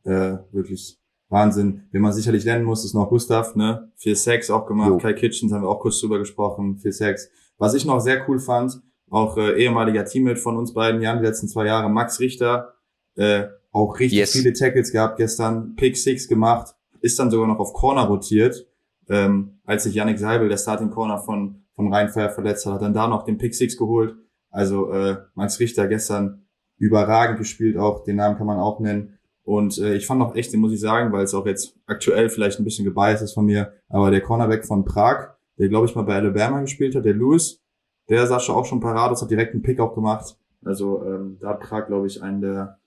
äh, 0.04 0.38
wirklich 0.52 0.98
Wahnsinn. 1.28 1.82
Wenn 1.92 2.02
man 2.02 2.12
sicherlich 2.12 2.44
nennen 2.44 2.64
muss, 2.64 2.84
ist 2.84 2.94
noch 2.94 3.08
Gustav, 3.10 3.54
ne? 3.54 3.92
Viel 3.96 4.16
Sex 4.16 4.50
auch 4.50 4.66
gemacht. 4.66 4.88
Jo. 4.88 4.98
Kai 4.98 5.12
Kitchens 5.12 5.52
haben 5.52 5.62
wir 5.62 5.68
auch 5.68 5.80
kurz 5.80 6.00
drüber 6.00 6.18
gesprochen. 6.18 6.78
Viel 6.78 6.92
Sex. 6.92 7.28
Was 7.58 7.74
ich 7.74 7.84
noch 7.84 8.00
sehr 8.00 8.26
cool 8.28 8.38
fand, 8.38 8.80
auch 9.10 9.36
äh, 9.36 9.62
ehemaliger 9.62 10.04
Teammate 10.04 10.36
von 10.38 10.56
uns 10.56 10.72
beiden, 10.72 11.02
Jan, 11.02 11.18
die 11.18 11.26
letzten 11.26 11.48
zwei 11.48 11.66
Jahre, 11.66 11.90
Max 11.90 12.20
Richter, 12.20 12.74
äh, 13.16 13.44
auch 13.72 13.98
richtig 13.98 14.18
yes. 14.18 14.32
viele 14.32 14.52
Tackles 14.52 14.92
gehabt 14.92 15.18
gestern, 15.18 15.74
Pick 15.76 15.96
Six 15.96 16.28
gemacht, 16.28 16.74
ist 17.00 17.18
dann 17.18 17.30
sogar 17.30 17.46
noch 17.46 17.58
auf 17.58 17.72
Corner 17.72 18.04
rotiert, 18.04 18.66
ähm, 19.08 19.60
als 19.64 19.84
sich 19.84 19.94
Yannick 19.94 20.18
Seibel, 20.18 20.48
der 20.48 20.56
Starting 20.56 20.90
Corner 20.90 21.18
von, 21.18 21.64
von 21.74 21.92
Rheinfeier 21.92 22.30
verletzt 22.30 22.64
hat, 22.66 22.74
hat 22.74 22.82
dann 22.82 22.94
da 22.94 23.08
noch 23.08 23.24
den 23.24 23.38
Pick 23.38 23.54
Six 23.54 23.76
geholt. 23.76 24.16
Also 24.50 24.92
äh, 24.92 25.18
Max 25.34 25.60
Richter 25.60 25.88
gestern 25.88 26.46
überragend 26.78 27.38
gespielt, 27.38 27.76
auch 27.76 28.04
den 28.04 28.16
Namen 28.16 28.36
kann 28.36 28.46
man 28.46 28.58
auch 28.58 28.80
nennen. 28.80 29.18
Und 29.42 29.78
äh, 29.78 29.94
ich 29.94 30.06
fand 30.06 30.22
auch 30.22 30.34
echt, 30.34 30.52
den 30.52 30.60
muss 30.60 30.72
ich 30.72 30.80
sagen, 30.80 31.12
weil 31.12 31.24
es 31.24 31.34
auch 31.34 31.46
jetzt 31.46 31.76
aktuell 31.86 32.28
vielleicht 32.28 32.60
ein 32.60 32.64
bisschen 32.64 32.84
gebiased 32.84 33.22
ist 33.22 33.32
von 33.32 33.46
mir, 33.46 33.72
aber 33.88 34.10
der 34.10 34.20
Cornerback 34.20 34.64
von 34.64 34.84
Prag, 34.84 35.36
der 35.58 35.68
glaube 35.68 35.86
ich 35.86 35.94
mal 35.94 36.02
bei 36.02 36.16
Alabama 36.16 36.60
gespielt 36.60 36.94
hat, 36.94 37.04
der 37.04 37.14
Lewis, 37.14 37.62
der 38.08 38.26
sah 38.26 38.40
schon 38.40 38.54
auch 38.54 38.66
schon 38.66 38.80
parat 38.80 39.10
aus, 39.10 39.22
hat 39.22 39.30
direkt 39.30 39.54
einen 39.54 39.62
Pick 39.62 39.80
auch 39.80 39.94
gemacht. 39.94 40.38
Also 40.64 41.02
ähm, 41.04 41.38
da 41.40 41.50
hat 41.50 41.60
Prag, 41.60 41.86
glaube 41.86 42.06
ich, 42.06 42.22
einen 42.22 42.40
der 42.40 42.78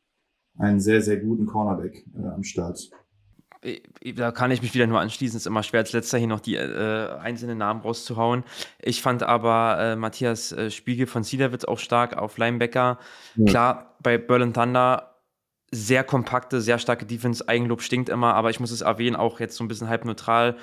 einen 0.58 0.80
sehr, 0.80 1.02
sehr 1.02 1.18
guten 1.18 1.46
Cornerback 1.46 2.06
äh, 2.16 2.28
am 2.28 2.44
Start. 2.44 2.90
Da 4.16 4.32
kann 4.32 4.50
ich 4.50 4.62
mich 4.64 4.74
wieder 4.74 4.88
nur 4.88 5.00
anschließen. 5.00 5.38
Es 5.38 5.44
ist 5.44 5.48
immer 5.48 5.62
schwer, 5.62 5.82
als 5.82 5.94
letzter 5.94 6.18
hier 6.18 6.28
noch 6.28 6.40
die 6.40 6.56
äh, 6.56 7.10
einzelnen 7.20 7.60
Namen 7.60 7.82
rauszuhauen. 7.82 8.44
Ich 8.80 9.02
fand 9.04 9.22
aber 9.22 9.78
äh, 9.80 9.96
Matthias 9.96 10.52
äh, 10.52 10.72
Spiegel 10.72 11.06
von 11.06 11.24
Cedar 11.24 11.52
auch 11.68 11.78
stark 11.78 12.18
auf 12.18 12.38
Linebacker. 12.38 12.98
Ja. 13.36 13.46
Klar, 13.46 13.96
bei 14.02 14.18
Berlin 14.18 14.54
Thunder 14.54 15.12
sehr 15.72 16.04
kompakte, 16.04 16.60
sehr 16.60 16.80
starke 16.80 17.06
Defense. 17.06 17.48
Eigenlob 17.48 17.82
stinkt 17.82 18.10
immer, 18.10 18.34
aber 18.34 18.50
ich 18.50 18.60
muss 18.60 18.72
es 18.72 18.82
erwähnen, 18.82 19.16
auch 19.16 19.40
jetzt 19.40 19.56
so 19.56 19.64
ein 19.64 19.68
bisschen 19.68 19.90
halb 19.90 20.06
neutral. 20.06 20.58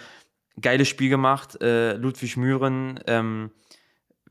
Geiles 0.60 0.88
Spiel 0.88 1.08
gemacht. 1.08 1.62
Äh, 1.62 1.94
Ludwig 1.94 2.36
Mühren, 2.36 3.00
ähm, 3.06 3.52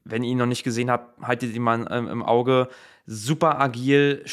wenn 0.04 0.24
ihr 0.24 0.32
ihn 0.32 0.38
noch 0.38 0.46
nicht 0.46 0.64
gesehen 0.64 0.92
habt, 0.92 1.22
haltet 1.22 1.56
ihn 1.56 1.62
mal 1.62 1.88
ähm, 1.90 2.08
im 2.08 2.24
Auge. 2.24 2.68
Super 3.06 3.60
agil, 3.60 4.24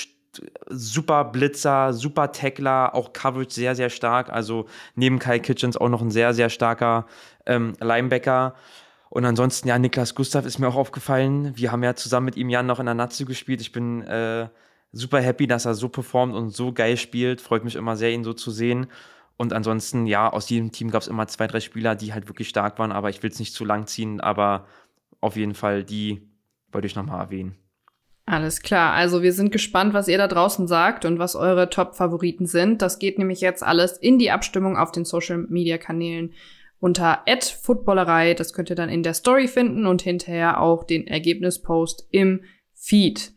super 0.69 1.25
Blitzer, 1.25 1.93
super 1.93 2.33
Tackler, 2.33 2.95
auch 2.95 3.13
Coverage 3.13 3.55
sehr, 3.55 3.75
sehr 3.75 3.91
stark. 3.91 4.31
Also 4.31 4.67
neben 4.95 5.19
Kai 5.19 5.39
Kitchens 5.39 5.77
auch 5.77 5.89
noch 5.89 6.03
ein 6.03 6.11
sehr, 6.11 6.35
sehr 6.35 6.51
starker 6.51 7.07
ähm, 7.47 7.75
Linebacker. 7.81 8.55
Und 9.11 9.25
ansonsten, 9.25 9.69
ja, 9.69 9.79
Niklas 9.79 10.15
Gustav 10.15 10.45
ist 10.45 10.59
mir 10.59 10.69
auch 10.69 10.75
aufgefallen. 10.75 11.57
Wir 11.57 11.71
haben 11.71 11.85
ja 11.85 11.95
zusammen 11.95 12.27
mit 12.27 12.37
ihm 12.37 12.49
Jan 12.49 12.67
noch 12.67 12.81
in 12.81 12.87
der 12.87 12.95
Natsu 12.95 13.25
gespielt. 13.25 13.61
Ich 13.61 13.71
bin 13.71 14.03
äh, 14.03 14.49
super 14.93 15.21
happy, 15.21 15.47
dass 15.47 15.67
er 15.67 15.75
so 15.75 15.89
performt 15.89 16.35
und 16.35 16.51
so 16.51 16.73
geil 16.73 16.97
spielt. 16.97 17.41
Freut 17.41 17.65
mich 17.65 17.77
immer 17.77 17.97
sehr, 17.97 18.13
ihn 18.13 18.25
so 18.25 18.33
zu 18.33 18.51
sehen. 18.51 18.89
Und 19.37 19.53
ansonsten, 19.53 20.07
ja, 20.07 20.33
aus 20.33 20.49
jedem 20.49 20.73
Team 20.73 20.91
gab 20.91 21.03
es 21.03 21.09
immer 21.09 21.27
zwei, 21.27 21.47
drei 21.47 21.61
Spieler, 21.61 21.97
die 21.97 22.13
halt 22.13 22.29
wirklich 22.29 22.49
stark 22.49 22.79
waren, 22.79 22.93
aber 22.93 23.11
ich 23.11 23.23
will 23.23 23.31
es 23.31 23.39
nicht 23.39 23.53
zu 23.53 23.65
lang 23.65 23.87
ziehen, 23.87 24.21
aber 24.21 24.67
auf 25.21 25.37
jeden 25.37 25.55
Fall 25.55 25.85
die 25.85 26.29
wollte 26.71 26.87
ich 26.87 26.97
nochmal 26.97 27.21
erwähnen. 27.21 27.57
Alles 28.27 28.63
klar, 28.63 28.95
also 28.95 29.23
wir 29.23 29.35
sind 29.35 29.53
gespannt, 29.53 29.93
was 29.93 30.09
ihr 30.09 30.17
da 30.17 30.29
draußen 30.29 30.67
sagt 30.67 31.05
und 31.05 31.19
was 31.19 31.37
eure 31.37 31.69
Top-Favoriten 31.69 32.47
sind. 32.47 32.81
Das 32.81 32.99
geht 32.99 33.19
nämlich 33.19 33.43
jetzt 33.43 33.63
alles 33.63 33.99
in 33.99 34.19
die 34.19 34.31
Abstimmung 34.31 34.79
auf 34.79 34.93
den 34.93 35.05
Social-Media-Kanälen 35.05 36.33
unter 36.81 37.23
@footballerei. 37.63 38.33
Das 38.33 38.55
könnt 38.55 38.71
ihr 38.71 38.77
dann 38.77 38.89
in 38.89 39.03
der 39.03 39.13
Story 39.13 39.47
finden 39.47 39.87
und 39.87 40.01
hinterher 40.01 40.61
auch 40.61 40.85
den 40.85 41.07
Ergebnispost 41.07 42.09
im 42.11 42.45
Feed. 42.73 43.33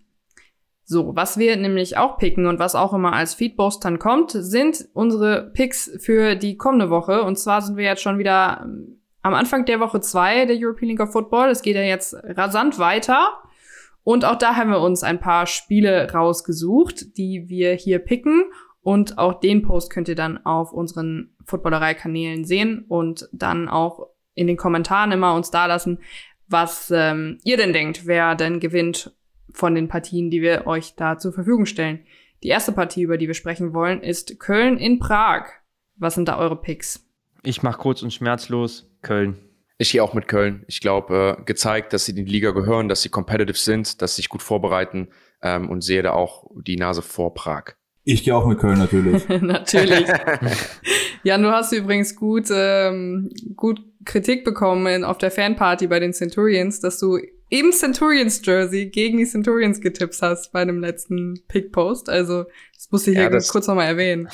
So, 0.85 1.17
was 1.17 1.37
wir 1.37 1.57
nämlich 1.57 1.97
auch 1.97 2.17
picken 2.17 2.45
und 2.45 2.59
was 2.59 2.73
auch 2.73 2.93
immer 2.93 3.11
als 3.11 3.33
Feedpost 3.33 3.83
dann 3.83 3.99
kommt, 3.99 4.31
sind 4.31 4.87
unsere 4.93 5.51
Picks 5.53 5.91
für 5.99 6.35
die 6.35 6.55
kommende 6.55 6.89
Woche. 6.89 7.23
Und 7.23 7.37
zwar 7.37 7.61
sind 7.61 7.75
wir 7.75 7.83
jetzt 7.83 8.01
schon 8.01 8.19
wieder 8.19 8.61
ähm, 8.63 9.01
am 9.21 9.33
Anfang 9.33 9.65
der 9.65 9.81
Woche 9.81 9.99
zwei 9.99 10.45
der 10.45 10.55
European 10.57 10.87
League 10.87 11.01
of 11.01 11.11
Football. 11.11 11.49
Es 11.49 11.61
geht 11.61 11.75
ja 11.75 11.81
jetzt 11.81 12.15
rasant 12.23 12.79
weiter. 12.79 13.31
Und 14.07 14.23
auch 14.23 14.37
da 14.37 14.55
haben 14.55 14.69
wir 14.69 14.79
uns 14.79 15.03
ein 15.03 15.19
paar 15.19 15.47
Spiele 15.47 16.09
rausgesucht, 16.13 17.17
die 17.17 17.49
wir 17.49 17.73
hier 17.73 17.99
picken. 17.99 18.45
Und 18.79 19.17
auch 19.17 19.41
den 19.41 19.63
Post 19.63 19.89
könnt 19.89 20.07
ihr 20.07 20.15
dann 20.15 20.45
auf 20.45 20.71
unseren 20.71 21.35
Footballerei-Kanälen 21.43 22.45
sehen 22.45 22.85
und 22.87 23.27
dann 23.33 23.67
auch 23.67 24.07
in 24.33 24.47
den 24.47 24.55
Kommentaren 24.55 25.11
immer 25.11 25.35
uns 25.35 25.51
da 25.51 25.65
lassen, 25.65 25.99
was 26.47 26.89
ähm, 26.89 27.39
ihr 27.43 27.57
denn 27.57 27.73
denkt, 27.73 28.07
wer 28.07 28.35
denn 28.35 28.61
gewinnt 28.61 29.13
von 29.51 29.75
den 29.75 29.89
Partien, 29.89 30.29
die 30.29 30.41
wir 30.41 30.67
euch 30.67 30.95
da 30.95 31.17
zur 31.17 31.33
Verfügung 31.33 31.65
stellen. 31.65 32.05
Die 32.43 32.47
erste 32.47 32.71
Partie, 32.71 33.01
über 33.01 33.17
die 33.17 33.27
wir 33.27 33.33
sprechen 33.33 33.73
wollen, 33.73 34.01
ist 34.01 34.39
Köln 34.39 34.77
in 34.77 34.99
Prag. 34.99 35.47
Was 35.97 36.15
sind 36.15 36.29
da 36.29 36.37
eure 36.37 36.55
Picks? 36.55 37.05
Ich 37.43 37.61
mache 37.61 37.79
kurz 37.79 38.03
und 38.03 38.13
schmerzlos 38.13 38.89
Köln. 39.01 39.35
Ich 39.77 39.91
gehe 39.91 40.03
auch 40.03 40.13
mit 40.13 40.27
Köln. 40.27 40.63
Ich 40.67 40.81
glaube, 40.81 41.37
äh, 41.39 41.43
gezeigt, 41.43 41.93
dass 41.93 42.05
sie 42.05 42.11
in 42.11 42.25
die 42.25 42.31
Liga 42.31 42.51
gehören, 42.51 42.89
dass 42.89 43.03
sie 43.03 43.09
competitive 43.09 43.57
sind, 43.57 44.01
dass 44.01 44.15
sie 44.15 44.21
sich 44.21 44.29
gut 44.29 44.41
vorbereiten 44.41 45.09
ähm, 45.41 45.69
und 45.69 45.81
sehe 45.81 46.01
da 46.01 46.13
auch 46.13 46.49
die 46.55 46.77
Nase 46.77 47.01
vor 47.01 47.33
Prag. 47.33 47.75
Ich 48.03 48.23
gehe 48.23 48.35
auch 48.35 48.47
mit 48.47 48.57
Köln 48.57 48.79
natürlich. 48.79 49.27
natürlich. 49.41 50.07
Jan, 51.23 51.43
du 51.43 51.51
hast 51.51 51.73
übrigens 51.73 52.15
gut, 52.15 52.45
ähm, 52.51 53.29
gut 53.55 53.81
Kritik 54.05 54.45
bekommen 54.45 54.87
in, 54.87 55.03
auf 55.03 55.17
der 55.17 55.29
Fanparty 55.29 55.87
bei 55.87 55.99
den 55.99 56.13
Centurions, 56.13 56.79
dass 56.79 56.99
du 56.99 57.19
im 57.49 57.71
Centurions 57.71 58.41
Jersey 58.45 58.87
gegen 58.87 59.17
die 59.17 59.25
Centurions 59.25 59.81
getippt 59.81 60.21
hast 60.21 60.51
bei 60.51 60.65
dem 60.65 60.79
letzten 60.79 61.39
Pick-Post. 61.47 62.09
Also, 62.09 62.45
das 62.73 62.89
musste 62.91 63.11
ich 63.11 63.17
ja, 63.17 63.29
hier 63.29 63.39
kurz 63.49 63.67
nochmal 63.67 63.87
erwähnen. 63.87 64.29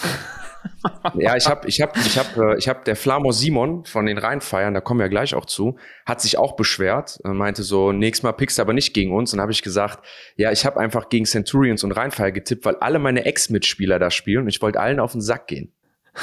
Ja, 1.15 1.35
ich 1.35 1.47
habe, 1.47 1.67
ich 1.67 1.81
habe, 1.81 1.93
ich 1.99 2.17
habe, 2.17 2.55
ich 2.57 2.67
habe 2.67 2.83
der 2.85 2.95
Flamo 2.95 3.31
Simon 3.31 3.85
von 3.85 4.05
den 4.05 4.17
Rheinfeiern, 4.17 4.73
da 4.73 4.81
kommen 4.81 4.99
wir 4.99 5.09
gleich 5.09 5.35
auch 5.35 5.45
zu, 5.45 5.77
hat 6.05 6.21
sich 6.21 6.37
auch 6.37 6.55
beschwert 6.55 7.19
und 7.23 7.37
meinte 7.37 7.63
so, 7.63 7.91
nächstes 7.91 8.23
Mal 8.23 8.33
pickst 8.33 8.57
du 8.57 8.61
aber 8.61 8.73
nicht 8.73 8.93
gegen 8.93 9.13
uns. 9.13 9.33
Und 9.33 9.41
habe 9.41 9.51
ich 9.51 9.61
gesagt, 9.61 10.05
ja, 10.35 10.51
ich 10.51 10.65
habe 10.65 10.79
einfach 10.79 11.09
gegen 11.09 11.25
Centurions 11.25 11.83
und 11.83 11.91
Rheinfeier 11.91 12.31
getippt, 12.31 12.65
weil 12.65 12.75
alle 12.77 12.99
meine 12.99 13.25
Ex-Mitspieler 13.25 13.99
da 13.99 14.11
spielen 14.11 14.43
und 14.43 14.49
ich 14.49 14.61
wollte 14.61 14.79
allen 14.79 14.99
auf 14.99 15.13
den 15.13 15.21
Sack 15.21 15.47
gehen. 15.47 15.71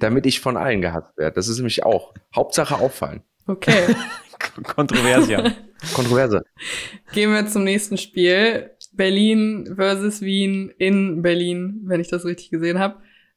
Damit 0.00 0.26
ich 0.26 0.40
von 0.40 0.56
allen 0.56 0.80
gehasst 0.80 1.16
werde. 1.16 1.34
Das 1.34 1.48
ist 1.48 1.56
nämlich 1.56 1.84
auch. 1.84 2.14
Hauptsache 2.34 2.76
auffallen. 2.76 3.22
Okay. 3.46 3.94
Kontroversia. 4.62 5.52
Kontroverse. 5.94 6.42
Gehen 7.12 7.32
wir 7.32 7.46
zum 7.46 7.64
nächsten 7.64 7.98
Spiel. 7.98 8.70
Berlin 8.96 9.74
versus 9.76 10.20
Wien 10.22 10.72
in 10.78 11.22
Berlin, 11.22 11.82
wenn 11.84 12.00
ich 12.00 12.08
das 12.08 12.24
richtig 12.24 12.50
gesehen 12.50 12.78
habe. 12.78 12.96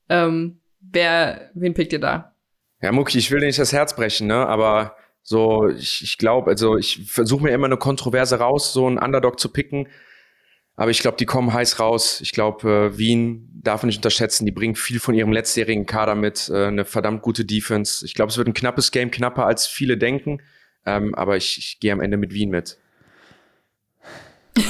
Ähm, 0.10 0.60
wer, 0.80 1.52
wen 1.54 1.74
pickt 1.74 1.94
ihr 1.94 2.00
da? 2.00 2.36
Ja, 2.82 2.92
Muki, 2.92 3.18
ich 3.18 3.30
will 3.32 3.40
dir 3.40 3.48
nicht 3.48 3.60
das 3.60 3.74
Herz 3.74 3.96
brechen, 3.96 4.28
ne? 4.28 4.48
Aber 4.48 4.96
so, 5.22 5.68
ich, 5.68 6.02
ich 6.02 6.18
glaube, 6.18 6.50
also 6.50 6.78
ich 6.78 7.06
versuche 7.06 7.44
mir 7.44 7.52
immer 7.52 7.68
eine 7.68 7.78
Kontroverse 7.78 8.40
raus, 8.40 8.74
so 8.74 8.88
einen 8.88 8.98
Underdog 8.98 9.40
zu 9.40 9.50
picken. 9.50 9.88
Aber 10.76 10.92
ich 10.92 11.02
glaube, 11.02 11.18
die 11.18 11.26
kommen 11.26 11.54
heiß 11.54 11.82
raus. 11.82 12.22
Ich 12.22 12.32
glaube, 12.32 12.92
äh, 12.94 12.98
Wien 12.98 13.50
darf 13.62 13.84
man 13.84 13.88
nicht 13.88 13.98
unterschätzen. 13.98 14.46
Die 14.46 14.54
bringen 14.54 14.76
viel 14.76 15.02
von 15.02 15.14
ihrem 15.14 15.34
letztjährigen 15.34 15.86
Kader 15.86 16.16
mit, 16.16 16.50
äh, 16.50 16.68
eine 16.68 16.86
verdammt 16.86 17.22
gute 17.22 17.44
Defense. 17.44 18.06
Ich 18.06 18.14
glaube, 18.14 18.32
es 18.32 18.38
wird 18.38 18.48
ein 18.48 18.54
knappes 18.54 18.92
Game, 18.92 19.12
knapper 19.12 19.46
als 19.46 19.68
viele 19.68 19.98
denken. 19.98 20.42
Ähm, 20.86 21.14
aber 21.16 21.36
ich, 21.36 21.58
ich 21.58 21.80
gehe 21.82 21.92
am 21.92 22.00
Ende 22.00 22.16
mit 22.16 22.34
Wien 22.34 22.50
mit. 22.50 22.78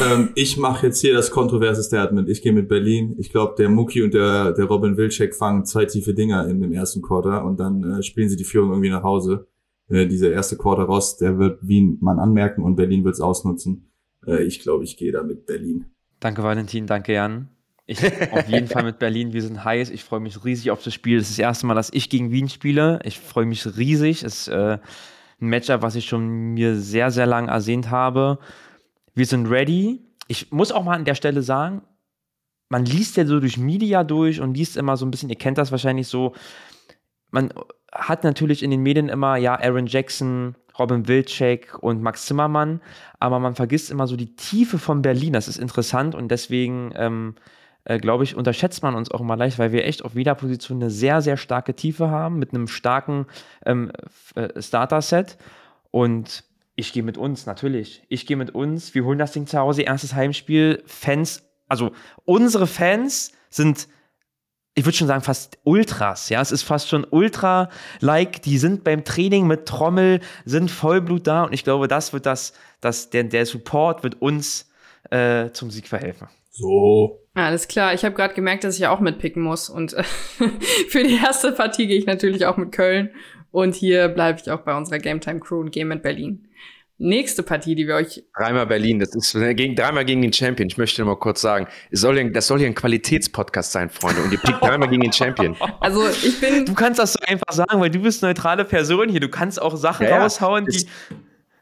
Ähm, 0.02 0.30
ich 0.36 0.58
mache 0.58 0.88
jetzt 0.88 1.02
hier 1.02 1.14
das 1.14 1.32
kontroverse 1.32 1.84
Statement. 1.84 2.30
Ich 2.30 2.42
gehe 2.42 2.54
mit 2.54 2.68
Berlin. 2.68 3.16
Ich 3.18 3.32
glaube, 3.32 3.56
der 3.58 3.70
Muki 3.70 4.04
und 4.04 4.14
der, 4.14 4.52
der 4.52 4.66
Robin 4.66 4.98
Wilczek 4.98 5.36
fangen 5.36 5.66
zwei 5.66 5.86
tiefe 5.86 6.14
Dinger 6.14 6.48
in 6.48 6.62
dem 6.62 6.74
ersten 6.74 7.02
Quarter 7.02 7.44
und 7.46 7.60
dann 7.60 8.00
äh, 8.00 8.04
spielen 8.04 8.30
sie 8.30 8.36
die 8.36 8.44
Führung 8.44 8.70
irgendwie 8.70 8.90
nach 8.90 9.04
Hause. 9.04 9.48
Äh, 9.90 10.08
dieser 10.08 10.32
erste 10.32 10.58
Quarter 10.58 10.84
raus, 10.84 11.18
der 11.18 11.40
wird 11.40 11.68
Wien 11.68 11.98
man 12.02 12.20
anmerken 12.20 12.64
und 12.64 12.76
Berlin 12.76 13.04
wird 13.04 13.16
es 13.16 13.22
ausnutzen. 13.22 13.92
Äh, 14.26 14.44
ich 14.44 14.60
glaube, 14.60 14.84
ich 14.84 14.98
gehe 14.98 15.12
da 15.12 15.24
mit 15.24 15.46
Berlin. 15.46 15.86
Danke, 16.20 16.44
Valentin. 16.44 16.86
Danke, 16.86 17.14
Jan. 17.14 17.50
Ich 17.88 18.04
auf 18.32 18.48
jeden 18.48 18.68
Fall 18.68 18.84
mit 18.84 19.00
Berlin. 19.00 19.34
Wir 19.34 19.42
sind 19.42 19.64
heiß. 19.64 19.90
Ich 19.90 20.04
freue 20.04 20.20
mich 20.20 20.46
riesig 20.46 20.70
auf 20.70 20.84
das 20.84 20.94
Spiel. 20.94 21.18
Das 21.18 21.30
ist 21.30 21.40
das 21.40 21.44
erste 21.44 21.66
Mal, 21.66 21.74
dass 21.74 21.90
ich 21.92 22.10
gegen 22.10 22.32
Wien 22.32 22.48
spiele. 22.48 23.00
Ich 23.04 23.20
freue 23.20 23.48
mich 23.48 23.66
riesig. 23.78 24.24
Es 24.24 24.42
ist 24.42 24.48
äh, 24.50 24.78
ein 25.42 25.48
Matchup, 25.48 25.82
was 25.82 25.96
ich 25.96 26.06
schon 26.06 26.54
mir 26.54 26.76
sehr, 26.76 27.10
sehr 27.10 27.26
lang 27.26 27.48
ersehnt 27.48 27.90
habe. 27.90 28.38
Wir 29.16 29.26
sind 29.26 29.48
ready. 29.48 30.02
Ich 30.28 30.52
muss 30.52 30.72
auch 30.72 30.84
mal 30.84 30.96
an 30.96 31.06
der 31.06 31.16
Stelle 31.16 31.42
sagen, 31.42 31.82
man 32.70 32.86
liest 32.86 33.18
ja 33.18 33.26
so 33.26 33.40
durch 33.40 33.58
Media 33.58 34.04
durch 34.04 34.42
und 34.42 34.56
liest 34.56 34.78
immer 34.78 34.96
so 34.96 35.06
ein 35.06 35.12
bisschen, 35.12 35.30
ihr 35.30 35.36
kennt 35.36 35.58
das 35.58 35.72
wahrscheinlich 35.72 36.08
so, 36.08 36.34
man 37.32 37.52
hat 37.92 38.24
natürlich 38.24 38.64
in 38.64 38.72
den 38.72 38.82
Medien 38.82 39.10
immer, 39.10 39.38
ja, 39.38 39.60
Aaron 39.60 39.88
Jackson, 39.88 40.56
Robin 40.78 41.08
Wilczek 41.08 41.78
und 41.82 42.02
Max 42.02 42.26
Zimmermann, 42.26 42.82
aber 43.20 43.40
man 43.40 43.56
vergisst 43.56 43.92
immer 43.92 44.08
so 44.08 44.16
die 44.16 44.36
Tiefe 44.36 44.78
von 44.78 45.02
Berlin. 45.02 45.34
Das 45.34 45.48
ist 45.48 45.58
interessant 45.58 46.16
und 46.16 46.30
deswegen, 46.30 46.92
ähm, 46.96 47.36
äh, 47.84 47.98
glaube 47.98 48.24
ich, 48.24 48.36
unterschätzt 48.36 48.84
man 48.84 48.96
uns 48.96 49.12
auch 49.12 49.22
immer 49.22 49.36
leicht, 49.36 49.60
weil 49.60 49.72
wir 49.72 49.86
echt 49.86 50.06
auf 50.06 50.16
jeder 50.16 50.36
Position 50.36 50.78
eine 50.78 50.92
sehr, 50.92 51.22
sehr 51.22 51.38
starke 51.38 51.76
Tiefe 51.76 52.10
haben 52.10 52.40
mit 52.40 52.54
einem 52.54 52.68
starken 52.68 53.26
ähm, 53.66 53.92
äh, 54.36 54.62
Starter-Set. 54.62 55.38
Und 55.92 56.44
ich 56.80 56.94
gehe 56.94 57.04
mit 57.04 57.18
uns, 57.18 57.46
natürlich. 57.46 58.04
Ich 58.08 58.26
gehe 58.26 58.38
mit 58.38 58.56
uns. 58.56 58.96
Wir 58.96 59.04
holen 59.04 59.20
das 59.20 59.34
Ding 59.34 59.48
zu 59.48 59.60
Hause, 59.60 59.82
erstes 59.82 60.14
Heimspiel. 60.14 60.82
Fans, 60.86 61.44
also 61.68 61.92
unsere 62.26 62.68
Fans 62.68 63.34
sind 63.50 63.88
ich 64.76 64.86
würde 64.86 64.96
schon 64.96 65.08
sagen, 65.08 65.24
fast 65.24 65.58
Ultras. 65.66 66.30
Ja, 66.30 66.40
es 66.42 66.54
ist 66.54 66.64
fast 66.64 66.88
schon 66.88 67.06
Ultra-like. 67.10 68.42
Die 68.44 68.58
sind 68.58 68.86
beim 68.86 69.04
Training 69.04 69.46
mit 69.46 69.66
Trommel, 69.66 70.22
sind 70.46 70.72
Vollblut 70.72 71.28
da 71.28 71.44
und 71.44 71.54
ich 71.54 71.66
glaube, 71.66 71.90
das 71.90 72.14
wird 72.14 72.26
das, 72.26 72.54
das 72.80 73.10
der, 73.10 73.26
der 73.26 73.46
Support 73.46 74.04
wird 74.04 74.22
uns 74.22 74.72
äh, 75.10 75.50
zum 75.52 75.70
Sieg 75.70 75.90
verhelfen. 75.90 76.30
So. 76.52 77.20
Alles 77.34 77.68
klar. 77.68 77.94
Ich 77.94 78.06
habe 78.06 78.16
gerade 78.16 78.34
gemerkt, 78.34 78.64
dass 78.64 78.76
ich 78.76 78.82
ja 78.82 78.92
auch 78.92 79.02
mitpicken 79.02 79.44
muss 79.44 79.70
und 79.70 79.94
äh, 79.94 80.04
für 80.88 81.04
die 81.04 81.16
erste 81.16 81.52
Partie 81.52 81.88
gehe 81.88 81.98
ich 81.98 82.06
natürlich 82.06 82.46
auch 82.46 82.56
mit 82.56 82.72
Köln 82.72 83.10
und 83.52 83.76
hier 83.76 84.08
bleibe 84.10 84.40
ich 84.42 84.50
auch 84.52 84.62
bei 84.62 84.76
unserer 84.76 85.00
Game 85.00 85.22
Time 85.22 85.40
Crew 85.40 85.60
und 85.60 85.72
gehe 85.72 85.86
mit 85.86 86.04
Berlin 86.04 86.50
nächste 87.00 87.44
Partie, 87.44 87.74
die 87.76 87.88
wir 87.88 87.96
euch. 87.96 88.24
Dreimal 88.38 88.68
Berlin, 88.68 89.00
das 89.00 89.16
ist 89.16 89.34
gegen, 89.56 89.76
dreimal 89.76 90.06
gegen 90.06 90.22
den 90.22 90.34
Champion. 90.34 90.68
Ich 90.68 90.78
möchte 90.78 91.02
nur 91.02 91.14
mal 91.14 91.20
kurz 91.20 91.42
sagen, 91.42 91.68
soll, 91.92 92.32
das 92.32 92.48
soll 92.48 92.60
hier 92.60 92.68
ein 92.68 92.76
Qualitätspodcast 92.76 93.72
sein, 93.72 93.90
Freunde. 93.90 94.22
Und 94.22 94.32
ihr 94.32 94.38
pickt 94.38 94.62
dreimal 94.62 94.90
gegen 94.90 95.02
den 95.02 95.14
Champion. 95.14 95.56
Also 95.80 96.08
ich 96.10 96.42
bin. 96.42 96.66
Du 96.66 96.74
kannst 96.74 97.00
das 97.00 97.14
so 97.14 97.20
einfach 97.26 97.54
sagen, 97.54 97.80
weil 97.80 97.90
du 97.90 98.00
bist 98.00 98.22
neutrale 98.22 98.66
Person 98.66 99.08
hier. 99.08 99.20
Du 99.20 99.30
kannst 99.30 99.62
auch 99.62 99.76
Sachen 99.78 100.06
ja, 100.06 100.22
raushauen, 100.22 100.66
die 100.66 100.86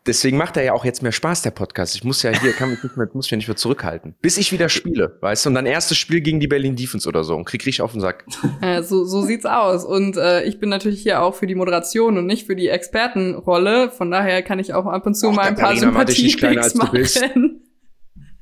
deswegen 0.07 0.37
macht 0.37 0.57
er 0.57 0.63
ja 0.63 0.73
auch 0.73 0.85
jetzt 0.85 1.03
mehr 1.03 1.11
Spaß, 1.11 1.41
der 1.41 1.51
Podcast. 1.51 1.95
Ich 1.95 2.03
muss 2.03 2.23
ja 2.23 2.31
hier, 2.31 2.53
kann 2.53 2.69
mich 2.69 2.81
nicht 2.81 2.97
mehr, 2.97 3.07
muss 3.13 3.29
mich 3.29 3.37
nicht 3.37 3.47
mehr 3.47 3.57
zurückhalten. 3.57 4.15
Bis 4.21 4.37
ich 4.37 4.51
wieder 4.51 4.69
spiele, 4.69 5.17
weißt 5.21 5.45
du? 5.45 5.49
Und 5.49 5.55
dann 5.55 5.65
erstes 5.65 5.97
Spiel 5.97 6.21
gegen 6.21 6.39
die 6.39 6.47
Berlin 6.47 6.75
Defense 6.75 7.07
oder 7.07 7.23
so 7.23 7.35
und 7.35 7.45
krieg 7.45 7.61
richtig 7.65 7.81
auf 7.81 7.91
den 7.91 8.01
Sack. 8.01 8.25
Äh, 8.61 8.81
so, 8.81 9.05
so 9.05 9.21
sieht's 9.21 9.45
aus. 9.45 9.85
Und 9.85 10.17
äh, 10.17 10.43
ich 10.43 10.59
bin 10.59 10.69
natürlich 10.69 11.01
hier 11.01 11.21
auch 11.21 11.35
für 11.35 11.45
die 11.45 11.53
Moderation 11.53 12.17
und 12.17 12.25
nicht 12.25 12.47
für 12.47 12.55
die 12.55 12.69
Expertenrolle. 12.69 13.91
Von 13.91 14.09
daher 14.09 14.41
kann 14.41 14.57
ich 14.57 14.73
auch 14.73 14.85
ab 14.85 15.05
und 15.05 15.15
zu 15.15 15.27
Och, 15.27 15.35
mal 15.35 15.47
ein 15.47 15.55
paar 15.55 15.75
Sympathie-Picks 15.75 16.73
machen. 16.75 17.61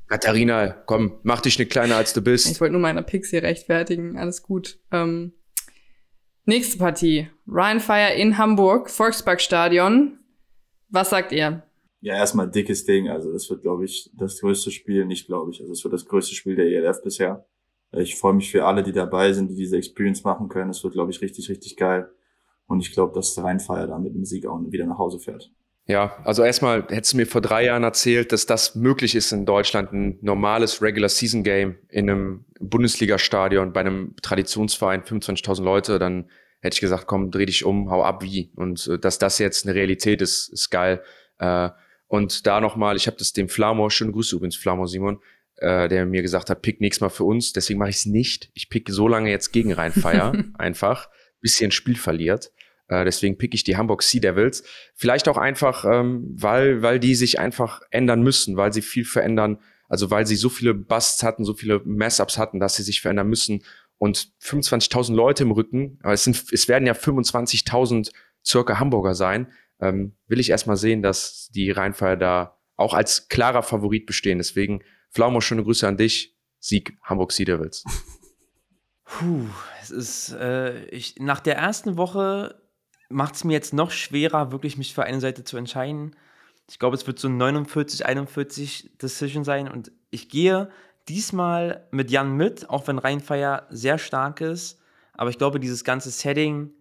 Katharina, 0.07 0.69
komm, 0.85 1.19
mach 1.23 1.41
dich 1.41 1.59
nicht 1.59 1.71
kleiner 1.71 1.97
als 1.97 2.13
du 2.13 2.21
bist. 2.21 2.49
Ich 2.49 2.61
wollte 2.61 2.73
nur 2.73 2.81
meine 2.81 3.03
Picks 3.03 3.31
hier 3.31 3.43
rechtfertigen. 3.43 4.17
Alles 4.17 4.43
gut. 4.43 4.79
Ähm, 4.91 5.33
nächste 6.45 6.77
Partie. 6.77 7.27
Ryan 7.47 7.79
Fire 7.79 8.13
in 8.13 8.37
Hamburg, 8.37 8.89
Volksparkstadion. 8.89 10.19
Was 10.89 11.09
sagt 11.09 11.31
ihr? 11.31 11.63
Ja, 12.01 12.15
erstmal 12.15 12.49
dickes 12.49 12.85
Ding. 12.85 13.09
Also 13.09 13.31
das 13.33 13.49
wird, 13.49 13.61
glaube 13.61 13.85
ich, 13.85 14.11
das 14.13 14.39
größte 14.39 14.71
Spiel, 14.71 15.05
nicht 15.05 15.27
glaube 15.27 15.51
ich. 15.51 15.59
Also 15.59 15.71
es 15.71 15.83
wird 15.83 15.93
das 15.93 16.05
größte 16.05 16.35
Spiel 16.35 16.55
der 16.55 16.65
ELF 16.65 17.01
bisher. 17.01 17.45
Ich 17.91 18.15
freue 18.15 18.33
mich 18.33 18.51
für 18.51 18.65
alle, 18.65 18.83
die 18.83 18.91
dabei 18.91 19.31
sind, 19.33 19.49
die 19.49 19.55
diese 19.55 19.77
Experience 19.77 20.23
machen 20.23 20.49
können. 20.49 20.69
Es 20.69 20.83
wird, 20.83 20.93
glaube 20.93 21.11
ich, 21.11 21.21
richtig, 21.21 21.49
richtig 21.49 21.77
geil. 21.77 22.09
Und 22.67 22.79
ich 22.81 22.91
glaube, 22.91 23.13
dass 23.13 23.35
der 23.35 23.45
Rheinfeier 23.45 23.87
da 23.87 23.97
mit 23.97 24.15
dem 24.15 24.25
Sieg 24.25 24.45
auch 24.45 24.59
wieder 24.69 24.85
nach 24.85 24.97
Hause 24.97 25.19
fährt. 25.19 25.51
Ja, 25.87 26.17
also 26.23 26.43
erstmal 26.43 26.87
hättest 26.89 27.13
du 27.13 27.17
mir 27.17 27.27
vor 27.27 27.41
drei 27.41 27.65
Jahren 27.65 27.83
erzählt, 27.83 28.31
dass 28.31 28.47
das 28.47 28.73
möglich 28.73 29.13
ist 29.13 29.31
in 29.31 29.45
Deutschland, 29.45 29.93
ein 29.93 30.17
normales 30.21 30.81
Regular 30.81 31.09
Season 31.09 31.43
Game 31.43 31.77
in 31.89 32.09
einem 32.09 32.45
Bundesliga-Stadion 32.59 33.71
bei 33.71 33.81
einem 33.81 34.15
Traditionsverein, 34.21 35.03
25.000 35.03 35.63
Leute, 35.63 35.99
dann 35.99 36.29
hätte 36.65 36.75
ich 36.75 36.81
gesagt, 36.81 37.05
komm, 37.05 37.31
dreh 37.31 37.45
dich 37.45 37.63
um, 37.63 37.91
hau 37.91 38.03
ab 38.03 38.23
wie. 38.23 38.51
Und 38.55 38.87
äh, 38.87 38.97
dass 38.97 39.19
das 39.19 39.37
jetzt 39.39 39.65
eine 39.65 39.75
Realität 39.75 40.21
ist, 40.21 40.49
ist 40.49 40.71
geil. 40.71 41.01
Äh, 41.37 41.69
und 42.07 42.45
da 42.47 42.59
nochmal, 42.59 42.95
ich 42.95 43.07
habe 43.07 43.17
das 43.17 43.33
dem 43.33 43.49
Flamor, 43.49 43.91
schöne 43.91 44.11
Grüße 44.11 44.35
übrigens, 44.35 44.55
Flamor 44.55 44.87
Simon, 44.87 45.19
äh, 45.57 45.87
der 45.87 46.05
mir 46.05 46.23
gesagt 46.23 46.49
hat, 46.49 46.61
pick 46.61 46.81
nächstes 46.81 47.01
Mal 47.01 47.09
für 47.09 47.23
uns. 47.23 47.53
Deswegen 47.53 47.79
mache 47.79 47.91
ich 47.91 47.97
es 47.97 48.05
nicht. 48.05 48.49
Ich 48.55 48.69
pick 48.69 48.89
so 48.89 49.07
lange 49.07 49.29
jetzt 49.29 49.51
gegen 49.51 49.73
Rheinfeier, 49.73 50.33
einfach, 50.57 51.09
bis 51.39 51.61
ihr 51.61 51.67
ein 51.67 51.71
Spiel 51.71 51.95
verliert. 51.95 52.51
Äh, 52.87 53.05
deswegen 53.05 53.37
pick 53.37 53.53
ich 53.53 53.63
die 53.63 53.77
Hamburg 53.77 54.01
Sea 54.01 54.19
Devils. 54.19 54.63
Vielleicht 54.95 55.27
auch 55.27 55.37
einfach, 55.37 55.85
ähm, 55.85 56.25
weil, 56.35 56.81
weil 56.81 56.99
die 56.99 57.13
sich 57.13 57.39
einfach 57.39 57.81
ändern 57.91 58.23
müssen, 58.23 58.57
weil 58.57 58.73
sie 58.73 58.81
viel 58.81 59.05
verändern. 59.05 59.59
Also 59.87 60.09
weil 60.09 60.25
sie 60.25 60.35
so 60.35 60.49
viele 60.49 60.73
Busts 60.73 61.21
hatten, 61.21 61.45
so 61.45 61.53
viele 61.53 61.79
Mess-Ups 61.85 62.39
hatten, 62.39 62.59
dass 62.59 62.75
sie 62.75 62.83
sich 62.83 63.01
verändern 63.01 63.29
müssen 63.29 63.61
und 63.97 64.29
25.000 64.41 65.13
Leute 65.13 65.43
im 65.43 65.51
Rücken, 65.51 65.99
aber 66.03 66.13
es, 66.13 66.23
sind, 66.23 66.45
es 66.51 66.67
werden 66.67 66.85
ja 66.85 66.93
25.000 66.93 68.11
circa 68.45 68.79
Hamburger 68.79 69.15
sein, 69.15 69.51
ähm, 69.79 70.15
will 70.27 70.39
ich 70.39 70.49
erstmal 70.49 70.77
sehen, 70.77 71.01
dass 71.01 71.49
die 71.53 71.71
Rheinfeier 71.71 72.17
da 72.17 72.57
auch 72.75 72.93
als 72.93 73.27
klarer 73.27 73.63
Favorit 73.63 74.05
bestehen. 74.05 74.37
Deswegen, 74.37 74.83
Flaumo, 75.09 75.41
schöne 75.41 75.63
Grüße 75.63 75.87
an 75.87 75.97
dich. 75.97 76.35
Sieg 76.59 76.97
Hamburg 77.03 77.31
Sea 77.31 77.45
Devils. 77.45 77.83
Puh, 79.05 79.45
es 79.81 79.91
ist, 79.91 80.31
äh, 80.33 80.85
ich, 80.85 81.17
nach 81.19 81.39
der 81.39 81.57
ersten 81.57 81.95
Woche 81.95 82.61
macht 83.09 83.35
es 83.35 83.43
mir 83.43 83.53
jetzt 83.53 83.73
noch 83.73 83.91
schwerer, 83.91 84.51
wirklich 84.51 84.77
mich 84.77 84.93
für 84.93 85.03
eine 85.03 85.21
Seite 85.21 85.43
zu 85.43 85.57
entscheiden. 85.57 86.15
Ich 86.67 86.79
glaube, 86.79 86.95
es 86.95 87.05
wird 87.05 87.19
so 87.19 87.27
ein 87.27 87.37
49, 87.37 88.05
41 88.05 88.97
Decision 88.97 89.43
sein 89.43 89.67
und 89.67 89.91
ich 90.09 90.29
gehe 90.29 90.71
diesmal 91.07 91.87
mit 91.91 92.11
Jan 92.11 92.35
mit, 92.35 92.69
auch 92.69 92.87
wenn 92.87 92.97
Rheinfeier 92.97 93.67
sehr 93.69 93.97
stark 93.97 94.41
ist. 94.41 94.79
Aber 95.13 95.29
ich 95.29 95.37
glaube, 95.37 95.59
dieses 95.59 95.83
ganze 95.83 96.09
Setting 96.09 96.71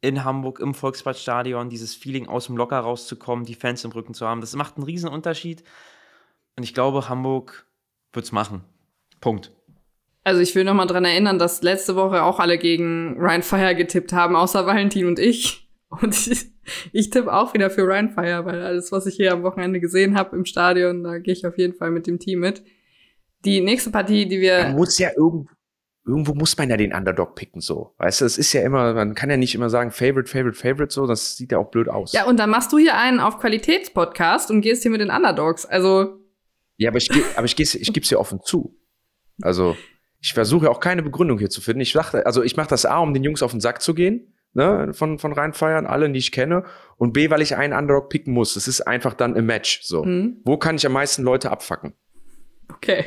in 0.00 0.24
Hamburg 0.24 0.60
im 0.60 0.74
Volksparkstadion, 0.74 1.68
dieses 1.68 1.94
Feeling 1.94 2.26
aus 2.26 2.46
dem 2.46 2.56
Locker 2.56 2.78
rauszukommen, 2.78 3.44
die 3.44 3.54
Fans 3.54 3.84
im 3.84 3.92
Rücken 3.92 4.14
zu 4.14 4.26
haben, 4.26 4.40
das 4.40 4.56
macht 4.56 4.76
einen 4.76 4.84
riesen 4.84 5.08
Unterschied. 5.08 5.62
Und 6.56 6.64
ich 6.64 6.74
glaube, 6.74 7.08
Hamburg 7.08 7.66
wird 8.12 8.24
es 8.24 8.32
machen. 8.32 8.64
Punkt. 9.20 9.52
Also 10.24 10.40
ich 10.40 10.54
will 10.54 10.64
noch 10.64 10.74
mal 10.74 10.86
dran 10.86 11.04
erinnern, 11.04 11.38
dass 11.38 11.62
letzte 11.62 11.96
Woche 11.96 12.22
auch 12.22 12.38
alle 12.38 12.58
gegen 12.58 13.16
Ryan 13.18 13.42
Fire 13.42 13.74
getippt 13.74 14.12
haben, 14.12 14.36
außer 14.36 14.66
Valentin 14.66 15.06
und 15.06 15.18
ich. 15.18 15.68
Und 15.88 16.26
ich, 16.26 16.46
ich 16.92 17.10
tippe 17.10 17.32
auch 17.32 17.54
wieder 17.54 17.70
für 17.70 17.82
Ryan 17.82 18.10
Fire, 18.10 18.44
weil 18.44 18.62
alles, 18.62 18.92
was 18.92 19.06
ich 19.06 19.16
hier 19.16 19.32
am 19.32 19.42
Wochenende 19.42 19.80
gesehen 19.80 20.16
habe 20.16 20.36
im 20.36 20.44
Stadion, 20.44 21.02
da 21.02 21.18
gehe 21.18 21.34
ich 21.34 21.46
auf 21.46 21.58
jeden 21.58 21.74
Fall 21.74 21.90
mit 21.90 22.06
dem 22.06 22.18
Team 22.18 22.40
mit. 22.40 22.62
Die 23.44 23.60
nächste 23.60 23.90
Partie, 23.90 24.26
die 24.26 24.40
wir. 24.40 24.64
Man 24.64 24.76
muss 24.76 24.98
ja 24.98 25.10
irgendwo, 25.16 25.48
irgendwo 26.06 26.34
muss 26.34 26.56
man 26.56 26.70
ja 26.70 26.76
den 26.76 26.92
Underdog 26.92 27.34
picken, 27.34 27.60
so. 27.60 27.94
Weißt 27.98 28.20
du, 28.20 28.24
es 28.24 28.38
ist 28.38 28.52
ja 28.52 28.62
immer, 28.62 28.94
man 28.94 29.14
kann 29.14 29.30
ja 29.30 29.36
nicht 29.36 29.54
immer 29.54 29.70
sagen, 29.70 29.90
Favorite, 29.90 30.30
Favorite, 30.30 30.58
Favorite, 30.58 30.92
so, 30.92 31.06
das 31.06 31.36
sieht 31.36 31.52
ja 31.52 31.58
auch 31.58 31.70
blöd 31.70 31.88
aus. 31.88 32.12
Ja, 32.12 32.24
und 32.26 32.38
dann 32.38 32.50
machst 32.50 32.72
du 32.72 32.78
hier 32.78 32.96
einen 32.96 33.20
auf 33.20 33.38
Qualitätspodcast 33.38 34.50
und 34.50 34.60
gehst 34.60 34.82
hier 34.82 34.90
mit 34.90 35.00
den 35.00 35.10
Underdogs. 35.10 35.66
Also. 35.66 36.18
Ja, 36.76 36.90
aber 36.90 36.98
ich, 36.98 37.10
aber 37.36 37.44
ich, 37.44 37.58
ich 37.58 37.92
gebe 37.92 38.00
es 38.00 38.08
dir 38.08 38.18
offen 38.18 38.40
zu. 38.42 38.76
Also, 39.40 39.76
ich 40.20 40.34
versuche 40.34 40.70
auch 40.70 40.80
keine 40.80 41.02
Begründung 41.02 41.38
hier 41.38 41.50
zu 41.50 41.60
finden. 41.60 41.80
Ich 41.80 41.92
dachte, 41.92 42.26
also 42.26 42.42
ich 42.42 42.56
mache 42.56 42.68
das 42.68 42.86
A, 42.86 42.98
um 42.98 43.12
den 43.14 43.24
Jungs 43.24 43.42
auf 43.42 43.50
den 43.50 43.60
Sack 43.60 43.82
zu 43.82 43.94
gehen, 43.94 44.34
ne, 44.52 44.92
von, 44.92 45.18
von 45.18 45.32
reinfeiern, 45.32 45.86
alle, 45.86 46.10
die 46.10 46.18
ich 46.18 46.32
kenne, 46.32 46.64
und 46.96 47.12
B, 47.12 47.30
weil 47.30 47.42
ich 47.42 47.56
einen 47.56 47.72
Underdog 47.72 48.08
picken 48.08 48.32
muss. 48.32 48.54
Das 48.54 48.68
ist 48.68 48.80
einfach 48.82 49.14
dann 49.14 49.36
im 49.36 49.46
Match, 49.46 49.82
so. 49.82 50.04
Mhm. 50.04 50.40
Wo 50.44 50.56
kann 50.56 50.76
ich 50.76 50.86
am 50.86 50.92
meisten 50.92 51.22
Leute 51.22 51.50
abfacken? 51.50 51.94
Okay. 52.72 53.04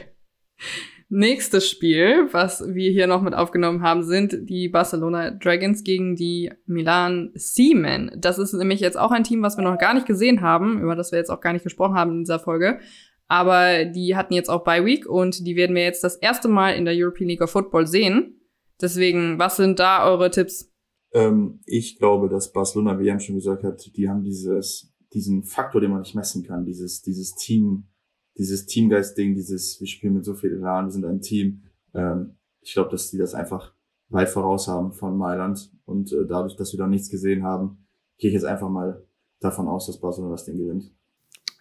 Nächstes 1.07 1.69
Spiel, 1.69 2.29
was 2.31 2.63
wir 2.73 2.91
hier 2.91 3.05
noch 3.05 3.21
mit 3.21 3.35
aufgenommen 3.35 3.83
haben, 3.83 4.03
sind 4.03 4.49
die 4.49 4.69
Barcelona 4.69 5.31
Dragons 5.31 5.83
gegen 5.83 6.15
die 6.15 6.51
Milan 6.65 7.31
Seamen. 7.35 8.11
Das 8.17 8.39
ist 8.39 8.53
nämlich 8.53 8.79
jetzt 8.79 8.97
auch 8.97 9.11
ein 9.11 9.23
Team, 9.23 9.43
was 9.43 9.55
wir 9.55 9.63
noch 9.63 9.77
gar 9.77 9.93
nicht 9.93 10.07
gesehen 10.07 10.41
haben, 10.41 10.81
über 10.81 10.95
das 10.95 11.11
wir 11.11 11.19
jetzt 11.19 11.29
auch 11.29 11.41
gar 11.41 11.53
nicht 11.53 11.63
gesprochen 11.63 11.93
haben 11.93 12.11
in 12.11 12.19
dieser 12.19 12.39
Folge. 12.39 12.79
Aber 13.27 13.85
die 13.85 14.15
hatten 14.15 14.33
jetzt 14.33 14.49
auch 14.49 14.63
Bye 14.63 14.83
Week 14.83 15.07
und 15.07 15.45
die 15.45 15.55
werden 15.55 15.75
wir 15.75 15.83
jetzt 15.83 16.03
das 16.03 16.15
erste 16.15 16.47
Mal 16.47 16.71
in 16.71 16.85
der 16.85 16.95
European 16.95 17.29
League 17.29 17.41
of 17.41 17.51
Football 17.51 17.85
sehen. 17.85 18.41
Deswegen, 18.81 19.37
was 19.37 19.57
sind 19.57 19.79
da 19.79 20.09
eure 20.09 20.31
Tipps? 20.31 20.71
Ähm, 21.13 21.61
ich 21.65 21.97
glaube, 21.97 22.29
dass 22.29 22.51
Barcelona, 22.51 22.99
wie 22.99 23.05
Jan 23.05 23.19
schon 23.19 23.35
gesagt 23.35 23.63
hat, 23.63 23.91
die 23.95 24.09
haben 24.09 24.23
dieses, 24.23 24.93
diesen 25.13 25.43
Faktor, 25.43 25.81
den 25.81 25.91
man 25.91 26.01
nicht 26.01 26.15
messen 26.15 26.43
kann, 26.43 26.65
dieses, 26.65 27.01
dieses 27.01 27.35
Team, 27.35 27.85
dieses 28.37 28.65
Teamgeist-Ding, 28.65 29.35
dieses, 29.35 29.79
wir 29.79 29.87
spielen 29.87 30.13
mit 30.13 30.25
so 30.25 30.33
viel 30.33 30.51
Elan, 30.51 30.85
wir 30.85 30.91
sind 30.91 31.05
ein 31.05 31.21
Team. 31.21 31.63
Ähm, 31.93 32.35
ich 32.61 32.73
glaube, 32.73 32.89
dass 32.89 33.11
die 33.11 33.17
das 33.17 33.33
einfach 33.33 33.73
weit 34.09 34.29
voraus 34.29 34.67
haben 34.67 34.91
von 34.91 35.17
Mailand. 35.17 35.71
Und 35.85 36.11
äh, 36.11 36.25
dadurch, 36.27 36.55
dass 36.55 36.73
wir 36.73 36.77
da 36.77 36.87
nichts 36.87 37.09
gesehen 37.09 37.43
haben, 37.43 37.85
gehe 38.17 38.29
ich 38.29 38.33
jetzt 38.33 38.45
einfach 38.45 38.69
mal 38.69 39.05
davon 39.39 39.67
aus, 39.67 39.87
dass 39.87 39.99
Barcelona 39.99 40.33
das 40.33 40.45
Ding 40.45 40.57
gewinnt. 40.57 40.91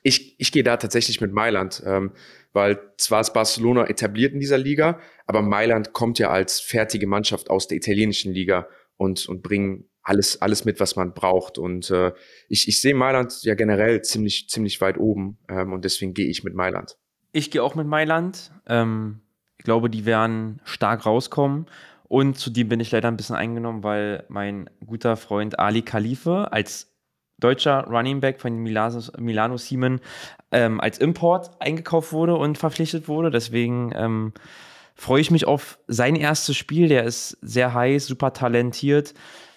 Ich, 0.03 0.39
ich 0.39 0.53
gehe 0.53 0.63
da 0.63 0.77
tatsächlich 0.77 1.21
mit 1.23 1.33
Mailand, 1.33 1.83
ähm, 1.87 2.13
weil 2.53 2.79
zwar 2.99 3.23
ist 3.23 3.33
Barcelona 3.33 3.87
etabliert 3.87 4.35
in 4.35 4.41
dieser 4.41 4.59
Liga, 4.59 5.01
aber 5.27 5.41
Mailand 5.41 5.95
kommt 5.95 6.19
ja 6.19 6.31
als 6.31 6.61
fertige 6.61 7.07
Mannschaft 7.07 7.49
aus 7.49 7.69
der 7.69 7.79
italienischen 7.79 8.33
Liga 8.33 8.69
und, 8.99 9.27
und 9.27 9.43
bringen 9.43 9.89
alles, 10.05 10.41
alles 10.41 10.65
mit, 10.65 10.79
was 10.79 10.97
man 10.97 11.15
braucht. 11.15 11.59
Und 11.59 11.91
äh, 11.91 12.13
ich, 12.49 12.69
ich 12.69 12.81
sehe 12.81 12.95
Mailand 12.95 13.43
ja 13.43 13.55
generell 13.55 14.03
ziemlich, 14.03 14.49
ziemlich 14.49 14.81
weit 14.81 14.99
oben 14.99 15.39
ähm, 15.49 15.73
und 15.73 15.85
deswegen 15.85 16.15
gehe 16.15 16.29
ich 16.29 16.45
mit 16.45 16.55
Mailand. 16.55 16.97
Ich 17.33 17.51
gehe 17.51 17.63
auch 17.63 17.75
mit 17.75 17.87
Mailand. 17.87 18.53
Ähm, 18.67 19.23
ich 19.59 19.65
glaube, 19.65 19.91
die 19.91 20.05
werden 20.05 20.61
stark 20.65 21.07
rauskommen. 21.07 21.67
Und 22.07 22.39
zudem 22.39 22.69
bin 22.69 22.81
ich 22.81 22.93
leider 22.93 23.09
ein 23.09 23.17
bisschen 23.17 23.35
eingenommen, 23.35 23.83
weil 23.83 24.25
mein 24.29 24.71
guter 24.87 25.17
Freund 25.17 25.59
Ali 25.59 25.83
Khalife 25.83 26.53
als 26.53 26.95
deutscher 27.39 27.87
Running 27.89 28.21
Back 28.21 28.41
von 28.41 28.57
Milano, 28.57 29.01
Milano 29.19 29.57
Siemen 29.57 30.01
ähm, 30.53 30.81
als 30.81 30.99
Import 30.99 31.51
eingekauft 31.61 32.13
wurde 32.13 32.37
und 32.37 32.59
verpflichtet 32.59 33.09
wurde. 33.09 33.31
Deswegen 33.31 33.91
ähm, 33.97 34.33
freue 34.95 35.21
ich 35.21 35.31
mich 35.31 35.47
auf 35.47 35.79
sein 35.89 36.15
erstes 36.15 36.57
Spiel. 36.57 36.89
Der 36.89 37.05
ist 37.05 37.39
sehr 37.41 37.75
heiß, 37.75 38.07
super 38.07 38.33
talentiert. 38.33 39.15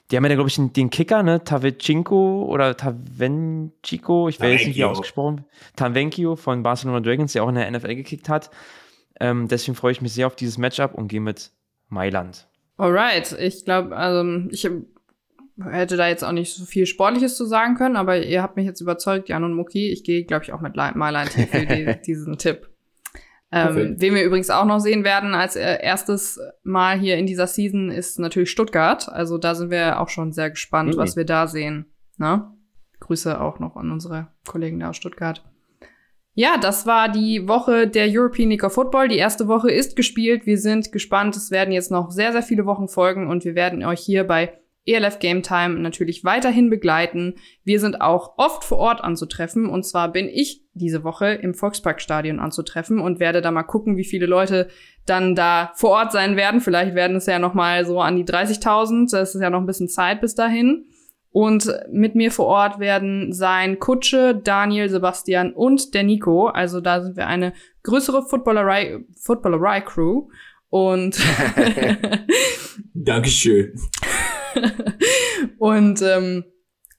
Die 0.09 0.15
haben 0.15 0.25
ja, 0.25 0.35
glaube 0.35 0.49
ich, 0.49 0.55
den 0.55 0.89
Kicker, 0.89 1.21
ne? 1.21 1.43
Tavechinko 1.43 2.45
oder 2.45 2.77
Tavencico, 2.77 4.29
ich 4.29 4.39
weiß 4.39 4.65
nicht, 4.65 4.77
wie 4.77 4.85
ausgesprochen. 4.85 5.43
Tavenkio 5.75 6.37
von 6.37 6.63
Barcelona 6.63 7.01
Dragons, 7.01 7.33
der 7.33 7.43
auch 7.43 7.49
in 7.49 7.55
der 7.55 7.69
NFL 7.69 7.95
gekickt 7.95 8.29
hat. 8.29 8.49
Ähm, 9.19 9.47
deswegen 9.47 9.75
freue 9.75 9.91
ich 9.91 10.01
mich 10.01 10.13
sehr 10.13 10.27
auf 10.27 10.35
dieses 10.35 10.57
Matchup 10.57 10.93
und 10.93 11.09
gehe 11.09 11.19
mit 11.19 11.51
Mailand. 11.89 12.47
Alright, 12.77 13.35
ich 13.39 13.65
glaube, 13.65 13.97
also 13.97 14.23
ich 14.49 14.69
hätte 15.61 15.97
da 15.97 16.07
jetzt 16.07 16.23
auch 16.23 16.31
nicht 16.31 16.53
so 16.53 16.65
viel 16.65 16.85
Sportliches 16.85 17.35
zu 17.35 17.45
sagen 17.45 17.75
können, 17.75 17.95
aber 17.95 18.23
ihr 18.23 18.43
habt 18.43 18.55
mich 18.55 18.65
jetzt 18.65 18.81
überzeugt, 18.81 19.27
Jan 19.27 19.43
und 19.43 19.53
Muki. 19.53 19.91
Ich 19.91 20.03
gehe, 20.03 20.23
glaube 20.23 20.43
ich, 20.43 20.53
auch 20.53 20.61
mit 20.61 20.75
Mailand 20.75 21.29
für 21.29 21.65
die, 21.65 21.99
diesen 22.05 22.37
Tipp. 22.37 22.69
Ähm, 23.49 23.95
wen 23.97 24.13
wir 24.13 24.25
übrigens 24.25 24.49
auch 24.49 24.65
noch 24.65 24.79
sehen 24.79 25.05
werden 25.05 25.33
als 25.33 25.55
äh, 25.55 25.77
erstes 25.81 26.39
Mal 26.63 26.99
hier 26.99 27.17
in 27.17 27.25
dieser 27.25 27.47
Season 27.47 27.89
ist 27.89 28.19
natürlich 28.19 28.51
Stuttgart. 28.51 29.07
Also 29.07 29.37
da 29.37 29.55
sind 29.55 29.71
wir 29.71 30.01
auch 30.01 30.09
schon 30.09 30.33
sehr 30.33 30.49
gespannt, 30.49 30.95
mhm. 30.95 30.97
was 30.99 31.15
wir 31.15 31.23
da 31.23 31.47
sehen. 31.47 31.85
Ne? 32.17 32.51
Grüße 32.99 33.39
auch 33.39 33.59
noch 33.59 33.77
an 33.77 33.91
unsere 33.91 34.27
Kollegen 34.45 34.79
da 34.79 34.89
aus 34.89 34.97
Stuttgart. 34.97 35.45
Ja, 36.33 36.57
das 36.57 36.85
war 36.85 37.09
die 37.09 37.47
Woche 37.47 37.87
der 37.87 38.07
European 38.09 38.49
League 38.49 38.63
of 38.63 38.73
Football. 38.73 39.07
Die 39.07 39.17
erste 39.17 39.47
Woche 39.47 39.71
ist 39.71 39.95
gespielt. 39.95 40.45
Wir 40.45 40.59
sind 40.59 40.91
gespannt. 40.91 41.35
Es 41.35 41.49
werden 41.49 41.71
jetzt 41.71 41.89
noch 41.89 42.11
sehr, 42.11 42.31
sehr 42.31 42.43
viele 42.43 42.65
Wochen 42.65 42.89
folgen 42.89 43.27
und 43.27 43.45
wir 43.45 43.55
werden 43.55 43.83
euch 43.83 44.01
hier 44.01 44.23
bei 44.25 44.59
ELF 44.87 45.19
Game 45.19 45.43
Time 45.43 45.79
natürlich 45.79 46.23
weiterhin 46.23 46.69
begleiten. 46.69 47.35
Wir 47.63 47.79
sind 47.79 48.01
auch 48.01 48.33
oft 48.37 48.63
vor 48.63 48.77
Ort 48.77 49.03
anzutreffen 49.03 49.67
und 49.67 49.83
zwar 49.83 50.11
bin 50.11 50.27
ich 50.27 50.63
diese 50.73 51.03
Woche 51.03 51.27
im 51.27 51.53
Volksparkstadion 51.53 52.39
anzutreffen 52.39 52.99
und 52.99 53.19
werde 53.19 53.41
da 53.41 53.51
mal 53.51 53.63
gucken, 53.63 53.97
wie 53.97 54.05
viele 54.05 54.25
Leute 54.25 54.69
dann 55.05 55.35
da 55.35 55.71
vor 55.75 55.91
Ort 55.91 56.11
sein 56.11 56.35
werden. 56.35 56.61
Vielleicht 56.61 56.95
werden 56.95 57.17
es 57.17 57.25
ja 57.25 57.39
noch 57.39 57.53
mal 57.53 57.85
so 57.85 57.99
an 58.01 58.15
die 58.15 58.25
30.000. 58.25 59.11
Das 59.11 59.35
ist 59.35 59.41
ja 59.41 59.49
noch 59.49 59.59
ein 59.59 59.65
bisschen 59.65 59.89
Zeit 59.89 60.21
bis 60.21 60.35
dahin. 60.35 60.85
Und 61.31 61.71
mit 61.91 62.15
mir 62.15 62.31
vor 62.31 62.47
Ort 62.47 62.79
werden 62.79 63.31
sein 63.31 63.79
Kutsche, 63.79 64.35
Daniel, 64.35 64.89
Sebastian 64.89 65.53
und 65.53 65.93
der 65.93 66.03
Nico. 66.03 66.47
Also 66.47 66.81
da 66.81 67.03
sind 67.03 67.15
wir 67.15 67.27
eine 67.27 67.53
größere 67.83 68.23
Footballerei, 68.23 68.99
Footballerei-Crew. 69.21 70.29
Und 70.69 71.19
Dankeschön. 72.93 73.73
und 75.57 76.01
ähm, 76.01 76.45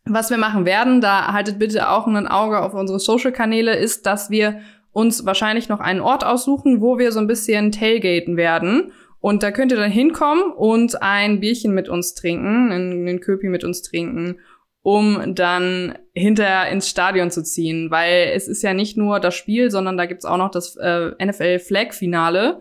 was 0.04 0.30
wir 0.30 0.38
machen 0.38 0.64
werden, 0.64 1.00
da 1.00 1.32
haltet 1.32 1.58
bitte 1.58 1.90
auch 1.90 2.06
ein 2.06 2.26
Auge 2.26 2.60
auf 2.60 2.74
unsere 2.74 2.98
Social-Kanäle, 2.98 3.76
ist, 3.76 4.06
dass 4.06 4.30
wir 4.30 4.60
uns 4.92 5.26
wahrscheinlich 5.26 5.68
noch 5.68 5.80
einen 5.80 6.00
Ort 6.00 6.24
aussuchen, 6.24 6.80
wo 6.80 6.98
wir 6.98 7.12
so 7.12 7.20
ein 7.20 7.26
bisschen 7.26 7.72
tailgaten 7.72 8.36
werden. 8.36 8.92
Und 9.20 9.42
da 9.42 9.50
könnt 9.50 9.72
ihr 9.72 9.78
dann 9.78 9.90
hinkommen 9.90 10.52
und 10.52 11.02
ein 11.02 11.40
Bierchen 11.40 11.74
mit 11.74 11.88
uns 11.88 12.14
trinken, 12.14 12.72
einen 12.72 13.20
Köpi 13.20 13.48
mit 13.48 13.64
uns 13.64 13.82
trinken, 13.82 14.38
um 14.82 15.34
dann 15.34 15.98
hinterher 16.14 16.70
ins 16.70 16.88
Stadion 16.88 17.30
zu 17.30 17.42
ziehen. 17.42 17.90
Weil 17.90 18.30
es 18.34 18.48
ist 18.48 18.62
ja 18.62 18.74
nicht 18.74 18.96
nur 18.96 19.20
das 19.20 19.34
Spiel, 19.34 19.70
sondern 19.70 19.96
da 19.96 20.06
gibt's 20.06 20.24
auch 20.24 20.36
noch 20.36 20.50
das 20.50 20.76
äh, 20.76 21.10
NFL-Flag-Finale 21.24 22.60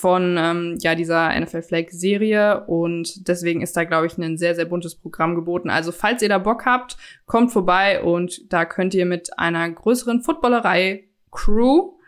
von 0.00 0.36
ähm, 0.38 0.78
ja 0.80 0.94
dieser 0.94 1.38
NFL 1.38 1.62
Flag 1.62 1.90
Serie 1.90 2.64
und 2.66 3.28
deswegen 3.28 3.60
ist 3.60 3.76
da 3.76 3.84
glaube 3.84 4.06
ich 4.06 4.16
ein 4.16 4.38
sehr 4.38 4.54
sehr 4.54 4.64
buntes 4.64 4.96
Programm 4.96 5.34
geboten. 5.34 5.68
Also 5.68 5.92
falls 5.92 6.22
ihr 6.22 6.30
da 6.30 6.38
Bock 6.38 6.64
habt, 6.64 6.96
kommt 7.26 7.52
vorbei 7.52 8.02
und 8.02 8.52
da 8.52 8.64
könnt 8.64 8.94
ihr 8.94 9.04
mit 9.04 9.38
einer 9.38 9.70
größeren 9.70 10.22
Footballerei 10.22 11.04
Crew 11.30 11.98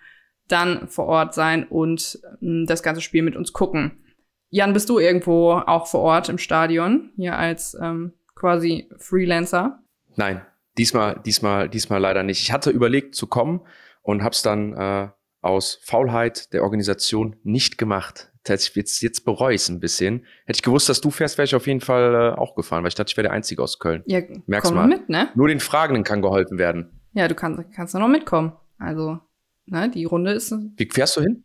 dann 0.48 0.88
vor 0.88 1.06
Ort 1.06 1.34
sein 1.34 1.64
und 1.68 2.18
ähm, 2.40 2.64
das 2.66 2.82
ganze 2.82 3.02
Spiel 3.02 3.22
mit 3.22 3.36
uns 3.36 3.52
gucken. 3.52 4.02
Jan, 4.48 4.72
bist 4.72 4.88
du 4.88 4.98
irgendwo 4.98 5.52
auch 5.52 5.86
vor 5.86 6.00
Ort 6.00 6.28
im 6.28 6.38
Stadion 6.38 7.12
hier 7.16 7.36
als 7.38 7.76
ähm, 7.80 8.14
quasi 8.34 8.88
Freelancer? 8.96 9.82
Nein, 10.16 10.42
diesmal 10.78 11.20
diesmal 11.24 11.68
diesmal 11.68 12.00
leider 12.00 12.22
nicht. 12.22 12.40
Ich 12.40 12.52
hatte 12.52 12.70
überlegt 12.70 13.14
zu 13.14 13.26
kommen 13.26 13.60
und 14.00 14.22
hab's 14.22 14.42
dann 14.42 14.72
äh 14.72 15.08
aus 15.42 15.78
Faulheit 15.82 16.52
der 16.52 16.62
Organisation 16.62 17.36
nicht 17.42 17.76
gemacht. 17.76 18.32
Jetzt, 18.46 19.02
jetzt 19.02 19.24
bereue 19.24 19.54
ich 19.54 19.62
es 19.62 19.68
ein 19.68 19.78
bisschen. 19.78 20.24
Hätte 20.46 20.56
ich 20.56 20.62
gewusst, 20.62 20.88
dass 20.88 21.00
du 21.00 21.10
fährst, 21.10 21.38
wäre 21.38 21.44
ich 21.44 21.54
auf 21.54 21.66
jeden 21.66 21.80
Fall 21.80 22.14
äh, 22.14 22.38
auch 22.38 22.54
gefahren, 22.54 22.82
weil 22.82 22.88
ich 22.88 22.94
dachte, 22.94 23.10
ich 23.10 23.16
wäre 23.16 23.24
der 23.24 23.32
Einzige 23.32 23.62
aus 23.62 23.78
Köln. 23.78 24.02
Ja, 24.06 24.20
Merkst 24.46 24.70
komm 24.70 24.76
mal. 24.76 24.88
mit, 24.88 25.08
ne? 25.08 25.28
Nur 25.34 25.48
den 25.48 25.60
Fragenden 25.60 26.02
kann 26.02 26.22
geholfen 26.22 26.58
werden. 26.58 27.00
Ja, 27.12 27.28
du 27.28 27.34
kannst, 27.34 27.62
kannst 27.74 27.94
noch 27.94 28.08
mitkommen. 28.08 28.52
Also, 28.78 29.20
ne, 29.66 29.88
die 29.90 30.04
Runde 30.04 30.32
ist. 30.32 30.52
Wie 30.76 30.88
fährst 30.90 31.16
du 31.16 31.20
hin? 31.20 31.44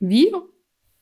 Wie? 0.00 0.32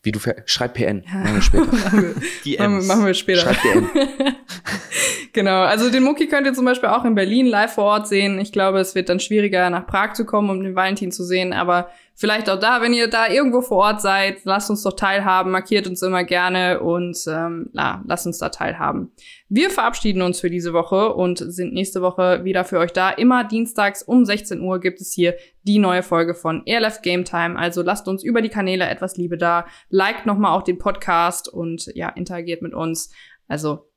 Wie 0.02 0.12
du 0.12 0.20
schreib 0.44 0.74
PN. 0.74 1.02
Machen 1.06 1.34
wir 1.34 1.42
später. 1.42 1.64
Die 2.44 2.58
machen, 2.58 2.80
wir, 2.80 2.82
machen 2.82 3.06
wir 3.06 3.14
später. 3.14 3.40
Schreib 3.40 3.56
PN. 3.56 3.88
genau, 5.32 5.62
also 5.62 5.90
den 5.90 6.02
Mucki 6.02 6.28
könnt 6.28 6.46
ihr 6.46 6.52
zum 6.52 6.66
Beispiel 6.66 6.90
auch 6.90 7.06
in 7.06 7.14
Berlin 7.14 7.46
live 7.46 7.72
vor 7.72 7.84
Ort 7.84 8.08
sehen. 8.08 8.38
Ich 8.38 8.52
glaube, 8.52 8.80
es 8.80 8.94
wird 8.94 9.08
dann 9.08 9.18
schwieriger, 9.18 9.70
nach 9.70 9.86
Prag 9.86 10.12
zu 10.12 10.26
kommen, 10.26 10.50
um 10.50 10.62
den 10.62 10.74
Valentin 10.74 11.10
zu 11.10 11.24
sehen. 11.24 11.54
Aber 11.54 11.88
vielleicht 12.14 12.48
auch 12.48 12.58
da, 12.58 12.80
wenn 12.80 12.92
ihr 12.92 13.08
da 13.08 13.28
irgendwo 13.28 13.60
vor 13.60 13.78
Ort 13.78 14.00
seid, 14.00 14.44
lasst 14.44 14.70
uns 14.70 14.82
doch 14.82 14.94
teilhaben, 14.94 15.50
markiert 15.50 15.86
uns 15.86 16.02
immer 16.02 16.24
gerne 16.24 16.80
und 16.80 17.16
ähm, 17.26 17.70
na, 17.72 18.02
lasst 18.06 18.26
uns 18.26 18.38
da 18.38 18.48
teilhaben. 18.48 19.12
Wir 19.48 19.70
verabschieden 19.70 20.22
uns 20.22 20.40
für 20.40 20.50
diese 20.50 20.72
Woche 20.72 21.14
und 21.14 21.38
sind 21.38 21.72
nächste 21.74 22.02
Woche 22.02 22.44
wieder 22.44 22.64
für 22.64 22.78
euch 22.78 22.92
da. 22.92 23.10
Immer 23.10 23.44
dienstags 23.44 24.02
um 24.02 24.24
16 24.24 24.60
Uhr 24.60 24.80
gibt 24.80 25.00
es 25.00 25.12
hier 25.12 25.34
die 25.62 25.78
neue 25.78 26.02
Folge 26.02 26.34
von 26.34 26.62
ELF 26.66 27.02
Game 27.02 27.24
Time. 27.24 27.58
Also 27.58 27.82
lasst 27.82 28.08
uns 28.08 28.22
über 28.22 28.42
die 28.42 28.48
Kanäle 28.48 28.88
etwas 28.88 29.16
Liebe 29.16 29.36
da. 29.36 29.66
Liked 29.88 30.26
nochmal 30.26 30.56
auch 30.56 30.62
den 30.62 30.78
Podcast 30.78 31.48
und 31.48 31.90
ja, 31.94 32.08
interagiert 32.10 32.62
mit 32.62 32.74
uns. 32.74 33.12
Also 33.48 33.90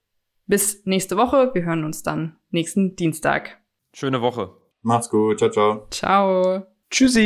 bis 0.48 0.86
nächste 0.86 1.18
Woche. 1.18 1.52
Wir 1.54 1.64
hören 1.64 1.84
uns 1.84 2.04
dann 2.04 2.38
nächsten 2.50 2.96
Dienstag. 2.96 3.60
Schöne 3.94 4.22
Woche. 4.22 4.52
Macht's 4.82 5.10
gut. 5.10 5.40
Ciao, 5.40 5.50
ciao. 5.50 5.88
Ciao. 5.92 6.66
Tschüssi. 6.90 7.26